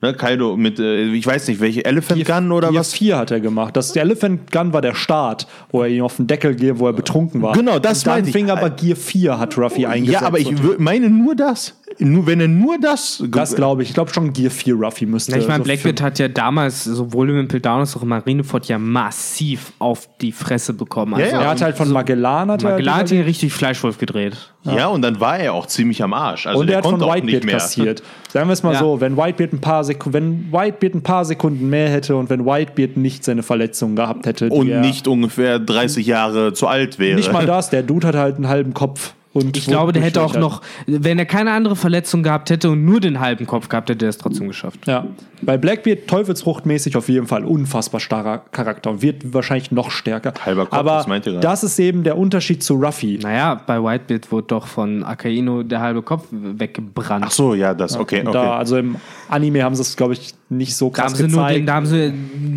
Ne, 0.01 0.13
Kaido 0.13 0.55
mit, 0.55 0.79
äh, 0.79 1.03
ich 1.11 1.27
weiß 1.27 1.49
nicht, 1.49 1.59
welche 1.59 1.83
Elephant 1.83 2.23
Gun 2.23 2.53
oder 2.53 2.69
Gear 2.69 2.79
was? 2.79 2.93
4 2.93 3.17
hat 3.17 3.31
er 3.31 3.41
gemacht. 3.41 3.75
Das, 3.75 3.91
der 3.91 4.03
Elephant 4.03 4.49
Gun 4.49 4.71
war 4.71 4.81
der 4.81 4.95
Start, 4.95 5.45
wo 5.71 5.81
er 5.83 5.89
ihn 5.89 6.01
auf 6.01 6.15
den 6.15 6.27
Deckel 6.27 6.55
geht, 6.55 6.79
wo 6.79 6.87
er 6.87 6.93
betrunken 6.93 7.41
war. 7.41 7.51
Genau, 7.51 7.79
das 7.79 8.05
meinte 8.05 8.29
ich. 8.29 8.35
fing 8.35 8.49
aber 8.49 8.69
Gear 8.69 8.95
4 8.95 9.37
hat 9.37 9.57
Ruffy 9.57 9.85
eingesetzt. 9.85 10.21
Ja, 10.21 10.27
aber 10.27 10.39
ich 10.39 10.53
meine 10.77 11.09
nur 11.09 11.35
das. 11.35 11.75
Nur, 11.97 12.27
wenn 12.27 12.39
er 12.39 12.47
nur 12.47 12.77
das. 12.79 13.21
das 13.29 13.55
glaube 13.55 13.81
ich. 13.83 13.89
Ich 13.89 13.93
glaube 13.93 14.13
schon 14.13 14.31
Gear 14.31 14.51
4 14.51 14.73
Ruffy 14.75 15.05
müsste. 15.05 15.31
Ja, 15.33 15.37
ich 15.39 15.47
meine, 15.47 15.57
so 15.59 15.63
Blackbeard 15.65 16.01
hat 16.01 16.19
ja 16.19 16.27
damals 16.29 16.83
sowohl 16.85 17.29
im 17.31 17.39
Impel 17.39 17.59
Down 17.59 17.79
als 17.81 17.97
auch 17.97 18.03
im 18.03 18.09
Marineford 18.09 18.67
ja 18.67 18.77
massiv 18.79 19.73
auf 19.79 20.07
die 20.21 20.31
Fresse 20.31 20.73
bekommen. 20.73 21.15
Also 21.15 21.25
Ja, 21.25 21.31
ja. 21.33 21.41
Er 21.43 21.49
hat 21.49 21.61
halt 21.61 21.75
von 21.77 21.91
Magellan 21.91 22.51
hat 22.51 22.63
er- 22.63 22.71
Magellan 22.71 22.95
hat 22.95 23.11
ihn 23.11 23.21
richtig 23.23 23.51
Fleischwolf 23.51 23.97
gedreht. 23.97 24.37
ja. 24.63 24.87
und 24.87 25.01
dann 25.01 25.19
war 25.19 25.39
er 25.39 25.53
auch 25.53 25.65
ziemlich 25.65 26.01
am 26.03 26.13
Arsch. 26.13 26.47
Also 26.47 26.59
und 26.61 26.67
der 26.67 26.75
er 26.75 26.77
hat 26.77 26.83
von 26.85 26.91
konnte 26.93 27.05
auch 27.05 27.15
Whitebeard 27.15 27.33
nicht 27.33 27.45
mehr. 27.45 27.55
kassiert. 27.55 28.03
Sagen 28.31 28.47
wir 28.47 28.53
es 28.53 28.63
mal 28.63 28.73
Ja. 28.73 28.79
so, 28.79 29.01
wenn 29.01 29.17
Whitebeard 29.17 29.53
ein 29.53 29.61
paar 29.61 29.83
Sekunden, 29.83 30.13
wenn 30.13 30.51
Whitebeard 30.53 30.95
ein 30.95 31.03
paar 31.03 31.25
Sekunden 31.25 31.69
mehr 31.69 31.89
hätte 31.89 32.15
und 32.15 32.29
wenn 32.29 32.45
Whitebeard 32.45 32.95
nicht 32.97 33.23
seine 33.25 33.43
Verletzungen 33.43 33.95
gehabt 33.95 34.25
hätte, 34.25 34.49
Und 34.49 34.67
nicht 34.81 35.07
ungefähr 35.07 35.59
30 35.59 36.05
Jahre 36.05 36.53
zu 36.53 36.67
alt 36.67 36.97
wäre. 36.99 37.15
nicht 37.17 37.33
mal 37.33 37.45
das, 37.47 37.69
der 37.71 37.83
Dude 37.83 38.07
hat 38.07 38.15
halt 38.15 38.35
einen 38.35 38.47
halben 38.47 38.73
Kopf. 38.73 39.13
Und 39.31 39.55
Ich 39.55 39.65
glaube, 39.67 39.93
der 39.93 40.01
hätte 40.01 40.23
auch 40.23 40.35
noch, 40.35 40.61
wenn 40.87 41.19
er 41.19 41.25
keine 41.25 41.51
andere 41.51 41.75
Verletzung 41.75 42.23
gehabt 42.23 42.49
hätte 42.49 42.71
und 42.71 42.83
nur 42.83 42.99
den 42.99 43.19
halben 43.19 43.45
Kopf 43.45 43.69
gehabt, 43.69 43.89
hätte 43.89 44.05
er 44.05 44.09
es 44.09 44.17
trotzdem 44.17 44.47
geschafft. 44.47 44.87
Ja, 44.87 45.05
bei 45.43 45.55
Blackbeard 45.57 46.07
teufelsfruchtmäßig 46.07 46.97
auf 46.97 47.09
jeden 47.09 47.27
Fall 47.27 47.45
unfassbar 47.45 47.99
starker 48.01 48.39
Charakter 48.51 48.89
und 48.89 49.01
wird 49.03 49.31
wahrscheinlich 49.33 49.71
noch 49.71 49.91
stärker. 49.91 50.33
Halber 50.43 50.65
Kopf, 50.65 50.73
Aber 50.79 50.91
was 50.95 51.07
meint 51.07 51.27
ihr 51.27 51.33
gerade? 51.33 51.43
das 51.47 51.63
ist 51.63 51.77
eben 51.79 52.03
der 52.03 52.17
Unterschied 52.17 52.63
zu 52.63 52.73
Ruffy. 52.73 53.19
Naja, 53.21 53.53
bei 53.67 53.81
Whitebeard 53.81 54.31
wurde 54.31 54.47
doch 54.47 54.65
von 54.65 55.03
Akaino 55.03 55.61
der 55.61 55.79
halbe 55.79 56.01
Kopf 56.01 56.25
weggebrannt. 56.31 57.23
Ach 57.27 57.31
so, 57.31 57.53
ja, 57.53 57.73
das, 57.75 57.97
okay, 57.97 58.21
okay. 58.23 58.31
Da, 58.33 58.57
also 58.57 58.77
im 58.77 58.95
Anime 59.29 59.63
haben 59.63 59.75
sie 59.75 59.83
es, 59.83 59.95
glaube 59.95 60.13
ich, 60.13 60.33
nicht 60.49 60.75
so 60.75 60.89
Da 60.89 61.03
krass 61.03 61.13
haben, 61.13 61.29
sie 61.29 61.35
nur 61.35 61.43
den, 61.47 61.65
gezeigt. 61.65 61.69
da 61.69 61.73
haben 61.75 61.85
sie 61.85 62.13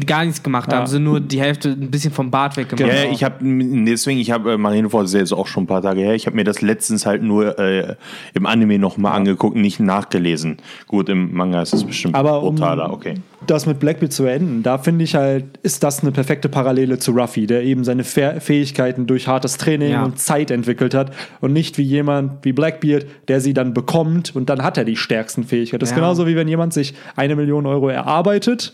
gar 0.07 0.25
nichts 0.25 0.43
gemacht, 0.43 0.73
da 0.73 0.77
Ja. 0.77 0.81
haben 0.81 0.87
sie 0.87 0.99
nur 0.99 1.21
die 1.21 1.41
Hälfte 1.41 1.69
ein 1.69 1.91
bisschen 1.91 2.13
vom 2.13 2.31
Bart 2.31 2.57
weggemacht. 2.57 2.89
Ja, 2.91 3.11
ich 3.11 3.23
habe 3.23 3.37
deswegen, 3.43 4.19
ich 4.19 4.31
habe 4.31 4.53
äh, 4.55 4.57
Marineford 4.57 5.05
ist 5.05 5.13
jetzt 5.15 5.33
auch 5.33 5.47
schon 5.47 5.65
ein 5.65 5.67
paar 5.67 5.83
Tage 5.83 6.01
her. 6.01 6.15
Ich 6.15 6.25
habe 6.27 6.35
mir 6.37 6.45
das 6.45 6.62
letztens 6.63 7.05
halt 7.07 7.23
nur 7.23 7.59
äh, 7.59 7.97
im 8.35 8.47
Anime 8.47 8.79
noch 8.79 8.97
mal 8.97 9.13
angeguckt, 9.13 9.57
nicht 9.57 9.81
nachgelesen. 9.81 10.59
Gut, 10.87 11.09
im 11.09 11.33
Manga 11.35 11.61
ist 11.63 11.75
es 11.75 11.85
bestimmt 11.85 12.15
Aber 12.15 12.43
um- 12.43 12.55
brutaler. 12.55 12.93
Okay. 12.93 13.15
das 13.47 13.67
mit 13.67 13.81
Blackbeard 13.81 14.13
zu 14.13 14.25
enden, 14.25 14.63
da 14.63 14.79
finde 14.79 15.05
ich 15.05 15.15
halt, 15.17 15.45
ist 15.63 15.83
das 15.83 16.01
eine 16.03 16.13
perfekte 16.13 16.49
Parallele 16.49 16.99
zu 16.99 17.11
Ruffy, 17.13 17.47
der 17.47 17.65
eben 17.65 17.83
seine 17.85 18.05
Fäh- 18.05 18.39
Fähigkeiten 18.41 19.07
durch 19.07 19.27
hartes 19.29 19.57
Training 19.59 19.91
Ja. 19.93 20.05
und 20.05 20.19
Zeit 20.19 20.51
entwickelt 20.53 20.95
hat 20.95 21.13
und 21.41 21.53
nicht 21.53 21.77
wie 21.79 21.83
jemand 21.83 22.45
wie 22.45 22.53
Blackbeard, 22.53 23.05
der 23.29 23.41
sie 23.41 23.53
dann 23.55 23.75
bekommt 23.75 24.35
und 24.37 24.49
dann 24.49 24.63
hat 24.63 24.79
er 24.79 24.85
die 24.85 24.97
stärksten 24.97 25.45
Fähigkeiten. 25.45 25.81
Das 25.81 25.89
ist 25.91 25.97
Ja. 25.97 26.03
genauso 26.03 26.27
wie 26.27 26.37
wenn 26.37 26.47
jemand 26.49 26.73
sich 26.73 26.95
eine 27.17 27.35
Million 27.37 27.67
Euro 27.67 27.89
erarbeitet 27.89 28.73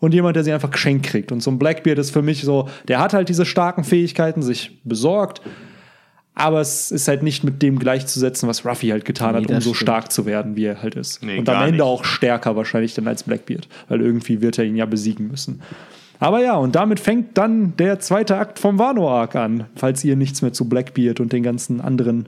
und 0.00 0.12
jemand, 0.14 0.36
der 0.36 0.44
sie 0.44 0.52
einfach 0.52 0.70
geschenkt 0.70 1.06
kriegt. 1.06 1.32
Und 1.32 1.42
so 1.42 1.50
ein 1.50 1.58
Blackbeard 1.58 1.98
ist 1.98 2.10
für 2.10 2.22
mich 2.22 2.42
so, 2.42 2.68
der 2.88 3.00
hat 3.00 3.12
halt 3.14 3.28
diese 3.28 3.44
starken 3.46 3.84
Fähigkeiten, 3.84 4.42
sich 4.42 4.78
besorgt, 4.84 5.40
aber 6.40 6.60
es 6.60 6.90
ist 6.90 7.06
halt 7.08 7.22
nicht 7.22 7.44
mit 7.44 7.62
dem 7.62 7.78
gleichzusetzen, 7.78 8.48
was 8.48 8.64
Ruffy 8.64 8.88
halt 8.88 9.04
getan 9.04 9.34
Nee, 9.34 9.42
hat, 9.42 9.50
um 9.50 9.60
so 9.60 9.74
stimmt. 9.74 9.76
stark 9.76 10.12
zu 10.12 10.26
werden, 10.26 10.56
wie 10.56 10.64
er 10.64 10.82
halt 10.82 10.94
ist. 10.94 11.22
Nee, 11.22 11.38
und 11.38 11.48
am 11.48 11.62
Ende 11.62 11.72
nicht. 11.72 11.82
auch 11.82 12.04
stärker 12.04 12.56
wahrscheinlich 12.56 12.94
dann 12.94 13.06
als 13.06 13.22
Blackbeard, 13.24 13.68
weil 13.88 14.00
irgendwie 14.00 14.40
wird 14.40 14.58
er 14.58 14.64
ihn 14.64 14.76
ja 14.76 14.86
besiegen 14.86 15.28
müssen. 15.28 15.62
Aber 16.18 16.42
ja, 16.42 16.54
und 16.56 16.74
damit 16.74 17.00
fängt 17.00 17.38
dann 17.38 17.76
der 17.78 17.98
zweite 18.00 18.36
Akt 18.36 18.58
vom 18.58 18.78
Wano-Arc 18.78 19.36
an, 19.36 19.64
falls 19.74 20.04
ihr 20.04 20.16
nichts 20.16 20.42
mehr 20.42 20.52
zu 20.52 20.68
Blackbeard 20.68 21.20
und 21.20 21.32
den 21.32 21.42
ganzen 21.42 21.80
anderen. 21.80 22.26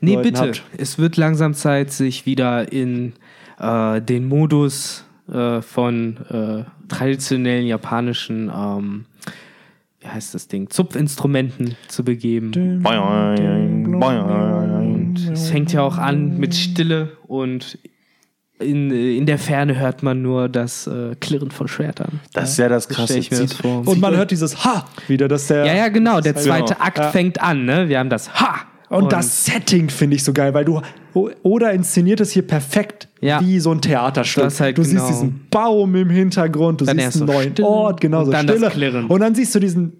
Nee, 0.00 0.14
Leuten 0.14 0.28
bitte. 0.28 0.40
habt. 0.40 0.62
Es 0.76 0.98
wird 0.98 1.16
langsam 1.16 1.54
Zeit, 1.54 1.90
sich 1.92 2.26
wieder 2.26 2.70
in 2.72 3.14
äh, 3.58 4.00
den 4.00 4.28
Modus 4.28 5.04
äh, 5.32 5.60
von 5.60 6.16
äh, 6.28 6.64
traditionellen 6.88 7.66
japanischen 7.66 8.50
ähm, 8.54 9.04
wie 10.00 10.08
heißt 10.08 10.34
das 10.34 10.48
Ding, 10.48 10.70
Zupfinstrumenten 10.70 11.76
zu 11.88 12.04
begeben. 12.04 12.50
Boing, 12.82 14.00
boing. 14.00 15.16
Es 15.32 15.50
fängt 15.50 15.72
ja 15.72 15.82
auch 15.82 15.98
an 15.98 16.38
mit 16.38 16.54
Stille 16.54 17.12
und 17.26 17.78
in, 18.58 18.90
in 18.90 19.26
der 19.26 19.38
Ferne 19.38 19.78
hört 19.78 20.02
man 20.02 20.20
nur 20.22 20.48
das 20.48 20.86
äh, 20.86 21.14
Klirren 21.18 21.50
von 21.50 21.66
Schwertern. 21.68 22.20
Das 22.32 22.52
ist 22.52 22.58
ja 22.58 22.68
das 22.68 22.88
Krasse. 22.88 23.18
ich 23.18 23.30
mir 23.30 23.38
das 23.38 23.54
vor. 23.54 23.86
Und 23.86 24.00
man 24.00 24.16
hört 24.16 24.30
dieses 24.30 24.64
Ha 24.64 24.86
wieder, 25.08 25.28
dass 25.28 25.46
der. 25.46 25.64
Ja, 25.64 25.74
ja, 25.74 25.88
genau. 25.88 26.20
Der 26.20 26.36
zweite 26.36 26.74
genau. 26.74 26.84
Akt 26.86 26.98
Ja. 26.98 27.10
fängt 27.10 27.40
an, 27.40 27.64
ne? 27.64 27.88
Wir 27.88 27.98
haben 27.98 28.10
das 28.10 28.40
Ha! 28.40 28.66
Und, 28.90 29.12
das 29.12 29.44
Setting 29.44 29.88
finde 29.88 30.16
ich 30.16 30.24
so 30.24 30.32
geil, 30.32 30.52
weil 30.52 30.64
du 30.64 30.80
oder 31.42 31.72
inszeniert 31.72 32.20
es 32.20 32.32
hier 32.32 32.46
perfekt 32.46 33.08
Ja. 33.20 33.40
wie 33.40 33.60
so 33.60 33.70
ein 33.70 33.80
Theaterstück. 33.80 34.50
Halt 34.58 34.76
du 34.78 34.82
genau- 34.82 35.06
siehst 35.06 35.08
diesen 35.08 35.46
Baum 35.48 35.94
im 35.94 36.10
Hintergrund, 36.10 36.80
du 36.80 36.84
Dann 36.84 36.98
siehst 36.98 37.16
einen 37.16 37.26
so 37.28 37.32
neuen 37.32 37.52
Stille 37.52 37.68
Ort, 37.68 38.00
genau 38.00 38.24
so 38.24 38.32
Stille. 38.32 39.04
Und 39.08 39.20
dann 39.20 39.34
siehst 39.36 39.54
du 39.54 39.60
diesen 39.60 39.92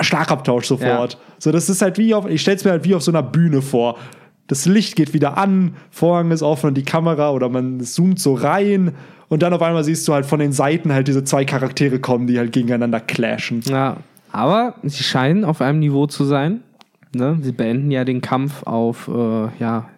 Schlagabtausch 0.00 0.66
sofort. 0.66 1.18
So, 1.38 1.52
das 1.52 1.68
ist 1.68 1.80
halt 1.82 1.96
wie 1.98 2.12
auf, 2.14 2.28
ich 2.28 2.40
stelle 2.40 2.56
es 2.56 2.64
mir 2.64 2.72
halt 2.72 2.84
wie 2.84 2.94
auf 2.94 3.02
so 3.02 3.12
einer 3.12 3.22
Bühne 3.22 3.62
vor. 3.62 3.96
Das 4.46 4.66
Licht 4.66 4.96
geht 4.96 5.14
wieder 5.14 5.38
an, 5.38 5.74
Vorhang 5.90 6.30
ist 6.30 6.42
offen 6.42 6.68
und 6.68 6.74
die 6.74 6.82
Kamera 6.84 7.30
oder 7.30 7.48
man 7.48 7.80
zoomt 7.80 8.18
so 8.18 8.34
rein 8.34 8.92
und 9.28 9.42
dann 9.42 9.52
auf 9.54 9.62
einmal 9.62 9.84
siehst 9.84 10.06
du 10.08 10.12
halt 10.12 10.26
von 10.26 10.38
den 10.40 10.52
Seiten 10.52 10.92
halt 10.92 11.08
diese 11.08 11.24
zwei 11.24 11.44
Charaktere 11.44 11.98
kommen, 11.98 12.26
die 12.26 12.38
halt 12.38 12.52
gegeneinander 12.52 13.00
clashen. 13.00 13.60
Ja, 13.64 13.98
aber 14.32 14.74
sie 14.82 15.02
scheinen 15.02 15.44
auf 15.44 15.60
einem 15.60 15.78
Niveau 15.78 16.06
zu 16.06 16.24
sein. 16.24 16.60
Ne? 17.14 17.38
Sie 17.40 17.52
beenden 17.52 17.90
ja 17.90 18.04
den 18.04 18.20
Kampf 18.20 18.62
auf, 18.64 19.08
äh, 19.08 19.48
ja, 19.58 19.90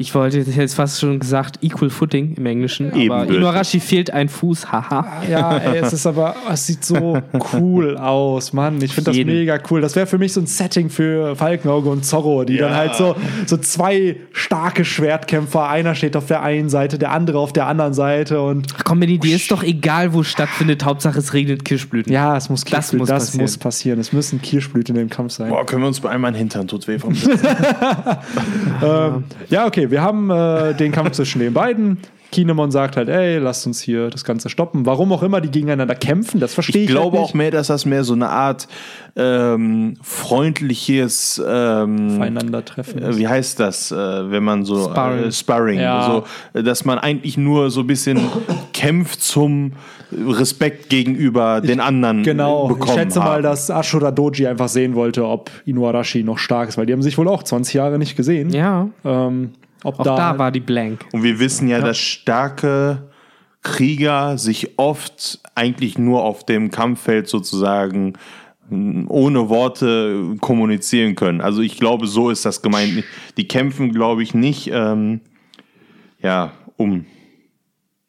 ich 0.00 0.14
wollte 0.14 0.38
ich 0.38 0.46
hätte 0.48 0.60
jetzt 0.62 0.74
fast 0.74 0.98
schon 0.98 1.18
gesagt, 1.18 1.58
Equal 1.62 1.90
Footing 1.90 2.34
im 2.36 2.46
Englischen. 2.46 2.88
Aber 2.90 2.96
Ebenbürtig. 2.98 3.36
Inuarashi 3.36 3.80
fehlt 3.80 4.10
ein 4.12 4.30
Fuß, 4.30 4.72
haha. 4.72 5.22
Ja, 5.30 5.58
ey, 5.58 5.78
es 5.78 5.92
ist 5.92 6.06
aber, 6.06 6.34
es 6.50 6.66
sieht 6.66 6.84
so 6.84 7.20
cool 7.52 7.98
aus, 7.98 8.54
Mann. 8.54 8.80
Ich 8.80 8.94
finde 8.94 9.10
das 9.10 9.16
Jeden. 9.16 9.34
mega 9.34 9.58
cool. 9.70 9.82
Das 9.82 9.96
wäre 9.96 10.06
für 10.06 10.16
mich 10.16 10.32
so 10.32 10.40
ein 10.40 10.46
Setting 10.46 10.88
für 10.88 11.36
Falkenauge 11.36 11.90
und 11.90 12.04
Zorro, 12.06 12.44
die 12.44 12.56
dann 12.56 12.70
Ja. 12.72 12.76
halt 12.78 12.94
so, 12.94 13.14
so 13.44 13.58
zwei 13.58 14.16
starke 14.32 14.86
Schwertkämpfer, 14.86 15.68
einer 15.68 15.94
steht 15.94 16.16
auf 16.16 16.26
der 16.26 16.42
einen 16.42 16.70
Seite, 16.70 16.98
der 16.98 17.12
andere 17.12 17.38
auf 17.38 17.52
der 17.52 17.66
anderen 17.66 17.92
Seite 17.92 18.40
und 18.40 18.68
Ach 18.78 18.84
komm, 18.84 19.00
Benny, 19.00 19.18
dir 19.18 19.36
ist 19.36 19.50
doch 19.50 19.62
egal, 19.62 20.14
wo 20.14 20.22
es 20.22 20.28
stattfindet. 20.28 20.82
Hauptsache, 20.84 21.18
es 21.18 21.34
regnet 21.34 21.64
Kirschblüten. 21.66 22.10
ja, 22.10 22.36
es 22.38 22.48
muss, 22.48 22.64
Das 22.64 22.90
Kirschblüten- 22.92 22.98
muss 22.98 23.08
das 23.08 23.24
passieren. 23.26 23.42
muss 23.42 23.58
passieren. 23.58 24.00
Es 24.00 24.12
müssen 24.14 24.40
Kirschblüten 24.40 24.96
in 24.96 25.02
dem 25.02 25.10
Kampf 25.10 25.32
sein. 25.34 25.50
Boah, 25.50 25.66
können 25.66 25.82
wir 25.82 25.88
uns 25.88 26.00
bei 26.00 26.08
einmal 26.08 26.34
Hintern 26.34 26.66
tut 26.66 26.88
weh 26.88 26.98
vom 26.98 27.14
Ähm, 28.82 29.24
ja, 29.50 29.66
okay, 29.66 29.89
wir 29.90 30.02
haben 30.02 30.30
äh, 30.30 30.74
den 30.74 30.92
Kampf 30.92 31.12
zwischen 31.12 31.40
den 31.40 31.52
beiden. 31.52 31.98
Kinemon 32.32 32.70
sagt 32.70 32.96
halt, 32.96 33.08
ey, 33.08 33.38
lasst 33.38 33.66
uns 33.66 33.80
hier 33.80 34.08
das 34.08 34.22
Ganze 34.22 34.48
stoppen. 34.48 34.86
Warum 34.86 35.12
auch 35.12 35.24
immer 35.24 35.40
die 35.40 35.50
gegeneinander 35.50 35.96
kämpfen, 35.96 36.38
das 36.38 36.54
verstehe 36.54 36.82
ich, 36.84 36.88
Ich 36.88 36.94
glaube 36.94 37.18
halt 37.18 37.26
auch 37.28 37.34
mehr, 37.34 37.50
dass 37.50 37.66
das 37.66 37.84
mehr 37.86 38.04
so 38.04 38.12
eine 38.12 38.28
Art 38.28 38.68
ähm, 39.16 39.96
freundliches 40.00 41.42
ähm, 41.44 42.12
Aufeinandertreffen. 42.16 43.02
äh, 43.02 43.16
wie 43.18 43.26
heißt 43.26 43.58
das, 43.58 43.90
äh, 43.90 43.96
wenn 44.30 44.44
man 44.44 44.64
so 44.64 44.84
Sparring. 44.90 45.24
Äh, 45.24 45.32
Sparring 45.32 45.80
Ja. 45.80 46.22
so, 46.52 46.58
äh, 46.58 46.62
dass 46.62 46.84
man 46.84 46.98
eigentlich 46.98 47.36
nur 47.36 47.70
so 47.70 47.80
ein 47.80 47.86
bisschen 47.88 48.20
kämpft 48.72 49.22
zum 49.22 49.72
Respekt 50.12 50.88
gegenüber 50.88 51.60
den 51.60 51.80
anderen 51.80 52.22
Genau, 52.22 52.66
bekommen 52.68 52.88
ich 52.90 52.94
schätze 52.94 53.18
mal, 53.20 53.24
haben. 53.34 53.42
dass 53.42 53.70
Ashura 53.70 54.10
Doji 54.10 54.46
einfach 54.46 54.68
sehen 54.68 54.94
wollte, 54.94 55.24
ob 55.26 55.50
Inuarashi 55.66 56.22
noch 56.22 56.38
stark 56.38 56.68
ist, 56.68 56.78
weil 56.78 56.86
die 56.86 56.92
haben 56.92 57.02
sich 57.02 57.16
wohl 57.18 57.28
auch 57.28 57.42
20 57.42 57.74
Jahre 57.74 57.98
nicht 57.98 58.16
gesehen. 58.16 58.50
Ja, 58.50 58.88
Ähm, 59.04 59.50
ob 59.84 60.00
auch 60.00 60.04
da, 60.04 60.16
da, 60.16 60.38
war 60.38 60.50
die 60.50 60.60
Blank. 60.60 61.06
Und 61.12 61.22
wir 61.22 61.38
wissen 61.38 61.68
ja, 61.68 61.80
dass 61.80 61.98
starke 61.98 63.10
Krieger 63.62 64.38
sich 64.38 64.78
oft 64.78 65.40
eigentlich 65.54 65.98
nur 65.98 66.22
auf 66.24 66.44
dem 66.44 66.70
Kampffeld 66.70 67.28
sozusagen 67.28 68.14
mh, 68.68 69.06
ohne 69.08 69.48
Worte 69.48 70.36
kommunizieren 70.40 71.14
können. 71.14 71.40
Also 71.40 71.60
ich 71.62 71.78
glaube, 71.78 72.06
so 72.06 72.30
ist 72.30 72.44
das 72.44 72.62
gemeint. 72.62 73.04
Die 73.36 73.48
kämpfen, 73.48 73.92
glaube 73.92 74.22
ich, 74.22 74.34
nicht, 74.34 74.70
ähm, 74.72 75.20
ja, 76.22 76.52
um 76.76 77.06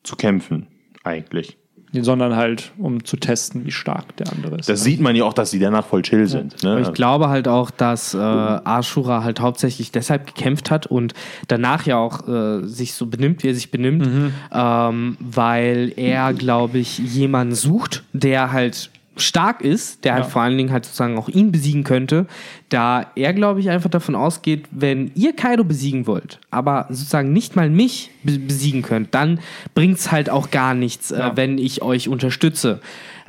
zu 0.04 0.16
kämpfen 0.16 0.68
eigentlich. 1.04 1.58
Sondern 1.94 2.36
halt, 2.36 2.72
um 2.78 3.04
zu 3.04 3.18
testen, 3.18 3.66
wie 3.66 3.72
stark 3.72 4.16
der 4.18 4.32
andere 4.32 4.58
ist. 4.58 4.70
Das 4.70 4.84
sieht 4.84 5.02
man 5.02 5.16
ja 5.16 5.26
auch, 5.26 5.34
dass 5.34 5.52
die 5.52 5.60
danach 5.60 5.86
voll 5.86 6.02
chill 6.04 6.28
sind. 6.28 6.64
Ne? 6.64 6.82
Ich 6.82 6.94
glaube 6.94 7.28
halt 7.30 7.48
auch, 7.48 7.70
dass 7.70 8.14
äh, 8.14 8.18
Ashura 8.18 9.24
halt 9.24 9.42
hauptsächlich 9.42 9.92
deshalb 9.92 10.28
gekämpft 10.28 10.72
hat 10.72 10.88
und 10.88 11.14
danach 11.48 11.86
ja 11.86 11.98
auch 11.98 12.28
äh, 12.28 12.66
sich 12.66 12.94
so 12.94 13.08
benimmt, 13.08 13.44
wie 13.44 13.50
er 13.50 13.56
sich 13.56 13.72
benimmt, 13.72 14.08
ähm, 14.54 15.18
weil 15.20 15.92
er, 15.98 16.34
glaube 16.34 16.78
ich, 16.78 16.98
jemanden 16.98 17.56
sucht, 17.56 18.04
der 18.14 18.54
halt 18.54 18.90
stark 19.22 19.62
ist, 19.62 20.04
der 20.04 20.14
halt 20.14 20.24
Ja. 20.26 20.30
vor 20.30 20.42
allen 20.42 20.58
Dingen 20.58 20.72
halt 20.72 20.86
sozusagen 20.86 21.18
auch 21.18 21.30
ihn 21.30 21.52
besiegen 21.52 21.84
könnte, 21.84 22.26
da 22.70 23.06
er, 23.16 23.34
glaube 23.34 23.60
ich, 23.60 23.70
einfach 23.70 23.90
davon 23.90 24.16
ausgeht, 24.16 24.66
wenn 24.72 25.12
ihr 25.16 25.34
Kaido 25.34 25.64
besiegen 25.64 26.08
wollt, 26.08 26.40
aber 26.52 26.88
sozusagen 26.90 27.32
nicht 27.34 27.56
mal 27.56 27.70
mich 27.70 28.12
be 28.24 28.38
besiegen 28.40 28.82
könnt, 28.82 29.14
dann 29.16 29.40
bringt's 29.76 30.12
halt 30.12 30.30
auch 30.30 30.52
gar 30.52 30.74
nichts, 30.74 31.12
äh, 31.12 31.32
wenn 31.36 31.58
ich 31.58 31.82
euch 31.82 32.10
unterstütze. 32.10 32.80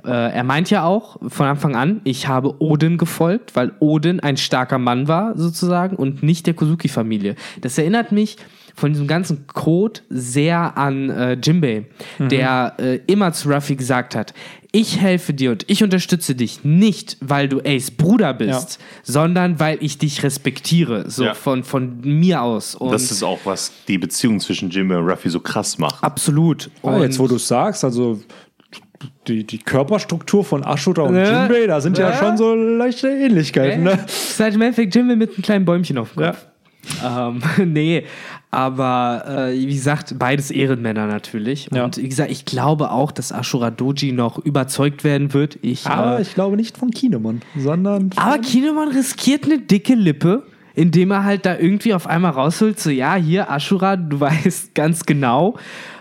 Äh, 0.04 0.10
er 0.32 0.42
meint 0.42 0.68
ja 0.70 0.82
auch 0.84 1.18
von 1.28 1.46
Anfang 1.46 1.76
an, 1.76 2.00
ich 2.02 2.26
habe 2.26 2.60
Odin 2.60 2.98
gefolgt, 2.98 3.54
weil 3.54 3.72
Odin 3.78 4.18
ein 4.18 4.36
starker 4.36 4.78
Mann 4.78 5.06
war, 5.06 5.38
sozusagen, 5.38 5.94
und 5.94 6.24
nicht 6.24 6.46
der 6.48 6.54
Kozuki-Familie. 6.54 7.36
Das 7.60 7.78
erinnert 7.78 8.10
mich 8.10 8.36
von 8.74 8.92
diesem 8.92 9.06
ganzen 9.06 9.46
Code 9.46 10.00
sehr 10.08 10.76
an 10.78 11.10
äh, 11.10 11.32
Jimbei, 11.42 11.86
der 12.18 12.74
äh, 12.78 12.96
immer 13.06 13.32
zu 13.32 13.50
Ruffy 13.50 13.76
gesagt 13.76 14.14
hat, 14.14 14.32
ich 14.74 14.98
helfe 14.98 15.34
dir 15.34 15.50
und 15.50 15.64
ich 15.68 15.84
unterstütze 15.84 16.34
dich 16.34 16.64
nicht, 16.64 17.18
weil 17.20 17.46
du 17.48 17.60
Ace 17.62 17.90
Bruder 17.90 18.32
bist, 18.32 18.80
sondern 19.02 19.60
weil 19.60 19.76
ich 19.82 19.98
dich 19.98 20.22
respektiere, 20.22 21.10
so 21.10 21.24
Ja. 21.24 21.34
von, 21.34 21.62
von 21.62 22.00
mir 22.00 22.40
aus. 22.40 22.74
Und 22.74 22.90
das 22.90 23.10
ist 23.10 23.22
auch, 23.22 23.40
was 23.44 23.70
die 23.86 23.98
Beziehung 23.98 24.40
zwischen 24.40 24.70
Jimmy 24.70 24.94
und 24.94 25.06
Ruffy 25.08 25.28
so 25.28 25.40
krass 25.40 25.76
macht. 25.76 26.02
absolut. 26.02 26.70
Ah, 26.82 26.98
jetzt, 27.02 27.18
wo 27.18 27.28
du 27.28 27.36
es 27.36 27.46
sagst, 27.46 27.84
also 27.84 28.18
die, 29.28 29.44
die 29.46 29.58
Körperstruktur 29.58 30.42
von 30.44 30.64
Ashura 30.64 31.02
und 31.02 31.14
Ne? 31.14 31.24
Jinbei, 31.48 31.66
da 31.66 31.80
sind 31.80 31.98
ja, 31.98 32.08
Ja. 32.10 32.16
schon 32.16 32.36
so 32.38 32.54
leichte 32.54 33.08
Ähnlichkeiten. 33.08 33.82
Ne? 33.82 33.98
Ist 34.06 34.40
halt 34.40 34.54
im 34.54 34.62
Endeffekt 34.62 34.94
Jimbei 34.94 35.16
mit 35.16 35.34
einem 35.34 35.42
kleinen 35.42 35.64
Bäumchen 35.66 35.98
auf 35.98 36.14
dem 36.14 36.22
Kopf. 36.24 36.46
Ähm, 37.04 37.42
nee, 37.72 38.04
aber 38.52 39.24
äh, 39.26 39.58
wie 39.58 39.74
gesagt, 39.74 40.18
beides 40.18 40.50
Ehrenmänner 40.50 41.06
natürlich. 41.06 41.68
Ja. 41.72 41.86
Und 41.86 41.96
wie 41.96 42.08
gesagt, 42.08 42.30
ich 42.30 42.44
glaube 42.44 42.90
auch, 42.90 43.10
dass 43.10 43.32
Ashura 43.32 43.70
Doji 43.70 44.12
noch 44.12 44.38
überzeugt 44.38 45.04
werden 45.04 45.32
wird. 45.32 45.58
Ich, 45.62 45.86
Aber 45.86 46.18
äh, 46.18 46.22
ich 46.22 46.34
glaube 46.34 46.56
nicht 46.56 46.76
von 46.76 46.90
Kinemon, 46.90 47.40
sondern 47.56 48.12
von 48.12 48.22
aber 48.22 48.38
Kinemon 48.42 48.88
riskiert 48.88 49.46
eine 49.46 49.58
dicke 49.58 49.94
Lippe, 49.94 50.42
indem 50.74 51.12
er 51.12 51.24
halt 51.24 51.46
da 51.46 51.56
irgendwie 51.56 51.94
auf 51.94 52.06
einmal 52.06 52.32
rausholt, 52.32 52.78
so 52.78 52.90
ja, 52.90 53.14
hier, 53.14 53.50
Ashura, 53.50 53.96
du 53.96 54.20
weißt 54.20 54.74
ganz 54.74 55.06
genau, 55.06 55.56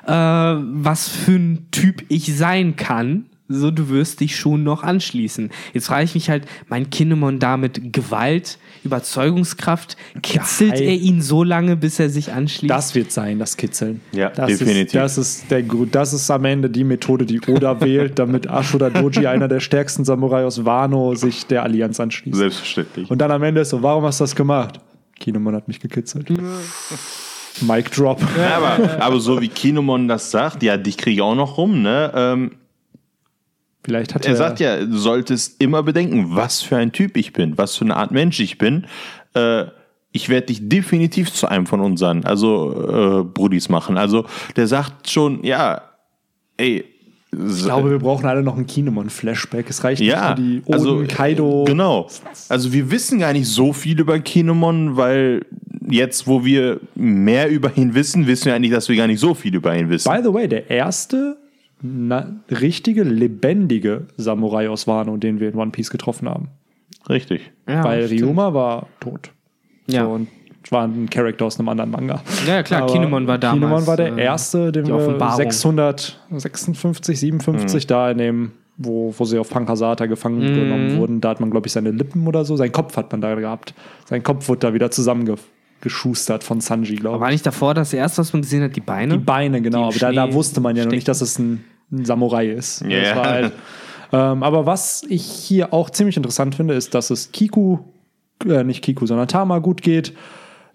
äh, 0.05 0.11
was 0.11 1.07
für 1.07 1.31
ein 1.31 1.67
Typ 1.71 2.03
ich 2.09 2.35
sein 2.35 2.75
kann. 2.75 3.27
So, 3.47 3.71
du 3.71 3.89
wirst 3.89 4.19
dich 4.19 4.35
schon 4.35 4.63
noch 4.63 4.83
anschließen. 4.83 5.51
Jetzt 5.73 5.87
frage 5.87 6.03
ich 6.03 6.15
mich 6.15 6.29
halt, 6.29 6.45
mein 6.67 6.89
Kinemon 6.89 7.39
da 7.39 7.55
mit 7.55 7.93
Gewalt, 7.93 8.57
Überzeugungskraft, 8.83 9.95
kitzelt 10.23 10.73
Geil. 10.73 10.81
er 10.81 10.93
ihn 10.93 11.21
so 11.21 11.43
lange, 11.43 11.75
bis 11.75 11.99
er 11.99 12.09
sich 12.09 12.31
anschließt? 12.31 12.69
Das 12.69 12.95
wird 12.95 13.11
sein, 13.11 13.39
das 13.39 13.57
Kitzeln. 13.57 14.01
Ja, 14.11 14.29
das 14.29 14.47
definitiv. 14.47 14.85
Ist, 14.85 14.93
das, 14.95 15.17
ist 15.17 15.51
der, 15.51 15.63
das 15.91 16.13
ist 16.13 16.31
am 16.31 16.45
Ende 16.45 16.69
die 16.69 16.83
Methode, 16.83 17.25
die 17.25 17.39
Oda 17.41 17.79
wählt, 17.81 18.17
damit 18.17 18.47
Ashura 18.49 18.89
Doji, 18.89 19.27
einer 19.27 19.47
der 19.47 19.59
stärksten 19.59 20.05
Samurai 20.05 20.45
aus 20.45 20.65
Wano, 20.65 21.15
sich 21.15 21.45
der 21.45 21.63
Allianz 21.63 21.99
anschließt. 21.99 22.37
Selbstverständlich. 22.37 23.09
Und 23.09 23.19
dann 23.19 23.31
am 23.31 23.43
Ende 23.43 23.61
ist 23.61 23.69
so, 23.69 23.83
warum 23.83 24.03
hast 24.03 24.19
du 24.19 24.23
das 24.23 24.35
gemacht? 24.35 24.79
Kinemon 25.19 25.55
hat 25.55 25.67
mich 25.67 25.79
gekitzelt. 25.79 26.29
Mic 27.61 27.91
drop. 27.91 28.19
Ja, 28.37 28.57
aber, 28.57 29.01
aber 29.01 29.19
so 29.19 29.39
wie 29.41 29.47
Kinemon 29.47 30.07
das 30.07 30.31
sagt, 30.31 30.63
ja, 30.63 30.77
dich 30.77 30.97
kriege 30.97 31.15
ich 31.15 31.21
auch 31.21 31.35
noch 31.35 31.57
rum, 31.57 31.81
ne? 31.81 32.11
Ähm, 32.15 32.51
Vielleicht 33.83 34.13
hat 34.13 34.25
er 34.25 34.35
sagt 34.35 34.59
ja, 34.59 34.83
du 34.85 34.97
solltest 34.97 35.61
immer 35.61 35.81
bedenken, 35.81 36.35
was 36.35 36.61
für 36.61 36.77
ein 36.77 36.91
Typ 36.91 37.17
ich 37.17 37.33
bin, 37.33 37.57
was 37.57 37.75
für 37.75 37.85
eine 37.85 37.95
Art 37.95 38.11
Mensch 38.11 38.39
ich 38.39 38.57
bin. 38.57 38.85
Äh, 39.33 39.65
ich 40.11 40.29
werde 40.29 40.47
dich 40.47 40.67
definitiv 40.67 41.31
zu 41.31 41.47
einem 41.47 41.65
von 41.65 41.79
unseren, 41.79 42.23
also 42.25 43.21
äh, 43.21 43.23
Brudis 43.23 43.69
machen. 43.69 43.97
Also 43.97 44.25
der 44.55 44.67
sagt 44.67 45.09
schon, 45.09 45.43
ja, 45.43 45.81
ey, 46.57 46.83
Ich 47.31 47.63
glaube, 47.63 47.91
wir 47.91 47.99
brauchen 47.99 48.25
alle 48.25 48.43
noch 48.43 48.57
ein 48.57 48.67
Kinemon-Flashback. 48.67 49.69
Es 49.69 49.83
reicht 49.83 50.01
ja, 50.01 50.35
nicht 50.35 50.37
für 50.37 50.41
die 50.43 50.61
Oden, 50.65 50.73
also 50.73 51.03
Kaido. 51.07 51.63
Genau. 51.65 52.07
Also 52.49 52.73
wir 52.73 52.91
wissen 52.91 53.19
gar 53.19 53.33
nicht 53.33 53.47
so 53.47 53.71
viel 53.73 53.99
über 53.99 54.19
Kinemon, 54.19 54.97
weil 54.97 55.45
jetzt, 55.89 56.27
wo 56.27 56.43
wir 56.43 56.81
mehr 56.93 57.49
über 57.49 57.75
ihn 57.77 57.95
wissen, 57.95 58.27
wissen 58.27 58.45
wir 58.45 58.55
eigentlich, 58.55 58.71
dass 58.71 58.89
wir 58.89 58.97
gar 58.97 59.07
nicht 59.07 59.19
so 59.19 59.33
viel 59.33 59.55
über 59.55 59.75
ihn 59.75 59.89
wissen. 59.89 60.11
By 60.11 60.19
the 60.21 60.33
way, 60.33 60.47
der 60.47 60.69
erste 60.69 61.37
richtige, 62.49 63.03
lebendige 63.03 64.07
Samurai 64.17 64.69
aus 64.69 64.87
Wano, 64.87 65.17
den 65.17 65.39
wir 65.39 65.49
in 65.49 65.55
One 65.55 65.71
Piece 65.71 65.89
getroffen 65.89 66.29
haben. 66.29 66.49
Richtig. 67.09 67.51
Ja, 67.67 67.83
Weil 67.83 68.05
stimmt. 68.05 68.21
Ryuma 68.21 68.53
war 68.53 68.87
tot. 68.99 69.31
Ja. 69.87 70.05
So, 70.05 70.11
und 70.11 70.27
war 70.69 70.87
ein 70.87 71.09
Charakter 71.09 71.45
aus 71.45 71.59
einem 71.59 71.69
anderen 71.69 71.91
Manga. 71.91 72.21
Ja, 72.45 72.55
ja, 72.55 72.63
klar, 72.63 72.83
Aber 72.83 72.93
Kinemon 72.93 73.27
war 73.27 73.37
damals, 73.37 73.59
Kinemon 73.59 73.87
war 73.87 73.97
der 73.97 74.15
äh, 74.15 74.23
erste, 74.23 74.71
den 74.71 74.85
wir 74.85 74.95
Offenbarung. 74.95 75.37
656, 75.51 77.19
57 77.19 77.87
da 77.87 78.11
in 78.11 78.17
dem 78.19 78.51
wo, 78.83 79.13
wo 79.15 79.25
sie 79.25 79.37
auf 79.37 79.49
Pankasata 79.49 80.05
gefangen 80.05 80.39
genommen 80.41 80.97
wurden, 80.97 81.21
da 81.21 81.29
hat 81.29 81.39
man, 81.39 81.51
glaube 81.51 81.67
ich, 81.67 81.73
seine 81.73 81.91
Lippen 81.91 82.27
oder 82.27 82.45
so, 82.45 82.55
sein 82.55 82.71
Kopf 82.71 82.97
hat 82.97 83.11
man 83.11 83.21
da 83.21 83.35
gehabt. 83.35 83.73
Sein 84.05 84.23
Kopf 84.23 84.47
wurde 84.49 84.59
da 84.59 84.73
wieder 84.73 84.91
zusammengeschustert 84.91 86.43
von 86.43 86.61
Sanji, 86.61 86.95
glaube 86.95 87.17
ich. 87.17 87.21
War 87.21 87.31
nicht 87.31 87.45
davor 87.45 87.73
das 87.73 87.93
erste, 87.93 88.19
was 88.19 88.33
man 88.33 88.41
gesehen 88.41 88.63
hat, 88.63 88.75
die 88.75 88.81
Beine? 88.81 89.17
Die 89.17 89.23
Beine, 89.23 89.61
genau. 89.61 89.91
Die 89.91 90.03
Aber 90.03 90.13
da, 90.13 90.27
da 90.27 90.33
wusste 90.33 90.61
man 90.61 90.75
ja 90.75 90.83
noch 90.83 90.89
stecken. 90.89 90.95
nicht, 90.95 91.07
dass 91.07 91.21
es 91.21 91.37
ein, 91.37 91.63
ein 91.91 92.05
Samurai 92.05 92.47
ist. 92.47 92.81
Das 92.81 93.15
war 93.15 93.25
halt, 93.25 93.51
ähm, 94.13 94.43
aber 94.43 94.65
was 94.65 95.03
ich 95.07 95.23
hier 95.23 95.73
auch 95.73 95.89
ziemlich 95.89 96.17
interessant 96.17 96.55
finde, 96.55 96.73
ist, 96.73 96.93
dass 96.93 97.09
es 97.09 97.31
Kiku, 97.31 97.79
äh, 98.47 98.63
nicht 98.63 98.83
Kiku, 98.83 99.05
sondern 99.05 99.27
Tama 99.27 99.59
gut 99.59 99.81
geht, 99.81 100.13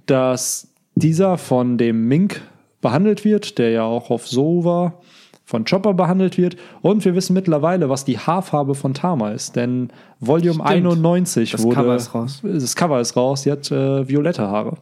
dass 0.07 0.69
dieser 0.95 1.37
von 1.37 1.79
dem 1.79 2.09
Mink 2.09 2.41
behandelt 2.81 3.25
wird, 3.25 3.59
der 3.59 3.71
ja 3.71 3.83
auch 3.83 4.11
auf 4.11 4.27
So 4.27 4.65
war, 4.65 5.01
von 5.45 5.65
Chopper 5.65 5.95
behandelt 5.95 6.39
wird. 6.39 6.57
Und 6.83 7.05
wir 7.05 7.15
wissen 7.15 7.35
mittlerweile, 7.35 7.89
was 7.89 8.05
die 8.05 8.19
Haarfarbe 8.19 8.75
von 8.75 8.95
Tama 8.95 9.31
ist. 9.31 9.57
Denn 9.57 9.91
Volume 10.19 10.55
Stimmt. 10.55 10.69
91 10.69 11.53
Das 11.53 11.63
wurde. 11.63 11.77
Cover 11.77 11.97
ist 11.97 12.15
raus. 12.15 12.43
Das 12.43 12.75
Cover 12.75 13.01
ist 13.01 13.17
raus. 13.17 13.43
Sie 13.43 13.53
hat 13.53 13.71
äh, 13.71 14.09
violette 14.09 14.49
Haare. 14.49 14.75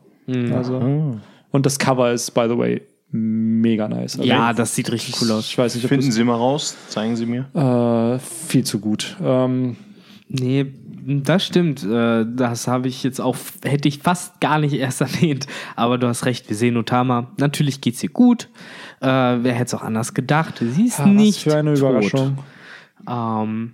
Also, 0.54 0.80
und 1.50 1.66
das 1.66 1.78
Cover 1.78 2.10
ist, 2.12 2.30
by 2.30 2.46
the 2.48 2.56
way, 2.56 2.80
mega 3.14 3.88
nice. 3.88 4.18
Also, 4.18 4.28
ja, 4.28 4.52
das 4.52 4.74
sieht 4.74 4.90
richtig 4.92 5.20
cool 5.22 5.30
aus. 5.30 5.46
Ich 5.46 5.56
weiß 5.56 5.74
nicht, 5.74 5.84
ob 5.84 5.88
Finden 5.88 6.10
Sie 6.12 6.24
mal 6.24 6.34
raus, 6.36 6.76
zeigen 6.88 7.16
Sie 7.16 7.26
mir. 7.26 7.46
äh, 7.54 8.18
viel 8.18 8.64
zu 8.64 8.80
gut. 8.80 9.16
Ähm, 9.22 9.76
Nee, 10.26 10.66
das 11.06 11.44
stimmt. 11.44 11.84
Äh, 11.84 12.24
Das 12.28 12.66
habe 12.66 12.88
ich 12.88 13.02
jetzt 13.04 13.20
auch, 13.20 13.36
hätte 13.62 13.86
ich 13.88 13.98
fast 13.98 14.40
gar 14.40 14.58
nicht 14.58 14.72
erst 14.72 15.00
erwähnt. 15.02 15.46
Aber 15.76 15.98
du 15.98 16.08
hast 16.08 16.24
recht, 16.24 16.48
wir 16.48 16.56
sehen 16.56 16.76
Otama. 16.78 17.30
Natürlich 17.38 17.80
geht's 17.82 18.02
ihr 18.02 18.08
gut. 18.08 18.48
Äh, 19.00 19.06
wer 19.06 19.52
hätte 19.52 19.64
es 19.66 19.74
auch 19.74 19.82
anders 19.82 20.14
gedacht? 20.14 20.60
Sie 20.60 20.86
ist 20.86 20.98
was 20.98 21.06
nicht 21.06 21.42
für 21.42 21.56
eine 21.56 21.74
tot. 21.74 21.78
Überraschung. 21.90 22.38
Ähm, 23.08 23.72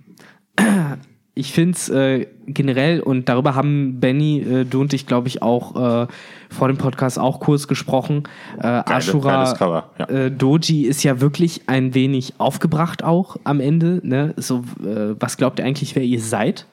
ich 1.33 1.53
finde 1.53 1.77
es 1.77 1.87
äh, 1.89 2.27
generell, 2.45 2.99
und 2.99 3.29
darüber 3.29 3.55
haben 3.55 3.99
Benny, 4.01 4.41
äh, 4.41 4.65
du 4.65 4.81
und 4.81 4.93
ich, 4.93 5.07
glaube 5.07 5.29
ich, 5.29 5.41
auch 5.41 6.03
äh, 6.03 6.07
vor 6.49 6.67
dem 6.67 6.77
Podcast 6.77 7.17
auch 7.17 7.39
kurz 7.39 7.67
gesprochen. 7.67 8.23
Äh, 8.59 8.67
Ashura 8.67 9.35
geiles 9.35 9.55
Cover, 9.57 9.89
ja. 9.97 10.05
äh, 10.09 10.31
Doji 10.31 10.83
ist 10.83 11.03
ja 11.03 11.21
wirklich 11.21 11.61
ein 11.67 11.93
wenig 11.93 12.33
aufgebracht 12.37 13.03
auch 13.03 13.37
am 13.45 13.61
Ende. 13.61 14.01
Ne? 14.03 14.33
So, 14.35 14.63
äh, 14.83 15.15
was 15.19 15.37
glaubt 15.37 15.59
ihr 15.59 15.65
eigentlich, 15.65 15.95
wer 15.95 16.03
ihr 16.03 16.19
seid? 16.19 16.65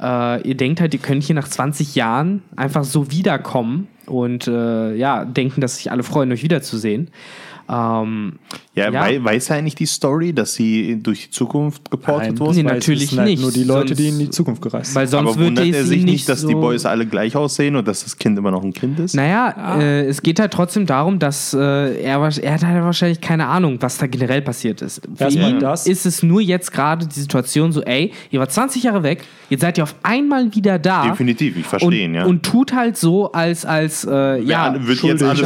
Äh, 0.00 0.40
ihr 0.48 0.56
denkt 0.56 0.80
halt, 0.80 0.94
ihr 0.94 1.00
könnt 1.00 1.22
hier 1.24 1.34
nach 1.34 1.48
20 1.48 1.94
Jahren 1.94 2.42
einfach 2.56 2.84
so 2.84 3.10
wiederkommen 3.10 3.88
und 4.06 4.48
äh, 4.48 4.94
ja, 4.94 5.26
denken, 5.26 5.60
dass 5.60 5.76
sich 5.76 5.90
alle 5.90 6.02
freuen, 6.02 6.32
euch 6.32 6.42
wiederzusehen. 6.42 7.10
Ähm, 7.70 8.38
Ja, 8.74 8.90
Ja. 8.92 9.00
Wei 9.02 9.22
weiß 9.22 9.50
er 9.50 9.56
eigentlich 9.56 9.74
die 9.74 9.86
Story, 9.86 10.32
dass 10.32 10.54
sie 10.54 11.00
durch 11.02 11.24
die 11.24 11.30
Zukunft 11.30 11.90
geportet 11.90 12.28
Nein, 12.28 12.38
wurde? 12.38 12.54
Nee, 12.58 12.64
weil 12.64 12.74
natürlich 12.74 13.16
halt 13.18 13.28
nicht. 13.28 13.42
Nur 13.42 13.50
die 13.50 13.64
Leute, 13.64 13.94
die 13.96 14.04
in 14.08 14.10
Sonst- 14.14 14.20
die 14.26 14.30
Zukunft 14.30 14.62
gereist 14.62 14.94
weil 14.94 15.06
sind. 15.08 15.18
sonst 15.18 15.36
Aber 15.36 15.44
wundert 15.46 15.66
er 15.66 15.84
sich 15.84 16.04
nicht, 16.04 16.28
dass 16.28 16.42
so 16.42 16.48
die 16.48 16.54
Boys 16.54 16.86
alle 16.86 17.04
gleich 17.04 17.34
aussehen 17.34 17.74
und 17.74 17.88
dass 17.88 18.04
das 18.04 18.16
Kind 18.16 18.38
immer 18.38 18.52
noch 18.52 18.62
ein 18.62 18.72
Kind 18.72 19.00
ist? 19.00 19.14
Naja, 19.16 19.78
äh, 19.80 20.04
es 20.06 20.22
geht 20.22 20.38
halt 20.38 20.52
trotzdem 20.52 20.86
darum, 20.86 21.18
dass 21.18 21.52
äh, 21.54 21.58
er, 22.02 22.20
er 22.40 22.54
hat 22.54 22.64
halt 22.64 22.82
wahrscheinlich 22.84 23.20
keine 23.20 23.46
Ahnung, 23.48 23.78
was 23.80 23.98
da 23.98 24.06
generell 24.06 24.42
passiert 24.42 24.80
ist. 24.80 25.02
Für 25.16 25.28
ihn 25.28 25.58
das. 25.58 25.86
ist 25.88 26.06
es 26.06 26.22
nur 26.22 26.40
jetzt 26.40 26.72
gerade 26.72 27.06
die 27.06 27.18
Situation 27.20 27.72
so, 27.72 27.82
ey, 27.82 28.12
ihr 28.30 28.38
wart 28.38 28.52
20 28.52 28.84
Jahre 28.84 29.02
weg, 29.02 29.24
jetzt 29.50 29.62
seid 29.62 29.76
ihr 29.78 29.82
auf 29.84 29.96
einmal 30.04 30.54
wieder 30.54 30.78
da. 30.78 31.08
Definitiv, 31.08 31.56
ich 31.56 31.66
verstehe 31.66 32.04
ihn, 32.04 32.10
und, 32.10 32.14
ja. 32.14 32.24
und 32.26 32.44
tut 32.44 32.72
halt 32.72 32.96
so, 32.96 33.32
als, 33.32 33.64
als 33.66 34.04
äh, 34.04 34.40
ja, 34.40 34.72
ja, 34.74 34.86
wird 34.86 35.02
jetzt 35.02 35.22
alles, 35.24 35.42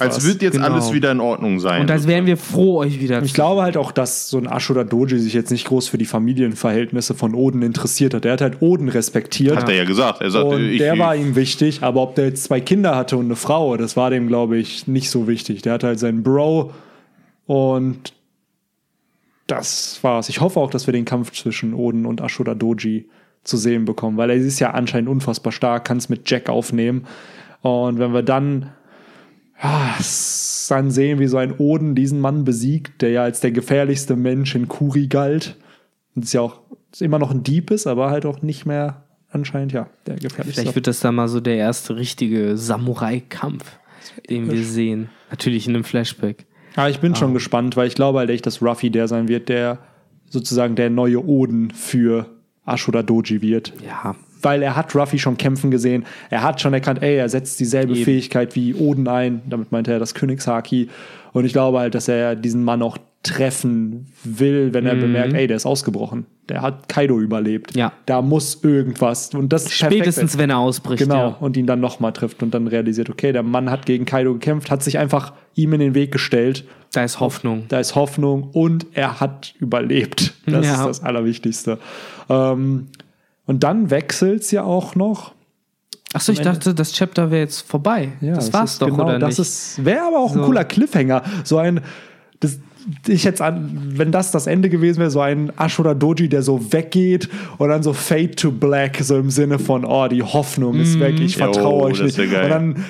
als 0.00 0.26
wird 0.26 0.42
jetzt 0.42 0.54
Genau. 0.54 0.66
alles 0.66 0.92
wieder 0.92 1.12
in 1.12 1.20
Ordnung 1.20 1.60
sein. 1.60 1.61
Und 1.64 1.90
als 1.90 2.06
wären 2.06 2.26
wir 2.26 2.36
froh, 2.36 2.78
euch 2.78 3.00
wieder 3.00 3.22
Ich 3.22 3.34
glaube 3.34 3.62
halt 3.62 3.76
auch, 3.76 3.92
dass 3.92 4.28
so 4.28 4.38
ein 4.38 4.46
Ashura 4.46 4.84
Doji 4.84 5.18
sich 5.18 5.32
jetzt 5.32 5.50
nicht 5.50 5.66
groß 5.66 5.88
für 5.88 5.98
die 5.98 6.04
Familienverhältnisse 6.04 7.14
von 7.14 7.34
Oden 7.34 7.62
interessiert 7.62 8.14
hat. 8.14 8.24
Er 8.24 8.32
hat 8.32 8.40
halt 8.40 8.62
Oden 8.62 8.88
respektiert. 8.88 9.56
Hat 9.56 9.68
er 9.68 9.74
ja 9.74 9.84
gesagt. 9.84 10.20
Er 10.20 10.30
sagt, 10.30 10.44
Und 10.44 10.64
ich, 10.64 10.78
der 10.78 10.94
ich, 10.94 10.98
war 11.00 11.16
ihm 11.16 11.36
wichtig, 11.36 11.82
aber 11.82 12.02
ob 12.02 12.14
der 12.14 12.26
jetzt 12.26 12.44
zwei 12.44 12.60
Kinder 12.60 12.96
hatte 12.96 13.16
und 13.16 13.26
eine 13.26 13.36
Frau, 13.36 13.76
das 13.76 13.96
war 13.96 14.10
dem, 14.10 14.28
glaube 14.28 14.58
ich, 14.58 14.86
nicht 14.86 15.10
so 15.10 15.26
wichtig. 15.28 15.62
Der 15.62 15.74
hatte 15.74 15.86
halt 15.86 15.98
seinen 15.98 16.22
Bro 16.22 16.72
und 17.46 18.12
das 19.46 19.98
war's. 20.02 20.28
Ich 20.28 20.40
hoffe 20.40 20.60
auch, 20.60 20.70
dass 20.70 20.86
wir 20.86 20.92
den 20.92 21.04
Kampf 21.04 21.32
zwischen 21.32 21.74
Oden 21.74 22.06
und 22.06 22.20
Ashura 22.20 22.54
Doji 22.54 23.06
zu 23.44 23.56
sehen 23.56 23.84
bekommen, 23.84 24.16
weil 24.16 24.30
er 24.30 24.36
ist 24.36 24.60
ja 24.60 24.70
anscheinend 24.70 25.08
unfassbar 25.08 25.52
stark, 25.52 25.84
kann 25.84 25.96
es 25.96 26.08
mit 26.08 26.30
Jack 26.30 26.48
aufnehmen. 26.48 27.06
Und 27.60 27.98
wenn 27.98 28.12
wir 28.12 28.22
dann, 28.22 28.70
ja, 29.62 29.94
s- 29.98 30.66
dann 30.68 30.90
sehen, 30.90 31.18
wie 31.18 31.26
so 31.26 31.36
ein 31.36 31.54
Oden 31.58 31.94
diesen 31.94 32.20
Mann 32.20 32.44
besiegt, 32.44 33.02
der 33.02 33.10
ja 33.10 33.22
als 33.24 33.40
der 33.40 33.50
gefährlichste 33.52 34.16
Mensch 34.16 34.54
in 34.54 34.68
Kuri 34.68 35.06
galt, 35.06 35.56
und 36.14 36.24
es 36.24 36.32
ja 36.32 36.40
auch 36.40 36.60
immer 37.00 37.18
noch 37.18 37.30
ein 37.30 37.42
Dieb 37.42 37.70
ist, 37.70 37.86
aber 37.86 38.10
halt 38.10 38.26
auch 38.26 38.42
nicht 38.42 38.64
mehr 38.66 39.04
anscheinend, 39.30 39.72
ja, 39.72 39.88
der 40.06 40.16
gefährlichste. 40.16 40.60
Vielleicht 40.62 40.74
wird 40.74 40.86
das 40.86 41.00
dann 41.00 41.14
mal 41.14 41.28
so 41.28 41.40
der 41.40 41.56
erste 41.56 41.96
richtige 41.96 42.56
Samurai-Kampf, 42.56 43.64
den 44.28 44.50
wir 44.50 44.62
sehen. 44.62 45.08
Natürlich 45.30 45.66
in 45.66 45.74
einem 45.74 45.84
Flashback. 45.84 46.46
Aber 46.76 46.88
ich 46.90 47.00
bin 47.00 47.14
schon 47.14 47.32
gespannt, 47.34 47.76
weil 47.76 47.86
ich 47.86 47.94
glaube 47.94 48.18
halt 48.18 48.30
echt, 48.30 48.46
dass 48.46 48.62
Ruffy 48.62 48.90
der 48.90 49.08
sein 49.08 49.28
wird, 49.28 49.48
der 49.48 49.78
sozusagen 50.28 50.74
der 50.74 50.88
neue 50.90 51.22
Oden 51.24 51.70
für 51.70 52.26
Ashura 52.64 53.02
Doji 53.02 53.42
wird. 53.42 53.72
Ja, 53.86 54.14
Weil 54.42 54.62
er 54.62 54.76
hat 54.76 54.94
Ruffy 54.94 55.18
schon 55.18 55.36
kämpfen 55.36 55.70
gesehen. 55.70 56.04
Er 56.30 56.42
hat 56.42 56.60
schon 56.60 56.74
erkannt, 56.74 57.02
ey, 57.02 57.16
er 57.16 57.28
setzt 57.28 57.60
dieselbe 57.60 57.94
Eben. 57.94 58.04
Fähigkeit 58.04 58.54
wie 58.56 58.74
Oden 58.74 59.08
ein. 59.08 59.42
Damit 59.48 59.72
meinte 59.72 59.92
er 59.92 59.98
das 59.98 60.14
Königshaki. 60.14 60.88
Und 61.32 61.44
ich 61.44 61.52
glaube 61.52 61.78
halt, 61.78 61.94
dass 61.94 62.08
er 62.08 62.36
diesen 62.36 62.62
Mann 62.64 62.82
auch 62.82 62.98
treffen 63.22 64.06
will, 64.24 64.74
wenn 64.74 64.84
er 64.84 64.96
bemerkt, 64.96 65.32
ey, 65.34 65.46
der 65.46 65.56
ist 65.56 65.64
ausgebrochen. 65.64 66.26
Der 66.48 66.60
hat 66.60 66.88
Kaido 66.88 67.20
überlebt. 67.20 67.74
Mhm. 67.74 67.78
Ja. 67.78 67.92
Da 68.06 68.20
muss 68.20 68.58
irgendwas. 68.64 69.32
Und 69.32 69.52
das 69.52 69.70
spätestens 69.72 70.38
wenn 70.38 70.50
er 70.50 70.58
ausbricht. 70.58 71.04
Genau, 71.04 71.14
Ja. 71.28 71.36
und 71.38 71.56
ihn 71.56 71.66
dann 71.68 71.78
nochmal 71.78 72.12
trifft 72.12 72.42
und 72.42 72.52
dann 72.52 72.66
realisiert, 72.66 73.08
okay, 73.10 73.32
der 73.32 73.44
Mann 73.44 73.70
hat 73.70 73.86
gegen 73.86 74.04
Kaido 74.06 74.32
gekämpft, 74.32 74.70
hat 74.72 74.82
sich 74.82 74.98
einfach 74.98 75.32
ihm 75.54 75.72
in 75.72 75.78
den 75.80 75.94
Weg 75.94 76.10
gestellt. 76.10 76.64
Da 76.92 77.04
ist 77.04 77.20
Hoffnung. 77.20 77.66
Da 77.68 77.78
ist 77.78 77.94
Hoffnung 77.94 78.50
und 78.52 78.86
er 78.92 79.20
hat 79.20 79.54
überlebt. 79.60 80.34
Das 80.46 80.66
Ja. 80.66 80.74
ist 80.74 80.84
das 80.86 81.02
Allerwichtigste. 81.04 81.78
Ähm, 82.28 82.88
und 83.46 83.64
dann 83.64 83.90
wechselt 83.90 84.42
es 84.42 84.50
ja 84.50 84.62
auch 84.64 84.94
noch. 84.94 85.32
Achso, 86.14 86.32
ich 86.32 86.40
dachte, 86.40 86.74
das 86.74 86.92
Chapter 86.92 87.30
wäre 87.30 87.42
jetzt 87.42 87.60
vorbei. 87.66 88.12
Ja, 88.20 88.34
das 88.34 88.52
war's 88.52 88.72
ist 88.72 88.82
doch, 88.82 88.88
genau, 88.88 89.04
oder 89.04 89.18
das 89.18 89.38
nicht? 89.38 89.48
ist 89.48 89.84
wäre 89.84 90.02
aber 90.02 90.18
auch 90.18 90.32
ein 90.32 90.38
So. 90.40 90.44
cooler 90.44 90.64
Cliffhanger. 90.64 91.22
So 91.44 91.58
ein. 91.58 91.80
Das, 92.40 92.58
ich 93.06 93.22
jetzt 93.24 93.40
an, 93.40 93.92
wenn 93.96 94.10
das 94.10 94.32
das 94.32 94.46
Ende 94.48 94.68
gewesen 94.68 94.98
wäre, 94.98 95.10
so 95.10 95.20
ein 95.20 95.52
Ashura 95.56 95.94
Doji, 95.94 96.28
der 96.28 96.42
so 96.42 96.72
weggeht 96.72 97.28
und 97.58 97.68
dann 97.68 97.82
so 97.82 97.92
Fade 97.92 98.32
to 98.32 98.50
Black, 98.50 98.98
so 99.00 99.16
im 99.16 99.30
Sinne 99.30 99.60
von, 99.60 99.84
oh, 99.84 100.08
die 100.08 100.22
Hoffnung 100.22 100.80
ist 100.80 100.98
weg, 100.98 101.20
ich 101.20 101.36
vertraue 101.36 101.84
euch 101.84 101.98
das 102.00 102.16
nicht. 102.16 102.18
Und 102.18 102.48
dann 102.50 102.84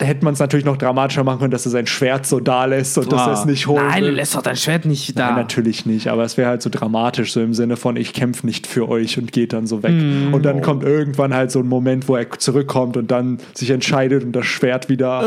hätte 0.00 0.24
man 0.24 0.34
es 0.34 0.40
natürlich 0.40 0.64
noch 0.64 0.76
dramatischer 0.76 1.24
machen 1.24 1.38
können, 1.38 1.50
dass 1.50 1.66
er 1.66 1.70
sein 1.70 1.86
Schwert 1.86 2.26
so 2.26 2.40
da 2.40 2.64
lässt 2.64 2.98
und 2.98 3.12
dass 3.12 3.26
er 3.26 3.32
es 3.32 3.44
nicht 3.44 3.66
holt. 3.66 3.82
Nein, 3.82 4.02
du 4.02 4.10
lässt 4.10 4.34
doch 4.34 4.42
dein 4.42 4.56
Schwert 4.56 4.84
nicht 4.84 5.18
da. 5.18 5.26
Nein, 5.26 5.36
natürlich 5.36 5.86
nicht, 5.86 6.08
aber 6.08 6.24
es 6.24 6.36
wäre 6.36 6.48
halt 6.48 6.62
so 6.62 6.70
dramatisch, 6.70 7.32
so 7.32 7.40
im 7.40 7.54
Sinne 7.54 7.76
von, 7.76 7.96
ich 7.96 8.12
kämpfe 8.12 8.44
nicht 8.46 8.66
für 8.66 8.88
euch 8.88 9.18
und 9.18 9.32
geht 9.32 9.52
dann 9.52 9.66
so 9.66 9.82
weg. 9.82 9.92
Mhm. 9.92 10.34
Und 10.34 10.44
dann 10.44 10.62
kommt 10.62 10.82
irgendwann 10.82 11.32
halt 11.32 11.50
so 11.50 11.60
ein 11.60 11.68
Moment, 11.68 12.08
wo 12.08 12.16
er 12.16 12.30
zurückkommt 12.30 12.96
und 12.96 13.10
dann 13.10 13.38
sich 13.54 13.70
entscheidet 13.70 14.24
und 14.24 14.32
das 14.32 14.46
Schwert 14.46 14.88
wieder. 14.88 15.22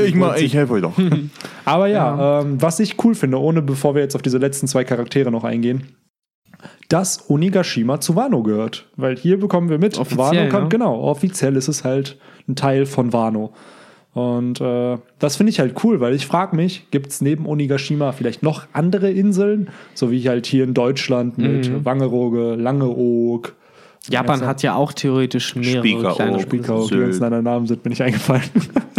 äh, 0.00 0.06
ich, 0.06 0.14
mach, 0.14 0.36
ich 0.36 0.54
helfe 0.54 0.74
euch 0.74 0.82
doch. 0.82 0.94
aber 1.64 1.86
ja, 1.88 2.40
Ähm, 2.40 2.60
was 2.60 2.78
ich 2.80 3.02
cool 3.04 3.14
finde, 3.14 3.40
ohne 3.40 3.62
bevor 3.62 3.94
wir 3.94 4.02
jetzt 4.02 4.14
auf 4.14 4.22
diese 4.22 4.38
letzten 4.38 4.68
zwei 4.68 4.84
Charaktere 4.84 5.30
noch 5.30 5.44
eingehen, 5.44 5.96
dass 6.88 7.28
Onigashima 7.28 8.00
zu 8.00 8.16
Wano 8.16 8.42
gehört. 8.42 8.88
Weil 8.96 9.16
hier 9.16 9.38
bekommen 9.38 9.68
wir 9.68 9.78
mit, 9.78 9.98
Offiziell, 9.98 10.18
Wano 10.18 10.48
kann, 10.48 10.62
ne? 10.64 10.68
genau, 10.68 11.00
offiziell 11.00 11.56
ist 11.56 11.68
es 11.68 11.84
halt 11.84 12.18
ein 12.48 12.54
Teil 12.54 12.86
von 12.86 13.12
Wano. 13.12 13.52
Und 14.14 14.60
äh, 14.60 14.98
das 15.18 15.36
finde 15.36 15.50
ich 15.50 15.58
halt 15.60 15.82
cool, 15.84 16.00
weil 16.00 16.14
ich 16.14 16.26
frage 16.26 16.54
mich, 16.54 16.86
gibt 16.90 17.08
es 17.12 17.20
neben 17.22 17.46
Onigashima 17.46 18.12
vielleicht 18.12 18.42
noch 18.42 18.66
andere 18.74 19.10
Inseln, 19.10 19.70
so 19.94 20.10
wie 20.10 20.28
halt 20.28 20.44
hier 20.46 20.64
in 20.64 20.74
Deutschland 20.74 21.38
mit 21.38 21.70
Mhm. 21.70 21.84
Wangerooge, 21.84 22.54
Langeoog, 22.56 23.54
Japan 24.10 24.44
hat 24.44 24.62
ja 24.64 24.74
auch 24.74 24.92
theoretisch 24.92 25.54
mehrere 25.54 25.78
Spiekeroog. 25.78 26.16
kleine 26.16 26.40
Spiekeroog, 26.40 26.88
die 26.90 26.98
ganzen 26.98 27.22
anderen 27.24 27.44
Namen 27.44 27.66
sind 27.68 27.84
mir 27.84 27.90
nicht 27.90 28.02
eingefallen. 28.02 28.42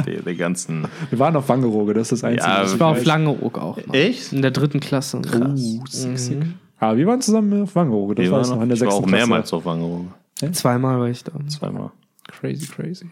Die, 0.07 0.17
die 0.21 0.35
ganzen. 0.35 0.85
wir 1.09 1.19
waren 1.19 1.35
auf 1.35 1.47
Wangerooge, 1.49 1.93
das 1.93 2.11
ist 2.11 2.23
das 2.23 2.29
Einzige. 2.29 2.49
Ja, 2.49 2.63
Ich 2.63 2.73
ich 2.73 2.79
war 2.79 2.87
auf 2.87 2.97
weiß. 2.97 3.05
Langeoog 3.05 3.57
auch. 3.59 3.77
Mal. 3.85 3.95
Echt? 3.95 4.31
In 4.33 4.41
der 4.41 4.51
dritten 4.51 4.79
Klasse. 4.79 5.19
Oh, 5.21 5.55
sick, 5.89 6.17
sick. 6.17 6.37
Aber 6.79 6.97
wir 6.97 7.05
waren 7.05 7.21
zusammen 7.21 7.63
auf 7.63 7.75
Wangerooge, 7.75 8.15
das 8.15 8.25
Wir 8.25 8.31
war 8.31 8.47
noch 8.47 8.61
in 8.61 8.69
der 8.69 8.75
ich 8.75 8.81
war 8.81 8.91
sechsten 8.91 9.03
auch 9.03 9.09
mehrmals 9.09 9.49
Klasse. 9.49 9.55
auf 9.57 9.65
Wangerooge. 9.65 10.07
Zweimal 10.53 10.99
war 10.99 11.07
ich 11.09 11.23
da. 11.23 11.33
Zweimal. 11.49 11.91
Crazy, 12.39 12.65
crazy. 12.67 13.05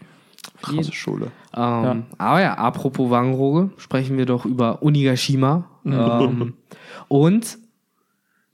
Krasse 0.62 0.92
Schule. 0.92 1.26
Ähm, 1.54 2.04
Aber 2.18 2.40
ja, 2.40 2.54
apropos 2.54 3.10
Wangerooge, 3.10 3.70
sprechen 3.76 4.16
wir 4.18 4.26
doch 4.26 4.44
über 4.46 4.82
Onigashima. 4.82 5.68
ähm, 5.84 6.54
und 7.08 7.58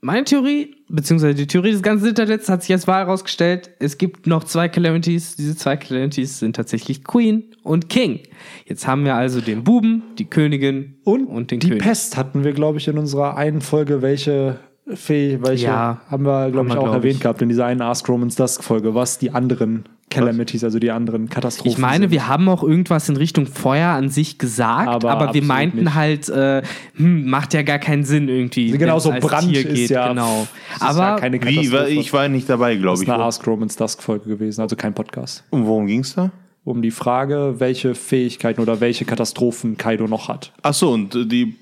meine 0.01 0.23
Theorie, 0.23 0.75
beziehungsweise 0.87 1.35
die 1.35 1.45
Theorie 1.47 1.71
des 1.71 1.81
ganzen 1.81 2.07
Internets 2.07 2.47
hat 2.47 2.61
sich 2.63 2.71
als 2.71 2.87
wahr 2.87 2.99
herausgestellt, 3.05 3.71
es 3.79 3.97
gibt 3.97 4.27
noch 4.27 4.45
zwei 4.45 4.69
Calamities. 4.69 5.35
Diese 5.35 5.57
zwei 5.57 5.75
Calamities 5.75 6.39
sind 6.39 6.55
tatsächlich 6.55 7.03
Queen 7.03 7.43
und 7.63 7.89
King. 7.89 8.21
Jetzt 8.65 8.87
haben 8.87 9.03
wir 9.03 9.15
also 9.15 9.41
den 9.41 9.65
Buben, 9.65 10.03
die 10.17 10.23
Königin 10.25 10.95
Und, 11.03 11.25
und 11.25 11.51
den 11.51 11.59
die 11.59 11.67
König. 11.67 11.83
Pest 11.83 12.15
hatten 12.15 12.45
wir, 12.45 12.53
glaube 12.53 12.77
ich, 12.77 12.87
in 12.87 12.97
unserer 12.97 13.35
einen 13.35 13.59
Folge, 13.59 14.01
welche 14.01 14.59
Fee, 14.87 15.37
welche 15.41 15.65
Ja. 15.65 16.01
haben 16.09 16.25
wir, 16.25 16.49
glaube 16.49 16.69
ich, 16.69 16.77
auch 16.77 16.83
glaub 16.83 16.95
erwähnt 16.95 17.15
ich. 17.15 17.19
gehabt 17.19 17.41
in 17.41 17.49
dieser 17.49 17.65
einen 17.65 17.81
Ask 17.81 18.07
Romans 18.07 18.35
Dusk 18.35 18.63
Folge, 18.63 18.95
was 18.95 19.19
die 19.19 19.31
anderen 19.31 19.83
Calamities, 20.09 20.63
also 20.63 20.79
die 20.79 20.91
anderen 20.91 21.29
Katastrophen 21.29 21.71
Ich 21.71 21.77
meine, 21.77 22.05
sind. 22.05 22.11
wir 22.11 22.27
haben 22.27 22.49
auch 22.49 22.63
irgendwas 22.63 23.07
in 23.09 23.15
Richtung 23.17 23.45
Feuer 23.45 23.89
an 23.89 24.09
sich 24.09 24.37
gesagt, 24.37 24.87
Aber 24.87 25.11
aber, 25.11 25.33
wir 25.33 25.43
meinten 25.43 25.83
nicht. 25.83 25.93
halt, 25.93 26.29
äh, 26.29 26.61
hm, 26.95 27.29
macht 27.29 27.53
ja 27.53 27.61
gar 27.61 27.79
keinen 27.79 28.03
Sinn 28.03 28.27
irgendwie. 28.29 28.71
Genau, 28.71 28.99
so 28.99 29.11
Brand 29.19 29.49
Tier 29.51 29.67
ist 29.67 29.89
ja, 29.89 30.09
genau. 30.09 30.47
das 30.73 30.75
ist 30.91 30.95
Aber 30.97 30.99
ja 31.09 31.15
keine 31.17 31.41
Wie, 31.43 31.99
ich 31.99 32.11
war 32.13 32.27
nicht 32.27 32.49
dabei, 32.49 32.73
das 32.73 32.81
glaube 32.81 32.95
ist 32.95 33.03
ich. 33.03 33.09
eine 33.09 33.23
Wo- 33.23 33.27
Ask 33.27 33.45
Romans 33.47 33.75
Dusk 33.75 34.01
Folge 34.01 34.27
gewesen, 34.29 34.61
also 34.61 34.75
kein 34.75 34.93
Podcast. 34.93 35.43
Und 35.51 35.65
worum 35.65 35.85
ging's 35.87 36.15
da? 36.15 36.31
Um 36.65 36.81
die 36.81 36.91
Frage, 36.91 37.55
welche 37.59 37.95
Fähigkeiten 37.95 38.61
oder 38.61 38.79
welche 38.81 39.05
Katastrophen 39.05 39.77
Kaido 39.77 40.07
noch 40.07 40.27
hat. 40.27 40.51
Achso, 40.61 40.93
und 40.93 41.15
äh, 41.15 41.25
die 41.25 41.55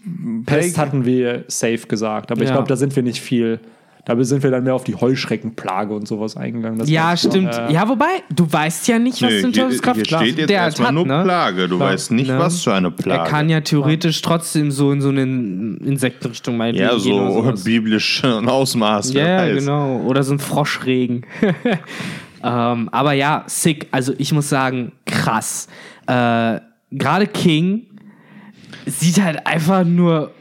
Pest 0.45 0.77
hatten 0.77 1.05
wir 1.05 1.45
safe 1.47 1.85
gesagt, 1.87 2.31
aber 2.31 2.41
ich 2.41 2.49
Ja. 2.49 2.55
glaube, 2.55 2.67
da 2.67 2.75
sind 2.75 2.95
wir 2.95 3.03
nicht 3.03 3.21
viel. 3.21 3.59
Da 4.07 4.23
sind 4.23 4.41
wir 4.41 4.51
dann 4.51 4.63
mehr 4.63 4.73
auf 4.73 4.85
die 4.85 4.95
Heuschreckenplage 4.95 5.93
und 5.93 6.07
sowas 6.07 6.37
eingegangen. 6.37 6.79
Das 6.79 6.89
ja, 6.89 7.17
stimmt. 7.17 7.53
äh, 7.53 7.73
ja, 7.73 7.89
wobei, 7.89 8.23
du 8.33 8.49
weißt 8.49 8.87
ja 8.87 8.99
nicht, 8.99 9.21
was 9.21 9.33
in 9.33 9.51
hier, 9.51 9.63
Teufels 9.63 9.81
Kraft 9.81 9.95
hier 9.97 10.05
steht 10.05 10.37
jetzt 10.37 10.49
der 10.49 10.61
erstmal 10.61 10.87
hat, 10.87 10.95
nur 10.95 11.05
ne? 11.05 11.23
Plage. 11.25 11.67
Du 11.67 11.77
weißt 11.77 12.11
nicht, 12.11 12.29
ne? 12.29 12.39
was 12.39 12.63
für 12.63 12.73
eine 12.73 12.89
Plage. 12.89 13.23
Er 13.23 13.27
kann 13.27 13.49
ja 13.49 13.59
theoretisch 13.59 14.21
trotzdem 14.21 14.71
so 14.71 14.93
in 14.93 15.01
so 15.01 15.09
eine 15.09 15.23
Insektenrichtung 15.23 16.55
meinetwegen 16.55 16.89
ja, 16.89 16.97
gehen 16.97 17.19
oder 17.19 17.31
so 17.33 17.41
sowas. 17.41 17.63
biblischen 17.65 18.47
Ausmaß. 18.47 19.11
Ja, 19.11 19.39
weiß. 19.39 19.59
genau. 19.59 19.97
Oder 20.05 20.23
so 20.23 20.35
ein 20.35 20.39
Froschregen. 20.39 21.25
ähm, 22.41 22.87
aber 22.89 23.11
ja, 23.11 23.43
sick. 23.47 23.87
Also 23.91 24.13
ich 24.17 24.31
muss 24.31 24.47
sagen, 24.47 24.93
krass. 25.05 25.67
Äh, 26.07 26.61
Gerade 26.91 27.27
King 27.27 27.87
sieht 28.85 29.21
halt 29.21 29.45
einfach 29.45 29.83
nur 29.83 30.31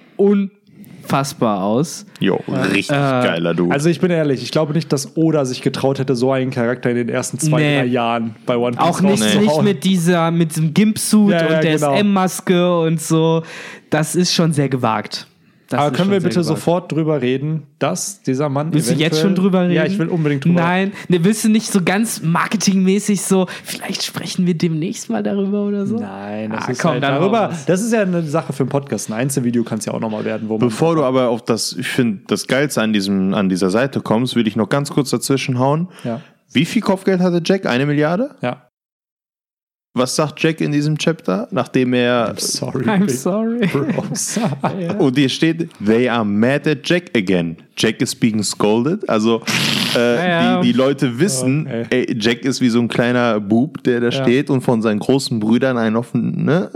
unfassbar 1.07 1.63
aus. 1.63 2.05
Jo, 2.21 2.41
richtig 2.73 2.89
geiler 2.89 3.55
Du. 3.55 3.71
Also 3.71 3.89
ich 3.89 4.01
bin 4.01 4.11
ehrlich, 4.11 4.43
ich 4.43 4.51
glaube 4.51 4.73
nicht, 4.73 4.93
dass 4.93 5.17
Oda 5.17 5.45
sich 5.45 5.63
getraut 5.63 5.99
hätte, 5.99 6.17
so 6.17 6.33
einen 6.33 6.51
Charakter 6.51 6.91
in 6.91 6.97
den 6.97 7.09
ersten 7.09 7.39
zwei, 7.39 7.61
Nee. 7.61 7.79
drei 7.79 7.87
Jahren 7.87 8.35
bei 8.45 8.57
One 8.57 8.77
Piece 8.77 8.85
Auch 8.87 9.01
nicht, 9.01 9.23
rauszuhauen. 9.23 9.47
nicht 9.47 9.63
mit 9.63 9.85
dieser, 9.85 10.31
mit 10.31 10.51
diesem 10.51 10.75
Gimp-Suit 10.75 11.31
Ja, 11.33 11.39
ja, 11.49 11.57
und 11.57 11.65
der 11.65 11.75
genau. 11.77 11.97
SM-Maske 11.97 12.81
und 12.81 13.01
so. 13.01 13.43
Das 13.91 14.15
ist 14.17 14.35
schon 14.35 14.53
sehr 14.53 14.69
gewagt. 14.69 15.27
Das 15.69 15.81
Aber 15.81 15.97
können 15.97 16.11
wir 16.11 16.19
bitte 16.19 16.29
gewagt. 16.41 16.47
sofort 16.47 16.93
drüber 16.93 17.21
reden, 17.23 17.65
dass 17.81 18.23
dieser 18.23 18.49
Mann. 18.49 18.73
Willst 18.73 18.91
du 18.91 18.95
jetzt 18.95 19.21
schon 19.21 19.35
drüber 19.35 19.63
reden? 19.63 19.73
Ja, 19.75 19.85
ich 19.85 19.99
will 19.99 20.07
unbedingt 20.09 20.45
drüber 20.45 20.61
Nein, 20.61 20.93
ne, 21.09 21.25
willst 21.25 21.45
du 21.45 21.49
nicht 21.49 21.73
so 21.73 21.81
ganz 21.85 22.23
marketingmäßig 22.23 23.23
so, 23.23 23.47
vielleicht 23.65 24.05
sprechen 24.05 24.47
wir 24.47 24.55
demnächst 24.55 25.11
mal 25.11 25.23
darüber 25.23 25.63
oder 25.65 25.85
so? 25.87 25.99
Nein, 25.99 26.51
das 26.53 26.69
Ah, 26.69 26.71
ist 26.71 26.81
komm, 26.81 26.91
halt 26.93 27.03
darüber. 27.03 27.47
raus. 27.47 27.65
Das 27.67 27.83
ist 27.83 27.93
ja 27.93 28.03
eine 28.03 28.23
Sache 28.23 28.53
für 28.53 28.63
einen 28.63 28.71
Podcast. 28.71 29.11
Ein 29.11 29.15
Einzelvideo 29.15 29.65
kann 29.65 29.79
es 29.79 29.87
ja 29.87 29.93
auch 29.95 30.01
nochmal 30.01 30.25
werden, 30.25 30.49
wo 30.49 30.59
man. 30.59 30.69
Bevor 30.69 30.95
du 30.95 31.03
aber 31.03 31.29
auf 31.31 31.43
das, 31.45 31.73
ich 31.79 31.89
finde, 31.89 32.21
das 32.29 32.47
Geilste 32.47 32.81
an, 32.83 32.93
diesem, 32.93 33.35
an 33.35 33.49
dieser 33.49 33.71
Seite 33.71 34.01
kommst, 34.01 34.37
will 34.37 34.47
ich 34.47 34.55
noch 34.57 34.69
ganz 34.69 34.91
kurz 34.91 35.11
dazwischen 35.11 35.59
hauen. 35.59 35.89
Ja. 36.05 36.21
Wie 36.53 36.65
viel 36.65 36.81
Kopfgeld 36.83 37.21
hatte 37.21 37.43
Jack? 37.45 37.67
Eine 37.67 37.87
Milliarde? 37.87 38.37
Ja. 38.41 38.66
Was 39.97 40.15
sagt 40.15 40.43
Jack 40.43 40.61
in 40.61 40.73
diesem 40.73 40.99
Chapter, 40.99 41.49
nachdem 41.51 41.95
er. 41.95 42.35
Sorry. 42.37 42.85
I'm 42.85 43.09
sorry. 43.09 43.67
bros. 43.67 44.39
Und 44.99 45.17
hier 45.17 45.31
steht, 45.31 45.71
they 45.83 46.07
are 46.07 46.23
mad 46.23 46.69
at 46.69 46.87
Jack 46.87 47.17
again. 47.17 47.57
Jack 47.79 48.01
is 48.01 48.15
being 48.15 48.43
scolded. 48.43 49.09
Also 49.09 49.43
äh, 49.95 50.29
ja. 50.31 50.61
Die, 50.63 50.69
die 50.73 50.73
Leute 50.77 51.19
wissen, 51.19 51.67
Okay. 51.67 51.87
ey, 51.91 52.17
Jack 52.19 52.45
ist 52.45 52.61
wie 52.61 52.69
so 52.71 52.81
ein 52.81 52.89
kleiner 52.89 53.39
Bub, 53.41 53.83
der 53.85 54.01
da 54.01 54.07
Ja. 54.09 54.13
steht 54.23 54.49
und 54.51 54.63
von 54.63 54.81
seinen 54.83 54.99
großen 54.99 55.39
Brüdern 55.41 55.77
einen 55.77 55.97
offen, 55.97 56.45
ne? 56.45 56.71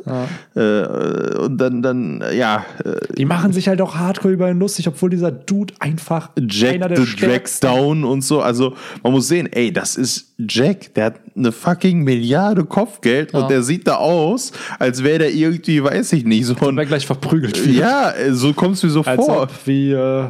Äh, 0.55 1.39
und 1.39 1.57
dann, 1.59 1.83
dann, 1.83 2.23
ja, 2.37 2.65
äh, 2.85 3.15
Die 3.17 3.25
machen 3.25 3.53
sich 3.53 3.69
halt 3.69 3.81
auch 3.81 3.95
hardcore 3.97 4.35
über 4.35 4.51
ihn 4.51 4.59
lustig, 4.59 4.89
obwohl 4.89 5.11
dieser 5.11 5.31
Dude 5.33 5.73
einfach 5.81 6.31
Jack 6.39 6.75
einer 6.75 6.89
der 6.89 6.99
the 6.99 7.07
stärksten 7.07 7.67
Down 7.67 8.05
und 8.05 8.23
so. 8.23 8.41
Also 8.43 8.75
man 9.03 9.13
muss 9.13 9.29
sehen, 9.29 9.49
ey, 9.53 9.73
das 9.73 9.97
ist 9.97 10.35
Jack, 10.39 10.95
der 10.95 11.05
hat 11.07 11.15
eine 11.37 11.53
fucking 11.53 12.03
Milliarde 12.03 12.65
Kopfgeld 12.65 13.33
und 13.35 13.51
der 13.51 13.63
sieht 13.63 13.87
da 13.87 13.97
aus, 13.97 14.53
als 14.79 15.03
wäre 15.03 15.21
der 15.21 15.33
irgendwie, 15.35 15.83
weiß 15.83 16.13
ich 16.15 16.25
nicht, 16.25 16.47
so 16.47 16.55
ein. 16.67 16.77
gleich 16.87 17.07
verprügelt 17.07 17.65
wird. 17.65 17.77
Ja, 17.77 18.13
so 18.31 18.53
kommst 18.53 18.83
du 18.83 18.89
so 18.89 19.03
Als 19.03 19.25
vor. 19.25 19.43
ob, 19.43 19.51
wie 19.67 19.93
äh, 19.93 20.25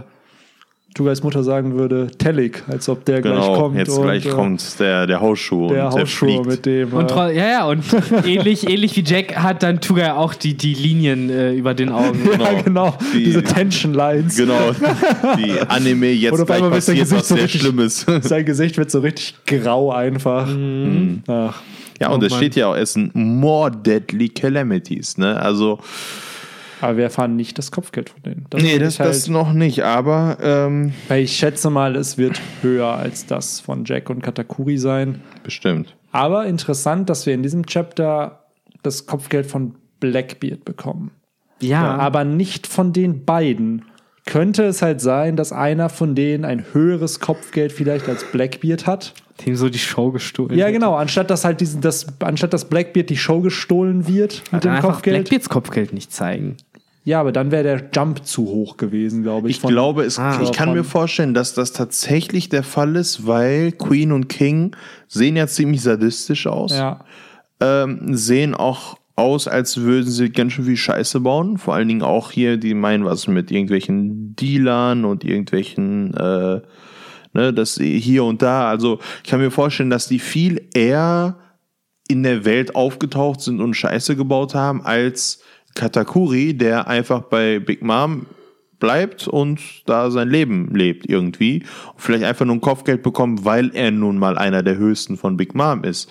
Tugais 0.95 1.23
Mutter 1.23 1.45
sagen 1.45 1.79
würde, 1.79 2.09
Tellig, 2.19 2.63
als 2.69 2.89
ob 2.89 3.05
der 3.05 3.23
gleich 3.23 3.35
Genau, 3.35 3.55
kommt. 3.55 3.77
jetzt 3.77 3.97
und, 3.97 4.03
gleich 4.03 4.27
äh, 4.27 4.31
kommt 4.31 4.81
der, 4.81 5.07
der 5.07 5.21
Hausschuh 5.21 5.69
Der 5.69 5.87
und 5.87 5.95
der 5.95 6.03
Hausschuh 6.03 6.43
mit 6.43 6.67
dem. 6.67 6.93
Und 6.93 7.11
äh, 7.13 7.37
ja, 7.37 7.49
ja, 7.49 7.67
und 7.67 7.85
ähnlich, 8.27 8.69
ähnlich 8.69 8.97
wie 8.97 9.05
Jack 9.07 9.37
hat 9.37 9.63
dann 9.63 9.81
Tuga 9.81 10.17
auch 10.17 10.35
die, 10.35 10.55
die 10.57 10.75
Linien 10.75 11.31
äh, 11.31 11.53
über 11.55 11.75
den 11.75 11.91
Augen. 11.91 12.19
ja, 12.41 12.61
genau. 12.63 12.95
Die- 13.15 13.23
Diese 13.25 13.43
Tension 13.45 13.95
Lines. 13.95 14.37
Genau, 14.37 14.73
die 15.39 15.53
Anime 15.69 16.09
jetzt 16.11 16.33
Und 16.35 16.41
auf 16.41 16.47
gleich 16.47 16.57
einmal 16.59 16.73
wird 16.73 16.83
sein 16.83 16.97
passiert 16.99 17.09
Gesicht 17.09 17.21
was 17.21 17.29
so 17.29 17.35
sehr 17.37 17.45
richtig- 17.45 17.61
Schlimmes. 17.61 18.07
Sein 18.29 18.45
Gesicht 18.45 18.77
wird 18.77 18.91
so 18.91 18.99
richtig 19.01 19.35
grau 19.47 19.93
einfach. 19.93 20.49
Ach. 21.29 21.63
Ja, 22.01 22.09
und 22.09 22.23
Oh 22.23 22.27
es 22.27 22.31
Mann. 22.31 22.39
steht 22.39 22.57
ja 22.57 22.67
auch, 22.69 22.77
es 22.77 22.95
sind 22.95 23.15
more 23.15 23.71
deadly 23.71 24.29
calamities, 24.31 25.19
ne? 25.19 25.39
Also, 25.39 25.79
Aber 26.81 26.97
wir 26.97 27.05
erfahren 27.05 27.37
nicht 27.37 27.59
das 27.59 27.71
Kopfgeld 27.71 28.11
von 28.11 28.23
denen. 28.23 28.47
Das 28.51 28.63
nee, 28.63 28.79
das, 28.79 28.99
halt, 28.99 29.11
das 29.11 29.29
noch 29.29 29.53
nicht, 29.53 29.85
aber 29.85 30.39
ähm, 30.43 30.93
weil 31.09 31.23
ich 31.23 31.37
schätze 31.37 31.71
mal, 31.71 31.97
es 31.97 32.19
wird 32.19 32.41
höher 32.63 32.89
als 32.89 33.27
das 33.27 33.61
von 33.61 33.85
Jack 33.85 34.11
und 34.11 34.23
Katakuri 34.23 34.79
sein. 34.79 35.21
bestimmt. 35.43 35.97
Aber 36.13 36.47
interessant, 36.47 37.09
dass 37.09 37.27
wir 37.27 37.35
in 37.35 37.43
diesem 37.43 37.67
Chapter 37.67 38.45
das 38.83 39.07
Kopfgeld 39.07 39.47
von 39.47 39.75
Blackbeard 40.01 40.65
bekommen. 40.65 41.13
Ja, 41.61 41.97
aber 41.97 42.25
nicht 42.25 42.67
von 42.67 42.93
den 42.93 43.25
beiden. 43.25 43.85
Könnte 44.27 44.65
es 44.65 44.81
halt 44.81 45.01
sein, 45.01 45.37
dass 45.37 45.53
einer 45.53 45.89
von 45.89 46.15
denen 46.15 46.45
ein 46.45 46.65
höheres 46.73 47.21
Kopfgeld 47.21 47.73
vielleicht 47.73 48.09
als 48.09 48.25
Blackbeard 48.25 48.87
hat? 48.87 49.15
dem 49.47 49.57
so 49.57 49.69
die 49.69 49.79
Show 49.79 50.11
gestohlen. 50.11 50.57
Ja, 50.57 50.71
genau. 50.71 50.95
Anstatt 50.95 51.31
dass 51.31 51.45
halt 51.45 51.61
diesen, 51.61 51.81
das, 51.81 52.07
anstatt 52.21 52.53
dass 52.53 52.67
Blackbeard 52.67 53.11
die 53.11 53.17
Show 53.17 53.41
gestohlen 53.41 54.07
wird 54.07 54.43
mit 54.53 54.65
dem 54.65 54.79
Kopfgeld. 54.81 55.17
Blackbeards 55.17 55.49
Kopfgeld 55.49 55.93
nicht 55.93 56.13
zeigen. 56.13 56.57
Ja, 57.03 57.21
aber 57.21 57.33
dann 57.33 57.51
wäre 57.51 57.63
der 57.63 57.91
Jump 57.95 58.27
zu 58.27 58.45
hoch 58.45 58.77
gewesen, 58.77 59.23
glaube 59.23 59.49
ich. 59.49 59.57
Ich 59.57 59.63
glaube, 59.63 60.05
es, 60.05 60.19
Ah. 60.19 60.41
ich 60.43 60.53
kann 60.53 60.75
mir 60.75 60.85
vorstellen, 60.85 61.33
dass 61.33 61.55
das 61.55 61.73
tatsächlich 61.73 62.51
der 62.51 62.63
Fall 62.63 62.95
ist, 62.97 63.27
weil 63.27 63.73
Queen 63.73 64.13
und 64.13 64.29
King 64.29 64.77
sehen 65.09 65.37
ja 65.37 65.47
ziemlich 65.47 65.81
sadistisch 65.83 66.47
aus. 66.47 66.73
Ja. 66.73 67.05
ähm, 67.63 68.15
sehen 68.15 68.55
auch 68.55 68.97
aus, 69.17 69.47
als 69.49 69.79
würden 69.79 70.11
sie 70.11 70.31
ganz 70.31 70.53
schön 70.55 70.65
viel 70.65 70.77
Scheiße 70.79 71.21
bauen. 71.21 71.59
Vor 71.59 71.75
allen 71.75 71.89
Dingen 71.89 72.03
auch 72.03 72.31
hier, 72.31 72.57
die 72.57 72.73
meinen 72.75 73.05
was 73.05 73.27
mit 73.27 73.51
irgendwelchen 73.51 74.35
Dealern 74.37 75.05
und 75.05 75.25
irgendwelchen, 75.25 76.15
äh, 76.15 76.61
ne, 77.35 77.53
das 77.53 77.75
hier 77.77 78.25
und 78.25 78.41
da. 78.41 78.69
Also 78.71 78.99
ich 79.23 79.29
kann 79.31 79.41
mir 79.41 79.51
vorstellen, 79.51 79.91
dass 79.91 80.07
die 80.09 80.19
viel 80.21 80.69
eher 80.75 81.37
in 82.09 82.23
der 82.23 82.45
Welt 82.47 82.75
aufgetaucht 82.75 83.41
sind 83.43 83.61
und 83.61 83.75
Scheiße 83.75 84.17
gebaut 84.17 84.55
haben, 84.55 84.83
als 84.85 85.43
Katakuri, 85.81 86.53
der 86.53 86.89
einfach 86.89 87.23
bei 87.23 87.59
Big 87.59 87.83
Mom 87.83 88.27
bleibt 88.81 89.27
und 89.27 89.61
da 89.87 90.11
sein 90.11 90.29
Leben 90.29 90.75
lebt 90.75 91.09
irgendwie. 91.09 91.63
Und 91.95 92.01
vielleicht 92.03 92.25
einfach 92.25 92.45
nur 92.45 92.57
ein 92.57 92.61
Kopfgeld 92.61 93.03
bekommt, 93.03 93.47
weil 93.47 93.71
er 93.73 93.91
nun 93.91 94.19
mal 94.19 94.37
einer 94.37 94.63
der 94.63 94.77
höchsten 94.77 95.17
von 95.17 95.39
Big 95.39 95.55
Mom 95.55 95.85
ist. 95.85 96.11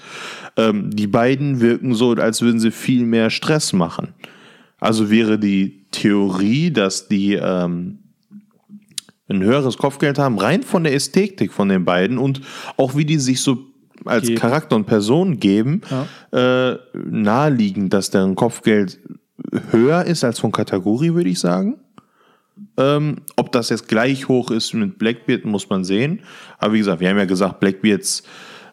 Ähm, 0.57 0.89
die 0.89 1.05
beiden 1.05 1.61
wirken 1.61 1.93
so, 1.93 2.13
als 2.13 2.41
würden 2.41 2.59
sie 2.59 2.71
viel 2.71 3.05
mehr 3.05 3.29
Stress 3.29 3.71
machen. 3.71 4.15
Also 4.79 5.11
wäre 5.11 5.37
die 5.37 5.85
Theorie, 5.91 6.71
dass 6.71 7.07
die 7.07 7.33
ähm, 7.33 7.99
ein 9.27 9.43
höheres 9.43 9.77
Kopfgeld 9.77 10.17
haben, 10.17 10.39
rein 10.39 10.63
von 10.63 10.83
der 10.83 10.95
Ästhetik 10.95 11.53
von 11.53 11.69
den 11.69 11.85
beiden 11.85 12.17
und 12.17 12.41
auch 12.77 12.95
wie 12.95 13.05
die 13.05 13.19
sich 13.19 13.41
so 13.41 13.69
als 14.05 14.27
Geben. 14.27 14.39
Charakter 14.39 14.75
und 14.75 14.85
Person 14.85 15.39
geben, 15.39 15.81
äh, 16.31 16.73
naheliegend, 16.93 17.93
dass 17.93 18.09
deren 18.09 18.35
Kopfgeld 18.35 18.99
höher 19.71 20.05
ist 20.05 20.23
als 20.23 20.39
von 20.39 20.51
Kategorie, 20.51 21.13
würde 21.13 21.29
ich 21.29 21.39
sagen. 21.39 21.77
Ähm, 22.77 23.17
ob 23.35 23.51
das 23.51 23.69
jetzt 23.69 23.87
gleich 23.87 24.27
hoch 24.27 24.51
ist 24.51 24.73
mit 24.73 24.97
Blackbeard, 24.97 25.45
muss 25.45 25.69
man 25.69 25.83
sehen. 25.83 26.21
Aber 26.57 26.73
wie 26.73 26.79
gesagt, 26.79 26.99
wir 26.99 27.09
haben 27.09 27.17
ja 27.17 27.25
gesagt, 27.25 27.59
Blackbeards 27.59 28.23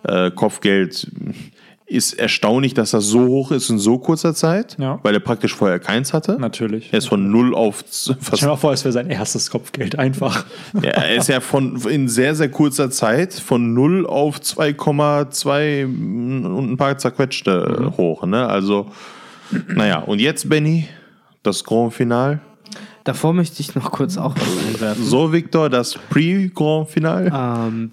äh, 0.05 0.31
Kopfgeld 0.33 1.11
ist 1.89 2.15
erstaunlich, 2.15 2.75
dass 2.75 2.91
das 2.91 3.05
so 3.05 3.27
hoch 3.29 3.53
ist 3.53 3.71
in 3.71 3.79
so 3.79 3.99
kurzer 3.99 4.35
Zeit, 4.35 4.77
Ja. 4.81 4.99
weil 5.05 5.15
er 5.15 5.21
praktisch 5.21 5.55
vorher 5.55 5.79
keins 5.79 6.13
hatte. 6.13 6.37
Natürlich. 6.41 6.93
Er 6.93 6.99
ist 6.99 7.07
von 7.07 7.31
0 7.31 7.55
auf 7.55 7.77
fast 7.77 8.15
Stell 8.25 8.39
dir 8.41 8.47
mal 8.49 8.57
vor, 8.57 8.73
es 8.73 8.83
wäre 8.85 8.91
sein 8.91 9.09
erstes 9.09 9.51
Kopfgeld. 9.51 9.97
Einfach. 9.97 10.47
ja, 10.75 10.91
er 10.91 11.15
ist 11.15 11.29
ja 11.29 11.39
von 11.39 11.81
in 11.89 12.09
sehr, 12.09 12.35
sehr 12.35 12.51
kurzer 12.51 12.91
Zeit 12.91 13.35
von 13.35 13.73
0 13.73 14.05
auf 14.05 14.39
2,2 14.41 15.85
und 15.85 16.73
ein 16.73 16.77
paar 16.77 16.99
zerquetschte 16.99 17.93
hoch. 17.97 18.27
Ne? 18.27 18.45
Also, 18.49 18.91
naja, 19.75 20.01
und 20.01 20.21
jetzt, 20.21 20.49
Benny, 20.49 20.89
das 21.43 21.65
Grand 21.65 21.95
Final. 21.95 22.41
Davor 23.05 23.33
möchte 23.33 23.61
ich 23.61 23.75
noch 23.75 23.93
kurz 23.93 24.17
auch 24.17 24.35
was 24.35 24.67
einwerfen. 24.67 25.05
So, 25.05 25.33
Victor, 25.33 25.71
das 25.71 25.95
Pre-Grand 26.11 26.89
Final. 26.89 27.31
ähm, 27.33 27.91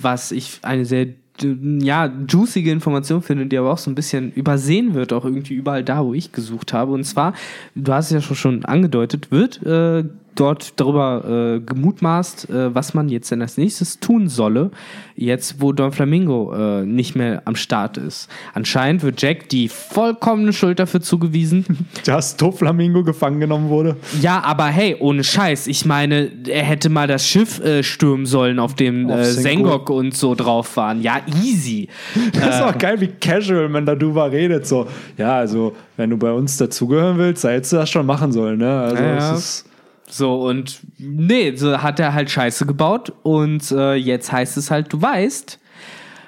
was 0.00 0.30
ich 0.30 0.60
eine 0.62 0.84
sehr 0.84 1.08
ja, 1.40 2.12
juicige 2.28 2.70
Information 2.70 3.22
finde, 3.22 3.46
die 3.46 3.58
aber 3.58 3.72
auch 3.72 3.78
so 3.78 3.90
ein 3.90 3.94
bisschen 3.94 4.32
übersehen 4.32 4.94
wird, 4.94 5.12
auch 5.12 5.24
irgendwie 5.24 5.54
überall 5.54 5.82
da, 5.82 6.04
wo 6.04 6.14
ich 6.14 6.32
gesucht 6.32 6.72
habe. 6.72 6.92
Und 6.92 7.04
zwar, 7.04 7.34
du 7.74 7.92
hast 7.92 8.06
es 8.06 8.12
ja 8.12 8.20
schon, 8.20 8.36
schon 8.36 8.64
angedeutet, 8.64 9.30
wird 9.30 9.62
äh, 9.64 10.04
dort 10.34 10.80
darüber 10.80 11.56
äh, 11.56 11.60
gemutmaßt, 11.60 12.50
äh, 12.50 12.74
was 12.74 12.94
man 12.94 13.08
jetzt 13.08 13.30
denn 13.30 13.42
als 13.42 13.56
nächstes 13.56 14.00
tun 14.00 14.28
solle, 14.28 14.70
jetzt 15.14 15.60
wo 15.60 15.72
Don 15.72 15.92
Flamingo 15.92 16.52
äh, 16.54 16.84
nicht 16.84 17.14
mehr 17.14 17.42
am 17.44 17.56
Start 17.56 17.96
ist. 17.96 18.28
Anscheinend 18.54 19.02
wird 19.02 19.20
Jack 19.20 19.48
die 19.48 19.68
vollkommene 19.68 20.52
Schuld 20.52 20.78
dafür 20.78 21.00
zugewiesen. 21.00 21.64
Dass 22.04 22.36
Doflamingo 22.36 23.04
gefangen 23.04 23.40
genommen 23.40 23.68
wurde. 23.68 23.96
Ja, 24.20 24.40
aber 24.42 24.66
hey, 24.66 24.96
ohne 24.98 25.24
Scheiß. 25.24 25.66
Ich 25.66 25.84
meine, 25.84 26.30
er 26.46 26.62
hätte 26.62 26.88
mal 26.88 27.06
das 27.06 27.26
Schiff 27.26 27.60
äh, 27.60 27.82
stürmen 27.82 28.26
sollen, 28.26 28.58
auf 28.58 28.74
dem 28.74 29.10
Auf 29.10 29.20
äh. 29.20 29.24
Sengok 29.24 29.90
und 29.90 30.16
so 30.16 30.34
drauf 30.34 30.76
waren. 30.76 31.02
Ja, 31.02 31.20
easy. 31.42 31.88
Das 32.32 32.56
ist 32.56 32.62
auch 32.62 32.78
geil, 32.78 33.00
wie 33.00 33.08
casual 33.08 33.68
man 33.68 33.86
darüber 33.86 34.30
redet. 34.30 34.66
So, 34.66 34.86
ja, 35.16 35.36
also, 35.36 35.74
wenn 35.96 36.10
du 36.10 36.16
bei 36.16 36.32
uns 36.32 36.56
dazugehören 36.56 37.18
willst, 37.18 37.44
da 37.44 37.50
hättest 37.50 37.72
du 37.72 37.76
das 37.76 37.90
schon 37.90 38.06
machen 38.06 38.32
sollen, 38.32 38.58
ne? 38.58 38.80
Also, 38.80 39.02
ja. 39.02 39.34
es 39.34 39.38
ist. 39.38 39.71
So, 40.12 40.42
und 40.46 40.80
nee, 40.98 41.56
so 41.56 41.82
hat 41.82 41.98
er 41.98 42.12
halt 42.12 42.30
Scheiße 42.30 42.66
gebaut 42.66 43.14
und 43.22 43.70
äh, 43.72 43.94
jetzt 43.94 44.30
heißt 44.30 44.58
es 44.58 44.70
halt, 44.70 44.92
du 44.92 45.00
weißt, 45.00 45.58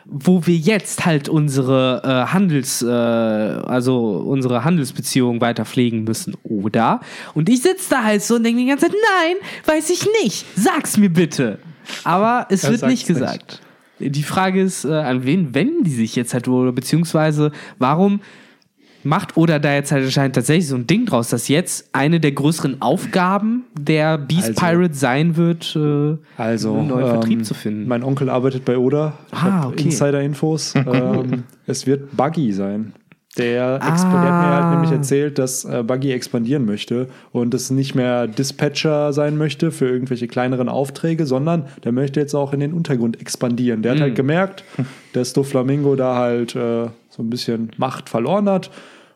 wo 0.07 0.47
wir 0.47 0.57
jetzt 0.57 1.05
halt 1.05 1.29
unsere 1.29 2.01
äh, 2.03 2.33
Handels, 2.33 2.81
äh, 2.81 2.89
also 2.89 4.25
unsere 4.27 4.65
Handelsbeziehung 4.65 5.43
weiter 5.43 5.67
pflegen 5.67 6.05
müssen, 6.05 6.35
oder? 6.45 7.01
Und 7.35 7.51
ich 7.51 7.61
sitze 7.61 7.91
da 7.91 8.05
halt 8.05 8.23
so 8.23 8.37
und 8.37 8.45
denke 8.45 8.63
die 8.63 8.69
ganze 8.69 8.87
Zeit, 8.87 8.95
nein, 9.21 9.37
weiß 9.67 9.91
ich 9.91 10.07
nicht, 10.23 10.47
sag's 10.57 10.97
mir 10.97 11.11
bitte. 11.11 11.59
Aber 12.05 12.47
es 12.49 12.65
Er 12.65 12.71
wird 12.71 12.87
nicht 12.87 13.07
gesagt. 13.07 13.61
Die 13.99 14.23
Frage 14.23 14.63
ist, 14.63 14.87
äh, 14.87 14.95
an 14.95 15.25
wen 15.25 15.55
wenden 15.55 15.85
die 15.85 15.93
sich 15.93 16.17
jetzt 16.17 16.33
halt 16.33 16.49
wohl, 16.49 16.73
beziehungsweise 16.73 17.53
warum 17.79 18.21
macht 19.05 19.37
oder 19.37 19.59
da 19.59 19.75
jetzt 19.75 19.93
halt 19.93 20.05
anscheinend 20.05 20.35
tatsächlich 20.35 20.69
so 20.69 20.77
ein 20.77 20.87
Ding 20.87 21.07
draus, 21.07 21.29
dass 21.29 21.49
jetzt 21.49 21.89
eine 21.93 22.21
der 22.21 22.33
größeren 22.33 22.81
Aufgaben 22.83 23.65
der 23.79 24.19
Beast 24.19 24.49
Also- 24.49 24.61
Pirate 24.61 24.95
sein 24.95 25.37
wird, 25.37 25.77
äh, 25.77 26.17
Also, 26.37 26.75
einen 26.75 26.89
neuen 26.89 27.05
ähm, 27.05 27.11
Vertrieb 27.11 27.45
zu 27.45 27.55
finden. 27.55 27.87
Mein 27.89 28.03
Onkel 28.03 28.29
arbeitet 28.31 28.65
bei 28.65 28.77
Oda. 28.79 29.15
Ich 29.33 29.39
Ah, 29.39 29.67
okay. 29.69 29.85
Insider-Infos. 29.85 30.75
ähm, 30.87 31.45
es 31.67 31.87
wird 31.87 32.17
Buggy 32.17 32.53
sein. 32.53 32.93
Der, 33.37 33.81
Ah. 33.83 33.89
der 33.89 33.91
hat 33.97 34.11
mir 34.13 34.23
halt 34.63 34.71
nämlich 34.75 34.93
erzählt, 34.93 35.41
dass 35.41 35.65
äh, 35.65 35.83
Buggy 35.85 36.13
expandieren 36.13 36.65
möchte 36.67 37.09
und 37.33 37.53
es 37.53 37.69
nicht 37.73 37.97
mehr 37.97 38.29
Dispatcher 38.29 39.13
sein 39.13 39.37
möchte 39.37 39.73
für 39.73 39.89
irgendwelche 39.89 40.29
kleineren 40.29 40.69
Aufträge, 40.69 41.27
sondern 41.27 41.65
der 41.83 41.91
möchte 41.91 42.21
jetzt 42.21 42.35
auch 42.35 42.53
in 42.53 42.61
den 42.61 42.73
Untergrund 42.73 43.21
expandieren. 43.21 43.83
Der 43.83 43.91
hat 43.91 43.99
Hm. 43.99 44.03
halt 44.05 44.15
gemerkt, 44.15 44.63
dass 45.15 45.33
Doflamingo 45.33 45.97
da 45.97 46.15
halt 46.15 46.55
äh, 46.55 46.87
so 47.11 47.23
ein 47.25 47.29
bisschen 47.31 47.71
Macht 47.77 48.09
verloren 48.09 48.49
hat 48.49 48.71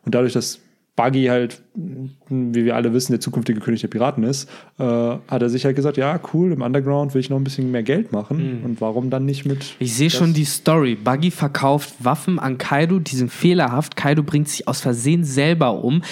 und 0.08 0.14
dadurch, 0.14 0.32
dass 0.32 0.60
Buggy 0.96 1.26
halt, 1.26 1.60
wie 1.74 2.64
wir 2.64 2.74
alle 2.74 2.94
wissen, 2.94 3.12
der 3.12 3.20
zukünftige 3.20 3.60
König 3.60 3.82
der 3.82 3.88
Piraten 3.88 4.24
ist, 4.24 4.48
äh, 4.78 4.82
hat 4.82 5.42
er 5.42 5.50
sich 5.50 5.66
halt 5.66 5.76
gesagt, 5.76 5.98
ja, 5.98 6.18
cool, 6.32 6.50
im 6.50 6.62
Underground 6.62 7.12
will 7.12 7.20
ich 7.20 7.28
noch 7.28 7.36
ein 7.36 7.44
bisschen 7.44 7.70
mehr 7.70 7.82
Geld 7.82 8.10
machen. 8.10 8.62
Und 8.64 8.80
warum 8.80 9.10
dann 9.10 9.26
nicht 9.26 9.44
mit... 9.44 9.76
Ich 9.80 9.94
sehe 9.94 10.08
schon 10.08 10.32
die 10.32 10.46
Story. 10.46 10.94
Buggy 10.94 11.30
verkauft 11.30 11.92
Waffen 12.00 12.38
an 12.38 12.56
Kaido, 12.56 13.00
die 13.00 13.16
sind 13.16 13.30
fehlerhaft. 13.30 13.96
Kaido 13.96 14.22
bringt 14.22 14.48
sich 14.48 14.66
aus 14.66 14.80
Versehen 14.80 15.24
selber 15.24 15.84
um. 15.84 16.02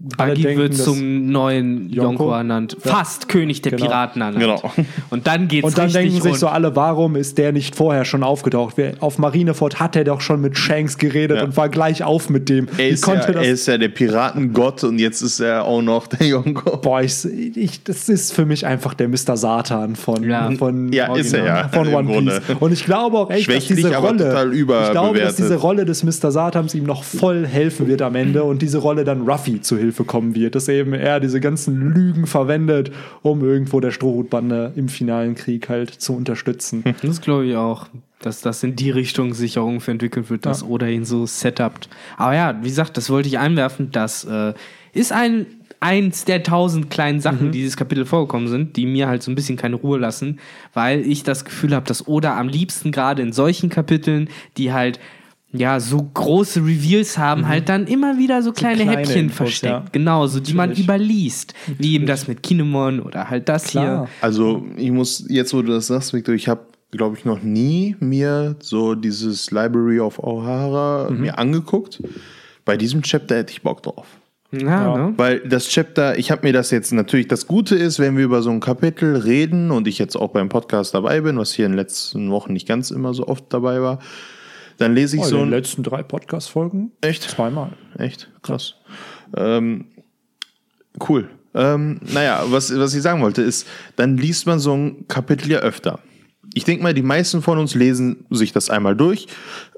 Buggy 0.00 0.42
denken, 0.42 0.60
wird 0.60 0.74
zum 0.76 1.26
neuen 1.32 1.90
Yonko- 1.90 2.30
ernannt. 2.32 2.76
Ja. 2.84 2.92
Fast 2.92 3.28
König 3.28 3.62
der 3.62 3.72
Genau. 3.72 3.86
Piraten 3.86 4.22
ernannt. 4.22 4.38
Genau. 4.38 4.72
Und 5.10 5.26
dann 5.26 5.48
geht's 5.48 5.66
Und 5.66 5.76
dann 5.76 5.86
richtig 5.86 6.02
denken 6.04 6.22
sich 6.22 6.30
rund. 6.32 6.38
so 6.40 6.46
alle, 6.46 6.76
warum 6.76 7.16
ist 7.16 7.36
der 7.36 7.50
nicht 7.50 7.74
vorher 7.74 8.04
schon 8.04 8.22
aufgetaucht? 8.22 8.76
Auf 9.00 9.18
Marineford 9.18 9.80
hat 9.80 9.96
er 9.96 10.04
doch 10.04 10.20
schon 10.20 10.40
mit 10.40 10.56
Shanks 10.56 10.98
geredet 10.98 11.38
Ja. 11.38 11.44
und 11.44 11.56
war 11.56 11.68
gleich 11.68 12.04
auf 12.04 12.30
mit 12.30 12.48
dem. 12.48 12.68
Er 12.78 12.90
ist, 12.90 13.06
ja, 13.08 13.14
er 13.14 13.42
ist 13.42 13.66
ja 13.66 13.76
der 13.76 13.88
Piratengott 13.88 14.84
und 14.84 15.00
jetzt 15.00 15.20
ist 15.20 15.40
er 15.40 15.64
auch 15.64 15.82
noch 15.82 16.06
der 16.06 16.26
Yonko. 16.28 16.76
Boah, 16.76 17.00
ich, 17.02 17.24
ich, 17.56 17.82
das 17.82 18.08
ist 18.08 18.32
für 18.32 18.46
mich 18.46 18.66
einfach 18.66 18.94
der 18.94 19.08
Mr. 19.08 19.36
Satan 19.36 19.96
von, 19.96 20.22
Ja. 20.22 20.48
von, 20.52 20.92
Ja, 20.92 21.12
ist 21.16 21.32
er 21.34 21.44
ja, 21.44 21.68
von 21.70 21.88
One 21.92 22.12
Grunde. 22.12 22.40
Piece. 22.46 22.56
Und 22.60 22.72
ich 22.72 22.84
glaube 22.84 23.18
auch 23.18 23.30
echt, 23.30 23.48
dass 23.52 23.66
diese 23.66 23.96
Rolle, 23.96 24.18
total 24.18 24.54
ich 24.54 24.64
glaube, 24.64 25.18
dass 25.18 25.34
diese 25.34 25.56
Rolle 25.56 25.84
des 25.84 26.04
Mr. 26.04 26.30
Satans 26.30 26.72
ihm 26.76 26.84
noch 26.84 27.02
voll 27.02 27.44
helfen 27.46 27.88
wird 27.88 28.00
am 28.02 28.14
Ende 28.14 28.44
und 28.44 28.62
diese 28.62 28.78
Rolle 28.78 29.02
dann 29.02 29.22
Ruffy 29.28 29.60
zu 29.60 29.76
Hilfe 29.88 30.04
kommen 30.04 30.34
wird, 30.34 30.54
dass 30.54 30.68
eben 30.68 30.92
er 30.92 31.18
diese 31.18 31.40
ganzen 31.40 31.94
Lügen 31.94 32.26
verwendet, 32.26 32.92
um 33.22 33.42
irgendwo 33.42 33.80
der 33.80 33.90
Strohhutbande 33.90 34.72
im 34.76 34.88
finalen 34.88 35.34
Krieg 35.34 35.68
halt 35.68 35.90
zu 35.90 36.14
unterstützen. 36.14 36.84
Das 37.02 37.20
glaube 37.20 37.46
ich 37.46 37.56
auch, 37.56 37.86
dass 38.20 38.42
das 38.42 38.62
in 38.62 38.76
die 38.76 38.90
Richtung 38.90 39.32
sich 39.34 39.58
auch 39.58 39.66
ungefähr 39.66 39.92
entwickelt 39.92 40.28
wird, 40.30 40.44
dass 40.44 40.60
Ja. 40.60 40.66
Oda 40.68 40.86
ihn 40.86 41.04
so 41.04 41.26
setupt. 41.26 41.88
Aber 42.16 42.34
ja, 42.34 42.58
wie 42.62 42.68
gesagt, 42.68 42.96
das 42.96 43.10
wollte 43.10 43.28
ich 43.28 43.38
einwerfen. 43.38 43.90
Das 43.92 44.24
äh, 44.24 44.52
ist 44.92 45.12
ein 45.12 45.46
eins 45.80 46.24
der 46.24 46.42
tausend 46.42 46.90
kleinen 46.90 47.20
Sachen, 47.20 47.52
die 47.52 47.58
dieses 47.58 47.76
Kapitel 47.76 48.04
vorgekommen 48.04 48.48
sind, 48.48 48.76
die 48.76 48.84
mir 48.84 49.06
halt 49.06 49.22
so 49.22 49.30
ein 49.30 49.36
bisschen 49.36 49.56
keine 49.56 49.76
Ruhe 49.76 49.98
lassen, 49.98 50.40
weil 50.74 51.00
ich 51.00 51.22
das 51.22 51.44
Gefühl 51.44 51.74
habe, 51.74 51.86
dass 51.86 52.08
Oda 52.08 52.36
am 52.38 52.48
liebsten 52.48 52.90
gerade 52.90 53.22
in 53.22 53.32
solchen 53.32 53.68
Kapiteln, 53.70 54.28
die 54.56 54.72
halt 54.72 54.98
ja, 55.52 55.80
so 55.80 56.02
große 56.02 56.60
Reveals 56.60 57.16
haben, 57.16 57.48
halt 57.48 57.68
dann 57.68 57.86
immer 57.86 58.18
wieder 58.18 58.42
so 58.42 58.52
kleine, 58.52 58.82
kleine 58.82 58.98
Häppchen 58.98 59.20
Infos, 59.22 59.36
versteckt. 59.36 59.72
ja. 59.72 59.84
Genau, 59.92 60.26
so 60.26 60.40
die 60.40 60.52
man 60.52 60.70
Natürlich. 60.70 60.86
überliest. 60.86 61.54
Wie 61.78 61.94
eben 61.94 62.06
das 62.06 62.28
mit 62.28 62.42
Kinemon 62.42 63.00
oder 63.00 63.30
halt 63.30 63.48
das 63.48 63.70
hier. 63.70 64.08
Also, 64.20 64.66
ich 64.76 64.90
muss, 64.90 65.24
jetzt 65.28 65.54
wo 65.54 65.62
du 65.62 65.72
das 65.72 65.86
sagst, 65.86 66.12
Victor, 66.12 66.34
ich 66.34 66.48
habe, 66.48 66.66
glaube 66.90 67.16
ich, 67.16 67.24
noch 67.24 67.42
nie 67.42 67.96
mir 67.98 68.56
so 68.60 68.94
dieses 68.94 69.50
Library 69.50 70.00
of 70.00 70.22
O'Hara 70.22 71.10
mir 71.10 71.38
angeguckt. 71.38 72.02
Bei 72.66 72.76
diesem 72.76 73.00
Chapter 73.02 73.36
hätte 73.36 73.52
ich 73.52 73.62
Bock 73.62 73.82
drauf. 73.82 74.06
Ja, 74.50 74.96
ne? 74.96 75.14
Weil 75.16 75.40
das 75.40 75.68
Chapter, 75.68 76.18
ich 76.18 76.30
habe 76.30 76.46
mir 76.46 76.52
das 76.52 76.70
jetzt 76.70 76.92
natürlich, 76.92 77.28
das 77.28 77.46
Gute 77.46 77.74
ist, 77.74 77.98
wenn 77.98 78.16
wir 78.16 78.24
über 78.24 78.40
so 78.42 78.50
ein 78.50 78.60
Kapitel 78.60 79.16
reden 79.16 79.70
und 79.70 79.86
ich 79.86 79.98
jetzt 79.98 80.16
auch 80.16 80.30
beim 80.30 80.48
Podcast 80.48 80.94
dabei 80.94 81.20
bin, 81.20 81.38
was 81.38 81.52
hier 81.52 81.66
in 81.66 81.72
den 81.72 81.78
letzten 81.78 82.30
Wochen 82.30 82.54
nicht 82.54 82.66
ganz 82.66 82.90
immer 82.90 83.12
so 83.12 83.26
oft 83.26 83.44
dabei 83.50 83.82
war, 83.82 83.98
dann 84.78 84.94
lese 84.94 85.16
ich 85.16 85.22
Oh, 85.22 85.24
in 85.26 85.30
so 85.30 85.36
den 85.38 85.46
ein. 85.46 85.50
letzten 85.50 85.82
drei 85.82 86.02
Podcast-Folgen 86.02 86.92
Echt? 87.00 87.22
zweimal. 87.24 87.72
Echt? 87.98 88.30
Krass. 88.42 88.74
Ähm, 89.36 89.86
cool. 91.08 91.28
Ähm, 91.54 92.00
naja, 92.12 92.44
was, 92.46 92.76
was 92.76 92.94
ich 92.94 93.02
sagen 93.02 93.20
wollte, 93.22 93.42
ist, 93.42 93.66
dann 93.96 94.16
liest 94.16 94.46
man 94.46 94.58
so 94.58 94.74
ein 94.74 95.06
Kapitel 95.08 95.50
ja 95.50 95.58
öfter. 95.58 95.98
Ich 96.54 96.64
denke 96.64 96.82
mal, 96.82 96.94
die 96.94 97.02
meisten 97.02 97.42
von 97.42 97.58
uns 97.58 97.74
lesen 97.74 98.24
sich 98.30 98.52
das 98.52 98.70
einmal 98.70 98.96
durch. 98.96 99.26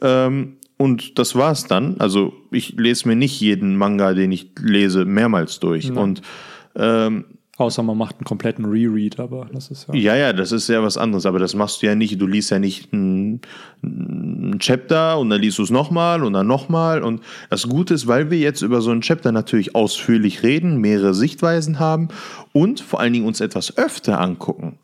Ähm, 0.03 0.57
und 0.77 1.19
das 1.19 1.35
war's 1.35 1.65
dann. 1.67 1.99
Also 2.01 2.33
ich 2.51 2.75
lese 2.77 3.07
mir 3.09 3.17
nicht 3.17 3.41
jeden 3.41 3.77
Manga, 3.77 4.15
den 4.15 4.33
ich 4.33 4.51
lese, 4.61 5.05
mehrmals 5.05 5.61
durch. 5.61 5.91
Und 5.93 6.23
ähm, 6.77 7.25
Außer 7.61 7.83
man 7.83 7.99
macht 7.99 8.17
einen 8.17 8.25
kompletten 8.25 8.65
Reread, 8.65 9.21
aber 9.21 9.47
das 9.53 9.71
ist 9.71 9.87
ja. 9.89 9.95
ja, 9.95 10.17
ja, 10.17 10.33
das 10.33 10.51
ist 10.51 10.67
ja 10.69 10.83
was 10.83 10.97
anderes, 10.97 11.27
aber 11.27 11.39
das 11.39 11.55
machst 11.55 11.83
du 11.83 11.87
ja 11.87 11.95
nicht. 11.95 12.19
Du 12.19 12.27
liest 12.27 12.51
ja 12.51 12.59
nicht 12.59 12.91
ein, 12.91 13.43
ein 13.83 14.57
Chapter 14.59 15.19
und 15.19 15.29
dann 15.29 15.43
liest 15.43 15.59
du 15.59 15.63
es 15.65 15.71
nochmal 15.71 16.25
und 16.25 16.33
dann 16.33 16.47
nochmal. 16.47 17.03
Und 17.03 17.21
das 17.51 17.69
Gute 17.69 17.93
ist, 17.93 18.07
weil 18.07 18.31
wir 18.31 18.39
jetzt 18.39 18.63
über 18.63 18.81
so 18.81 18.91
ein 18.93 19.03
Chapter 19.03 19.31
natürlich 19.31 19.75
ausführlich 19.75 20.43
reden, 20.43 20.79
mehrere 20.79 21.13
Sichtweisen 21.13 21.79
haben 21.79 22.09
und 22.53 22.81
vor 22.81 22.99
allen 23.01 23.13
Dingen 23.13 23.27
uns 23.27 23.43
etwas 23.43 23.77
öfter 23.77 24.23
angucken, 24.23 24.79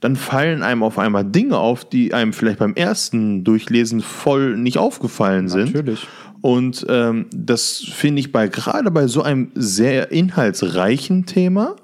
dann 0.00 0.14
fallen 0.14 0.62
einem 0.62 0.82
auf 0.82 0.98
einmal 0.98 1.24
Dinge 1.24 1.56
auf, 1.56 1.86
die 1.86 2.12
einem 2.12 2.34
vielleicht 2.34 2.58
beim 2.58 2.74
ersten 2.74 3.42
Durchlesen 3.42 4.02
voll 4.02 4.58
nicht 4.58 4.76
aufgefallen 4.76 5.48
sind. 5.48 5.72
Natürlich. 5.72 6.06
Und 6.42 6.84
ähm, 6.90 7.26
das 7.34 7.78
finde 7.90 8.20
ich 8.20 8.32
bei 8.32 8.48
gerade 8.48 8.90
bei 8.90 9.06
so 9.06 9.22
einem 9.22 9.50
sehr 9.54 10.12
inhaltsreichen 10.12 11.24
Thema 11.24 11.74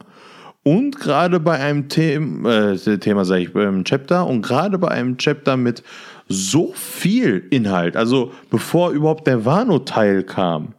und 0.65 0.99
gerade 0.99 1.41
bei 1.41 1.61
einem 1.61 1.89
Thema, 1.89 2.73
äh, 2.73 2.99
Thema 2.99 3.25
sage 3.25 3.43
ich, 3.43 3.53
beim 3.53 3.85
Chapter 3.85 4.27
und 4.27 4.43
gerade 4.43 4.79
bei 4.79 4.89
einem 4.89 5.19
Chapter 5.19 5.57
mit 5.57 5.83
so 6.29 6.73
viel 6.75 7.47
Inhalt, 7.51 7.97
also 7.97 8.33
bevor 8.51 8.91
überhaupt 8.91 9.27
der 9.27 9.45
Wano-Teil 9.45 10.23
kam, 10.25 10.75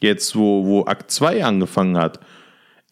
jetzt 0.00 0.36
wo, 0.36 0.64
wo 0.64 0.84
Akt 0.84 1.10
2 1.10 1.44
angefangen 1.44 1.98
hat, 1.98 2.20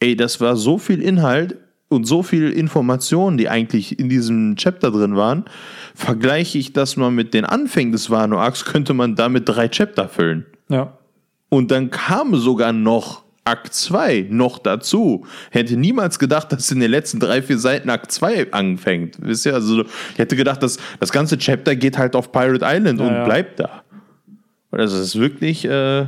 ey, 0.01 0.16
das 0.16 0.40
war 0.40 0.56
so 0.56 0.77
viel 0.78 1.01
Inhalt 1.01 1.56
und 1.89 2.05
so 2.05 2.24
viel 2.24 2.51
Informationen, 2.51 3.39
die 3.39 3.48
eigentlich 3.48 3.98
in 4.01 4.09
diesem 4.09 4.56
Chapter 4.56 4.90
drin 4.90 5.15
waren, 5.16 5.44
vergleiche 5.94 6.59
ich 6.59 6.73
das 6.73 6.97
mal 6.97 7.12
mit 7.12 7.32
den 7.32 7.44
Anfängen 7.44 7.93
des 7.93 8.11
Wano-Arcs, 8.11 8.65
könnte 8.65 8.93
man 8.93 9.15
damit 9.15 9.48
drei 9.48 9.69
Chapter 9.69 10.09
füllen. 10.09 10.47
Ja. 10.69 10.98
Und 11.48 11.70
dann 11.70 11.90
kam 11.90 12.35
sogar 12.35 12.73
noch 12.73 13.24
Akt 13.45 13.75
2 13.75 14.29
noch 14.31 14.59
dazu. 14.59 15.27
Hätte 15.51 15.77
niemals 15.77 16.19
gedacht, 16.19 16.51
dass 16.53 16.71
in 16.71 16.81
den 16.81 16.91
letzten 16.91 17.21
drei, 17.21 17.43
vier 17.43 17.59
Seiten 17.59 17.91
Akt 17.91 18.11
2 18.11 18.53
anfängt. 18.53 19.16
Wisst 19.21 19.45
ihr? 19.45 19.55
Also, 19.55 19.83
ich 19.83 20.19
hätte 20.19 20.35
gedacht, 20.35 20.62
dass 20.62 20.79
das 20.99 21.12
ganze 21.12 21.37
Chapter 21.37 21.77
geht 21.77 21.99
halt 21.99 22.16
auf 22.16 22.33
Pirate 22.33 22.65
Island 22.66 23.01
und 23.01 23.09
ja. 23.09 23.25
bleibt 23.25 23.61
da. 23.61 23.83
Also, 24.71 24.97
es 24.97 25.09
ist 25.09 25.21
wirklich, 25.21 25.66
äh, 25.66 26.07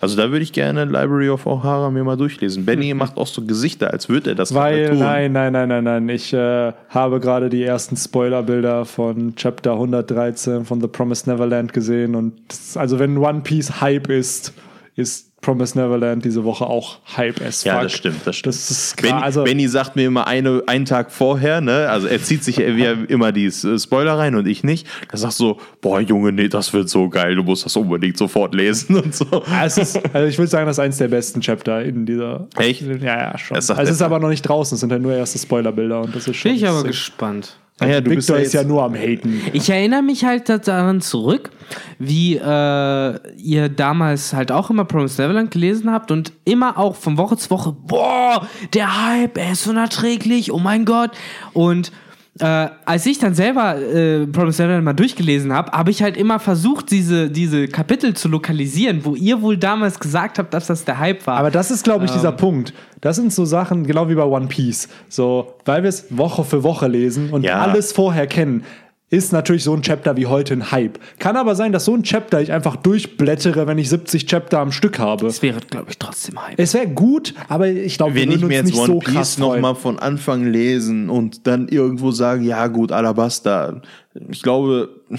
also 0.00 0.16
da 0.16 0.30
würde 0.30 0.42
ich 0.42 0.52
gerne 0.52 0.84
Library 0.84 1.30
of 1.30 1.46
O'Hara 1.46 1.90
mir 1.90 2.04
mal 2.04 2.16
durchlesen. 2.16 2.64
Benny 2.66 2.92
macht 2.94 3.16
auch 3.16 3.26
so 3.26 3.42
Gesichter, 3.42 3.92
als 3.92 4.08
würde 4.08 4.30
er 4.30 4.36
das 4.36 4.52
Weil, 4.52 4.90
tun. 4.90 4.98
nein, 4.98 5.32
nein, 5.32 5.52
nein, 5.52 5.68
nein, 5.68 5.84
nein. 5.84 6.08
Ich 6.08 6.32
äh, 6.32 6.72
habe 6.88 7.20
gerade 7.20 7.48
die 7.48 7.62
ersten 7.62 7.96
Spoilerbilder 7.96 8.84
von 8.84 9.34
Chapter 9.36 9.72
113 9.72 10.64
von 10.64 10.80
The 10.80 10.88
Promised 10.88 11.28
Neverland 11.28 11.72
gesehen. 11.72 12.14
Und 12.14 12.34
das, 12.48 12.76
also, 12.76 12.98
wenn 12.98 13.16
One 13.18 13.40
Piece 13.40 13.80
Hype 13.80 14.08
ist, 14.10 14.52
ist 14.96 15.25
Promise 15.46 15.78
Neverland 15.78 16.24
diese 16.24 16.42
Woche 16.42 16.66
auch 16.66 16.98
Hype 17.16 17.40
as 17.40 17.62
fuck. 17.62 17.66
Ja, 17.66 17.80
das 17.80 17.92
stimmt, 17.92 18.26
das 18.26 18.34
stimmt. 18.34 18.56
Das 18.56 18.68
ist 18.68 19.00
Benny, 19.00 19.12
also 19.12 19.44
Benny 19.44 19.68
sagt 19.68 19.94
mir 19.94 20.08
immer 20.08 20.26
eine, 20.26 20.64
einen 20.66 20.86
Tag 20.86 21.12
vorher, 21.12 21.60
ne? 21.60 21.88
Also 21.88 22.08
er 22.08 22.20
zieht 22.20 22.42
sich 22.42 22.58
immer 22.58 23.30
die 23.30 23.46
äh, 23.46 23.78
Spoiler 23.78 24.18
rein 24.18 24.34
und 24.34 24.48
ich 24.48 24.64
nicht. 24.64 24.88
Er 25.08 25.18
sagt 25.18 25.34
so, 25.34 25.60
boah 25.80 26.00
Junge, 26.00 26.32
nee, 26.32 26.48
das 26.48 26.72
wird 26.72 26.88
so 26.88 27.08
geil, 27.08 27.36
du 27.36 27.44
musst 27.44 27.64
das 27.64 27.76
unbedingt 27.76 28.18
sofort 28.18 28.56
lesen 28.56 28.96
und 28.96 29.14
so. 29.14 29.44
Es 29.62 29.78
ist, 29.78 30.00
also 30.12 30.26
ich 30.26 30.36
würde 30.36 30.50
sagen, 30.50 30.66
das 30.66 30.78
ist 30.78 30.84
eins 30.84 30.98
der 30.98 31.08
besten 31.08 31.40
Chapter 31.40 31.80
in 31.84 32.06
dieser. 32.06 32.48
Echt? 32.56 32.82
Ja, 32.82 33.16
ja, 33.16 33.38
schon. 33.38 33.54
Also 33.56 33.74
es 33.74 33.88
ist 33.88 34.00
er. 34.00 34.06
aber 34.06 34.18
noch 34.18 34.30
nicht 34.30 34.42
draußen, 34.42 34.74
es 34.74 34.80
sind 34.80 34.90
halt 34.90 35.02
nur 35.02 35.14
erste 35.14 35.38
Spoilerbilder 35.38 36.00
und 36.00 36.16
das 36.16 36.26
ist 36.26 36.36
schon. 36.38 36.50
Bin 36.50 36.56
ich 36.56 36.66
aber 36.66 36.80
sick. 36.80 36.88
gespannt. 36.88 37.56
Ah 37.78 37.86
ja, 37.86 38.00
du 38.00 38.10
bist 38.10 38.28
Victor 38.28 38.38
ja 38.38 38.42
ist 38.42 38.52
ja 38.54 38.64
nur 38.64 38.82
am 38.82 38.94
Haten. 38.94 39.42
Ich 39.52 39.68
erinnere 39.68 40.02
mich 40.02 40.24
halt 40.24 40.48
daran 40.48 41.02
zurück, 41.02 41.50
wie 41.98 42.36
äh, 42.36 43.32
ihr 43.36 43.68
damals 43.68 44.32
halt 44.32 44.50
auch 44.50 44.70
immer 44.70 44.86
Promised 44.86 45.18
Neverland 45.18 45.50
gelesen 45.50 45.92
habt 45.92 46.10
und 46.10 46.32
immer 46.46 46.78
auch 46.78 46.96
von 46.96 47.18
Woche 47.18 47.36
zu 47.36 47.50
Woche, 47.50 47.72
boah, 47.72 48.48
der 48.72 49.06
Hype, 49.06 49.36
er 49.36 49.52
ist 49.52 49.66
unerträglich, 49.66 50.52
oh 50.52 50.58
mein 50.58 50.86
Gott. 50.86 51.10
Und 51.52 51.92
äh, 52.38 52.68
als 52.84 53.06
ich 53.06 53.18
dann 53.18 53.34
selber 53.34 53.76
äh, 53.80 54.26
Promised 54.26 54.60
Neverland 54.60 54.84
mal 54.84 54.92
durchgelesen 54.92 55.52
habe, 55.52 55.72
habe 55.72 55.90
ich 55.90 56.02
halt 56.02 56.16
immer 56.16 56.38
versucht, 56.38 56.90
diese, 56.90 57.30
diese 57.30 57.66
Kapitel 57.68 58.14
zu 58.14 58.28
lokalisieren, 58.28 59.04
wo 59.04 59.14
ihr 59.14 59.40
wohl 59.42 59.56
damals 59.56 59.98
gesagt 59.98 60.38
habt, 60.38 60.52
dass 60.52 60.66
das 60.66 60.84
der 60.84 60.98
Hype 60.98 61.26
war. 61.26 61.38
Aber 61.38 61.50
das 61.50 61.70
ist, 61.70 61.84
glaube 61.84 62.04
ich, 62.04 62.10
dieser 62.10 62.30
Ähm. 62.30 62.36
Punkt. 62.36 62.74
Das 63.00 63.16
sind 63.16 63.32
so 63.32 63.44
Sachen, 63.44 63.86
genau 63.86 64.08
wie 64.08 64.14
bei 64.14 64.24
One 64.24 64.46
Piece. 64.48 64.88
So, 65.08 65.54
weil 65.64 65.82
wir 65.82 65.88
es 65.88 66.06
Woche 66.10 66.44
für 66.44 66.62
Woche 66.62 66.88
lesen 66.88 67.30
und 67.30 67.42
Ja. 67.44 67.60
alles 67.60 67.92
vorher 67.92 68.26
kennen, 68.26 68.64
ist 69.08 69.32
natürlich 69.32 69.62
so 69.62 69.72
ein 69.72 69.82
Chapter 69.82 70.16
wie 70.16 70.26
heute 70.26 70.54
ein 70.54 70.72
Hype. 70.72 70.98
Kann 71.20 71.36
aber 71.36 71.54
sein, 71.54 71.70
dass 71.70 71.84
so 71.84 71.94
ein 71.94 72.02
Chapter 72.02 72.40
ich 72.40 72.50
einfach 72.50 72.74
durchblättere, 72.74 73.68
wenn 73.68 73.78
ich 73.78 73.88
70 73.88 74.26
Chapter 74.26 74.58
am 74.58 74.72
Stück 74.72 74.98
habe. 74.98 75.26
das 75.26 75.42
wäre, 75.42 75.60
glaube 75.60 75.86
ich, 75.90 75.98
trotzdem 75.98 76.44
Hype. 76.44 76.58
Es 76.58 76.74
wäre 76.74 76.88
gut, 76.88 77.32
aber 77.48 77.68
ich 77.68 77.96
glaube, 77.98 78.16
Wenn 78.16 78.30
wir 78.30 78.36
ich 78.36 78.44
mir 78.44 78.54
jetzt 78.54 78.66
nicht 78.66 78.78
One 78.78 78.86
so 78.86 78.98
Piece 78.98 79.38
nochmal 79.38 79.76
von 79.76 80.00
Anfang 80.00 80.44
lesen 80.44 81.08
und 81.08 81.46
dann 81.46 81.68
irgendwo 81.68 82.10
sagen, 82.10 82.42
ja 82.42 82.66
gut, 82.66 82.90
Alabasta, 82.90 83.80
ich 84.28 84.42
glaube, 84.42 84.88
Zum 85.08 85.18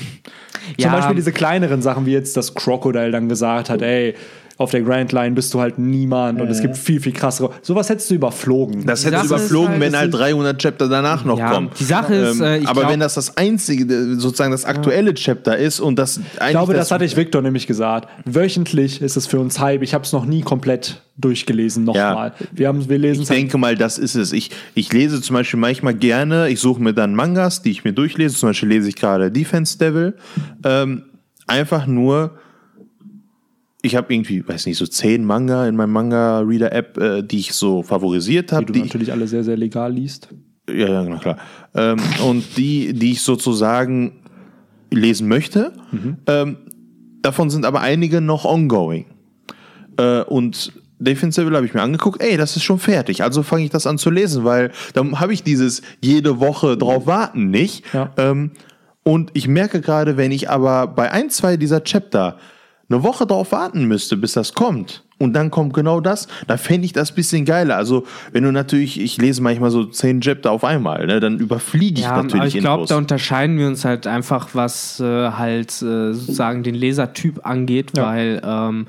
Ja. 0.77 0.91
Beispiel 0.91 1.15
diese 1.15 1.31
kleineren 1.31 1.81
Sachen, 1.81 2.05
wie 2.05 2.11
jetzt 2.11 2.35
das 2.35 2.55
Crocodile 2.55 3.11
dann 3.11 3.30
gesagt 3.30 3.69
hat, 3.69 3.81
ey, 3.81 4.15
auf 4.59 4.71
der 4.71 4.81
Grand 4.81 5.11
Line 5.11 5.35
bist 5.35 5.53
du 5.53 5.59
halt 5.61 5.77
niemand 5.77 6.41
und 6.41 6.49
es 6.49 6.61
gibt 6.61 6.77
viel, 6.77 6.99
viel 6.99 7.13
krassere. 7.13 7.51
Sowas 7.61 7.89
hättest 7.89 8.09
du 8.09 8.15
überflogen. 8.15 8.85
das 8.88 9.01
Die 9.01 9.07
hätte 9.07 9.17
Sache 9.17 9.25
ist 9.25 9.31
überflogen, 9.31 9.69
halt, 9.69 9.81
wenn 9.81 9.95
halt 9.95 10.13
ist- 10.13 10.19
300 10.19 10.57
Chapter 10.59 10.89
danach 10.89 11.23
noch 11.25 11.38
Ja, 11.38 11.51
kommen. 11.53 11.69
die 11.79 11.84
Sache 11.84 12.15
ist, 12.15 12.39
äh, 12.41 12.57
ich 12.57 12.67
aber 12.67 12.81
glaub- 12.81 12.91
wenn 12.93 12.99
das 12.99 13.13
das 13.13 13.38
einzige, 13.38 13.93
äh, 13.93 14.15
sozusagen 14.15 14.51
das 14.51 14.65
aktuelle 14.65 15.13
Chapter 15.13 15.55
ist 15.57 15.79
und 15.79 15.97
das 15.99 16.17
eigentlich 16.17 16.45
ich 16.47 16.49
glaube, 16.51 16.73
das, 16.73 16.89
hatte 16.91 17.05
ich 17.05 17.15
Victor 17.15 17.41
nämlich 17.43 17.67
gesagt. 17.67 18.09
Wöchentlich 18.25 19.01
ist 19.01 19.15
es 19.15 19.27
für 19.27 19.39
uns 19.39 19.59
Hype. 19.59 19.84
Ich 19.84 19.93
habe 19.93 20.03
es 20.03 20.11
noch 20.11 20.25
nie 20.25 20.41
komplett 20.41 21.01
durchgelesen, 21.17 21.84
nochmal. 21.84 22.34
Wir, 22.51 22.67
haben- 22.67 22.88
wir 22.89 22.97
lesen 22.97 23.21
Ich 23.23 23.27
denke 23.27 23.57
mal, 23.57 23.75
das 23.75 23.97
ist 23.97 24.15
es. 24.15 24.34
Ich, 24.34 24.49
ich 24.75 24.91
lese 24.91 25.21
zum 25.21 25.35
Beispiel 25.35 25.59
manchmal 25.59 25.93
gerne, 25.93 26.49
ich 26.49 26.59
suche 26.59 26.81
mir 26.81 26.93
dann 26.93 27.13
Mangas, 27.15 27.61
die 27.61 27.71
ich 27.71 27.84
mir 27.84 27.93
durchlese. 27.93 28.35
Zum 28.35 28.49
Beispiel 28.49 28.69
lese 28.69 28.89
ich 28.89 28.95
gerade 28.95 29.31
Defense 29.31 29.77
Devil. 29.77 30.15
Ähm, 30.63 31.03
einfach 31.47 31.88
nur, 31.88 32.31
ich 33.88 33.95
habe 33.95 34.14
irgendwie, 34.14 34.47
weiß 34.47 34.65
nicht, 34.68 34.77
so 34.77 34.85
zehn 34.85 35.26
Manga 35.26 35.68
in 35.68 35.76
meinem 35.76 35.91
Manga-Reader-App, 35.93 36.97
äh, 36.97 37.22
die 37.23 37.39
ich 37.39 37.53
so 37.53 37.81
favorisiert 37.84 38.51
habe. 38.51 38.65
die 38.65 38.68
du 38.68 38.73
die 38.73 38.80
ich- 38.80 38.85
natürlich 38.85 39.11
alle 39.11 39.27
sehr, 39.27 39.43
sehr 39.43 39.57
legal 39.57 39.91
liest. 39.93 40.30
ja, 40.69 40.76
ja, 40.88 41.03
na 41.03 41.18
klar. 41.18 41.38
Ähm, 41.76 41.97
und 42.26 42.57
die, 42.57 42.93
die 42.93 43.11
ich 43.14 43.22
sozusagen 43.22 44.19
lesen 44.91 45.27
möchte. 45.27 45.73
Ähm, 46.27 46.57
davon 47.22 47.49
sind 47.49 47.65
aber 47.65 47.81
einige 47.81 48.22
noch 48.22 48.45
ongoing. 48.45 49.05
Äh, 49.97 50.22
und 50.22 50.72
Defense 50.99 51.39
Devil 51.41 51.55
habe 51.55 51.65
ich 51.65 51.73
mir 51.73 51.81
angeguckt, 51.81 52.22
ey, 52.23 52.38
das 52.38 52.55
ist 52.55 52.64
schon 52.64 52.80
fertig. 52.80 53.22
Also 53.23 53.43
fange 53.43 53.64
ich 53.65 53.69
das 53.69 53.85
an 53.85 53.97
zu 53.97 54.09
lesen, 54.09 54.43
weil 54.45 54.72
dann 54.93 55.19
habe 55.19 55.34
ich 55.34 55.43
dieses 55.43 55.81
jede 56.01 56.39
Woche 56.39 56.77
drauf 56.77 57.05
warten 57.05 57.49
nicht. 57.49 57.84
Ja. 57.93 58.11
Ähm, 58.18 58.51
und 59.03 59.31
ich 59.34 59.47
merke 59.47 59.80
gerade, 59.81 60.18
wenn 60.18 60.31
ich 60.31 60.49
aber 60.49 60.88
bei 60.88 61.11
ein, 61.11 61.30
zwei 61.30 61.55
dieser 61.57 61.84
Chapter 61.84 62.38
eine 62.89 63.03
Woche 63.03 63.26
drauf 63.26 63.51
warten 63.51 63.85
müsste, 63.85 64.15
bis 64.18 64.34
das 64.34 64.53
kommt, 64.53 65.03
und 65.19 65.34
dann 65.34 65.49
kommt 65.49 65.73
genau 65.73 65.99
das, 65.99 66.27
da 66.47 66.57
fände 66.57 66.85
ich 66.85 66.93
das 66.93 67.11
bisschen 67.11 67.43
geiler. 67.43 67.76
Also, 67.76 68.05
wenn 68.34 68.43
du 68.43 68.51
natürlich, 68.51 68.99
ich 69.01 69.18
lese 69.18 69.41
manchmal 69.41 69.72
so 69.72 69.84
zehn 69.85 70.22
Chapter 70.22 70.51
auf 70.51 70.64
einmal, 70.64 71.07
ne, 71.07 71.19
dann 71.19 71.39
überfliege 71.39 71.99
ich 71.99 72.05
Ja, 72.05 72.11
aber 72.11 72.23
natürlich 72.23 72.55
ich 72.55 72.61
glaube, 72.61 72.85
da 72.88 72.97
unterscheiden 72.97 73.57
wir 73.57 73.65
uns 73.68 73.84
halt 73.84 74.05
einfach, 74.05 74.49
was 74.53 74.99
äh, 74.99 75.31
halt 75.31 75.72
äh, 75.81 76.14
sozusagen 76.14 76.61
den 76.64 76.76
Lesertyp 76.76 77.45
angeht, 77.45 77.91
Ja. 77.97 78.05
weil 78.05 78.41
ähm, 78.45 78.88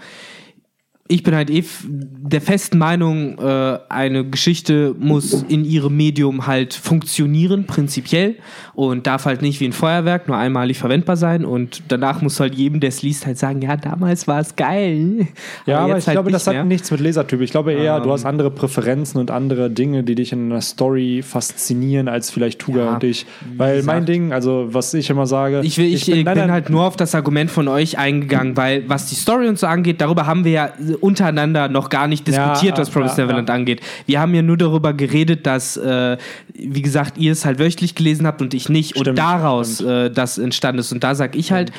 ich 1.10 1.22
bin 1.22 1.34
halt 1.34 1.48
eh 1.48 1.64
der 1.82 2.42
festen 2.42 2.76
Meinung, 2.76 3.38
äh, 3.38 3.78
eine 3.88 4.28
Geschichte 4.28 4.94
muss 4.98 5.42
in 5.48 5.64
ihrem 5.64 5.96
Medium 5.96 6.46
halt 6.46 6.74
funktionieren, 6.74 7.64
prinzipiell, 7.64 8.36
und 8.74 9.06
darf 9.06 9.24
halt 9.24 9.40
nicht 9.40 9.58
wie 9.60 9.64
ein 9.64 9.72
Feuerwerk 9.72 10.28
nur 10.28 10.36
einmalig 10.36 10.78
verwendbar 10.78 11.16
sein. 11.16 11.46
Und 11.46 11.82
danach 11.88 12.20
muss 12.20 12.38
halt 12.38 12.54
jedem, 12.54 12.80
der 12.80 12.88
es 12.88 13.00
liest, 13.00 13.24
halt 13.26 13.38
sagen, 13.38 13.62
ja, 13.62 13.76
damals 13.76 14.28
war 14.28 14.40
es 14.40 14.54
geil. 14.54 15.28
Ja, 15.64 15.80
aber, 15.80 15.94
jetzt 15.94 16.02
ich 16.02 16.08
halt 16.08 16.16
glaube, 16.16 16.30
das 16.30 16.46
hat 16.46 16.54
mehr. 16.54 16.64
nichts 16.64 16.90
mit 16.90 17.00
Lesertyp. 17.00 17.40
Ich 17.40 17.50
glaube 17.50 17.72
eher, 17.72 17.96
Ähm. 17.96 18.02
du 18.02 18.12
hast 18.12 18.26
andere 18.26 18.50
Präferenzen 18.50 19.18
und 19.18 19.30
andere 19.30 19.70
Dinge, 19.70 20.04
die 20.04 20.14
dich 20.14 20.32
in 20.32 20.52
einer 20.52 20.60
Story 20.60 21.22
faszinieren, 21.22 22.08
als 22.08 22.30
vielleicht 22.30 22.58
Tuga 22.58 22.84
Ja, 22.84 22.94
und 22.94 23.04
ich. 23.04 23.24
Weil 23.56 23.76
mein 23.82 24.04
gesagt. 24.04 24.08
Ding, 24.10 24.32
also 24.32 24.68
was 24.70 24.92
ich 24.92 25.08
immer 25.08 25.26
sage. 25.26 25.62
Ich, 25.64 25.78
will, 25.78 25.86
ich, 25.86 26.04
bin, 26.04 26.24
nein, 26.24 26.36
nein, 26.36 26.52
halt 26.52 26.68
nur 26.68 26.84
auf 26.84 26.96
das 26.96 27.14
Argument 27.14 27.50
von 27.50 27.66
euch 27.68 27.96
eingegangen, 27.96 28.56
weil 28.58 28.86
was 28.88 29.06
die 29.06 29.14
Story 29.14 29.48
und 29.48 29.58
so 29.58 29.66
angeht, 29.66 30.02
darüber 30.02 30.26
haben 30.26 30.44
wir 30.44 30.52
ja 30.52 30.70
untereinander 31.02 31.68
noch 31.68 31.88
gar 31.88 32.06
nicht 32.06 32.28
Ja, 32.28 32.52
diskutiert, 32.52 32.78
was 32.78 32.88
ja, 32.88 32.94
Promised 32.94 33.18
ja, 33.18 33.24
Neverland 33.24 33.48
ja. 33.48 33.54
angeht. 33.54 33.80
Wir 34.06 34.20
haben 34.20 34.34
ja 34.34 34.42
nur 34.42 34.56
darüber 34.56 34.92
geredet, 34.92 35.46
dass, 35.46 35.76
äh, 35.76 36.16
wie 36.54 36.82
gesagt, 36.82 37.18
ihr 37.18 37.32
es 37.32 37.44
halt 37.44 37.58
wöchentlich 37.58 37.94
gelesen 37.94 38.26
habt 38.26 38.42
und 38.42 38.54
ich 38.54 38.68
nicht 38.68 38.96
und 38.96 39.02
Stimmt, 39.02 39.18
daraus 39.18 39.80
äh, 39.80 40.10
das 40.10 40.38
entstanden 40.38 40.80
ist. 40.80 40.92
Und 40.92 41.04
da 41.04 41.14
sag 41.14 41.36
ich 41.36 41.52
halt, 41.52 41.72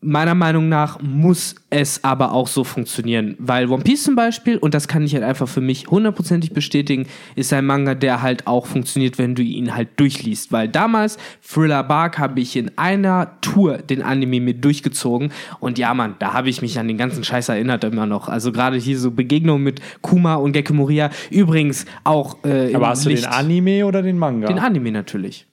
meiner 0.00 0.34
Meinung 0.34 0.68
nach 0.68 1.00
muss 1.00 1.54
es 1.70 2.04
aber 2.04 2.32
auch 2.32 2.46
so 2.48 2.64
funktionieren, 2.64 3.34
weil 3.38 3.68
One 3.68 3.82
Piece 3.82 4.04
zum 4.04 4.14
Beispiel, 4.14 4.58
und 4.58 4.74
das 4.74 4.88
kann 4.88 5.02
ich 5.02 5.14
halt 5.14 5.24
einfach 5.24 5.48
für 5.48 5.62
mich 5.62 5.88
hundertprozentig 5.88 6.52
bestätigen, 6.52 7.06
ist 7.34 7.52
ein 7.52 7.64
Manga, 7.64 7.94
der 7.94 8.22
halt 8.22 8.46
auch 8.46 8.66
funktioniert, 8.66 9.18
wenn 9.18 9.34
du 9.34 9.42
ihn 9.42 9.74
halt 9.74 9.88
durchliest, 9.96 10.52
weil 10.52 10.68
damals 10.68 11.16
Thriller 11.42 11.82
Bark 11.82 12.18
habe 12.18 12.38
ich 12.40 12.56
in 12.56 12.76
einer 12.76 13.38
Tour 13.40 13.78
den 13.78 14.02
Anime 14.02 14.40
mir 14.40 14.54
durchgezogen 14.54 15.32
und 15.60 15.78
ja, 15.78 15.92
Mann, 15.94 16.14
da 16.18 16.34
habe 16.34 16.50
ich 16.50 16.60
mich 16.62 16.78
an 16.78 16.88
den 16.88 16.98
ganzen 16.98 17.24
Scheiß 17.24 17.48
erinnert 17.48 17.82
immer 17.82 18.06
noch. 18.06 18.28
Also 18.28 18.52
gerade 18.52 18.76
hier 18.76 18.98
so 18.98 19.10
Begegnungen 19.10 19.64
mit 19.64 19.80
Kuma 20.02 20.34
und 20.34 20.52
Gekko 20.52 20.74
Moria, 20.74 21.10
übrigens 21.30 21.86
auch 22.04 22.44
äh, 22.44 22.74
aber 22.74 22.88
hast 22.88 23.06
du 23.06 23.08
Licht- 23.08 23.24
den 23.24 23.30
Anime 23.32 23.86
oder 23.86 24.02
den 24.02 24.18
Manga? 24.18 24.46
den 24.46 24.58
Anime 24.58 24.92
natürlich. 24.92 25.46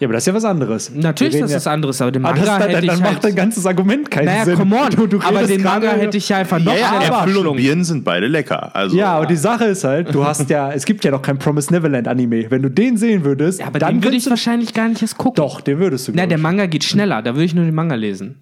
Ja, 0.00 0.06
aber 0.06 0.14
das 0.14 0.22
ist 0.22 0.26
ja 0.28 0.34
was 0.34 0.44
anderes. 0.44 0.92
Natürlich 0.94 1.34
ist 1.34 1.42
das 1.42 1.54
was 1.54 1.66
anderes, 1.66 2.00
aber 2.00 2.12
den 2.12 2.24
Ah, 2.24 2.30
Manga 2.30 2.44
das, 2.44 2.58
dann 2.58 2.70
hätte 2.70 2.86
dann 2.86 2.96
ich 2.96 3.00
macht 3.02 3.12
halt... 3.14 3.24
dein 3.24 3.34
ganzes 3.34 3.66
Argument 3.66 4.10
keinen 4.10 4.26
Naja, 4.26 4.44
Sinn. 4.44 4.56
come 4.56 4.76
on. 4.76 4.90
Du, 4.90 5.06
du 5.06 5.20
aber 5.20 5.42
den 5.44 5.62
Manga 5.62 5.90
hätte 5.92 6.16
ich 6.16 6.28
ja 6.28 6.38
einfach 6.38 6.58
noch 6.58 6.72
ja, 6.74 7.00
ja, 7.02 7.22
Äpfel 7.24 7.36
und. 7.46 7.56
Birnen 7.56 7.84
sind 7.84 8.04
beide 8.04 8.26
lecker. 8.26 8.74
Also, 8.74 8.96
Ja, 8.96 9.14
aber 9.16 9.26
die 9.26 9.36
Sache 9.36 9.64
ist 9.64 9.84
halt, 9.84 10.14
du 10.14 10.24
hast 10.24 10.48
ja, 10.50 10.72
es 10.72 10.84
gibt 10.84 11.04
ja 11.04 11.10
noch 11.10 11.22
kein 11.22 11.38
Promise 11.38 11.72
Neverland 11.72 12.06
Anime. 12.08 12.50
Wenn 12.50 12.62
du 12.62 12.70
den 12.70 12.96
sehen 12.96 13.24
würdest, 13.24 13.60
Ja, 13.60 13.66
aber 13.66 13.78
dann 13.78 13.96
würde 13.96 14.08
würdest 14.08 14.26
ich 14.26 14.30
wahrscheinlich 14.30 14.72
gar 14.74 14.88
nicht 14.88 15.02
erst 15.02 15.18
gucken. 15.18 15.34
Doch, 15.36 15.60
den 15.60 15.78
würdest 15.78 16.08
du. 16.08 16.12
Na, 16.14 16.26
der. 16.26 16.38
Manga 16.38 16.66
geht 16.66 16.84
schneller, 16.84 17.20
da 17.22 17.34
würde 17.34 17.44
ich 17.44 17.54
nur 17.54 17.64
den 17.64 17.74
Manga 17.74 17.94
lesen. 17.96 18.36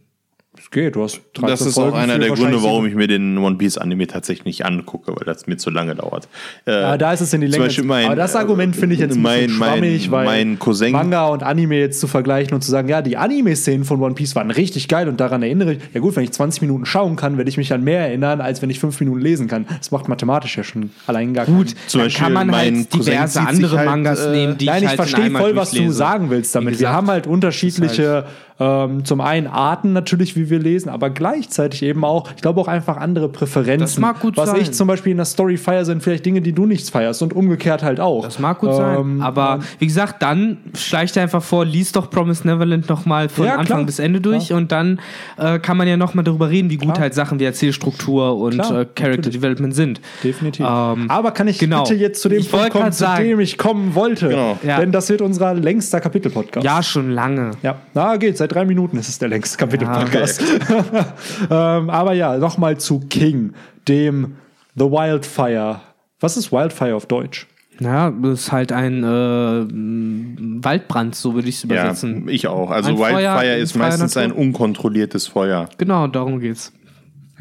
Es 0.66 0.70
geht, 0.72 0.96
du 0.96 1.04
hast 1.04 1.20
13 1.34 1.46
das 1.48 1.60
ist 1.60 1.78
auch 1.78 1.82
Folgen 1.82 1.96
einer 1.98 2.14
für 2.14 2.18
der 2.18 2.30
Gründe, 2.30 2.60
warum 2.60 2.86
ich 2.86 2.94
mir 2.96 3.06
den 3.06 3.38
One 3.38 3.54
Piece 3.54 3.78
Anime 3.78 4.08
tatsächlich 4.08 4.44
nicht 4.46 4.66
angucke, 4.66 5.12
weil 5.14 5.24
das 5.24 5.46
mir 5.46 5.56
zu 5.58 5.70
lange 5.70 5.94
dauert. 5.94 6.26
Äh, 6.66 6.72
Ja, 6.72 6.98
da 6.98 7.12
ist 7.12 7.20
es 7.20 7.32
in 7.32 7.40
die 7.40 7.46
Länge. 7.46 7.68
Mein, 7.84 8.06
aber 8.06 8.16
das 8.16 8.34
Argument 8.34 8.74
finde 8.74 8.94
ich 8.96 9.00
jetzt 9.00 9.14
ein 9.14 9.22
mein, 9.22 9.46
bisschen 9.46 9.58
mein, 9.60 9.70
schwammig, 9.78 10.10
weil 10.10 10.24
mein 10.24 10.58
Cousin, 10.58 10.90
Manga 10.90 11.26
und 11.28 11.44
Anime 11.44 11.78
jetzt 11.78 12.00
zu 12.00 12.08
vergleichen 12.08 12.52
und 12.52 12.62
zu 12.62 12.70
sagen, 12.72 12.88
ja, 12.88 13.00
die 13.00 13.16
Anime-Szenen 13.16 13.84
von 13.84 14.02
One 14.02 14.16
Piece 14.16 14.34
waren 14.34 14.50
richtig 14.50 14.88
geil 14.88 15.08
und 15.08 15.20
daran 15.20 15.40
erinnere 15.44 15.74
ich, 15.74 15.78
ja 15.94 16.00
gut, 16.00 16.16
wenn 16.16 16.24
ich 16.24 16.32
20 16.32 16.62
Minuten 16.62 16.84
schauen 16.84 17.14
kann, 17.14 17.36
werde 17.36 17.48
ich 17.48 17.56
mich 17.58 17.72
an 17.72 17.84
mehr 17.84 18.00
erinnern, 18.00 18.40
als 18.40 18.60
wenn 18.60 18.68
ich 18.68 18.80
5 18.80 18.98
Minuten 18.98 19.20
lesen 19.20 19.46
kann. 19.46 19.66
Das 19.78 19.92
macht 19.92 20.08
mathematisch 20.08 20.56
ja 20.56 20.64
schon 20.64 20.90
allein 21.06 21.32
gar 21.32 21.46
Gut, 21.46 21.68
keinen- 21.68 21.76
Zum 21.86 21.98
dann 22.00 22.06
Beispiel 22.08 22.24
kann 22.24 22.32
man 22.32 22.46
mein 22.48 22.76
halt 22.78 22.90
Cousin 22.90 23.12
diverse 23.12 23.40
andere 23.40 23.76
halt, 23.78 23.88
Mangas 23.88 24.20
äh, 24.26 24.30
nehmen, 24.32 24.58
die 24.58 24.66
Nein, 24.66 24.78
ich 24.78 24.82
ich 24.82 24.88
halt 24.98 24.98
in 24.98 25.06
verstehe 25.14 25.30
voll, 25.30 25.54
was 25.54 25.70
du 25.70 25.90
sagen 25.92 26.28
willst 26.30 26.56
damit. 26.56 26.80
Wir 26.80 26.90
haben 26.90 27.06
halt 27.06 27.28
unterschiedliche, 27.28 28.24
ähm, 28.58 29.04
zum 29.04 29.20
einen 29.20 29.46
Arten 29.46 29.92
natürlich, 29.92 30.34
wie 30.34 30.50
wir 30.50 30.55
lesen, 30.58 30.88
aber 30.88 31.10
gleichzeitig 31.10 31.82
eben 31.82 32.04
auch, 32.04 32.30
ich 32.36 32.42
glaube 32.42 32.60
auch 32.60 32.68
einfach 32.68 32.96
andere 32.96 33.28
Präferenzen. 33.28 33.80
Das 33.80 33.98
mag 33.98 34.20
gut 34.20 34.36
was 34.36 34.50
sein. 34.50 34.60
ich 34.60 34.72
zum 34.72 34.86
Beispiel 34.88 35.12
in 35.12 35.16
der 35.18 35.26
Story 35.26 35.56
feiere, 35.56 35.84
sind 35.84 36.02
vielleicht 36.02 36.24
Dinge, 36.26 36.40
die 36.40 36.52
du 36.52 36.66
nicht 36.66 36.88
feierst 36.90 37.22
und 37.22 37.34
umgekehrt 37.34 37.82
halt 37.82 38.00
auch. 38.00 38.24
Das 38.24 38.38
mag 38.38 38.58
gut 38.58 38.74
sein. 38.74 38.98
Ähm, 38.98 39.20
Aber 39.22 39.60
wie 39.78 39.86
gesagt, 39.86 40.22
dann 40.22 40.58
schleicht 40.74 41.16
einfach 41.18 41.42
vor, 41.42 41.64
lies 41.64 41.92
doch 41.92 42.10
Promise 42.10 42.46
Neverland 42.46 42.88
nochmal 42.88 43.28
von 43.28 43.44
Ja, 43.44 43.52
klar. 43.52 43.60
Anfang 43.60 43.86
bis 43.86 43.98
Ende 43.98 44.20
durch 44.20 44.52
und 44.52 44.72
dann 44.72 45.00
äh, 45.38 45.58
kann 45.58 45.76
man 45.76 45.88
ja 45.88 45.96
nochmal 45.96 46.24
darüber 46.24 46.48
reden, 46.50 46.70
wie 46.70 46.76
gut 46.76 46.86
Klar. 46.88 47.00
halt 47.00 47.14
Sachen 47.14 47.38
wie 47.40 47.44
Erzählstruktur 47.44 48.36
und 48.36 48.54
Klar, 48.54 48.70
äh, 48.70 48.84
Character 48.94 49.08
natürlich. 49.08 49.34
Development 49.40 49.74
sind. 49.74 50.00
Definitiv. 50.22 50.66
Ähm, 50.68 51.10
Aber 51.10 51.30
kann 51.32 51.48
ich 51.48 51.58
genau. 51.58 51.82
bitte 51.82 51.94
jetzt 51.94 52.22
zu 52.22 52.28
dem 52.28 52.38
Ich 52.40 52.50
Punkt 52.50 52.70
kommen, 52.70 52.92
zu 52.92 52.98
sagen- 53.00 53.24
dem 53.24 53.40
ich 53.40 53.58
kommen 53.58 53.94
wollte? 53.94 54.28
Genau. 54.28 54.58
Ja. 54.66 54.78
Denn 54.80 54.92
das 54.92 55.08
wird 55.08 55.20
unser 55.20 55.54
längster 55.54 56.00
Kapitel-Podcast. 56.00 56.64
Ja, 56.64 56.82
schon 56.82 57.10
lange. 57.10 57.52
Ja, 57.62 57.76
na 57.94 58.16
geht, 58.16 58.36
seit 58.38 58.52
drei 58.54 58.64
Minuten 58.64 58.96
ist 58.98 59.08
es 59.08 59.18
der 59.18 59.28
längste 59.28 59.56
Kapitel-Podcast. 59.58 60.42
ähm, 61.50 61.90
aber 61.90 62.12
ja, 62.12 62.36
nochmal 62.38 62.78
zu 62.78 63.00
King, 63.00 63.52
dem 63.88 64.36
The 64.74 64.84
Wildfire. 64.84 65.80
Was 66.20 66.36
ist 66.36 66.52
Wildfire 66.52 66.94
auf 66.94 67.06
Deutsch? 67.06 67.46
Naja, 67.78 68.10
das 68.22 68.40
ist 68.40 68.52
halt 68.52 68.72
ein 68.72 69.04
äh, 69.04 70.64
Waldbrand, 70.64 71.14
so 71.14 71.34
würde 71.34 71.48
ich 71.48 71.56
es 71.56 71.62
Ja, 71.64 71.66
übersetzen. 71.66 72.26
ich 72.28 72.46
auch. 72.48 72.70
Also 72.70 72.90
Ein 72.90 72.96
Feuer 72.96 73.10
Wildfire 73.34 73.56
in 73.56 73.62
ist 73.62 73.76
meistens 73.76 74.14
Natur. 74.14 74.22
ein 74.22 74.32
unkontrolliertes 74.46 75.26
Feuer. 75.26 75.68
Genau, 75.76 76.06
darum 76.06 76.40
geht's. 76.40 76.72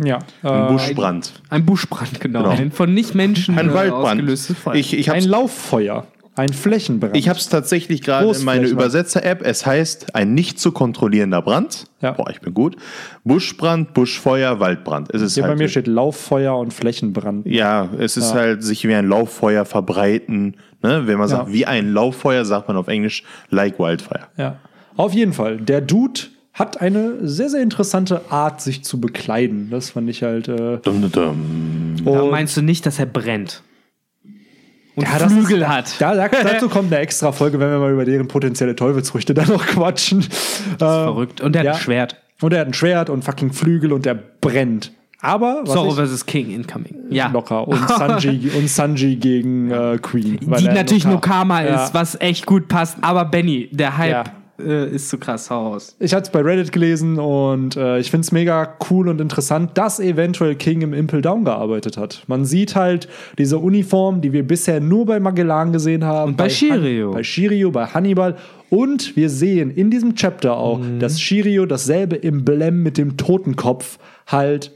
Ja. 0.03 0.19
Ein 0.44 0.65
Äh, 0.65 0.72
Buschbrand. 0.73 1.41
Ein 1.49 1.65
Buschbrand, 1.65 2.19
genau. 2.19 2.44
Genau. 2.44 2.52
Ein 2.53 2.72
von 2.72 2.94
Nicht-Menschen 2.94 3.57
Ein 3.57 3.69
äh, 3.69 3.73
Waldbrand. 3.73 4.19
ausgelöstes 4.19 4.57
Feuer. 4.57 4.76
Ich, 4.76 4.94
ich 4.98 5.10
ein 5.11 5.23
Lauffeuer. 5.23 6.06
Ein 6.38 6.49
Flächenbrand. 6.52 7.16
ich 7.16 7.30
hab's 7.30 7.48
tatsächlich 7.48 8.02
gerade 8.02 8.30
in 8.38 8.44
meine. 8.44 8.68
Übersetzer-App. 8.68 9.41
Es 9.41 9.66
heißt 9.66 10.16
ein 10.16 10.34
nicht 10.34 10.60
zu 10.60 10.72
kontrollierender 10.74 11.41
Brand. 11.41 11.86
Ja. 12.02 12.12
Boah, 12.12 12.30
ich 12.30 12.41
bin 12.41 12.53
gut. 12.53 12.76
Buschbrand, 13.24 13.94
Buschfeuer, 13.94 14.60
Waldbrand. 14.60 15.14
Es 15.14 15.22
ist 15.22 15.36
Hier 15.36 15.44
halt 15.44 15.53
bei 15.53 15.57
mir 15.64 15.70
steht 15.70 15.88
Lauffeuer 15.88 16.57
und 16.57 16.74
Flächenbrand. 16.74 17.45
Ja, 17.48 17.90
es 17.99 18.18
ist 18.18 18.34
halt 18.34 18.64
sich 18.64 18.86
wie 18.88 18.94
ein 18.94 19.07
Lauffeuer 19.07 19.66
verbreiten. 19.66 20.57
Ne? 20.84 21.03
Wenn 21.06 21.18
man 21.18 21.28
sagt, 21.28 21.48
Ja. 21.48 21.53
wie 21.53 21.66
ein 21.66 21.94
Lauffeuer, 21.94 22.44
sagt 22.45 22.68
man 22.68 22.78
auf 22.78 22.88
Englisch 22.88 23.24
like 23.49 23.80
wildfire. 23.80 24.28
Ja. 24.38 24.57
Auf 24.98 25.14
jeden 25.14 25.34
Fall. 25.34 25.57
Der 25.57 25.82
Dude 25.82 26.22
hat 26.53 26.80
eine 26.82 27.16
sehr, 27.28 27.49
sehr 27.49 27.62
interessante 27.62 28.22
Art, 28.30 28.62
sich 28.62 28.84
zu 28.84 28.99
bekleiden. 29.02 29.70
Das 29.72 29.90
fand 29.91 30.10
ich 30.10 30.24
halt. 30.24 30.48
Äh, 30.48 30.78
Dum, 30.84 31.02
dum, 31.02 31.12
dum. 31.12 31.95
da 32.06 32.12
und- 32.22 32.32
meinst 32.32 32.56
du 32.57 32.62
nicht, 32.62 32.86
dass 32.86 32.99
er 32.99 33.06
brennt? 33.06 33.62
Und 34.95 35.03
Ja, 35.03 35.19
das 35.19 35.31
Flügel 35.31 35.61
ist, 35.61 35.67
hat. 35.67 35.95
Da, 36.01 36.15
da, 36.15 36.27
dazu 36.43 36.69
kommt 36.69 36.91
eine 36.91 37.01
extra 37.01 37.31
Folge, 37.31 37.59
wenn 37.59 37.69
wir 37.69 37.80
mal 37.80 37.91
über 37.91 38.05
deren 38.05 38.27
potenzielle 38.27 38.76
Teufelsfrüchte 38.76 39.34
dann 39.34 39.47
noch 39.49 39.65
quatschen. 39.65 40.19
Ähm, 40.19 40.77
Verrückt. 40.77 41.41
Und 41.41 41.55
er 41.55 41.59
hat 41.59 41.65
ja. 41.65 41.72
ein 41.73 41.80
Schwert. 41.80 42.22
Und 42.41 42.53
er 42.53 42.61
hat 42.61 42.67
ein 42.67 42.73
Schwert 42.73 43.09
und 43.09 43.23
fucking 43.23 43.53
Flügel 43.53 43.93
und 43.93 44.05
er 44.05 44.15
brennt. 44.15 44.91
Aber 45.22 45.61
was 45.63 45.73
Zorro 45.73 45.89
ich, 46.03 46.09
vs. 46.09 46.26
King 46.26 46.51
incoming. 46.51 46.95
Ja. 47.09 47.30
locker 47.30 47.67
und 47.67 47.88
Sanji, 47.89 48.51
und 48.57 48.69
Sanji 48.69 49.15
gegen 49.15 49.72
äh, 49.72 49.97
Queen. 50.01 50.38
Die 50.39 50.67
natürlich 50.67 51.05
Nokama 51.05 51.63
Ja. 51.63 51.84
ist, 51.85 51.93
was 51.93 52.19
echt 52.22 52.45
gut 52.45 52.67
passt. 52.67 52.97
Aber 53.01 53.26
Benny, 53.26 53.69
der 53.72 53.97
Hype 53.97 54.11
Ja. 54.11 54.23
Äh, 54.60 54.90
ist 54.90 55.10
zu 55.10 55.18
krass. 55.18 55.49
Hau 55.49 55.72
raus. 55.73 55.95
Ich 55.99 56.14
hatte 56.14 56.23
es 56.23 56.30
bei 56.32 56.41
Reddit 56.41 56.72
gelesen 56.72 57.19
und 57.19 57.76
äh, 57.76 57.99
ich 57.99 58.10
finde 58.11 58.26
es 58.26 58.32
mega 58.32 58.76
cool 58.90 59.10
und 59.10 59.19
interessant, 59.22 59.72
dass 59.77 59.99
eventuell 59.99 60.56
King 60.56 60.82
im 60.82 60.94
Impel 60.94 61.22
Down 61.22 61.44
gearbeitet 61.45 61.98
hat. 61.98 62.23
Man 62.27 62.45
sieht 62.45 62.76
halt 62.76 63.07
diese 63.38 63.57
Uniform, 63.57 64.22
die 64.22 64.34
wir 64.34 64.45
bisher 64.48 64.80
nur 64.80 65.06
bei 65.06 65.19
Magellan 65.19 65.72
gesehen 65.73 66.03
haben. 66.06 66.32
Und 66.32 66.38
bei 66.38 66.49
Shiryu. 66.49 67.07
Han 67.07 67.14
bei 67.14 67.23
Shiryu, 67.23 67.72
bei 67.72 67.86
Hannibal. 67.88 68.36
Und 68.69 69.15
wir 69.15 69.30
sehen 69.30 69.72
in 69.72 69.91
diesem 69.91 70.15
Chapter 70.15 70.57
auch, 70.57 70.80
Mhm. 70.80 70.99
dass 70.99 71.19
Shiryu 71.22 71.65
dasselbe 71.65 72.22
Emblem 72.23 72.84
mit 72.84 72.98
dem 72.98 73.18
Totenkopf 73.18 73.99
halt 74.27 74.72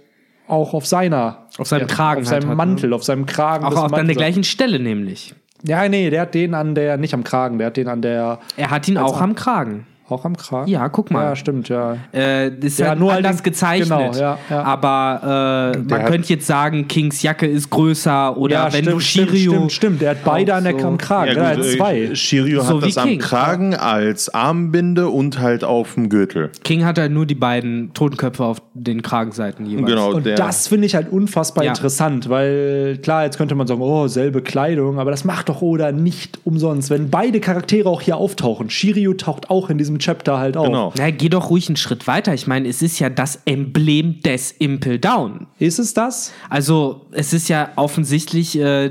auch 0.48 0.74
auf 0.74 0.86
seiner 0.86 1.48
Auf 1.58 1.68
seinem 1.68 1.88
Kragen 1.88 2.22
auf 2.24 2.32
halt 2.32 2.42
seinem 2.42 2.50
hat, 2.52 2.58
Mantel, 2.58 2.94
auf 2.94 3.04
seinem 3.04 3.26
Kragen. 3.26 3.66
Auch 3.66 3.76
auf 3.76 3.94
an 3.94 4.08
der 4.08 4.16
gleichen 4.16 4.44
Stelle 4.44 4.80
nämlich. 4.80 5.34
Ja, 5.64 5.88
nee, 5.90 6.10
der 6.10 6.22
hat 6.22 6.34
den 6.34 6.54
an 6.54 6.76
der, 6.76 6.98
nicht 6.98 7.14
am 7.14 7.24
Kragen, 7.24 7.58
der 7.58 7.68
hat 7.68 7.78
den 7.78 7.88
an 7.88 8.02
der, 8.02 8.40
Er 8.56 8.70
hat 8.72 8.88
ihn 8.88 8.98
auch 8.98 9.22
am 9.22 9.36
Kragen. 9.36 9.86
Auch 10.12 10.26
am 10.26 10.36
Kragen. 10.38 10.70
Ja, 10.70 10.88
guck 10.90 11.12
mal. 11.12 11.24
Ja, 11.24 11.36
stimmt, 11.36 11.70
ja. 11.70 11.98
Äh, 12.12 12.52
das 12.52 12.66
ist 12.74 12.80
Ja, 12.80 12.88
ja, 12.88 12.96
nur 12.96 13.12
halt 13.14 13.26
anders 13.26 13.44
gezeichnet. 13.44 13.90
genau, 13.90 14.12
ja, 14.14 14.38
ja. 14.50 14.64
Aber 14.64 15.74
äh, 15.76 15.78
man 15.80 16.06
könnte 16.06 16.30
jetzt 16.30 16.48
sagen, 16.48 16.88
Kings 16.88 17.22
Jacke 17.22 17.46
ist 17.48 17.70
größer 17.70 18.38
oder 18.38 18.54
ja, 18.56 18.64
wenn 18.74 18.84
stimmt, 18.84 18.88
du 18.96 19.00
stimmt, 19.00 19.30
Shiryu. 19.32 19.52
stimmt, 19.52 19.72
stimmt. 19.72 20.02
Der 20.02 20.10
hat 20.12 20.24
beide 20.24 20.54
an 20.56 20.64
der 20.64 20.80
so- 20.80 20.88
am 20.88 20.98
Kragen. 20.98 21.36
Ja, 21.36 21.44
Ja, 21.44 21.56
gut, 21.56 21.64
er 21.66 21.70
hat 21.72 21.78
zwei. 21.78 22.00
äh, 22.02 22.16
Shiryu 22.16 22.62
So 22.62 22.78
hat 22.82 22.88
das 22.88 22.98
am 22.98 23.10
King. 23.10 23.20
Kragen 23.20 23.76
als 23.76 24.34
Armbinde 24.34 25.10
und 25.10 25.40
halt 25.40 25.64
auf 25.64 25.94
dem 25.96 26.10
Gürtel. 26.10 26.50
King 26.64 26.86
hat 26.86 26.98
halt 26.98 27.12
nur 27.12 27.26
die 27.26 27.36
beiden 27.36 27.94
Totenköpfe 27.94 28.44
auf 28.44 28.62
den 28.74 29.02
Kragenseiten 29.02 29.66
jeweils. 29.66 29.88
Genau, 29.88 30.12
Und 30.14 30.26
das 30.26 30.68
finde 30.68 30.86
ich 30.88 30.96
halt 30.96 31.12
unfassbar 31.12 31.64
Ja. 31.64 31.72
interessant, 31.72 32.30
weil 32.30 32.98
klar, 33.02 33.26
jetzt 33.26 33.38
könnte 33.38 33.56
man 33.56 33.68
sagen, 33.68 33.82
oh, 33.82 34.08
selbe 34.08 34.42
Kleidung, 34.42 35.00
aber 35.00 35.12
das 35.12 35.24
macht 35.26 35.50
doch 35.50 35.62
Oda 35.62 35.92
nicht 35.92 36.40
umsonst, 36.46 36.90
wenn 36.90 37.10
beide 37.10 37.40
Charaktere 37.40 37.90
auch 37.90 38.02
hier 38.02 38.18
auftauchen. 38.18 38.70
Shiryu 38.70 39.14
taucht 39.14 39.50
auch 39.50 39.70
in 39.70 39.78
diesem 39.78 39.99
Chapter 40.00 40.38
halt 40.40 40.58
auf. 40.58 40.66
Genau. 40.66 40.94
Na, 40.98 41.12
geh 41.12 41.30
doch 41.30 41.50
ruhig 41.50 41.70
einen 41.70 41.76
Schritt 41.76 42.08
weiter. 42.08 42.34
Ich 42.34 42.48
meine, 42.48 42.68
es 42.68 42.82
ist 42.82 43.00
ja 43.00 43.10
das 43.10 43.42
Emblem 43.46 44.22
des 44.22 44.52
Impel 44.52 45.00
Down. 45.00 45.48
Ist 45.60 45.80
es 45.80 45.94
das? 45.94 46.32
Also, 46.50 47.06
es 47.12 47.34
ist 47.34 47.48
ja 47.50 47.70
offensichtlich 47.76 48.58
äh, 48.60 48.90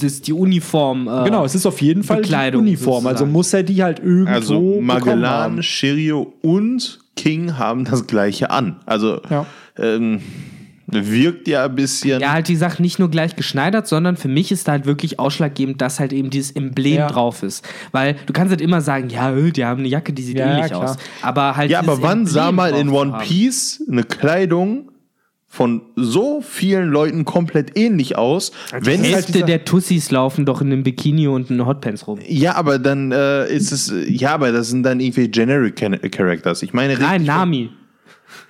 das, 0.00 0.22
die 0.22 0.32
Uniform. 0.32 1.08
Äh, 1.08 1.24
Genau, 1.24 1.44
es 1.44 1.54
ist 1.54 1.66
auf 1.66 1.80
jeden 1.82 2.02
Fall 2.02 2.18
die 2.18 2.22
Bekleidung 2.22 2.62
Uniform, 2.62 3.06
also 3.06 3.26
muss 3.26 3.52
er 3.52 3.62
die 3.62 3.82
halt 3.82 3.98
irgendwo 4.00 4.32
also 4.32 4.80
Magellan. 4.80 5.62
Shiryu 5.62 6.32
und 6.42 7.00
King 7.16 7.58
haben 7.58 7.84
das 7.84 8.06
gleiche 8.06 8.50
an. 8.50 8.76
Also 8.86 9.20
Ja. 9.30 9.46
ähm, 9.78 10.20
wirkt 10.86 11.48
ja 11.48 11.64
ein 11.64 11.74
bisschen. 11.74 12.20
Ja, 12.20 12.32
halt 12.32 12.48
die 12.48 12.56
Sache 12.56 12.82
nicht 12.82 12.98
nur 12.98 13.10
gleich 13.10 13.36
geschneidert, 13.36 13.86
sondern 13.88 14.16
für 14.16 14.28
mich 14.28 14.52
ist 14.52 14.68
da 14.68 14.72
halt 14.72 14.86
wirklich 14.86 15.18
ausschlaggebend, 15.18 15.80
dass 15.80 15.98
halt 16.00 16.12
eben 16.12 16.30
dieses 16.30 16.50
Emblem 16.52 16.94
Ja. 16.96 17.08
drauf 17.08 17.42
ist. 17.42 17.66
Weil 17.92 18.16
du 18.26 18.32
kannst 18.32 18.50
halt 18.50 18.60
immer 18.60 18.80
sagen, 18.80 19.08
ja, 19.08 19.34
äh, 19.34 19.50
die 19.50 19.64
haben 19.64 19.80
eine 19.80 19.88
Jacke, 19.88 20.12
die 20.12 20.22
sieht 20.22 20.38
Ja, 20.38 20.52
ähnlich 20.56 20.72
klar. 20.72 20.90
aus. 20.90 20.96
Aber 21.22 21.56
halt 21.56 21.70
Ja, 21.70 21.78
aber 21.80 22.02
wann 22.02 22.18
Emblem 22.18 22.26
sah 22.32 22.52
man 22.52 22.74
in 22.74 22.88
One. 22.90 23.18
Piece 23.22 23.82
eine 23.90 24.04
Kleidung 24.04 24.90
von 25.46 25.82
so 25.94 26.40
vielen 26.42 26.88
Leuten 26.88 27.24
komplett 27.24 27.78
ähnlich 27.78 28.16
aus? 28.18 28.50
Die 28.80 28.86
wenn 28.86 29.02
halt 29.02 29.14
Hälfte 29.14 29.32
dieser, 29.32 29.46
der 29.46 29.64
Tussis 29.64 30.10
laufen 30.10 30.44
doch 30.44 30.60
in 30.60 30.72
einem 30.72 30.82
Bikini 30.82 31.28
und 31.28 31.48
in 31.50 31.64
Hotpants 31.64 32.06
rum. 32.08 32.18
ja, 32.26 32.56
aber 32.56 32.78
dann 32.80 33.12
äh, 33.12 33.46
ist 33.46 33.70
es, 33.70 33.92
ja, 34.08 34.34
aber 34.34 34.50
das 34.52 34.68
sind 34.68 34.82
dann 34.82 34.98
irgendwie 35.00 35.28
Generic 35.28 35.76
Characters. 36.12 36.62
Ich 36.62 36.72
meine, 36.72 36.98
Nein, 36.98 37.22
Nami. 37.24 37.70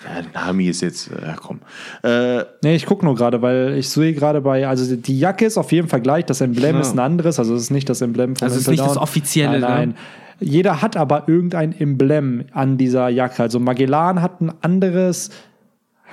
Ja, 0.04 0.22
Nami 0.46 0.66
ist 0.68 0.82
jetzt, 0.82 1.10
äh, 1.10 1.22
ja 1.26 1.34
komm. 1.36 1.60
Äh, 2.02 2.44
Nee, 2.62 2.74
ich 2.76 2.86
gucke 2.86 3.04
nur 3.04 3.14
gerade, 3.14 3.40
weil 3.42 3.74
ich 3.78 3.88
sehe 3.88 4.12
gerade 4.12 4.40
bei, 4.40 4.66
also 4.68 4.94
die 4.96 5.18
Jacke 5.18 5.44
ist 5.46 5.56
auf 5.58 5.72
jeden 5.72 5.88
Fall 5.88 6.00
gleich, 6.02 6.24
das 6.26 6.40
Emblem 6.40 6.76
Ja. 6.76 6.80
ist 6.82 6.92
ein 6.92 6.98
anderes, 6.98 7.38
also 7.38 7.54
es 7.54 7.62
ist 7.62 7.70
nicht 7.70 7.88
das 7.88 8.00
Emblem 8.02 8.36
von 8.36 8.44
Also 8.46 8.56
es 8.56 8.62
ist 8.62 8.68
nicht 8.68 8.84
das 8.84 8.96
offizielle, 8.96 9.60
Nein, 9.60 9.70
nein. 9.70 9.88
ne? 9.90 9.94
Jeder 10.40 10.82
hat 10.82 10.96
aber 10.96 11.28
irgendein 11.28 11.72
Emblem 11.78 12.44
an 12.52 12.76
dieser 12.76 13.08
Jacke. 13.08 13.40
Also 13.42 13.60
Magellan 13.60 14.20
hat 14.20 14.40
ein 14.40 14.52
anderes, 14.62 15.30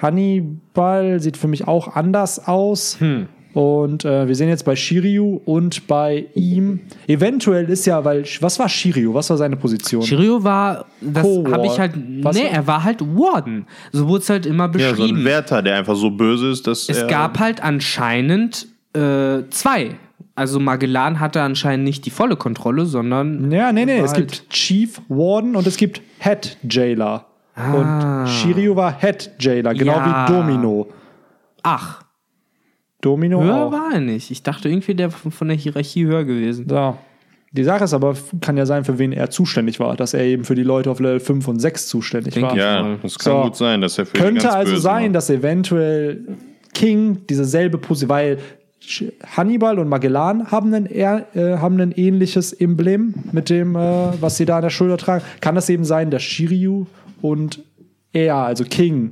Hannibal 0.01 1.19
sieht 1.19 1.37
für 1.37 1.47
mich 1.47 1.67
auch 1.67 1.95
anders 1.95 2.47
aus. 2.47 2.99
Hm. 2.99 3.27
Und 3.53 4.05
äh, 4.05 4.27
wir 4.27 4.35
sehen 4.35 4.47
jetzt 4.47 4.63
bei 4.63 4.75
Shiryu 4.75 5.41
und 5.45 5.85
bei 5.87 6.25
ihm. 6.35 6.79
Eventuell 7.07 7.69
ist 7.69 7.85
ja, 7.85 8.03
weil, 8.05 8.23
was 8.39 8.57
war 8.59 8.69
Shiryu? 8.69 9.13
Was 9.13 9.29
war 9.29 9.35
seine 9.37 9.57
Position? 9.57 10.01
Shiryu 10.03 10.41
war, 10.43 10.85
das 11.01 11.25
habe 11.25 11.65
ich 11.65 11.77
halt, 11.79 11.93
Was 12.23 12.35
nee, 12.37 12.43
war- 12.45 12.51
er 12.51 12.67
war 12.67 12.83
halt 12.83 13.01
Warden. 13.01 13.65
So 13.91 14.07
wurde 14.07 14.21
es 14.23 14.29
halt 14.29 14.45
immer 14.45 14.65
ja, 14.77 14.95
so 14.95 15.03
ein 15.03 15.09
beschrieben. 15.09 15.25
Wärter, 15.25 15.61
der 15.61 15.75
einfach 15.75 15.95
so 15.95 16.09
böse 16.11 16.49
ist, 16.51 16.65
dass 16.67 16.87
es 16.87 16.99
er, 16.99 17.07
gab 17.07 17.39
halt 17.39 17.61
anscheinend 17.61 18.67
äh, 18.93 19.43
zwei. 19.49 19.95
Also 20.33 20.59
Magellan 20.61 21.19
hatte 21.19 21.41
anscheinend 21.41 21.83
nicht 21.85 22.05
die 22.05 22.09
volle 22.09 22.37
Kontrolle, 22.37 22.85
sondern 22.85 23.51
Ja, 23.51 23.73
nee, 23.73 23.85
nee, 23.85 23.97
es 23.99 24.13
halt- 24.13 24.31
gibt 24.31 24.49
Chief 24.49 25.01
Warden 25.09 25.55
und 25.57 25.67
es 25.67 25.75
gibt 25.75 26.01
Head 26.19 26.57
Jailer. 26.69 27.25
Ah. 27.55 27.73
Und 28.23 28.27
Shiryu 28.29 28.77
war 28.77 28.97
Head 28.97 29.31
Jailer, 29.39 29.73
genau 29.73 29.97
Ja. 29.97 30.25
wie 30.29 30.33
Domino. 30.33 30.87
Ach, 31.63 32.00
Domino 33.01 33.43
höher 33.43 33.65
auch. 33.67 33.71
war 33.71 33.93
er 33.93 33.99
nicht. 34.01 34.31
Ich 34.31 34.43
dachte 34.43 34.69
irgendwie, 34.69 34.95
der 34.95 35.11
von 35.11 35.31
von 35.31 35.47
der 35.47 35.57
Hierarchie 35.57 36.05
höher 36.05 36.23
gewesen. 36.23 36.67
So. 36.69 36.97
Die 37.53 37.63
Sache 37.65 37.83
ist 37.83 37.93
aber, 37.93 38.15
kann 38.39 38.55
ja 38.55 38.65
sein, 38.65 38.85
für 38.85 38.97
wen 38.97 39.11
er 39.11 39.29
zuständig 39.29 39.79
war, 39.81 39.97
dass 39.97 40.13
er 40.13 40.23
eben 40.23 40.45
für 40.45 40.55
die 40.55 40.63
Leute 40.63 40.89
auf 40.89 41.01
Level 41.01 41.19
5 41.19 41.47
und 41.49 41.59
6 41.59 41.87
zuständig 41.87 42.33
Denke 42.33 42.51
war. 42.51 42.57
Ja, 42.57 42.97
das 43.03 43.19
kann 43.19 43.33
So. 43.33 43.41
gut 43.43 43.57
sein, 43.57 43.81
dass 43.81 43.97
er 43.97 44.05
für 44.05 44.13
die 44.13 44.21
Könnte 44.21 44.43
ganz 44.43 44.55
also 44.55 44.77
sein, 44.77 45.07
war. 45.07 45.09
dass 45.13 45.29
eventuell 45.29 46.25
King 46.73 47.17
dieselbe 47.29 47.77
Position, 47.77 48.09
weil 48.09 48.37
Hannibal 49.35 49.79
und 49.79 49.89
Magellan 49.89 50.49
haben 50.49 50.73
ein, 50.73 50.85
äh, 50.87 51.23
haben 51.35 51.79
ein 51.79 51.91
ähnliches 51.91 52.53
Emblem 52.53 53.13
mit 53.31 53.49
dem, 53.49 53.75
äh, 53.75 53.79
was 54.21 54.37
sie 54.37 54.45
da 54.45 54.55
an 54.57 54.63
der 54.63 54.69
Schulter 54.69 54.97
tragen. 54.97 55.23
Kann 55.41 55.55
das 55.55 55.69
eben 55.69 55.83
sein, 55.83 56.09
dass 56.09 56.23
Shiryu 56.23 56.85
und 57.21 57.61
er, 58.13 58.35
also 58.37 58.63
King, 58.63 59.11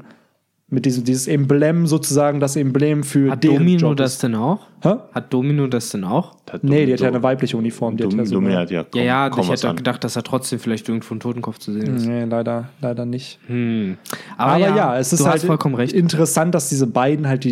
mit 0.72 0.86
diesem 0.86 1.04
dieses 1.04 1.28
Emblem 1.28 1.88
sozusagen, 1.88 2.40
das 2.40 2.56
Emblem 2.56 3.04
für 3.04 3.32
Hat 3.32 3.44
deren 3.44 3.58
Domino 3.58 3.88
Job 3.90 3.98
das 3.98 4.14
ist. 4.14 4.24
denn 4.24 4.36
auch? 4.36 4.60
Hä? 4.82 4.96
Hat 5.14 5.34
Domino 5.34 5.66
das 5.68 5.90
denn 5.90 6.04
auch? 6.04 6.36
Hat 6.52 6.64
Nee, 6.64 6.86
die 6.86 6.94
hat 6.94 7.00
ja 7.00 7.08
eine 7.08 7.24
weibliche 7.24 7.58
Uniform. 7.58 7.98
Die 7.98 8.04
hat 8.04 8.14
ja 8.14 8.26
so 8.26 8.36
Domino 8.36 8.56
hat 8.56 8.70
ja, 8.72 8.84
komm, 8.84 9.00
Ja, 9.02 9.06
ja, 9.06 9.30
komm 9.30 9.42
ich 9.46 9.50
hätte 9.50 9.68
auch 9.68 9.72
an. 9.72 9.76
gedacht, 9.78 10.04
dass 10.04 10.16
er 10.16 10.24
trotzdem 10.24 10.60
vielleicht 10.60 10.88
irgendwo 10.88 11.16
ein 11.16 11.20
Totenkopf 11.20 11.58
zu 11.58 11.74
sehen 11.74 11.96
ist. 11.96 12.06
nee, 12.06 12.24
leider, 12.26 12.70
leider 12.82 13.06
nicht. 13.06 13.40
Hm. 13.48 13.98
Aber, 14.38 14.58
ja, 14.60 14.98
es 14.98 15.12
ist 15.12 15.26
halt 15.26 15.42
vollkommen 15.42 15.76
recht. 15.76 15.94
interessant, 15.94 16.54
dass 16.54 16.70
diese 16.70 16.86
beiden 16.88 17.28
halt 17.28 17.44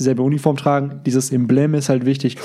dieselbe 0.00 0.22
Uniform 0.22 0.56
tragen. 0.56 1.00
Dieses 1.06 1.30
Emblem 1.30 1.74
ist 1.74 1.88
halt 1.88 2.06
wichtig. 2.06 2.36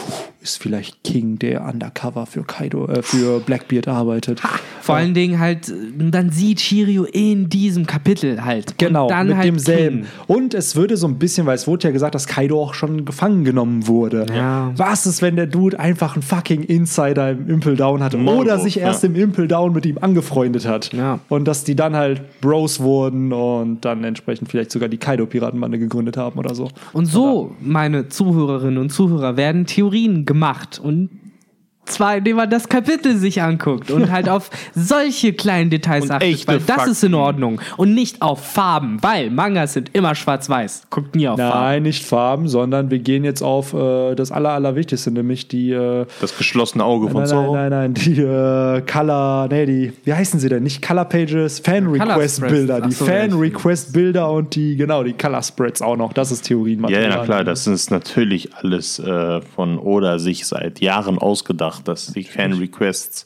Ist 0.41 0.61
vielleicht 0.61 1.03
King, 1.03 1.39
der 1.39 1.65
undercover 1.65 2.27
für 2.27 2.43
Kaido, 2.43 2.87
äh, 2.87 3.01
für 3.01 3.39
Blackbeard 3.39 3.87
arbeitet. 3.87 4.41
Vor 4.81 4.95
allen 4.95 5.15
Dingen 5.15 5.39
halt, 5.39 5.73
dann 5.97 6.29
sieht 6.29 6.61
Shiryu 6.61 7.05
in 7.05 7.49
diesem 7.49 7.87
Kapitel 7.87 8.45
halt. 8.45 8.77
Genau, 8.77 9.07
mit 9.07 9.35
halt 9.35 9.45
demselben. 9.45 10.01
King. 10.01 10.07
Und 10.27 10.53
es 10.53 10.75
würde 10.75 10.97
so 10.97 11.07
ein 11.07 11.17
bisschen, 11.17 11.47
weil 11.47 11.55
es 11.55 11.65
wurde 11.65 11.87
ja 11.87 11.91
gesagt, 11.91 12.13
dass 12.13 12.27
Kaido 12.27 12.61
auch 12.61 12.75
schon 12.75 13.05
gefangen 13.05 13.43
genommen 13.43 13.87
wurde. 13.87 14.27
Ja. 14.31 14.71
Was 14.75 15.07
ist, 15.07 15.23
wenn 15.23 15.35
der 15.35 15.47
Dude 15.47 15.79
einfach 15.79 16.13
einen 16.13 16.21
fucking 16.21 16.63
Insider 16.63 17.31
im 17.31 17.49
Impel 17.49 17.75
Down 17.75 18.03
hatte 18.03 18.17
Mongo, 18.17 18.41
oder 18.41 18.59
sich 18.59 18.79
erst 18.79 19.01
ja. 19.01 19.09
im 19.09 19.15
Impel 19.15 19.47
Down 19.47 19.73
mit 19.73 19.85
ihm 19.87 19.97
angefreundet 19.99 20.67
hat? 20.67 20.93
Ja. 20.93 21.19
Und 21.29 21.47
dass 21.47 21.63
die 21.63 21.75
dann 21.75 21.95
halt 21.95 22.21
Bros 22.41 22.79
wurden 22.81 23.33
und 23.33 23.83
dann 23.83 24.03
entsprechend 24.03 24.49
vielleicht 24.49 24.71
sogar 24.71 24.89
die 24.89 24.97
Kaido-Piratenbande 24.97 25.79
gegründet 25.79 26.17
haben 26.17 26.37
oder 26.37 26.53
so. 26.53 26.69
Und 26.93 27.05
so 27.05 27.15
so, 27.15 27.44
meine 27.61 28.09
Zuhörerinnen 28.09 28.77
und 28.77 28.89
Zuhörer, 28.91 29.37
werden 29.37 29.65
Theorien 29.65 30.25
gemacht 30.25 30.79
und 30.81 31.09
zwar, 31.85 32.17
indem 32.17 32.37
man 32.37 32.49
das 32.49 32.69
Kapitel 32.69 33.15
sich 33.17 33.41
anguckt 33.41 33.91
und 33.91 34.11
halt 34.11 34.29
auf 34.29 34.49
solche 34.75 35.33
kleinen 35.33 35.69
Details 35.69 36.05
Und 36.05 36.11
achtet, 36.11 36.29
echte 36.29 36.47
weil 36.47 36.59
das 36.59 36.87
ist 36.87 37.03
in 37.03 37.11
Fakten. 37.11 37.15
Ordnung 37.15 37.61
und 37.77 37.93
nicht 37.93 38.21
auf 38.21 38.43
Farben, 38.45 38.97
weil 39.01 39.29
Mangas 39.29 39.73
sind 39.73 39.91
immer 39.93 40.15
schwarz-weiß. 40.15 40.83
Guckt 40.89 41.15
nie 41.15 41.27
auf 41.27 41.39
Farben. 41.39 41.59
Nein, 41.59 41.83
nicht 41.83 42.03
Farben, 42.05 42.47
sondern 42.47 42.89
wir 42.91 42.99
gehen 42.99 43.23
jetzt 43.23 43.41
auf 43.41 43.73
äh, 43.73 44.15
das 44.15 44.31
Aller, 44.31 44.51
Allerwichtigste, 44.51 45.11
nämlich 45.11 45.47
die. 45.47 45.71
Äh, 45.71 46.05
Das 46.21 46.37
geschlossene 46.37 46.83
Auge 46.83 47.09
von 47.09 47.21
nein, 47.21 47.27
Zorro. 47.27 47.55
nein, 47.55 47.69
nein, 47.69 47.91
nein, 47.91 47.93
die 47.93 48.21
äh, 48.21 48.81
Color, 48.81 49.47
nee, 49.49 49.65
die, 49.65 49.93
wie 50.03 50.13
heißen 50.13 50.39
sie 50.39 50.49
denn? 50.49 50.63
Nicht 50.63 50.81
Color 50.85 51.05
Pages, 51.05 51.59
Fan 51.59 51.87
Request. 51.87 52.41
Bilder. 52.41 52.81
Die 52.81 52.91
so, 52.91 53.05
Fan 53.05 53.31
ja, 53.31 53.37
Request 53.37 53.93
Bilder 53.93 54.31
und 54.31 54.55
die, 54.55 54.75
genau, 54.75 55.03
die 55.03 55.13
Color 55.13 55.43
Spreads 55.43 55.81
auch 55.81 55.97
noch. 55.97 56.13
Das 56.13 56.31
ist 56.31 56.43
Ja, 56.45 56.55
Theorienmaterial. 56.55 57.09
ja, 57.11 57.23
klar, 57.23 57.43
das 57.43 57.67
ist 57.67 57.91
natürlich 57.91 58.53
alles 58.55 58.99
äh, 58.99 59.41
von 59.55 59.77
Oda 59.79 60.19
sich 60.19 60.45
seit 60.45 60.79
Jahren 60.81 61.17
ausgedacht, 61.17 61.74
dass 61.81 62.07
die 62.13 62.23
Fan-Requests. 62.23 63.25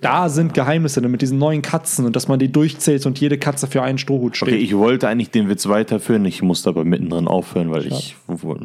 Da 0.00 0.28
sind 0.28 0.54
Geheimnisse 0.54 1.00
mit 1.02 1.22
diesen 1.22 1.38
neuen 1.38 1.62
Katzen 1.62 2.04
und 2.06 2.16
dass 2.16 2.26
man 2.26 2.38
die 2.38 2.50
durchzählt 2.50 3.04
und 3.06 3.20
jede 3.20 3.38
Katze 3.38 3.66
für 3.66 3.82
einen 3.82 3.98
Strohhut 3.98 4.36
steht. 4.36 4.48
Okay, 4.48 4.56
ich 4.56 4.76
wollte 4.76 5.06
eigentlich 5.08 5.30
den 5.30 5.48
Witz 5.48 5.68
weiterführen, 5.68 6.24
ich 6.24 6.42
musste 6.42 6.70
aber 6.70 6.84
mittendrin 6.84 7.28
aufhören, 7.28 7.70
weil 7.70 7.86
ich 7.86 8.16
wo- 8.26 8.56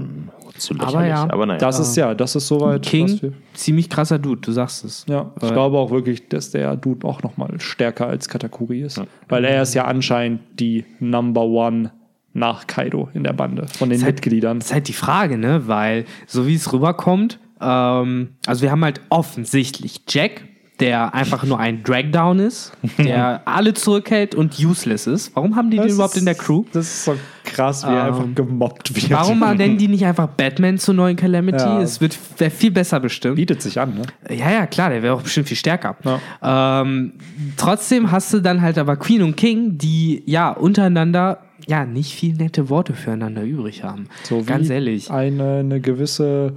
zu 0.57 0.73
lächerlich. 0.73 0.95
Aber 0.95 1.07
ja, 1.07 1.23
aber 1.29 1.45
naja. 1.45 1.59
das 1.59 1.79
ist 1.79 1.95
ja, 1.97 2.15
das 2.15 2.35
ist 2.35 2.47
soweit. 2.47 2.81
King, 2.83 3.33
ziemlich 3.53 3.89
krasser 3.89 4.17
Dude, 4.17 4.41
du 4.41 4.51
sagst 4.53 4.83
es. 4.85 5.05
Ja, 5.07 5.31
ich 5.41 5.51
glaube 5.51 5.77
auch 5.77 5.91
wirklich, 5.91 6.27
dass 6.29 6.51
der 6.51 6.75
Dude 6.77 7.05
auch 7.07 7.21
noch 7.21 7.37
mal 7.37 7.59
stärker 7.59 8.07
als 8.07 8.27
Katakuri 8.29 8.81
ist. 8.81 9.01
Weil 9.27 9.45
er 9.45 9.61
ist 9.61 9.73
ja 9.75 9.85
anscheinend 9.85 10.41
die 10.59 10.85
Number 10.99 11.43
One 11.43 11.91
nach 12.33 12.65
Kaido 12.65 13.09
in 13.13 13.23
der 13.23 13.33
Bande 13.33 13.67
von 13.67 13.89
den 13.89 13.97
Ist 13.97 14.03
halt- 14.05 14.15
Mitgliedern. 14.15 14.59
ist 14.59 14.73
halt 14.73 14.87
die 14.87 14.93
Frage, 14.93 15.37
ne? 15.37 15.67
Weil, 15.67 16.05
so 16.27 16.47
wie 16.47 16.55
es 16.55 16.71
rüberkommt, 16.71 17.39
ähm, 17.61 18.35
also 18.45 18.61
wir 18.61 18.71
haben 18.71 18.83
halt 18.83 19.01
offensichtlich 19.09 20.01
Jack, 20.07 20.43
der 20.79 21.13
einfach 21.13 21.43
nur 21.43 21.59
ein 21.59 21.83
Dragdown 21.83 22.39
ist, 22.39 22.71
der 22.97 23.41
alle 23.45 23.73
zurückhält 23.73 24.33
und 24.33 24.57
useless 24.59 25.07
ist. 25.07 25.35
Warum 25.35 25.55
haben 25.55 25.69
die 25.69 25.77
den 25.77 25.87
Das 25.87 25.95
überhaupt 25.95 26.17
in 26.17 26.25
der 26.25 26.35
Crew? 26.35 26.63
Das 26.71 26.85
ist 26.85 27.05
so 27.05 27.15
krass, 27.43 27.83
wie 27.83 27.89
er 27.89 28.07
Ähm, 28.07 28.13
einfach 28.13 28.25
gemobbt 28.35 28.95
wird. 28.95 29.11
Warum 29.11 29.39
nennen 29.39 29.77
die 29.77 29.89
nicht 29.89 30.05
einfach 30.05 30.27
Batman 30.27 30.77
zur 30.77 30.93
neuen 30.93 31.17
Calamity? 31.17 31.57
Ja. 31.57 31.81
Es 31.81 31.99
wird 31.99 32.17
wäre 32.37 32.51
viel 32.51 32.71
besser 32.71 32.99
bestimmt. 32.99 33.35
Bietet 33.35 33.61
sich 33.61 33.79
an, 33.79 33.95
ne? 33.95 34.03
Ja, 34.33 34.51
ja, 34.51 34.67
klar, 34.67 34.89
der 34.89 35.03
wäre 35.03 35.15
auch 35.15 35.21
bestimmt 35.21 35.49
viel 35.49 35.57
stärker. 35.57 35.97
Ähm, 36.41 37.13
trotzdem 37.57 38.11
hast 38.11 38.33
du 38.33 38.39
dann 38.39 38.61
halt 38.61 38.77
aber 38.77 38.95
Queen 38.95 39.21
und 39.21 39.35
King, 39.35 39.77
die 39.77 40.23
ja 40.25 40.51
untereinander 40.51 41.39
ja 41.67 41.85
nicht 41.85 42.15
viel 42.15 42.35
nette 42.35 42.69
Worte 42.69 42.93
füreinander 42.93 43.43
übrig 43.43 43.83
haben. 43.83 44.07
So 44.23 44.43
Ganz 44.43 44.69
ehrlich. 44.69 45.11
Eine, 45.11 45.57
eine 45.57 45.81
gewisse 45.81 46.53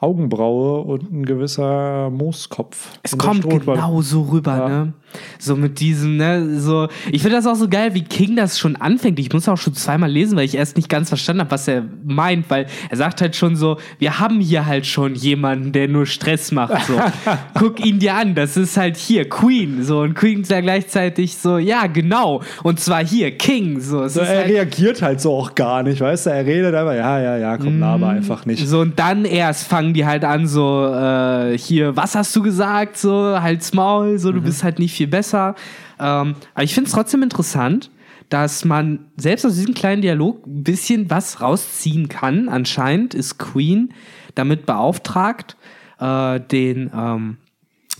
Augenbraue 0.00 0.80
und 0.80 1.12
ein 1.12 1.24
gewisser 1.26 2.10
Mooskopf. 2.10 2.98
Es 3.02 3.16
kommt 3.18 3.48
genau 3.48 4.00
so 4.02 4.22
rüber, 4.22 4.56
Ja. 4.56 4.68
ne? 4.68 4.92
So 5.38 5.56
mit 5.56 5.80
diesem, 5.80 6.16
ne, 6.16 6.60
so. 6.60 6.88
Ich 7.10 7.22
finde 7.22 7.36
das 7.36 7.46
auch 7.46 7.54
so 7.54 7.68
geil, 7.68 7.94
wie 7.94 8.02
King 8.02 8.36
das 8.36 8.58
schon 8.58 8.76
anfängt. 8.76 9.18
Ich 9.18 9.32
muss 9.32 9.48
auch 9.48 9.56
schon 9.56 9.74
zweimal 9.74 10.10
lesen, 10.10 10.36
weil 10.36 10.44
ich 10.44 10.54
erst 10.54 10.76
nicht 10.76 10.88
ganz 10.88 11.08
verstanden 11.08 11.40
habe, 11.40 11.50
was 11.50 11.66
er 11.66 11.84
meint, 12.04 12.50
weil 12.50 12.66
er 12.90 12.96
sagt 12.96 13.20
halt 13.20 13.36
schon 13.36 13.56
so, 13.56 13.78
wir 13.98 14.18
haben 14.18 14.40
hier 14.40 14.66
halt 14.66 14.86
schon 14.86 15.14
jemanden, 15.14 15.72
der 15.72 15.88
nur 15.88 16.06
Stress 16.06 16.52
macht, 16.52 16.86
so. 16.86 17.00
Guck 17.58 17.84
ihn 17.84 17.98
dir 17.98 18.14
an, 18.14 18.34
das 18.34 18.56
ist 18.56 18.76
halt 18.76 18.96
hier 18.96 19.28
Queen, 19.28 19.82
so. 19.82 20.00
Und 20.00 20.14
Queen 20.14 20.42
ist 20.42 20.50
ja 20.50 20.60
gleichzeitig 20.60 21.36
so, 21.36 21.58
ja, 21.58 21.86
genau. 21.86 22.42
Und 22.62 22.80
zwar 22.80 23.04
hier 23.04 23.30
King, 23.36 23.80
so. 23.80 24.06
So, 24.08 24.20
er 24.20 24.40
halt, 24.40 24.48
reagiert 24.48 25.02
halt 25.02 25.20
so 25.20 25.32
auch 25.32 25.54
gar 25.54 25.82
nicht, 25.82 26.00
weißt 26.00 26.26
du? 26.26 26.30
Er 26.30 26.46
redet 26.46 26.74
einfach, 26.74 26.94
ja, 26.94 27.20
ja, 27.20 27.36
ja, 27.38 27.56
komm, 27.56 27.78
na, 27.78 27.94
aber 27.94 28.08
einfach 28.08 28.46
nicht. 28.46 28.66
So, 28.66 28.80
und 28.80 28.98
dann 28.98 29.24
erst 29.24 29.66
fangen 29.66 29.94
die 29.94 30.04
halt 30.06 30.24
an, 30.24 30.46
so, 30.46 30.86
äh, 30.86 31.56
hier, 31.56 31.96
was 31.96 32.14
hast 32.14 32.34
du 32.36 32.42
gesagt? 32.42 32.98
So, 32.98 33.40
halt's 33.40 33.72
Maul, 33.72 34.18
so, 34.18 34.32
du 34.32 34.40
bist 34.40 34.62
halt 34.62 34.78
nicht 34.78 34.99
viel 35.00 35.08
besser. 35.08 35.54
Ähm, 35.98 36.34
aber 36.54 36.62
ich 36.62 36.74
finde 36.74 36.88
es 36.88 36.94
trotzdem 36.94 37.22
interessant, 37.22 37.90
dass 38.28 38.66
man 38.66 39.06
selbst 39.16 39.46
aus 39.46 39.54
diesem 39.54 39.72
kleinen 39.72 40.02
Dialog 40.02 40.46
ein 40.46 40.62
bisschen 40.62 41.08
was 41.08 41.40
rausziehen 41.40 42.10
kann. 42.10 42.50
Anscheinend 42.50 43.14
ist 43.14 43.38
Queen 43.38 43.94
damit 44.34 44.66
beauftragt, 44.66 45.56
äh, 45.98 46.38
den 46.38 46.90
ähm, 46.94 47.38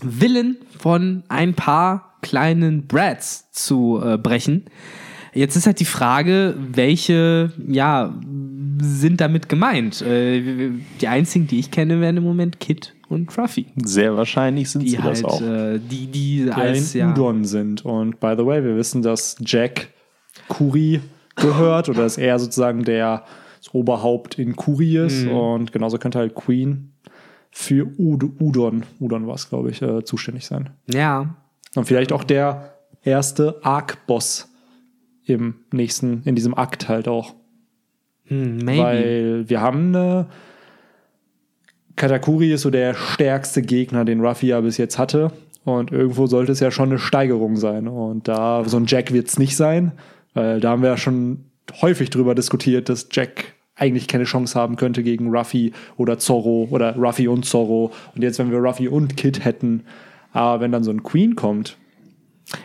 Willen 0.03 0.57
von 0.77 1.23
ein 1.27 1.55
paar 1.55 2.17
kleinen 2.21 2.85
Brats 2.85 3.51
zu 3.51 3.99
äh, 4.03 4.17
brechen. 4.19 4.65
Jetzt 5.33 5.55
ist 5.55 5.65
halt 5.65 5.79
die 5.79 5.85
Frage, 5.85 6.55
welche, 6.57 7.51
ja, 7.67 8.13
sind 8.81 9.21
damit 9.21 9.49
gemeint? 9.49 10.01
Äh, 10.01 10.71
die 10.99 11.07
einzigen, 11.07 11.47
die 11.47 11.59
ich 11.59 11.71
kenne, 11.71 12.01
wären 12.01 12.17
im 12.17 12.23
Moment 12.23 12.59
Kid 12.59 12.93
und 13.09 13.35
Ruffy. 13.37 13.67
Sehr 13.75 14.15
wahrscheinlich 14.15 14.69
sind 14.69 14.83
Die 14.83 14.89
sie 14.91 14.99
halt, 14.99 15.17
das 15.17 15.23
auch. 15.23 15.41
äh, 15.41 15.79
die, 15.79 16.07
die 16.07 16.43
die 16.45 16.51
als, 16.51 16.93
ja. 16.93 17.11
Udon 17.11 17.45
sind. 17.45 17.85
Und 17.85 18.19
by 18.19 18.35
the 18.37 18.45
way, 18.45 18.63
wir 18.63 18.75
wissen, 18.75 19.01
dass 19.01 19.35
Jack 19.45 19.89
Kuri 20.47 21.01
gehört 21.35 21.89
oder 21.89 22.03
dass 22.03 22.17
er 22.17 22.39
sozusagen 22.39 22.83
der 22.83 23.23
das 23.59 23.73
Oberhaupt 23.73 24.39
in 24.39 24.55
Kuri 24.55 24.97
ist. 24.97 25.25
Mhm. 25.25 25.31
Und 25.31 25.71
genauso 25.71 25.97
könnte 25.97 26.19
halt 26.19 26.33
Queen 26.35 26.93
für 27.51 27.85
Ud 27.97 28.23
Udon, 28.39 28.83
Udon 28.99 29.27
war 29.27 29.35
es, 29.35 29.49
glaube 29.49 29.69
ich, 29.69 29.81
äh, 29.81 30.03
zuständig 30.03 30.45
sein. 30.45 30.71
Ja. 30.87 31.35
Und 31.75 31.85
vielleicht 31.85 32.11
auch 32.11 32.23
der 32.23 32.75
erste 33.03 33.59
Arc-Boss 33.63 34.49
im 35.25 35.55
nächsten, 35.71 36.23
in 36.23 36.35
diesem 36.35 36.53
Akt 36.53 36.89
halt 36.89 37.07
auch. 37.07 37.35
Maybe. 38.31 38.81
Weil 38.81 39.49
wir 39.49 39.61
haben 39.61 39.95
eine. 39.95 40.27
Katakuri 41.95 42.53
ist 42.53 42.61
so 42.61 42.71
der 42.71 42.93
stärkste 42.93 43.61
Gegner, 43.61 44.05
den 44.05 44.21
Ruffy 44.21 44.47
ja 44.47 44.61
bis 44.61 44.77
jetzt 44.77 44.97
hatte. 44.97 45.31
Und 45.65 45.91
irgendwo 45.91 46.25
sollte 46.25 46.51
es 46.51 46.59
ja 46.59 46.71
schon 46.71 46.89
eine 46.89 46.97
Steigerung 46.97 47.57
sein. 47.57 47.87
Und 47.87 48.27
da, 48.27 48.63
so 48.65 48.77
ein 48.77 48.85
Jack 48.87 49.13
wird 49.13 49.27
es 49.27 49.37
nicht 49.37 49.55
sein. 49.55 49.91
Weil 50.33 50.59
da 50.59 50.71
haben 50.71 50.81
wir 50.81 50.89
ja 50.89 50.97
schon 50.97 51.45
häufig 51.81 52.09
drüber 52.09 52.33
diskutiert, 52.33 52.89
dass 52.89 53.09
Jack 53.11 53.53
eigentlich 53.75 54.07
keine 54.07 54.23
Chance 54.23 54.57
haben 54.57 54.77
könnte 54.77 55.03
gegen 55.03 55.29
Ruffy 55.29 55.73
oder 55.97 56.17
Zorro 56.17 56.67
oder 56.71 56.95
Ruffy 56.95 57.27
und 57.27 57.45
Zorro. 57.45 57.91
Und 58.15 58.23
jetzt, 58.23 58.39
wenn 58.39 58.51
wir 58.51 58.59
Ruffy 58.59 58.87
und 58.87 59.17
Kid 59.17 59.43
hätten, 59.45 59.83
aber 60.31 60.61
wenn 60.61 60.71
dann 60.71 60.83
so 60.83 60.91
ein 60.91 61.03
Queen 61.03 61.35
kommt, 61.35 61.77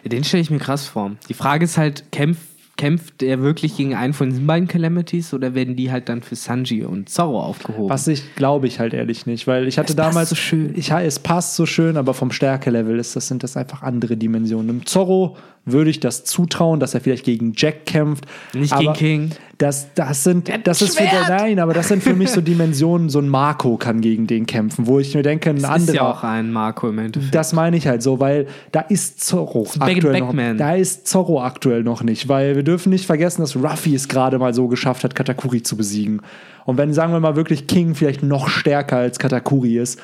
Den 0.04 0.24
stelle 0.24 0.42
ich 0.42 0.50
mir 0.50 0.58
krass 0.58 0.86
vor. 0.86 1.12
Die 1.28 1.34
Frage 1.34 1.64
ist 1.64 1.78
halt, 1.78 2.10
kämpft, 2.12 2.42
kämpft 2.76 3.22
er 3.22 3.40
wirklich 3.40 3.76
gegen 3.76 3.94
einen 3.94 4.12
von 4.12 4.28
diesen 4.30 4.46
beiden 4.46 4.68
Calamities 4.68 5.32
oder 5.32 5.54
werden 5.54 5.76
die 5.76 5.90
halt 5.90 6.08
dann 6.08 6.22
für 6.22 6.36
Sanji 6.36 6.84
und 6.84 7.08
Zorro 7.08 7.42
aufgehoben? 7.42 7.88
Was 7.88 8.06
ich 8.06 8.34
glaube 8.36 8.66
ich 8.66 8.78
halt 8.80 8.92
ehrlich 8.94 9.26
nicht, 9.26 9.46
weil 9.46 9.66
ich 9.66 9.78
hatte 9.78 9.90
Es 9.92 9.96
damals 9.96 10.30
so 10.30 10.34
schön. 10.36 10.74
Ich, 10.76 10.90
es 10.90 11.18
passt 11.18 11.56
so 11.56 11.64
schön, 11.66 11.96
aber 11.96 12.12
vom 12.14 12.30
Stärkelevel 12.30 12.98
ist 12.98 13.16
das 13.16 13.28
sind 13.28 13.42
das 13.42 13.56
einfach 13.56 13.82
andere 13.82 14.16
Dimensionen. 14.16 14.68
Im 14.68 14.86
Zorro 14.86 15.36
würde 15.64 15.90
ich 15.90 15.98
das 15.98 16.24
zutrauen, 16.24 16.78
dass 16.78 16.94
er 16.94 17.00
vielleicht 17.00 17.24
gegen 17.24 17.52
Jack 17.56 17.86
kämpft, 17.86 18.24
Nicht 18.54 18.76
gegen 18.78 18.92
King. 18.92 19.30
Das, 19.58 19.92
das 19.94 20.22
sind, 20.22 20.52
hat 20.52 20.66
das 20.66 20.80
ist 20.82 20.96
für, 20.98 21.08
Schwert! 21.08 21.28
nein, 21.28 21.58
aber 21.58 21.72
das 21.72 21.88
sind 21.88 22.02
für 22.02 22.14
mich 22.14 22.30
so 22.30 22.40
Dimensionen. 22.42 23.08
So 23.08 23.18
ein 23.20 23.28
Marco 23.28 23.76
kann 23.78 24.00
gegen 24.02 24.26
den 24.26 24.46
kämpfen, 24.46 24.86
wo 24.86 25.00
ich 25.00 25.14
mir 25.14 25.22
denke, 25.22 25.50
ein 25.50 25.56
Das 25.56 25.64
ist 25.64 25.70
anderer. 25.70 25.94
ja 25.96 26.10
auch 26.10 26.22
ein 26.22 26.52
Marco 26.52 26.88
im 26.88 26.98
Endeffekt. 26.98 27.34
Das 27.34 27.52
meine 27.52 27.76
ich 27.76 27.86
halt 27.88 28.02
so, 28.02 28.20
weil 28.20 28.46
da 28.70 28.80
ist 28.82 29.24
Zorro 29.24 29.66
aktuell 29.80 30.20
noch, 30.20 30.26
Backman. 30.28 30.58
da 30.58 30.74
ist 30.74 31.08
Zorro 31.08 31.42
aktuell 31.42 31.82
noch 31.82 32.02
nicht, 32.04 32.28
weil 32.28 32.62
dürfen 32.66 32.90
nicht 32.90 33.06
vergessen, 33.06 33.40
dass 33.40 33.56
Ruffy 33.56 33.94
es 33.94 34.08
gerade 34.08 34.38
mal 34.38 34.52
so 34.54 34.68
geschafft 34.68 35.04
hat, 35.04 35.14
Katakuri 35.14 35.62
zu 35.62 35.76
besiegen. 35.76 36.20
Und 36.64 36.76
wenn, 36.76 36.92
sagen 36.92 37.12
wir 37.12 37.20
mal, 37.20 37.36
wirklich 37.36 37.66
King 37.66 37.94
vielleicht 37.94 38.22
noch 38.22 38.48
stärker 38.48 38.96
als 38.98 39.18
Katakuri 39.18 39.78
ist, 39.78 40.00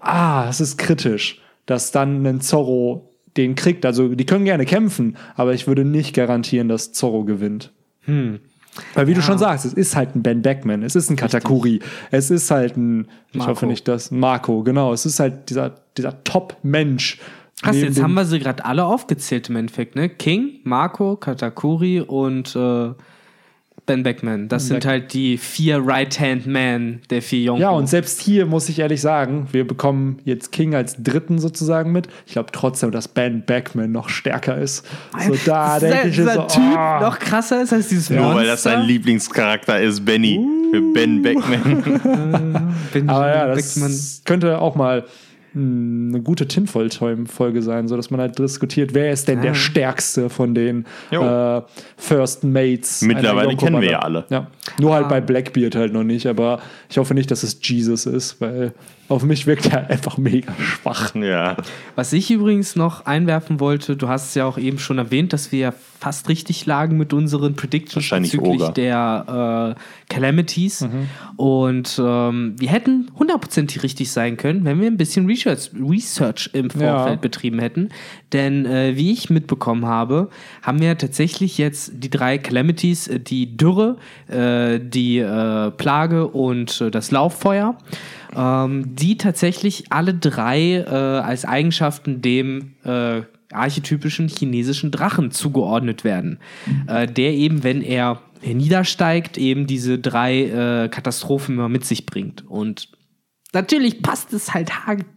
ah, 0.00 0.46
es 0.48 0.60
ist 0.60 0.78
kritisch, 0.78 1.40
dass 1.66 1.90
dann 1.92 2.24
ein 2.26 2.40
Zorro 2.40 3.10
den 3.36 3.54
kriegt. 3.54 3.84
Also 3.84 4.14
die 4.14 4.26
können 4.26 4.44
gerne 4.44 4.64
kämpfen, 4.64 5.16
aber 5.34 5.54
ich 5.54 5.66
würde 5.66 5.84
nicht 5.84 6.14
garantieren, 6.14 6.68
dass 6.68 6.92
Zorro 6.92 7.24
gewinnt. 7.24 7.72
Weil 8.94 9.06
wie 9.06 9.14
du 9.14 9.22
schon 9.22 9.38
sagst, 9.38 9.64
es 9.64 9.72
ist 9.72 9.96
halt 9.96 10.16
ein 10.16 10.22
Ben 10.22 10.42
Beckman, 10.42 10.82
es 10.82 10.96
ist 10.96 11.10
ein 11.10 11.16
Katakuri, 11.16 11.80
es 12.10 12.30
ist 12.30 12.50
halt 12.50 12.76
ein, 12.76 13.08
ich 13.30 13.38
Marco. 13.38 13.52
hoffe 13.52 13.66
nicht 13.66 13.86
das, 13.86 14.10
Marco, 14.10 14.62
genau, 14.62 14.92
es 14.92 15.06
ist 15.06 15.20
halt 15.20 15.48
dieser, 15.50 15.76
dieser 15.96 16.22
Top-Mensch. 16.24 17.20
Krass, 17.62 17.76
jetzt 17.76 18.02
haben 18.02 18.14
wir 18.14 18.24
sie 18.24 18.38
gerade 18.38 18.64
alle 18.64 18.84
aufgezählt 18.84 19.48
im 19.48 19.56
Endeffekt, 19.56 19.96
ne? 19.96 20.08
King, 20.08 20.60
Marco, 20.64 21.16
Katakuri 21.16 22.00
und 22.00 22.54
äh, 22.56 22.90
Ben 23.86 24.02
Beckman. 24.02 24.48
Das 24.48 24.66
sind 24.68 24.80
Beck- 24.80 24.86
halt 24.86 25.12
die 25.12 25.36
vier 25.36 25.78
Right-Hand-Man 25.84 27.02
der 27.10 27.20
vier 27.20 27.40
Jungen. 27.40 27.60
Ja, 27.60 27.70
und 27.70 27.86
selbst 27.86 28.20
hier 28.20 28.46
muss 28.46 28.68
ich 28.70 28.78
ehrlich 28.78 29.02
sagen, 29.02 29.48
wir 29.52 29.66
bekommen 29.66 30.20
jetzt 30.24 30.52
King 30.52 30.74
als 30.74 30.96
dritten 31.02 31.38
sozusagen 31.38 31.92
mit. 31.92 32.08
Ich 32.26 32.32
glaube 32.32 32.50
trotzdem, 32.50 32.92
dass 32.92 33.08
Ben 33.08 33.44
Beckman 33.44 33.92
noch 33.92 34.08
stärker 34.08 34.56
ist. 34.56 34.86
So 35.26 35.34
da 35.44 35.78
denke 35.78 36.08
ich 36.08 36.16
dieser 36.16 36.34
so, 36.34 36.42
Typ 36.42 36.76
ah. 36.76 37.00
noch 37.00 37.18
krasser 37.18 37.62
ist 37.62 37.74
als 37.74 37.88
dieses 37.88 38.08
Nur 38.08 38.20
Monster. 38.20 38.36
weil 38.36 38.46
das 38.46 38.62
sein 38.62 38.82
Lieblingscharakter 38.82 39.80
ist, 39.80 40.04
Benny. 40.04 40.40
Für 40.72 40.80
Ben 40.94 41.20
Beckman. 41.22 42.74
Ben 42.92 43.08
Aber 43.08 43.28
ja, 43.28 43.54
Beckman. 43.54 43.88
das 43.88 44.22
könnte 44.24 44.58
auch 44.60 44.76
mal 44.76 45.04
eine 45.54 46.20
gute 46.22 46.48
Tinfoil-Folge 46.48 47.62
sein, 47.62 47.86
so 47.88 47.96
dass 47.96 48.10
man 48.10 48.20
halt 48.20 48.38
diskutiert, 48.38 48.92
wer 48.94 49.12
ist 49.12 49.28
denn 49.28 49.40
der 49.42 49.52
Ah. 49.52 49.54
stärkste 49.54 50.28
von 50.28 50.54
den 50.54 50.84
äh, 51.10 51.60
First 51.96 52.44
Mates. 52.44 53.02
Mittlerweile 53.02 53.56
kennen 53.56 53.80
wir 53.80 53.90
ja 53.92 53.98
alle. 54.00 54.24
Ja. 54.30 54.48
Nur 54.80 54.94
halt 54.94 55.06
Ah. 55.06 55.08
bei 55.08 55.20
Blackbeard 55.20 55.76
halt 55.76 55.92
noch 55.92 56.04
nicht, 56.04 56.26
aber 56.26 56.60
ich 56.90 56.98
hoffe 56.98 57.14
nicht, 57.14 57.30
dass 57.30 57.42
es 57.42 57.58
Jesus 57.62 58.06
ist, 58.06 58.40
weil 58.40 58.72
auf 59.08 59.22
mich 59.22 59.46
wirkt 59.46 59.66
er 59.66 59.90
einfach 59.90 60.16
mega 60.16 60.52
schwach. 60.60 61.14
Ja. 61.14 61.56
Was 61.94 62.12
ich 62.12 62.30
übrigens 62.30 62.74
noch 62.76 63.06
einwerfen 63.06 63.60
wollte, 63.60 63.96
du 63.96 64.08
hast 64.08 64.28
es 64.30 64.34
ja 64.34 64.46
auch 64.46 64.58
eben 64.58 64.78
schon 64.78 64.98
erwähnt, 64.98 65.32
dass 65.32 65.52
wir 65.52 65.58
ja 65.58 65.74
fast 66.00 66.28
richtig 66.28 66.66
lagen 66.66 66.98
mit 66.98 67.12
unseren 67.12 67.54
Predictions 67.54 67.96
Wahrscheinlich 67.96 68.32
bezüglich 68.32 68.62
Ogre. 68.62 68.72
der 68.74 69.76
äh, 69.76 70.12
Calamities. 70.12 70.86
Und 71.36 71.98
ähm, 72.02 72.54
wir 72.58 72.68
hätten 72.68 73.10
hundertprozentig 73.18 73.82
richtig 73.82 74.10
sein 74.10 74.36
können, 74.36 74.64
wenn 74.64 74.80
wir 74.80 74.86
ein 74.86 74.96
bisschen 74.96 75.26
Research, 75.26 75.70
Research 75.74 76.50
im 76.52 76.70
Vorfeld 76.70 77.14
Ja. 77.16 77.16
betrieben 77.16 77.58
hätten. 77.58 77.88
Denn 78.32 78.66
äh, 78.66 78.96
wie 78.96 79.12
ich 79.12 79.30
mitbekommen 79.30 79.86
habe, 79.86 80.28
haben 80.62 80.80
wir 80.80 80.98
tatsächlich 80.98 81.56
jetzt 81.58 81.92
die 81.94 82.10
drei 82.10 82.36
Calamities, 82.38 83.08
äh, 83.08 83.20
die 83.20 83.56
Dürre, 83.56 83.96
äh, 84.28 84.80
die 84.80 85.18
äh, 85.18 85.70
Plage 85.70 86.26
und 86.28 86.80
äh, 86.80 86.90
das 86.90 87.10
Lauffeuer, 87.12 87.76
ähm, 88.36 88.94
die 88.94 89.16
tatsächlich 89.16 89.84
alle 89.90 90.14
drei 90.14 90.76
äh, 90.76 90.88
als 90.88 91.44
Eigenschaften 91.44 92.22
dem 92.22 92.74
äh, 92.84 93.22
archetypischen 93.52 94.28
chinesischen 94.28 94.90
Drachen 94.90 95.30
zugeordnet 95.30 96.04
werden, 96.04 96.38
äh, 96.88 97.06
der 97.06 97.32
eben, 97.32 97.62
wenn 97.62 97.82
er 97.82 98.20
niedersteigt, 98.42 99.38
eben 99.38 99.66
diese 99.66 99.98
drei 99.98 100.42
äh, 100.84 100.88
Katastrophen 100.88 101.54
immer 101.54 101.68
mit 101.68 101.84
sich 101.84 102.04
bringt. 102.04 102.44
Und 102.46 102.88
natürlich 103.52 104.02
passt 104.02 104.32
es 104.34 104.52
halt 104.52 104.70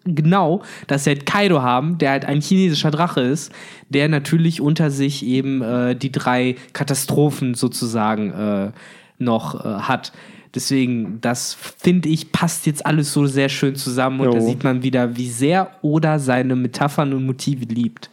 genau, 0.06 0.64
dass 0.88 1.06
wir 1.06 1.15
halt 1.15 1.26
Kaido 1.26 1.61
haben, 1.61 1.98
der 1.98 2.11
halt 2.11 2.26
ein 2.26 2.39
chinesischer 2.39 2.91
Drache 2.91 3.22
ist, 3.22 3.52
der 3.89 4.07
natürlich 4.07 4.61
unter 4.61 4.91
sich 4.91 5.26
eben 5.26 5.61
äh, 5.61 5.95
die 5.95 6.11
drei 6.11 6.56
Katastrophen 6.73 7.56
sozusagen 7.56 8.31
äh, 8.31 8.72
noch 9.18 9.65
äh, 9.65 9.81
hat. 9.81 10.14
Deswegen, 10.56 11.19
das 11.22 11.53
finde 11.78 12.10
ich, 12.10 12.32
passt 12.32 12.65
jetzt 12.65 12.86
alles 12.86 13.14
so 13.14 13.26
sehr 13.28 13.49
schön 13.49 13.76
zusammen 13.76 14.19
und 14.22 14.34
da 14.34 14.40
Jo. 14.40 14.45
sieht 14.45 14.64
man 14.64 14.82
wieder, 14.84 15.15
wie 15.18 15.30
sehr 15.30 15.72
Oda 15.82 16.19
seine 16.19 16.56
Metaphern 16.56 17.14
und 17.14 17.26
Motive 17.26 17.65
liebt. 17.65 18.10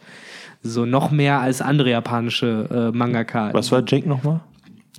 So 0.61 0.85
noch 0.85 1.11
mehr 1.11 1.39
als 1.39 1.61
andere 1.61 1.91
japanische 1.91 2.91
äh, 2.93 2.97
Mangaka. 2.97 3.53
Was 3.53 3.71
war 3.71 3.83
Jake 3.85 4.07
nochmal? 4.09 4.41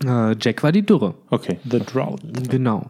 Äh, 0.05 0.37
Jack 0.41 0.63
war 0.63 0.73
die 0.73 0.85
Dürre. 0.85 1.15
Okay. 1.31 1.59
The 1.71 1.81
Drought. 1.81 2.21
Genau. 2.51 2.87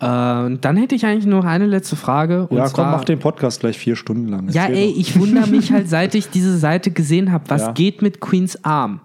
Äh, 0.00 0.06
und 0.44 0.64
dann 0.64 0.76
hätte 0.76 0.94
ich 0.94 1.04
eigentlich 1.06 1.26
noch 1.26 1.44
eine 1.44 1.66
letzte 1.66 1.96
Frage. 1.96 2.46
Und 2.48 2.56
Ja, 2.56 2.66
zwar, 2.66 2.84
komm, 2.86 2.92
mach 2.92 3.04
den 3.04 3.18
Podcast 3.18 3.60
gleich 3.60 3.78
vier 3.78 3.96
Stunden 3.96 4.28
lang. 4.28 4.48
Ja, 4.50 4.66
ey, 4.66 4.92
doch. 4.92 4.98
ich 5.00 5.18
wundere 5.18 5.46
mich 5.48 5.70
halt, 5.72 5.88
seit 5.88 6.14
ich 6.14 6.30
diese 6.30 6.56
Seite 6.58 6.90
gesehen 6.90 7.30
habe, 7.32 7.44
was 7.48 7.62
Ja. 7.62 7.72
geht 7.72 8.02
mit 8.02 8.20
Queens 8.20 8.64
Arm? 8.64 9.00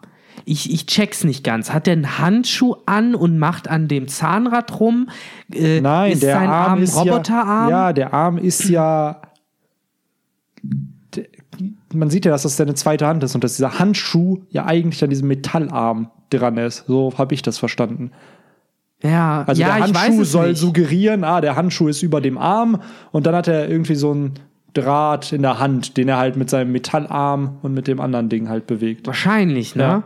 Ich, 0.50 0.74
ich 0.74 0.88
check's 0.88 1.24
nicht 1.24 1.44
ganz. 1.44 1.72
Hat 1.72 1.86
der 1.86 1.94
einen 1.94 2.18
Handschuh 2.18 2.76
an 2.88 3.14
und 3.14 3.38
macht 3.38 3.70
an 3.70 3.88
dem 3.88 4.08
Zahnrad 4.08 4.80
rum? 4.80 5.10
Äh, 5.54 5.80
Nein, 5.80 6.14
ist 6.14 6.24
der 6.24 6.34
sein 6.36 6.50
Arm, 6.50 6.72
Arm 6.72 6.82
ist 6.82 6.96
Roboterarm? 6.98 7.70
Ja, 7.70 7.88
ja, 7.88 7.94
der 7.94 8.14
Arm 8.16 8.38
ist 8.40 8.68
ja. 8.68 9.22
Man 11.94 12.10
sieht 12.10 12.26
ja, 12.26 12.32
dass 12.32 12.44
das 12.44 12.58
seine 12.58 12.74
zweite 12.74 13.06
Hand 13.06 13.24
ist 13.24 13.36
und 13.36 13.44
dass 13.44 13.58
dieser 13.58 13.78
Handschuh 13.80 14.40
ja 14.50 14.66
eigentlich 14.66 15.04
an 15.04 15.10
diesem 15.10 15.28
Metallarm 15.28 16.10
dran 16.30 16.58
ist. 16.58 16.86
So 16.88 17.14
habe 17.18 17.34
ich 17.34 17.42
das 17.42 17.58
verstanden. 17.58 18.12
ja, 19.04 19.44
Also 19.46 19.62
ja 19.62 19.76
der 19.76 19.84
Handschuh 20.02 20.24
soll 20.24 20.50
nicht. 20.50 20.60
suggerieren, 20.60 21.24
ah, 21.24 21.42
der 21.42 21.56
Handschuh 21.56 21.88
ist 21.88 22.02
über 22.04 22.22
dem 22.22 22.38
Arm 22.38 22.82
und 23.12 23.26
dann 23.28 23.36
hat 23.36 23.48
er 23.48 23.70
irgendwie 23.70 23.96
so 23.96 24.12
einen 24.12 24.34
Draht 24.74 25.32
in 25.32 25.42
der 25.42 25.60
Hand, 25.60 25.98
den 25.98 26.08
er 26.10 26.18
halt 26.18 26.38
mit 26.38 26.50
seinem 26.50 26.72
Metallarm 26.72 27.58
und 27.64 27.74
mit 27.74 27.88
dem 27.88 28.00
anderen 28.00 28.30
Ding 28.30 28.50
halt 28.50 28.68
bewegt. 28.68 29.08
Wahrscheinlich, 29.08 29.76
ne? 29.76 29.84
Ja. 29.84 30.04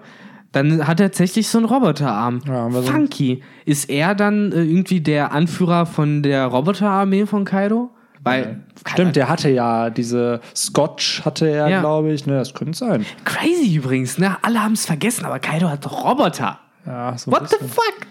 Dann 0.54 0.88
hat 0.88 1.00
er 1.02 1.08
tatsächlich 1.08 1.48
so 1.50 1.58
einen 1.58 1.66
Roboterarm. 1.68 2.40
Ja, 2.48 2.70
Funky. 2.70 3.44
Ist 3.66 3.90
er 3.90 4.16
dann 4.16 4.52
äh, 4.54 4.62
irgendwie 4.64 5.02
der 5.02 5.34
Anführer 5.34 5.86
von 5.86 6.24
der 6.24 6.46
Roboterarmee 6.46 7.26
von 7.26 7.44
Kaido? 7.44 7.90
Weil 8.24 8.62
Stimmt, 8.88 9.18
der 9.18 9.28
hatte 9.28 9.50
ja 9.50 9.90
diese 9.90 10.40
Scotch 10.56 11.26
hatte 11.26 11.46
er, 11.50 11.68
Ja. 11.68 11.82
glaube 11.82 12.14
ich. 12.14 12.26
Ne, 12.26 12.36
das 12.38 12.54
könnte 12.54 12.78
sein. 12.78 13.06
Crazy 13.26 13.76
übrigens, 13.76 14.18
ne? 14.18 14.38
Alle 14.44 14.64
haben 14.64 14.74
es 14.74 14.86
vergessen, 14.86 15.26
aber 15.26 15.40
Kaido 15.40 15.68
hat 15.70 15.84
doch 15.86 16.06
Roboter. 16.06 16.60
Ja, 16.86 17.18
so 17.18 17.32
What 17.32 17.50
the 17.50 17.58
bisschen. 17.60 17.70
fuck? 17.70 18.08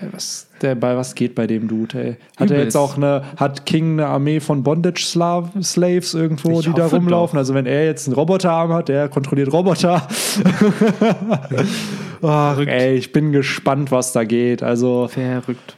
Bei 0.00 0.08
was, 0.10 0.48
der, 0.60 0.74
bei 0.74 0.96
was 0.96 1.14
geht 1.14 1.36
bei 1.36 1.46
dem 1.46 1.68
Dude, 1.68 2.02
ey? 2.02 2.16
Hat 2.36 2.50
er 2.50 2.56
Übelst. 2.56 2.64
jetzt 2.64 2.76
auch 2.76 2.96
eine, 2.96 3.22
hat 3.36 3.64
King 3.64 3.92
eine 3.92 4.06
Armee 4.08 4.40
von 4.40 4.64
Bondage-Slaves 4.64 6.14
irgendwo, 6.14 6.58
Ich 6.58 6.66
die 6.66 6.72
da 6.72 6.86
rumlaufen? 6.86 7.36
doch. 7.36 7.38
Also 7.38 7.54
wenn 7.54 7.66
er 7.66 7.84
jetzt 7.84 8.08
einen 8.08 8.16
Roboterarm 8.16 8.72
hat, 8.72 8.88
der 8.88 9.08
kontrolliert 9.08 9.52
Roboter. 9.52 10.08
Ach, 12.22 12.58
ey, 12.58 12.96
ich 12.96 13.12
bin 13.12 13.30
gespannt, 13.30 13.92
was 13.92 14.10
da 14.12 14.24
geht. 14.24 14.64
Also, 14.64 15.06
Verrückt. 15.08 15.76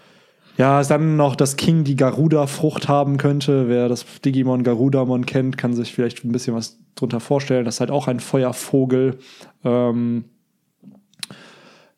ja, 0.56 0.82
dann 0.82 1.16
noch, 1.16 1.36
dass 1.36 1.56
King 1.56 1.84
die 1.84 1.97
Garuda-Frucht 1.97 2.88
haben 2.88 3.18
könnte. 3.18 3.68
Wer 3.68 3.90
das 3.90 4.06
Digimon 4.24 4.62
Garudamon 4.62 5.26
kennt, 5.26 5.59
kann 5.59 5.74
sich 5.74 5.93
vielleicht 5.93 6.24
ein 6.24 6.32
bisschen 6.32 6.55
was 6.55 6.78
drunter 6.94 7.20
vorstellen. 7.20 7.66
Das 7.66 7.74
ist 7.76 7.80
halt 7.80 7.90
auch 7.90 8.09
ein 8.09 8.20
Feuervogel. 8.20 9.18
Ähm, 9.62 10.24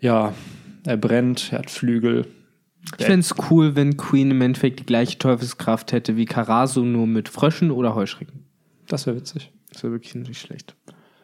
ja, 0.00 0.32
er 0.88 0.96
brennt, 0.96 1.52
er 1.52 1.58
hat 1.60 1.70
Flügel. 1.70 2.26
Ich 2.98 3.04
fände 3.04 3.20
es 3.20 3.34
cool, 3.50 3.76
wenn 3.76 3.96
Queen 3.96 4.30
im 4.30 4.40
Endeffekt 4.40 4.80
die 4.80 4.86
gleiche 4.86 5.18
Teufelskraft 5.18 5.92
hätte 5.92 6.16
wie 6.16 6.24
Karasu, 6.24 6.82
nur 6.84 7.06
mit 7.06 7.28
Fröschen 7.28 7.70
oder 7.70 7.94
Heuschrecken. 7.94 8.44
Das 8.86 9.06
wäre 9.06 9.16
witzig. 9.16 9.52
Das 9.70 9.82
wäre 9.82 9.92
wirklich 9.92 10.14
nicht 10.14 10.40
schlecht. 10.40 10.74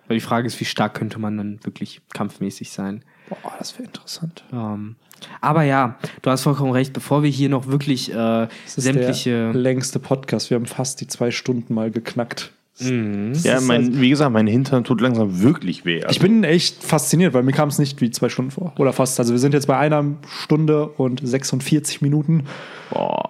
Weil 0.07 0.19
die 0.19 0.21
Frage 0.21 0.47
ist, 0.47 0.61
wie 0.61 0.67
stark 0.67 0.95
könnte 0.95 1.19
man 1.19 1.39
dann 1.39 1.65
wirklich 1.65 2.03
kampfmäßig 2.13 2.71
sein? 2.71 3.03
Boah, 3.31 3.55
das 3.59 3.73
wäre 3.79 3.85
interessant. 3.85 4.45
Ähm, 4.53 4.97
aber 5.41 5.63
ja, 5.63 5.99
du 6.21 6.31
hast 6.31 6.43
vollkommen 6.43 6.73
recht, 6.73 6.93
bevor 6.93 7.23
wir 7.23 7.31
hier 7.31 7.49
noch 7.49 7.69
wirklich 7.69 8.11
äh, 8.11 8.15
Das 8.15 8.51
ist 8.77 8.85
sämtliche. 8.85 9.31
der 9.31 9.55
längste 9.55 9.99
Podcast. 9.99 10.51
Wir 10.51 10.57
haben 10.57 10.67
fast 10.67 11.01
die 11.01 11.07
zwei 11.07 11.31
Stunden 11.31 11.73
mal 11.73 11.91
geknackt. 11.91 12.53
Mhm. 12.81 13.33
Ja, 13.45 13.59
ist 13.59 13.67
mein, 13.67 14.01
wie 14.01 14.09
gesagt, 14.11 14.33
mein 14.33 14.47
Hintern 14.49 14.83
tut 14.85 15.01
langsam 15.01 15.43
wirklich 15.43 15.85
weh. 15.85 16.03
Also, 16.03 16.11
Ich 16.11 16.21
bin 16.21 16.43
echt 16.43 16.83
fasziniert, 16.83 17.33
weil 17.35 17.43
mir 17.45 17.53
kam 17.53 17.69
es 17.69 17.79
nicht 17.79 18.01
wie 18.01 18.11
zwei 18.11 18.29
Stunden 18.29 18.51
vor. 18.51 18.73
Oder 18.79 18.93
fast. 18.93 19.19
Also 19.21 19.33
wir 19.33 19.39
sind 19.39 19.55
jetzt 19.55 19.67
bei 19.67 19.77
einer 19.77 20.05
Stunde 20.27 20.89
und 20.89 21.21
46 21.27 22.03
Minuten. 22.03 22.45
boah. 22.91 23.23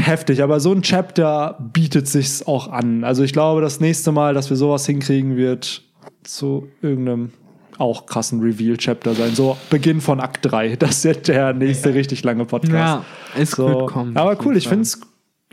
Heftig, 0.00 0.42
aber 0.42 0.60
so 0.60 0.72
ein 0.72 0.82
Chapter 0.82 1.58
bietet 1.72 2.06
sich's 2.08 2.46
auch 2.46 2.68
an. 2.68 3.04
Also 3.04 3.22
ich 3.22 3.32
glaube, 3.32 3.60
das 3.60 3.80
nächste 3.80 4.12
Mal, 4.12 4.34
dass 4.34 4.50
wir 4.50 4.56
sowas 4.56 4.86
hinkriegen, 4.86 5.36
wird 5.36 5.82
zu 6.24 6.68
irgendeinem 6.82 7.30
auch 7.78 8.06
krassen 8.06 8.40
Reveal-Chapter 8.40 9.14
sein. 9.14 9.34
So 9.34 9.56
Beginn 9.70 10.00
von 10.00 10.20
Akt 10.20 10.40
3. 10.42 10.76
Das 10.76 11.02
wird 11.04 11.26
der 11.28 11.52
nächste 11.54 11.94
richtig 11.94 12.22
lange 12.22 12.44
Podcast. 12.44 12.72
Ja, 12.72 13.04
es 13.36 13.52
So. 13.52 13.66
wird 13.66 13.86
kommen. 13.88 14.16
Aber 14.16 14.36
cool, 14.44 14.56
ich 14.56 14.68
finde 14.68 14.82
es 14.82 15.00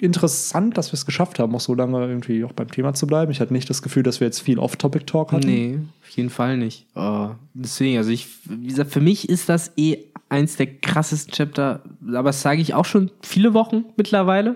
interessant, 0.02 0.78
dass 0.78 0.91
wir 0.91 0.94
es 0.94 1.06
geschafft 1.06 1.40
haben, 1.40 1.56
auch 1.56 1.61
so 1.61 1.73
lange 1.73 2.06
irgendwie 2.06 2.44
auch 2.44 2.53
beim 2.53 2.69
Thema 2.69 2.94
zu 2.94 3.07
bleiben. 3.07 3.32
Ich 3.32 3.40
hatte 3.40 3.53
nicht 3.53 3.69
das 3.69 3.82
Gefühl, 3.82 4.03
dass 4.03 4.19
wir 4.19 4.28
jetzt 4.28 4.41
viel 4.41 4.60
Off-Topic-Talk 4.60 5.32
hatten. 5.32 5.48
Nee, 5.48 5.80
auf 6.03 6.10
jeden 6.10 6.30
Fall 6.30 6.57
nicht. 6.57 6.86
Äh, 6.95 7.28
deswegen, 7.53 7.98
also 7.98 8.10
ich, 8.10 8.28
wie 8.45 8.68
gesagt, 8.68 8.91
für 8.91 9.02
mich 9.02 9.30
ist 9.30 9.49
das 9.49 9.72
eh 9.78 9.98
eins 10.32 10.56
der 10.56 10.68
krassesten 10.68 11.34
Chapter, 11.34 11.82
aber 12.07 12.30
das 12.30 12.41
sage 12.41 12.61
ich 12.61 12.73
auch 12.73 12.86
schon 12.86 13.11
viele 13.22 13.53
Wochen 13.53 13.84
mittlerweile, 13.98 14.56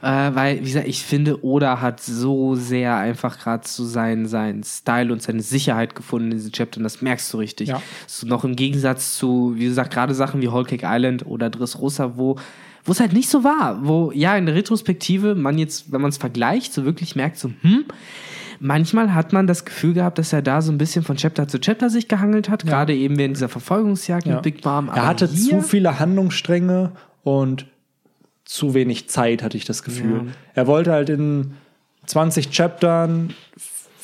äh, 0.00 0.06
weil, 0.34 0.60
wie 0.60 0.66
gesagt, 0.66 0.86
ich 0.86 1.02
finde, 1.02 1.44
Oda 1.44 1.80
hat 1.80 2.00
so 2.00 2.54
sehr 2.54 2.96
einfach 2.96 3.40
gerade 3.40 3.66
so 3.66 3.84
seinen, 3.84 4.26
seinen 4.26 4.62
Style 4.62 5.12
und 5.12 5.20
seine 5.20 5.42
Sicherheit 5.42 5.96
gefunden 5.96 6.30
in 6.30 6.36
diesem 6.36 6.52
Chapter 6.52 6.78
und 6.78 6.84
das 6.84 7.02
merkst 7.02 7.32
du 7.32 7.38
richtig. 7.38 7.68
Ja. 7.70 7.82
So 8.06 8.28
noch 8.28 8.44
im 8.44 8.54
Gegensatz 8.54 9.18
zu, 9.18 9.54
wie 9.56 9.64
gesagt, 9.64 9.92
gerade 9.92 10.14
Sachen 10.14 10.40
wie 10.42 10.48
Whole 10.48 10.64
Cake 10.64 10.86
Island 10.88 11.26
oder 11.26 11.50
Dressrosa, 11.50 12.16
wo 12.16 12.36
wo 12.86 12.92
es 12.92 13.00
halt 13.00 13.12
nicht 13.12 13.28
so 13.28 13.44
war, 13.44 13.84
wo 13.86 14.12
ja 14.12 14.36
in 14.36 14.46
der 14.46 14.54
Retrospektive 14.54 15.34
man 15.34 15.58
jetzt, 15.58 15.92
wenn 15.92 16.00
man 16.00 16.08
es 16.10 16.16
vergleicht, 16.18 16.72
so 16.72 16.84
wirklich 16.84 17.16
merkt, 17.16 17.38
so, 17.38 17.50
hm, 17.62 17.84
manchmal 18.60 19.14
hat 19.14 19.32
man 19.32 19.46
das 19.46 19.64
Gefühl 19.64 19.94
gehabt, 19.94 20.18
dass 20.18 20.32
er 20.32 20.42
da 20.42 20.62
so 20.62 20.72
ein 20.72 20.78
bisschen 20.78 21.04
von 21.04 21.16
Chapter 21.16 21.48
zu 21.48 21.60
Chapter 21.60 21.90
sich 21.90 22.08
gehangelt 22.08 22.48
hat, 22.48 22.64
gerade 22.64 22.94
eben 22.94 23.18
während 23.18 23.36
dieser 23.36 23.48
Verfolgungsjagd 23.48 24.26
Ja. 24.26 24.34
mit 24.34 24.42
Big 24.42 24.64
Mom. 24.64 24.88
Er 24.88 25.06
hatte 25.06 25.30
zu 25.32 25.60
viele 25.60 25.98
Handlungsstränge 25.98 26.92
und 27.22 27.66
zu 28.44 28.74
wenig 28.74 29.08
Zeit, 29.08 29.42
hatte 29.42 29.56
ich 29.56 29.64
das 29.64 29.82
Gefühl. 29.82 30.22
Ja. 30.26 30.32
Er 30.54 30.66
wollte 30.68 30.92
halt 30.92 31.08
in 31.10 31.54
20 32.06 32.50
Chaptern 32.52 33.34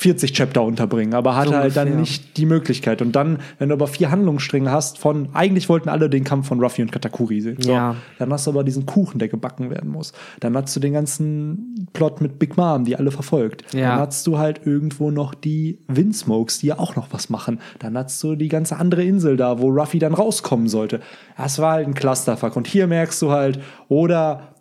40 0.03 0.33
Chapter 0.33 0.63
unterbringen, 0.63 1.15
aber 1.15 1.37
hatte 1.37 1.51
So 1.51 1.57
halt 1.57 1.77
dann 1.77 1.97
nicht 1.97 2.37
die 2.37 2.47
Möglichkeit. 2.47 3.01
Und 3.03 3.13
dann, 3.13 3.39
wenn 3.59 3.69
du 3.69 3.75
aber 3.75 3.87
vier 3.87 4.11
Handlungsstränge 4.11 4.71
hast, 4.71 4.99
von 4.99 5.29
eigentlich 5.33 5.69
wollten 5.69 5.89
alle 5.89 6.11
den 6.11 6.25
Kampf 6.25 6.49
von 6.49 6.61
Ruffy 6.61 6.83
und 6.83 6.91
Katakuri 6.91 7.41
sehen. 7.41 7.57
So, 7.61 7.71
Ja. 7.71 7.95
Dann 8.19 8.33
hast 8.33 8.47
du 8.47 8.51
aber 8.51 8.65
diesen 8.65 8.85
Kuchen, 8.85 9.19
der 9.19 9.29
gebacken 9.29 9.71
werden 9.71 9.91
muss. 9.91 10.13
Dann 10.41 10.57
hast 10.57 10.75
du 10.75 10.81
den 10.81 10.93
ganzen 10.93 11.89
Plot 11.93 12.21
mit 12.21 12.39
Big 12.41 12.57
Mom, 12.57 12.85
die 12.85 12.97
alle 12.97 13.13
verfolgt. 13.13 13.73
Ja. 13.73 13.91
Dann 13.91 14.01
hast 14.01 14.27
du 14.27 14.39
halt 14.39 14.63
irgendwo 14.65 15.11
noch 15.11 15.35
die 15.35 15.79
Windsmokes, 15.87 16.59
die 16.59 16.67
ja 16.67 16.79
auch 16.79 16.97
noch 16.97 17.09
was 17.13 17.31
machen. 17.31 17.61
Dann 17.79 17.97
hast 17.97 18.23
du 18.25 18.35
die 18.35 18.49
ganze 18.49 18.77
andere 18.77 19.05
Insel 19.05 19.37
da, 19.37 19.61
wo 19.61 19.69
Ruffy 19.69 20.01
dann 20.01 20.15
rauskommen 20.15 20.69
sollte. 20.69 21.01
Das 21.37 21.59
war 21.61 21.75
halt 21.75 21.87
ein 21.87 21.95
Clusterfuck. 21.95 22.57
Und 22.57 22.67
hier 22.67 22.89
merkst 22.89 23.23
du 23.23 23.31
halt, 23.31 23.61
oder 23.89 24.52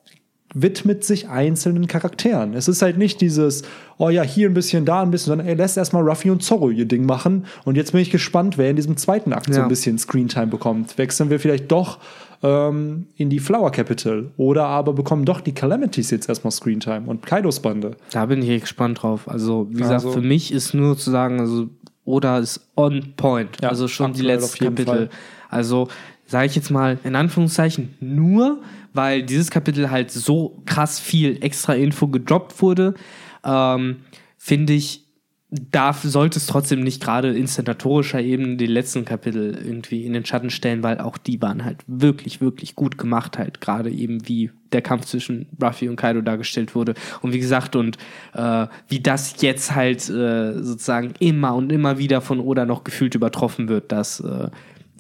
widmet 0.54 1.04
sich 1.04 1.30
einzelnen 1.30 1.88
Charakteren. 1.88 2.54
Es 2.54 2.68
ist 2.68 2.82
halt 2.82 2.98
nicht 2.98 3.22
dieses, 3.22 3.64
oh 3.98 4.10
ja, 4.10 4.22
hier 4.24 4.50
ein 4.50 4.54
bisschen, 4.54 4.84
da 4.86 5.02
ein 5.02 5.12
bisschen, 5.12 5.30
sondern 5.32 5.48
er 5.48 5.56
lässt 5.56 5.78
erstmal 5.78 6.04
Ruffy 6.08 6.30
und 6.30 6.44
Zorro 6.44 6.70
ihr 6.70 6.86
Ding 6.86 7.06
machen. 7.06 7.46
Und 7.64 7.76
jetzt 7.78 7.94
bin 7.94 8.02
ich 8.02 8.10
gespannt, 8.12 8.58
wer 8.58 8.70
in 8.70 8.76
diesem 8.76 8.98
zweiten 8.98 9.32
Akt 9.34 9.46
so 9.48 9.54
Ja. 9.60 9.64
ein 9.64 9.70
bisschen 9.70 9.98
Screentime 9.98 10.48
bekommt. 10.48 10.98
Wechseln 10.98 11.30
wir 11.30 11.40
vielleicht 11.40 11.72
doch 11.72 12.00
ähm, 12.44 13.06
in 13.18 13.30
die 13.30 13.40
Flower 13.40 13.72
Capital 13.72 14.32
oder 14.36 14.66
aber 14.66 14.94
bekommen 14.94 15.26
doch 15.26 15.42
die 15.42 15.54
Calamities 15.54 16.10
jetzt 16.12 16.28
erstmal 16.28 16.52
Screentime 16.52 17.04
und 17.06 17.26
Kaidos 17.26 17.60
Bande. 17.62 17.92
Da 18.12 18.26
bin 18.26 18.42
ich 18.42 18.50
echt 18.50 18.62
gespannt 18.62 19.04
drauf. 19.04 19.30
Also, 19.30 19.68
wie 19.70 19.76
gesagt, 19.76 19.94
Also- 19.94 20.12
für 20.12 20.22
mich 20.22 20.52
ist 20.52 20.74
nur 20.74 20.98
zu 20.98 21.12
sagen, 21.12 21.40
also 21.40 21.70
Oda 22.04 22.40
ist 22.40 22.60
on 22.76 23.14
point. 23.16 23.58
Ja, 23.62 23.70
also 23.70 23.88
schon 23.88 24.14
die 24.14 24.24
letzten 24.24 24.66
Kapitel. 24.66 24.86
Fall. 24.86 25.10
Also, 25.50 25.88
sage 26.32 26.48
ich 26.48 26.56
jetzt 26.56 26.72
mal 26.72 26.98
in 27.04 27.16
Anführungszeichen 27.16 27.96
nur, 28.00 28.62
weil 28.94 29.24
dieses 29.24 29.52
Kapitel 29.52 29.92
halt 29.92 30.12
so 30.12 30.62
krass 30.66 31.00
viel 31.00 31.44
extra 31.44 31.74
Info 31.74 32.08
gedroppt 32.08 32.62
wurde, 32.62 32.96
ähm, 33.44 33.98
finde 34.38 34.74
ich, 34.74 35.06
darf, 35.52 36.02
sollte 36.04 36.40
es 36.40 36.48
trotzdem 36.48 36.80
nicht 36.80 37.04
gerade 37.04 37.36
inszenatorischer 37.36 38.22
Ebene 38.22 38.56
die 38.56 38.68
letzten 38.68 39.04
Kapitel 39.04 39.62
irgendwie 39.62 40.06
in 40.06 40.14
den 40.14 40.24
Schatten 40.24 40.50
stellen, 40.50 40.82
weil 40.82 41.00
auch 41.00 41.18
die 41.18 41.42
waren 41.42 41.66
halt 41.66 41.80
wirklich, 41.88 42.40
wirklich 42.40 42.76
gut 42.76 42.98
gemacht, 42.98 43.38
halt 43.38 43.60
gerade 43.60 43.92
eben 43.92 44.26
wie 44.30 44.52
der 44.72 44.82
Kampf 44.82 45.08
zwischen 45.08 45.48
Ruffy 45.62 45.90
und 45.90 45.98
Kaido 45.98 46.22
dargestellt 46.22 46.74
wurde. 46.74 46.94
Und 47.22 47.34
wie 47.34 47.40
gesagt, 47.40 47.76
und 47.76 47.98
äh, 48.34 48.68
wie 48.88 49.02
das 49.02 49.42
jetzt 49.42 49.76
halt 49.76 50.10
äh, 50.10 50.64
sozusagen 50.64 51.14
immer 51.20 51.54
und 51.56 51.70
immer 51.70 51.98
wieder 51.98 52.22
von 52.22 52.40
Oda 52.40 52.66
noch 52.66 52.86
gefühlt 52.86 53.14
übertroffen 53.14 53.68
wird, 53.68 53.92
das 53.92 54.22
äh, 54.22 54.50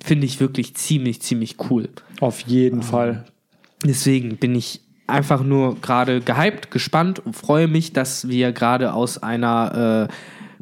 finde 0.03 0.25
ich 0.25 0.39
wirklich 0.39 0.75
ziemlich, 0.75 1.21
ziemlich 1.21 1.55
cool. 1.69 1.89
Auf 2.19 2.41
jeden 2.41 2.81
Fall. 2.83 3.25
Deswegen 3.85 4.37
bin 4.37 4.55
ich 4.55 4.81
einfach 5.07 5.43
nur 5.43 5.75
gerade 5.81 6.21
gehypt, 6.21 6.71
gespannt 6.71 7.19
und 7.25 7.35
freue 7.35 7.67
mich, 7.67 7.93
dass 7.93 8.27
wir 8.29 8.51
gerade 8.51 8.93
aus 8.93 9.21
einer 9.21 10.07
äh, 10.09 10.13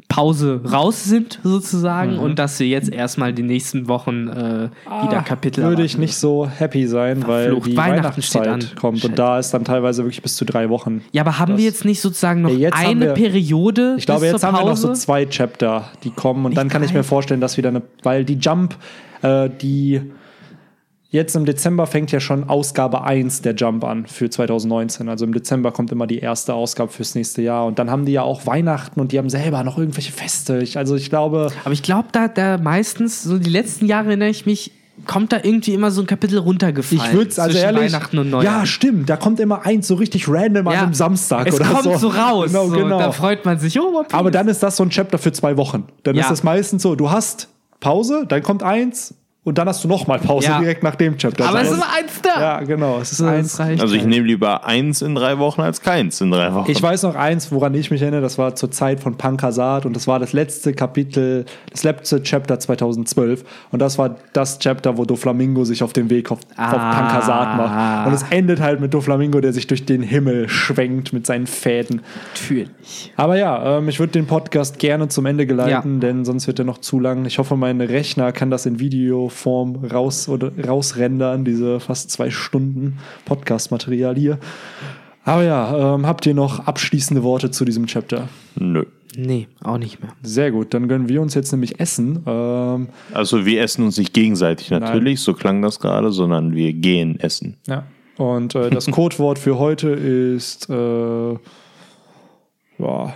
Pause 0.08 0.60
raus 0.68 1.04
sind, 1.04 1.38
sozusagen, 1.44 2.18
und 2.18 2.40
dass 2.40 2.58
wir 2.58 2.66
jetzt 2.66 2.92
erstmal 2.92 3.32
die 3.32 3.44
nächsten 3.44 3.86
Wochen 3.86 4.26
äh, 4.26 4.68
wieder 5.04 5.22
Kapitel 5.22 5.62
Ah, 5.62 5.68
Würde 5.68 5.84
ich 5.84 5.98
nicht 5.98 6.16
so 6.16 6.48
happy 6.48 6.88
sein, 6.88 7.24
weil 7.28 7.44
Verflucht, 7.44 7.66
die 7.68 7.76
Weihnachten 7.76 8.20
steht 8.20 8.40
Weihnachtszeit 8.42 8.72
an. 8.72 8.80
kommt 8.80 8.98
Scheiße. 8.98 9.08
und 9.08 9.18
da 9.20 9.38
ist 9.38 9.52
dann 9.54 9.64
teilweise 9.64 10.02
wirklich 10.02 10.20
bis 10.20 10.34
zu 10.34 10.44
drei 10.44 10.68
Wochen. 10.68 11.02
Ja, 11.12 11.22
aber 11.22 11.38
haben 11.38 11.56
wir 11.58 11.64
jetzt 11.64 11.84
nicht 11.84 12.00
sozusagen 12.00 12.42
noch 12.42 12.50
Ja, 12.50 12.72
haben 12.72 12.86
eine 12.88 13.06
wir- 13.06 13.12
Periode? 13.14 13.94
Ich 13.98 14.06
glaube, 14.06 14.26
jetzt 14.26 14.42
haben 14.42 14.56
wir 14.56 14.64
noch 14.64 14.76
so 14.76 14.92
zwei 14.94 15.26
Chapter, 15.26 15.88
die 16.02 16.10
kommen 16.10 16.44
und 16.44 16.56
dann 16.56 16.68
kann 16.68 16.82
ich 16.82 16.90
drei? 16.90 16.98
mir 16.98 17.04
vorstellen, 17.04 17.40
dass 17.40 17.56
wieder 17.56 17.68
eine, 17.68 17.82
weil 18.02 18.24
die 18.24 18.34
Jump, 18.34 18.74
äh, 19.22 19.48
die 19.50 20.00
jetzt 21.12 21.34
im 21.34 21.44
Dezember 21.44 21.86
fängt 21.88 22.12
ja 22.12 22.20
schon 22.20 22.48
Ausgabe 22.48 23.02
1 23.02 23.42
der 23.42 23.54
Jump 23.54 23.82
an 23.84 24.06
für 24.06 24.30
2019. 24.30 25.08
Also 25.08 25.24
im 25.24 25.34
Dezember 25.34 25.72
kommt 25.72 25.90
immer 25.90 26.06
die 26.06 26.18
erste 26.20 26.54
Ausgabe 26.54 26.92
fürs 26.92 27.14
nächste 27.16 27.42
Jahr 27.42 27.66
und 27.66 27.78
dann 27.80 27.90
haben 27.90 28.04
die 28.04 28.12
ja 28.12 28.22
auch 28.22 28.46
Weihnachten 28.46 29.00
und 29.00 29.10
die 29.10 29.18
haben 29.18 29.28
selber 29.28 29.64
noch 29.64 29.76
irgendwelche 29.76 30.12
Feste. 30.12 30.58
Ich, 30.58 30.76
also 30.78 30.94
ich 30.94 31.10
glaube, 31.10 31.50
Aber 31.64 31.72
ich 31.72 31.82
glaube, 31.82 32.08
da, 32.12 32.28
da 32.28 32.58
meistens, 32.58 33.24
so 33.24 33.38
die 33.38 33.50
letzten 33.50 33.86
Jahre 33.86 34.06
erinnere 34.08 34.28
ich 34.28 34.46
mich, 34.46 34.70
kommt 35.06 35.32
da 35.32 35.38
irgendwie 35.42 35.72
immer 35.74 35.90
so 35.90 36.02
ein 36.02 36.06
Kapitel 36.06 36.38
runtergefallen. 36.38 37.02
ich 37.10 37.12
würde 37.16 37.30
es 37.30 37.38
also 37.40 37.58
ehrlich. 37.58 37.92
Weihnachten 37.92 38.18
und 38.18 38.30
Neujahr. 38.30 38.60
Ja, 38.60 38.66
stimmt. 38.66 39.08
Da 39.08 39.16
kommt 39.16 39.40
immer 39.40 39.64
eins 39.66 39.88
so 39.88 39.94
richtig 39.96 40.28
random 40.28 40.68
an 40.68 40.74
Ja. 40.74 40.82
einem 40.82 40.94
Samstag 40.94 41.48
es 41.48 41.54
oder 41.56 41.64
kommt 41.64 41.84
so. 41.84 41.96
so, 41.96 42.08
raus. 42.08 42.48
Genau, 42.48 42.66
so, 42.68 42.76
genau. 42.76 42.98
Da 42.98 43.10
freut 43.10 43.44
man 43.46 43.58
sich. 43.58 43.80
Oh. 43.80 44.04
Aber 44.12 44.30
dann 44.30 44.46
ist 44.46 44.62
das 44.62 44.76
so 44.76 44.84
ein 44.84 44.90
Chapter 44.90 45.18
für 45.18 45.32
zwei 45.32 45.56
Wochen. 45.56 45.84
Dann 46.04 46.14
Ja. 46.16 46.22
ist 46.22 46.30
das 46.30 46.42
meistens 46.44 46.82
so, 46.82 46.94
du 46.94 47.10
hast 47.10 47.48
Pause, 47.80 48.26
dann 48.28 48.42
kommt 48.42 48.62
eins 48.62 49.14
und 49.50 49.58
dann 49.58 49.68
hast 49.68 49.82
du 49.82 49.88
noch 49.88 50.06
mal 50.06 50.18
Pause 50.20 50.46
Ja. 50.46 50.60
direkt 50.60 50.82
nach 50.84 50.94
dem 50.94 51.18
Chapter. 51.18 51.48
Aber 51.48 51.60
es 51.60 51.68
ist 51.68 51.74
immer 51.74 51.86
eins 51.92 52.22
da. 52.22 52.40
Ja, 52.40 52.60
genau. 52.60 52.98
Es 53.00 53.10
ist 53.10 53.20
eins. 53.20 53.58
reicht 53.58 53.82
Also 53.82 53.94
ich 53.94 54.02
halt. 54.02 54.10
nehme 54.10 54.26
lieber 54.26 54.64
eins 54.64 55.02
in 55.02 55.14
drei 55.16 55.38
Wochen 55.38 55.60
als 55.60 55.80
keins 55.82 56.20
in 56.20 56.30
drei 56.30 56.54
Wochen. 56.54 56.70
Ich 56.70 56.80
weiß 56.80 57.02
noch 57.02 57.16
eins, 57.16 57.50
woran 57.50 57.74
ich 57.74 57.90
mich 57.90 58.00
erinnere, 58.00 58.20
das 58.20 58.38
war 58.38 58.54
zur 58.54 58.70
Zeit 58.70 59.00
von 59.00 59.16
Pankasat 59.16 59.86
und 59.86 59.96
das 59.96 60.06
war 60.06 60.20
das 60.20 60.32
letzte 60.32 60.72
Kapitel, 60.72 61.44
das 61.72 61.82
letzte 61.82 62.22
Chapter 62.22 62.60
2012 62.60 63.42
und 63.72 63.80
das 63.82 63.98
war 63.98 64.14
das 64.32 64.60
Chapter, 64.60 64.96
wo 64.96 65.04
Doflamingo 65.04 65.64
sich 65.64 65.82
auf 65.82 65.92
den 65.92 66.10
Weg 66.10 66.30
auf, 66.30 66.38
auf 66.38 66.46
Ah. 66.56 66.92
Pankasat 66.94 67.56
macht. 67.56 68.06
Und 68.06 68.12
es 68.14 68.22
endet 68.30 68.60
halt 68.60 68.80
mit 68.80 68.94
Doflamingo, 68.94 69.40
der 69.40 69.52
sich 69.52 69.66
durch 69.66 69.84
den 69.84 70.02
Himmel 70.02 70.48
schwenkt 70.48 71.12
mit 71.12 71.26
seinen 71.26 71.48
Fäden. 71.48 72.02
Natürlich. 72.34 73.12
Aber 73.16 73.36
ja, 73.36 73.78
ähm, 73.78 73.88
ich 73.88 73.98
würde 73.98 74.12
den 74.12 74.26
Podcast 74.26 74.78
gerne 74.78 75.08
zum 75.08 75.26
Ende 75.26 75.44
geleiten, 75.46 75.98
denn 76.00 76.24
sonst 76.24 76.46
wird 76.46 76.60
er 76.60 76.64
noch 76.64 76.78
zu 76.78 77.00
lang. 77.00 77.24
Ich 77.24 77.38
hoffe, 77.38 77.56
mein 77.56 77.80
Rechner 77.80 78.30
kann 78.32 78.50
das 78.50 78.66
in 78.66 78.78
Videoform 79.40 79.84
raus 79.84 80.28
oder 80.28 80.52
rausrendern, 80.66 81.44
diese 81.44 81.80
fast 81.80 82.10
zwei 82.10 82.30
Stunden 82.30 82.98
Podcast-Material 83.24 84.14
hier. 84.16 84.38
Aber 85.24 85.44
ja, 85.44 85.94
ähm, 85.94 86.06
habt 86.06 86.26
ihr 86.26 86.34
noch 86.34 86.66
abschließende 86.66 87.22
Worte 87.22 87.50
zu 87.50 87.64
diesem 87.64 87.86
Chapter? 87.86 88.28
Nö. 88.56 88.84
Nee, 89.16 89.48
auch 89.62 89.78
nicht 89.78 90.00
mehr. 90.00 90.12
Sehr 90.22 90.50
gut, 90.52 90.72
dann 90.72 90.86
gönnen 90.88 91.08
wir 91.08 91.20
uns 91.20 91.34
jetzt 91.34 91.50
nämlich 91.52 91.80
Essen. 91.80 92.22
Ähm, 92.26 92.88
Also 93.12 93.44
wir 93.44 93.60
essen 93.62 93.84
uns 93.84 93.98
nicht 93.98 94.14
gegenseitig 94.14 94.70
natürlich, 94.70 95.20
so 95.20 95.34
klang 95.34 95.62
das 95.62 95.80
gerade, 95.80 96.12
sondern 96.12 96.54
wir 96.54 96.72
gehen 96.72 97.18
essen. 97.20 97.56
ja. 97.66 97.84
Und 98.16 98.54
äh, 98.54 98.68
das 98.68 98.86
Codewort 98.90 99.38
für 99.38 99.58
heute 99.58 99.88
ist. 99.88 100.68
Äh, 100.68 101.32
ja. 101.32 103.14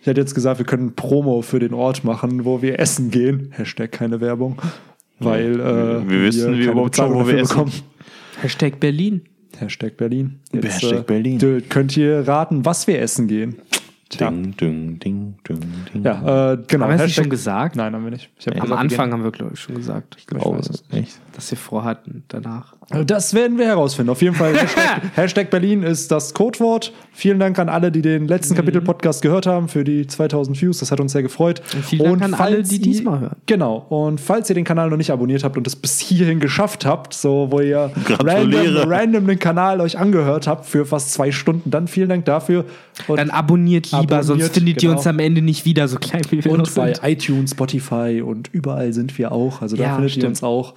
Ich 0.00 0.06
hätte 0.08 0.20
jetzt 0.20 0.34
gesagt, 0.34 0.58
wir 0.58 0.66
können 0.66 0.96
Promo 0.96 1.40
für 1.40 1.60
den 1.60 1.72
Ort 1.72 2.02
machen, 2.02 2.44
wo 2.44 2.60
wir 2.60 2.80
essen 2.80 3.12
gehen. 3.12 3.52
Hashtag 3.52 3.92
keine 3.92 4.20
Werbung. 4.20 4.60
Weil 5.20 5.60
äh, 5.60 6.08
Wir 6.10 6.22
wissen, 6.22 6.52
wie 6.54 6.60
keine 6.60 6.72
überhaupt 6.72 6.96
schon, 6.96 7.08
Bezahlung 7.08 7.24
wo 7.24 7.28
wir 7.28 7.38
essen. 7.38 7.72
Hashtag 8.42 8.80
Berlin. 8.80 9.22
Hashtag 9.58 9.96
Berlin. 9.96 10.40
Hashtag 10.52 11.06
Berlin. 11.06 11.38
d- 11.38 11.60
Könnt 11.68 11.96
ihr 11.96 12.26
raten, 12.26 12.64
was 12.64 12.86
wir 12.86 13.00
essen 13.00 13.28
gehen? 13.28 13.56
Ding, 14.16 14.56
ding, 14.56 14.98
ding, 14.98 15.34
ding, 15.48 15.60
ding. 15.92 16.04
Ja, 16.04 16.52
äh, 16.52 16.58
genau. 16.66 16.84
Haben 16.86 16.90
wir 16.90 16.94
es 16.96 17.02
nicht 17.02 17.10
Hashtag- 17.10 17.22
schon 17.22 17.30
gesagt? 17.30 17.76
Nein, 17.76 17.94
haben 17.94 18.04
wir 18.04 18.10
nicht. 18.10 18.30
Ich 18.38 18.46
hab 18.46 18.54
Am 18.54 18.60
gesagt, 18.62 18.70
wir 18.70 18.78
Anfang 18.78 19.12
haben 19.12 19.24
wir, 19.24 19.30
glaube 19.30 19.52
ich, 19.54 19.60
schon 19.60 19.74
gesagt, 19.74 20.16
ich 20.18 20.26
weiß 20.32 20.68
es. 20.68 20.84
Echt? 20.90 21.18
dass 21.34 21.50
wir 21.50 21.58
vorhatten 21.58 22.24
danach. 22.28 22.74
Das 23.06 23.34
werden 23.34 23.58
wir 23.58 23.66
herausfinden. 23.66 24.10
Auf 24.10 24.22
jeden 24.22 24.36
Fall, 24.36 24.54
Hashtag, 24.56 25.02
Hashtag 25.16 25.50
Berlin 25.50 25.82
ist 25.82 26.10
das 26.10 26.34
Codewort. 26.34 26.92
Vielen 27.12 27.40
Dank 27.40 27.58
an 27.58 27.68
alle, 27.68 27.90
die 27.90 28.02
den 28.02 28.28
letzten 28.28 28.54
Kapitel-Podcast 28.54 29.22
gehört 29.22 29.46
haben 29.46 29.68
für 29.68 29.84
die 29.84 30.06
2000 30.06 30.60
Views. 30.60 30.78
Das 30.78 30.92
hat 30.92 31.00
uns 31.00 31.12
sehr 31.12 31.22
gefreut. 31.22 31.62
Mhm. 31.72 31.76
Und 31.78 31.84
vielen 31.84 32.04
Dank 32.04 32.22
an 32.22 32.34
alle, 32.34 32.56
falls 32.56 32.68
die 32.68 32.80
diesmal 32.80 33.20
hören. 33.20 33.36
Genau. 33.46 33.78
Und 33.88 34.20
falls 34.20 34.48
ihr 34.48 34.54
den 34.54 34.64
Kanal 34.64 34.90
noch 34.90 34.96
nicht 34.96 35.10
abonniert 35.10 35.44
habt 35.44 35.56
und 35.56 35.66
es 35.66 35.76
bis 35.76 35.98
hierhin 35.98 36.40
geschafft 36.40 36.86
habt, 36.86 37.14
so 37.14 37.48
wo 37.50 37.60
ihr 37.60 37.90
random, 38.22 38.88
random 38.88 39.26
den 39.26 39.38
Kanal 39.38 39.80
euch 39.80 39.98
angehört 39.98 40.46
habt 40.46 40.66
für 40.66 40.86
fast 40.86 41.12
zwei 41.12 41.32
Stunden, 41.32 41.70
dann 41.70 41.88
vielen 41.88 42.08
Dank 42.08 42.24
dafür. 42.26 42.64
Und, 43.08 43.16
Dann 43.16 43.30
abonniert 43.30 43.92
lieber, 44.10 44.22
sonst 44.22 44.54
findet 44.54 44.82
ihr 44.82 44.88
genau. 44.88 44.98
uns 44.98 45.06
am 45.06 45.18
Ende 45.18 45.42
nicht 45.42 45.64
wieder 45.64 45.88
so 45.88 45.98
klein 45.98 46.22
wie 46.30 46.44
wir 46.44 46.52
noch 46.52 46.66
und 46.66 46.74
bei 46.74 46.94
sind. 46.94 47.04
iTunes, 47.04 47.50
Spotify 47.52 48.22
und 48.24 48.48
überall 48.52 48.92
sind 48.92 49.16
wir 49.18 49.32
auch. 49.32 49.62
Also 49.62 49.76
da 49.76 49.82
Ja, 49.84 49.94
findet 49.94 50.10
ihr 50.10 50.20
stimmt. 50.20 50.26
uns 50.26 50.42
auch. 50.42 50.74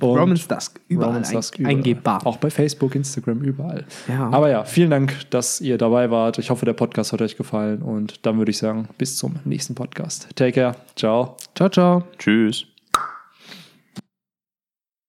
Und 0.00 0.18
Romans 0.18 0.48
Dusk, 0.48 0.80
überall 0.88 1.10
Romans 1.10 1.28
ein- 1.28 1.34
Dusk 1.36 1.58
überall. 1.60 1.76
eingebbar. 1.76 2.26
Auch 2.26 2.36
bei 2.38 2.50
Facebook, 2.50 2.94
Instagram, 2.96 3.40
überall. 3.42 3.84
Ja. 4.08 4.30
Aber 4.32 4.50
ja, 4.50 4.64
vielen 4.64 4.90
Dank, 4.90 5.14
dass 5.30 5.60
ihr 5.60 5.78
dabei 5.78 6.10
wart. 6.10 6.38
Ich 6.38 6.50
hoffe, 6.50 6.64
der 6.64 6.72
Podcast 6.72 7.12
hat 7.12 7.22
euch 7.22 7.36
gefallen. 7.36 7.82
Und 7.82 8.26
dann 8.26 8.38
würde 8.38 8.50
ich 8.50 8.58
sagen, 8.58 8.88
bis 8.98 9.16
zum 9.16 9.36
nächsten 9.44 9.76
Podcast. 9.76 10.26
Take 10.34 10.52
care. 10.52 10.74
Ciao. 10.96 11.36
Ciao, 11.54 11.68
ciao. 11.68 12.02
Tschüss. 12.18 12.71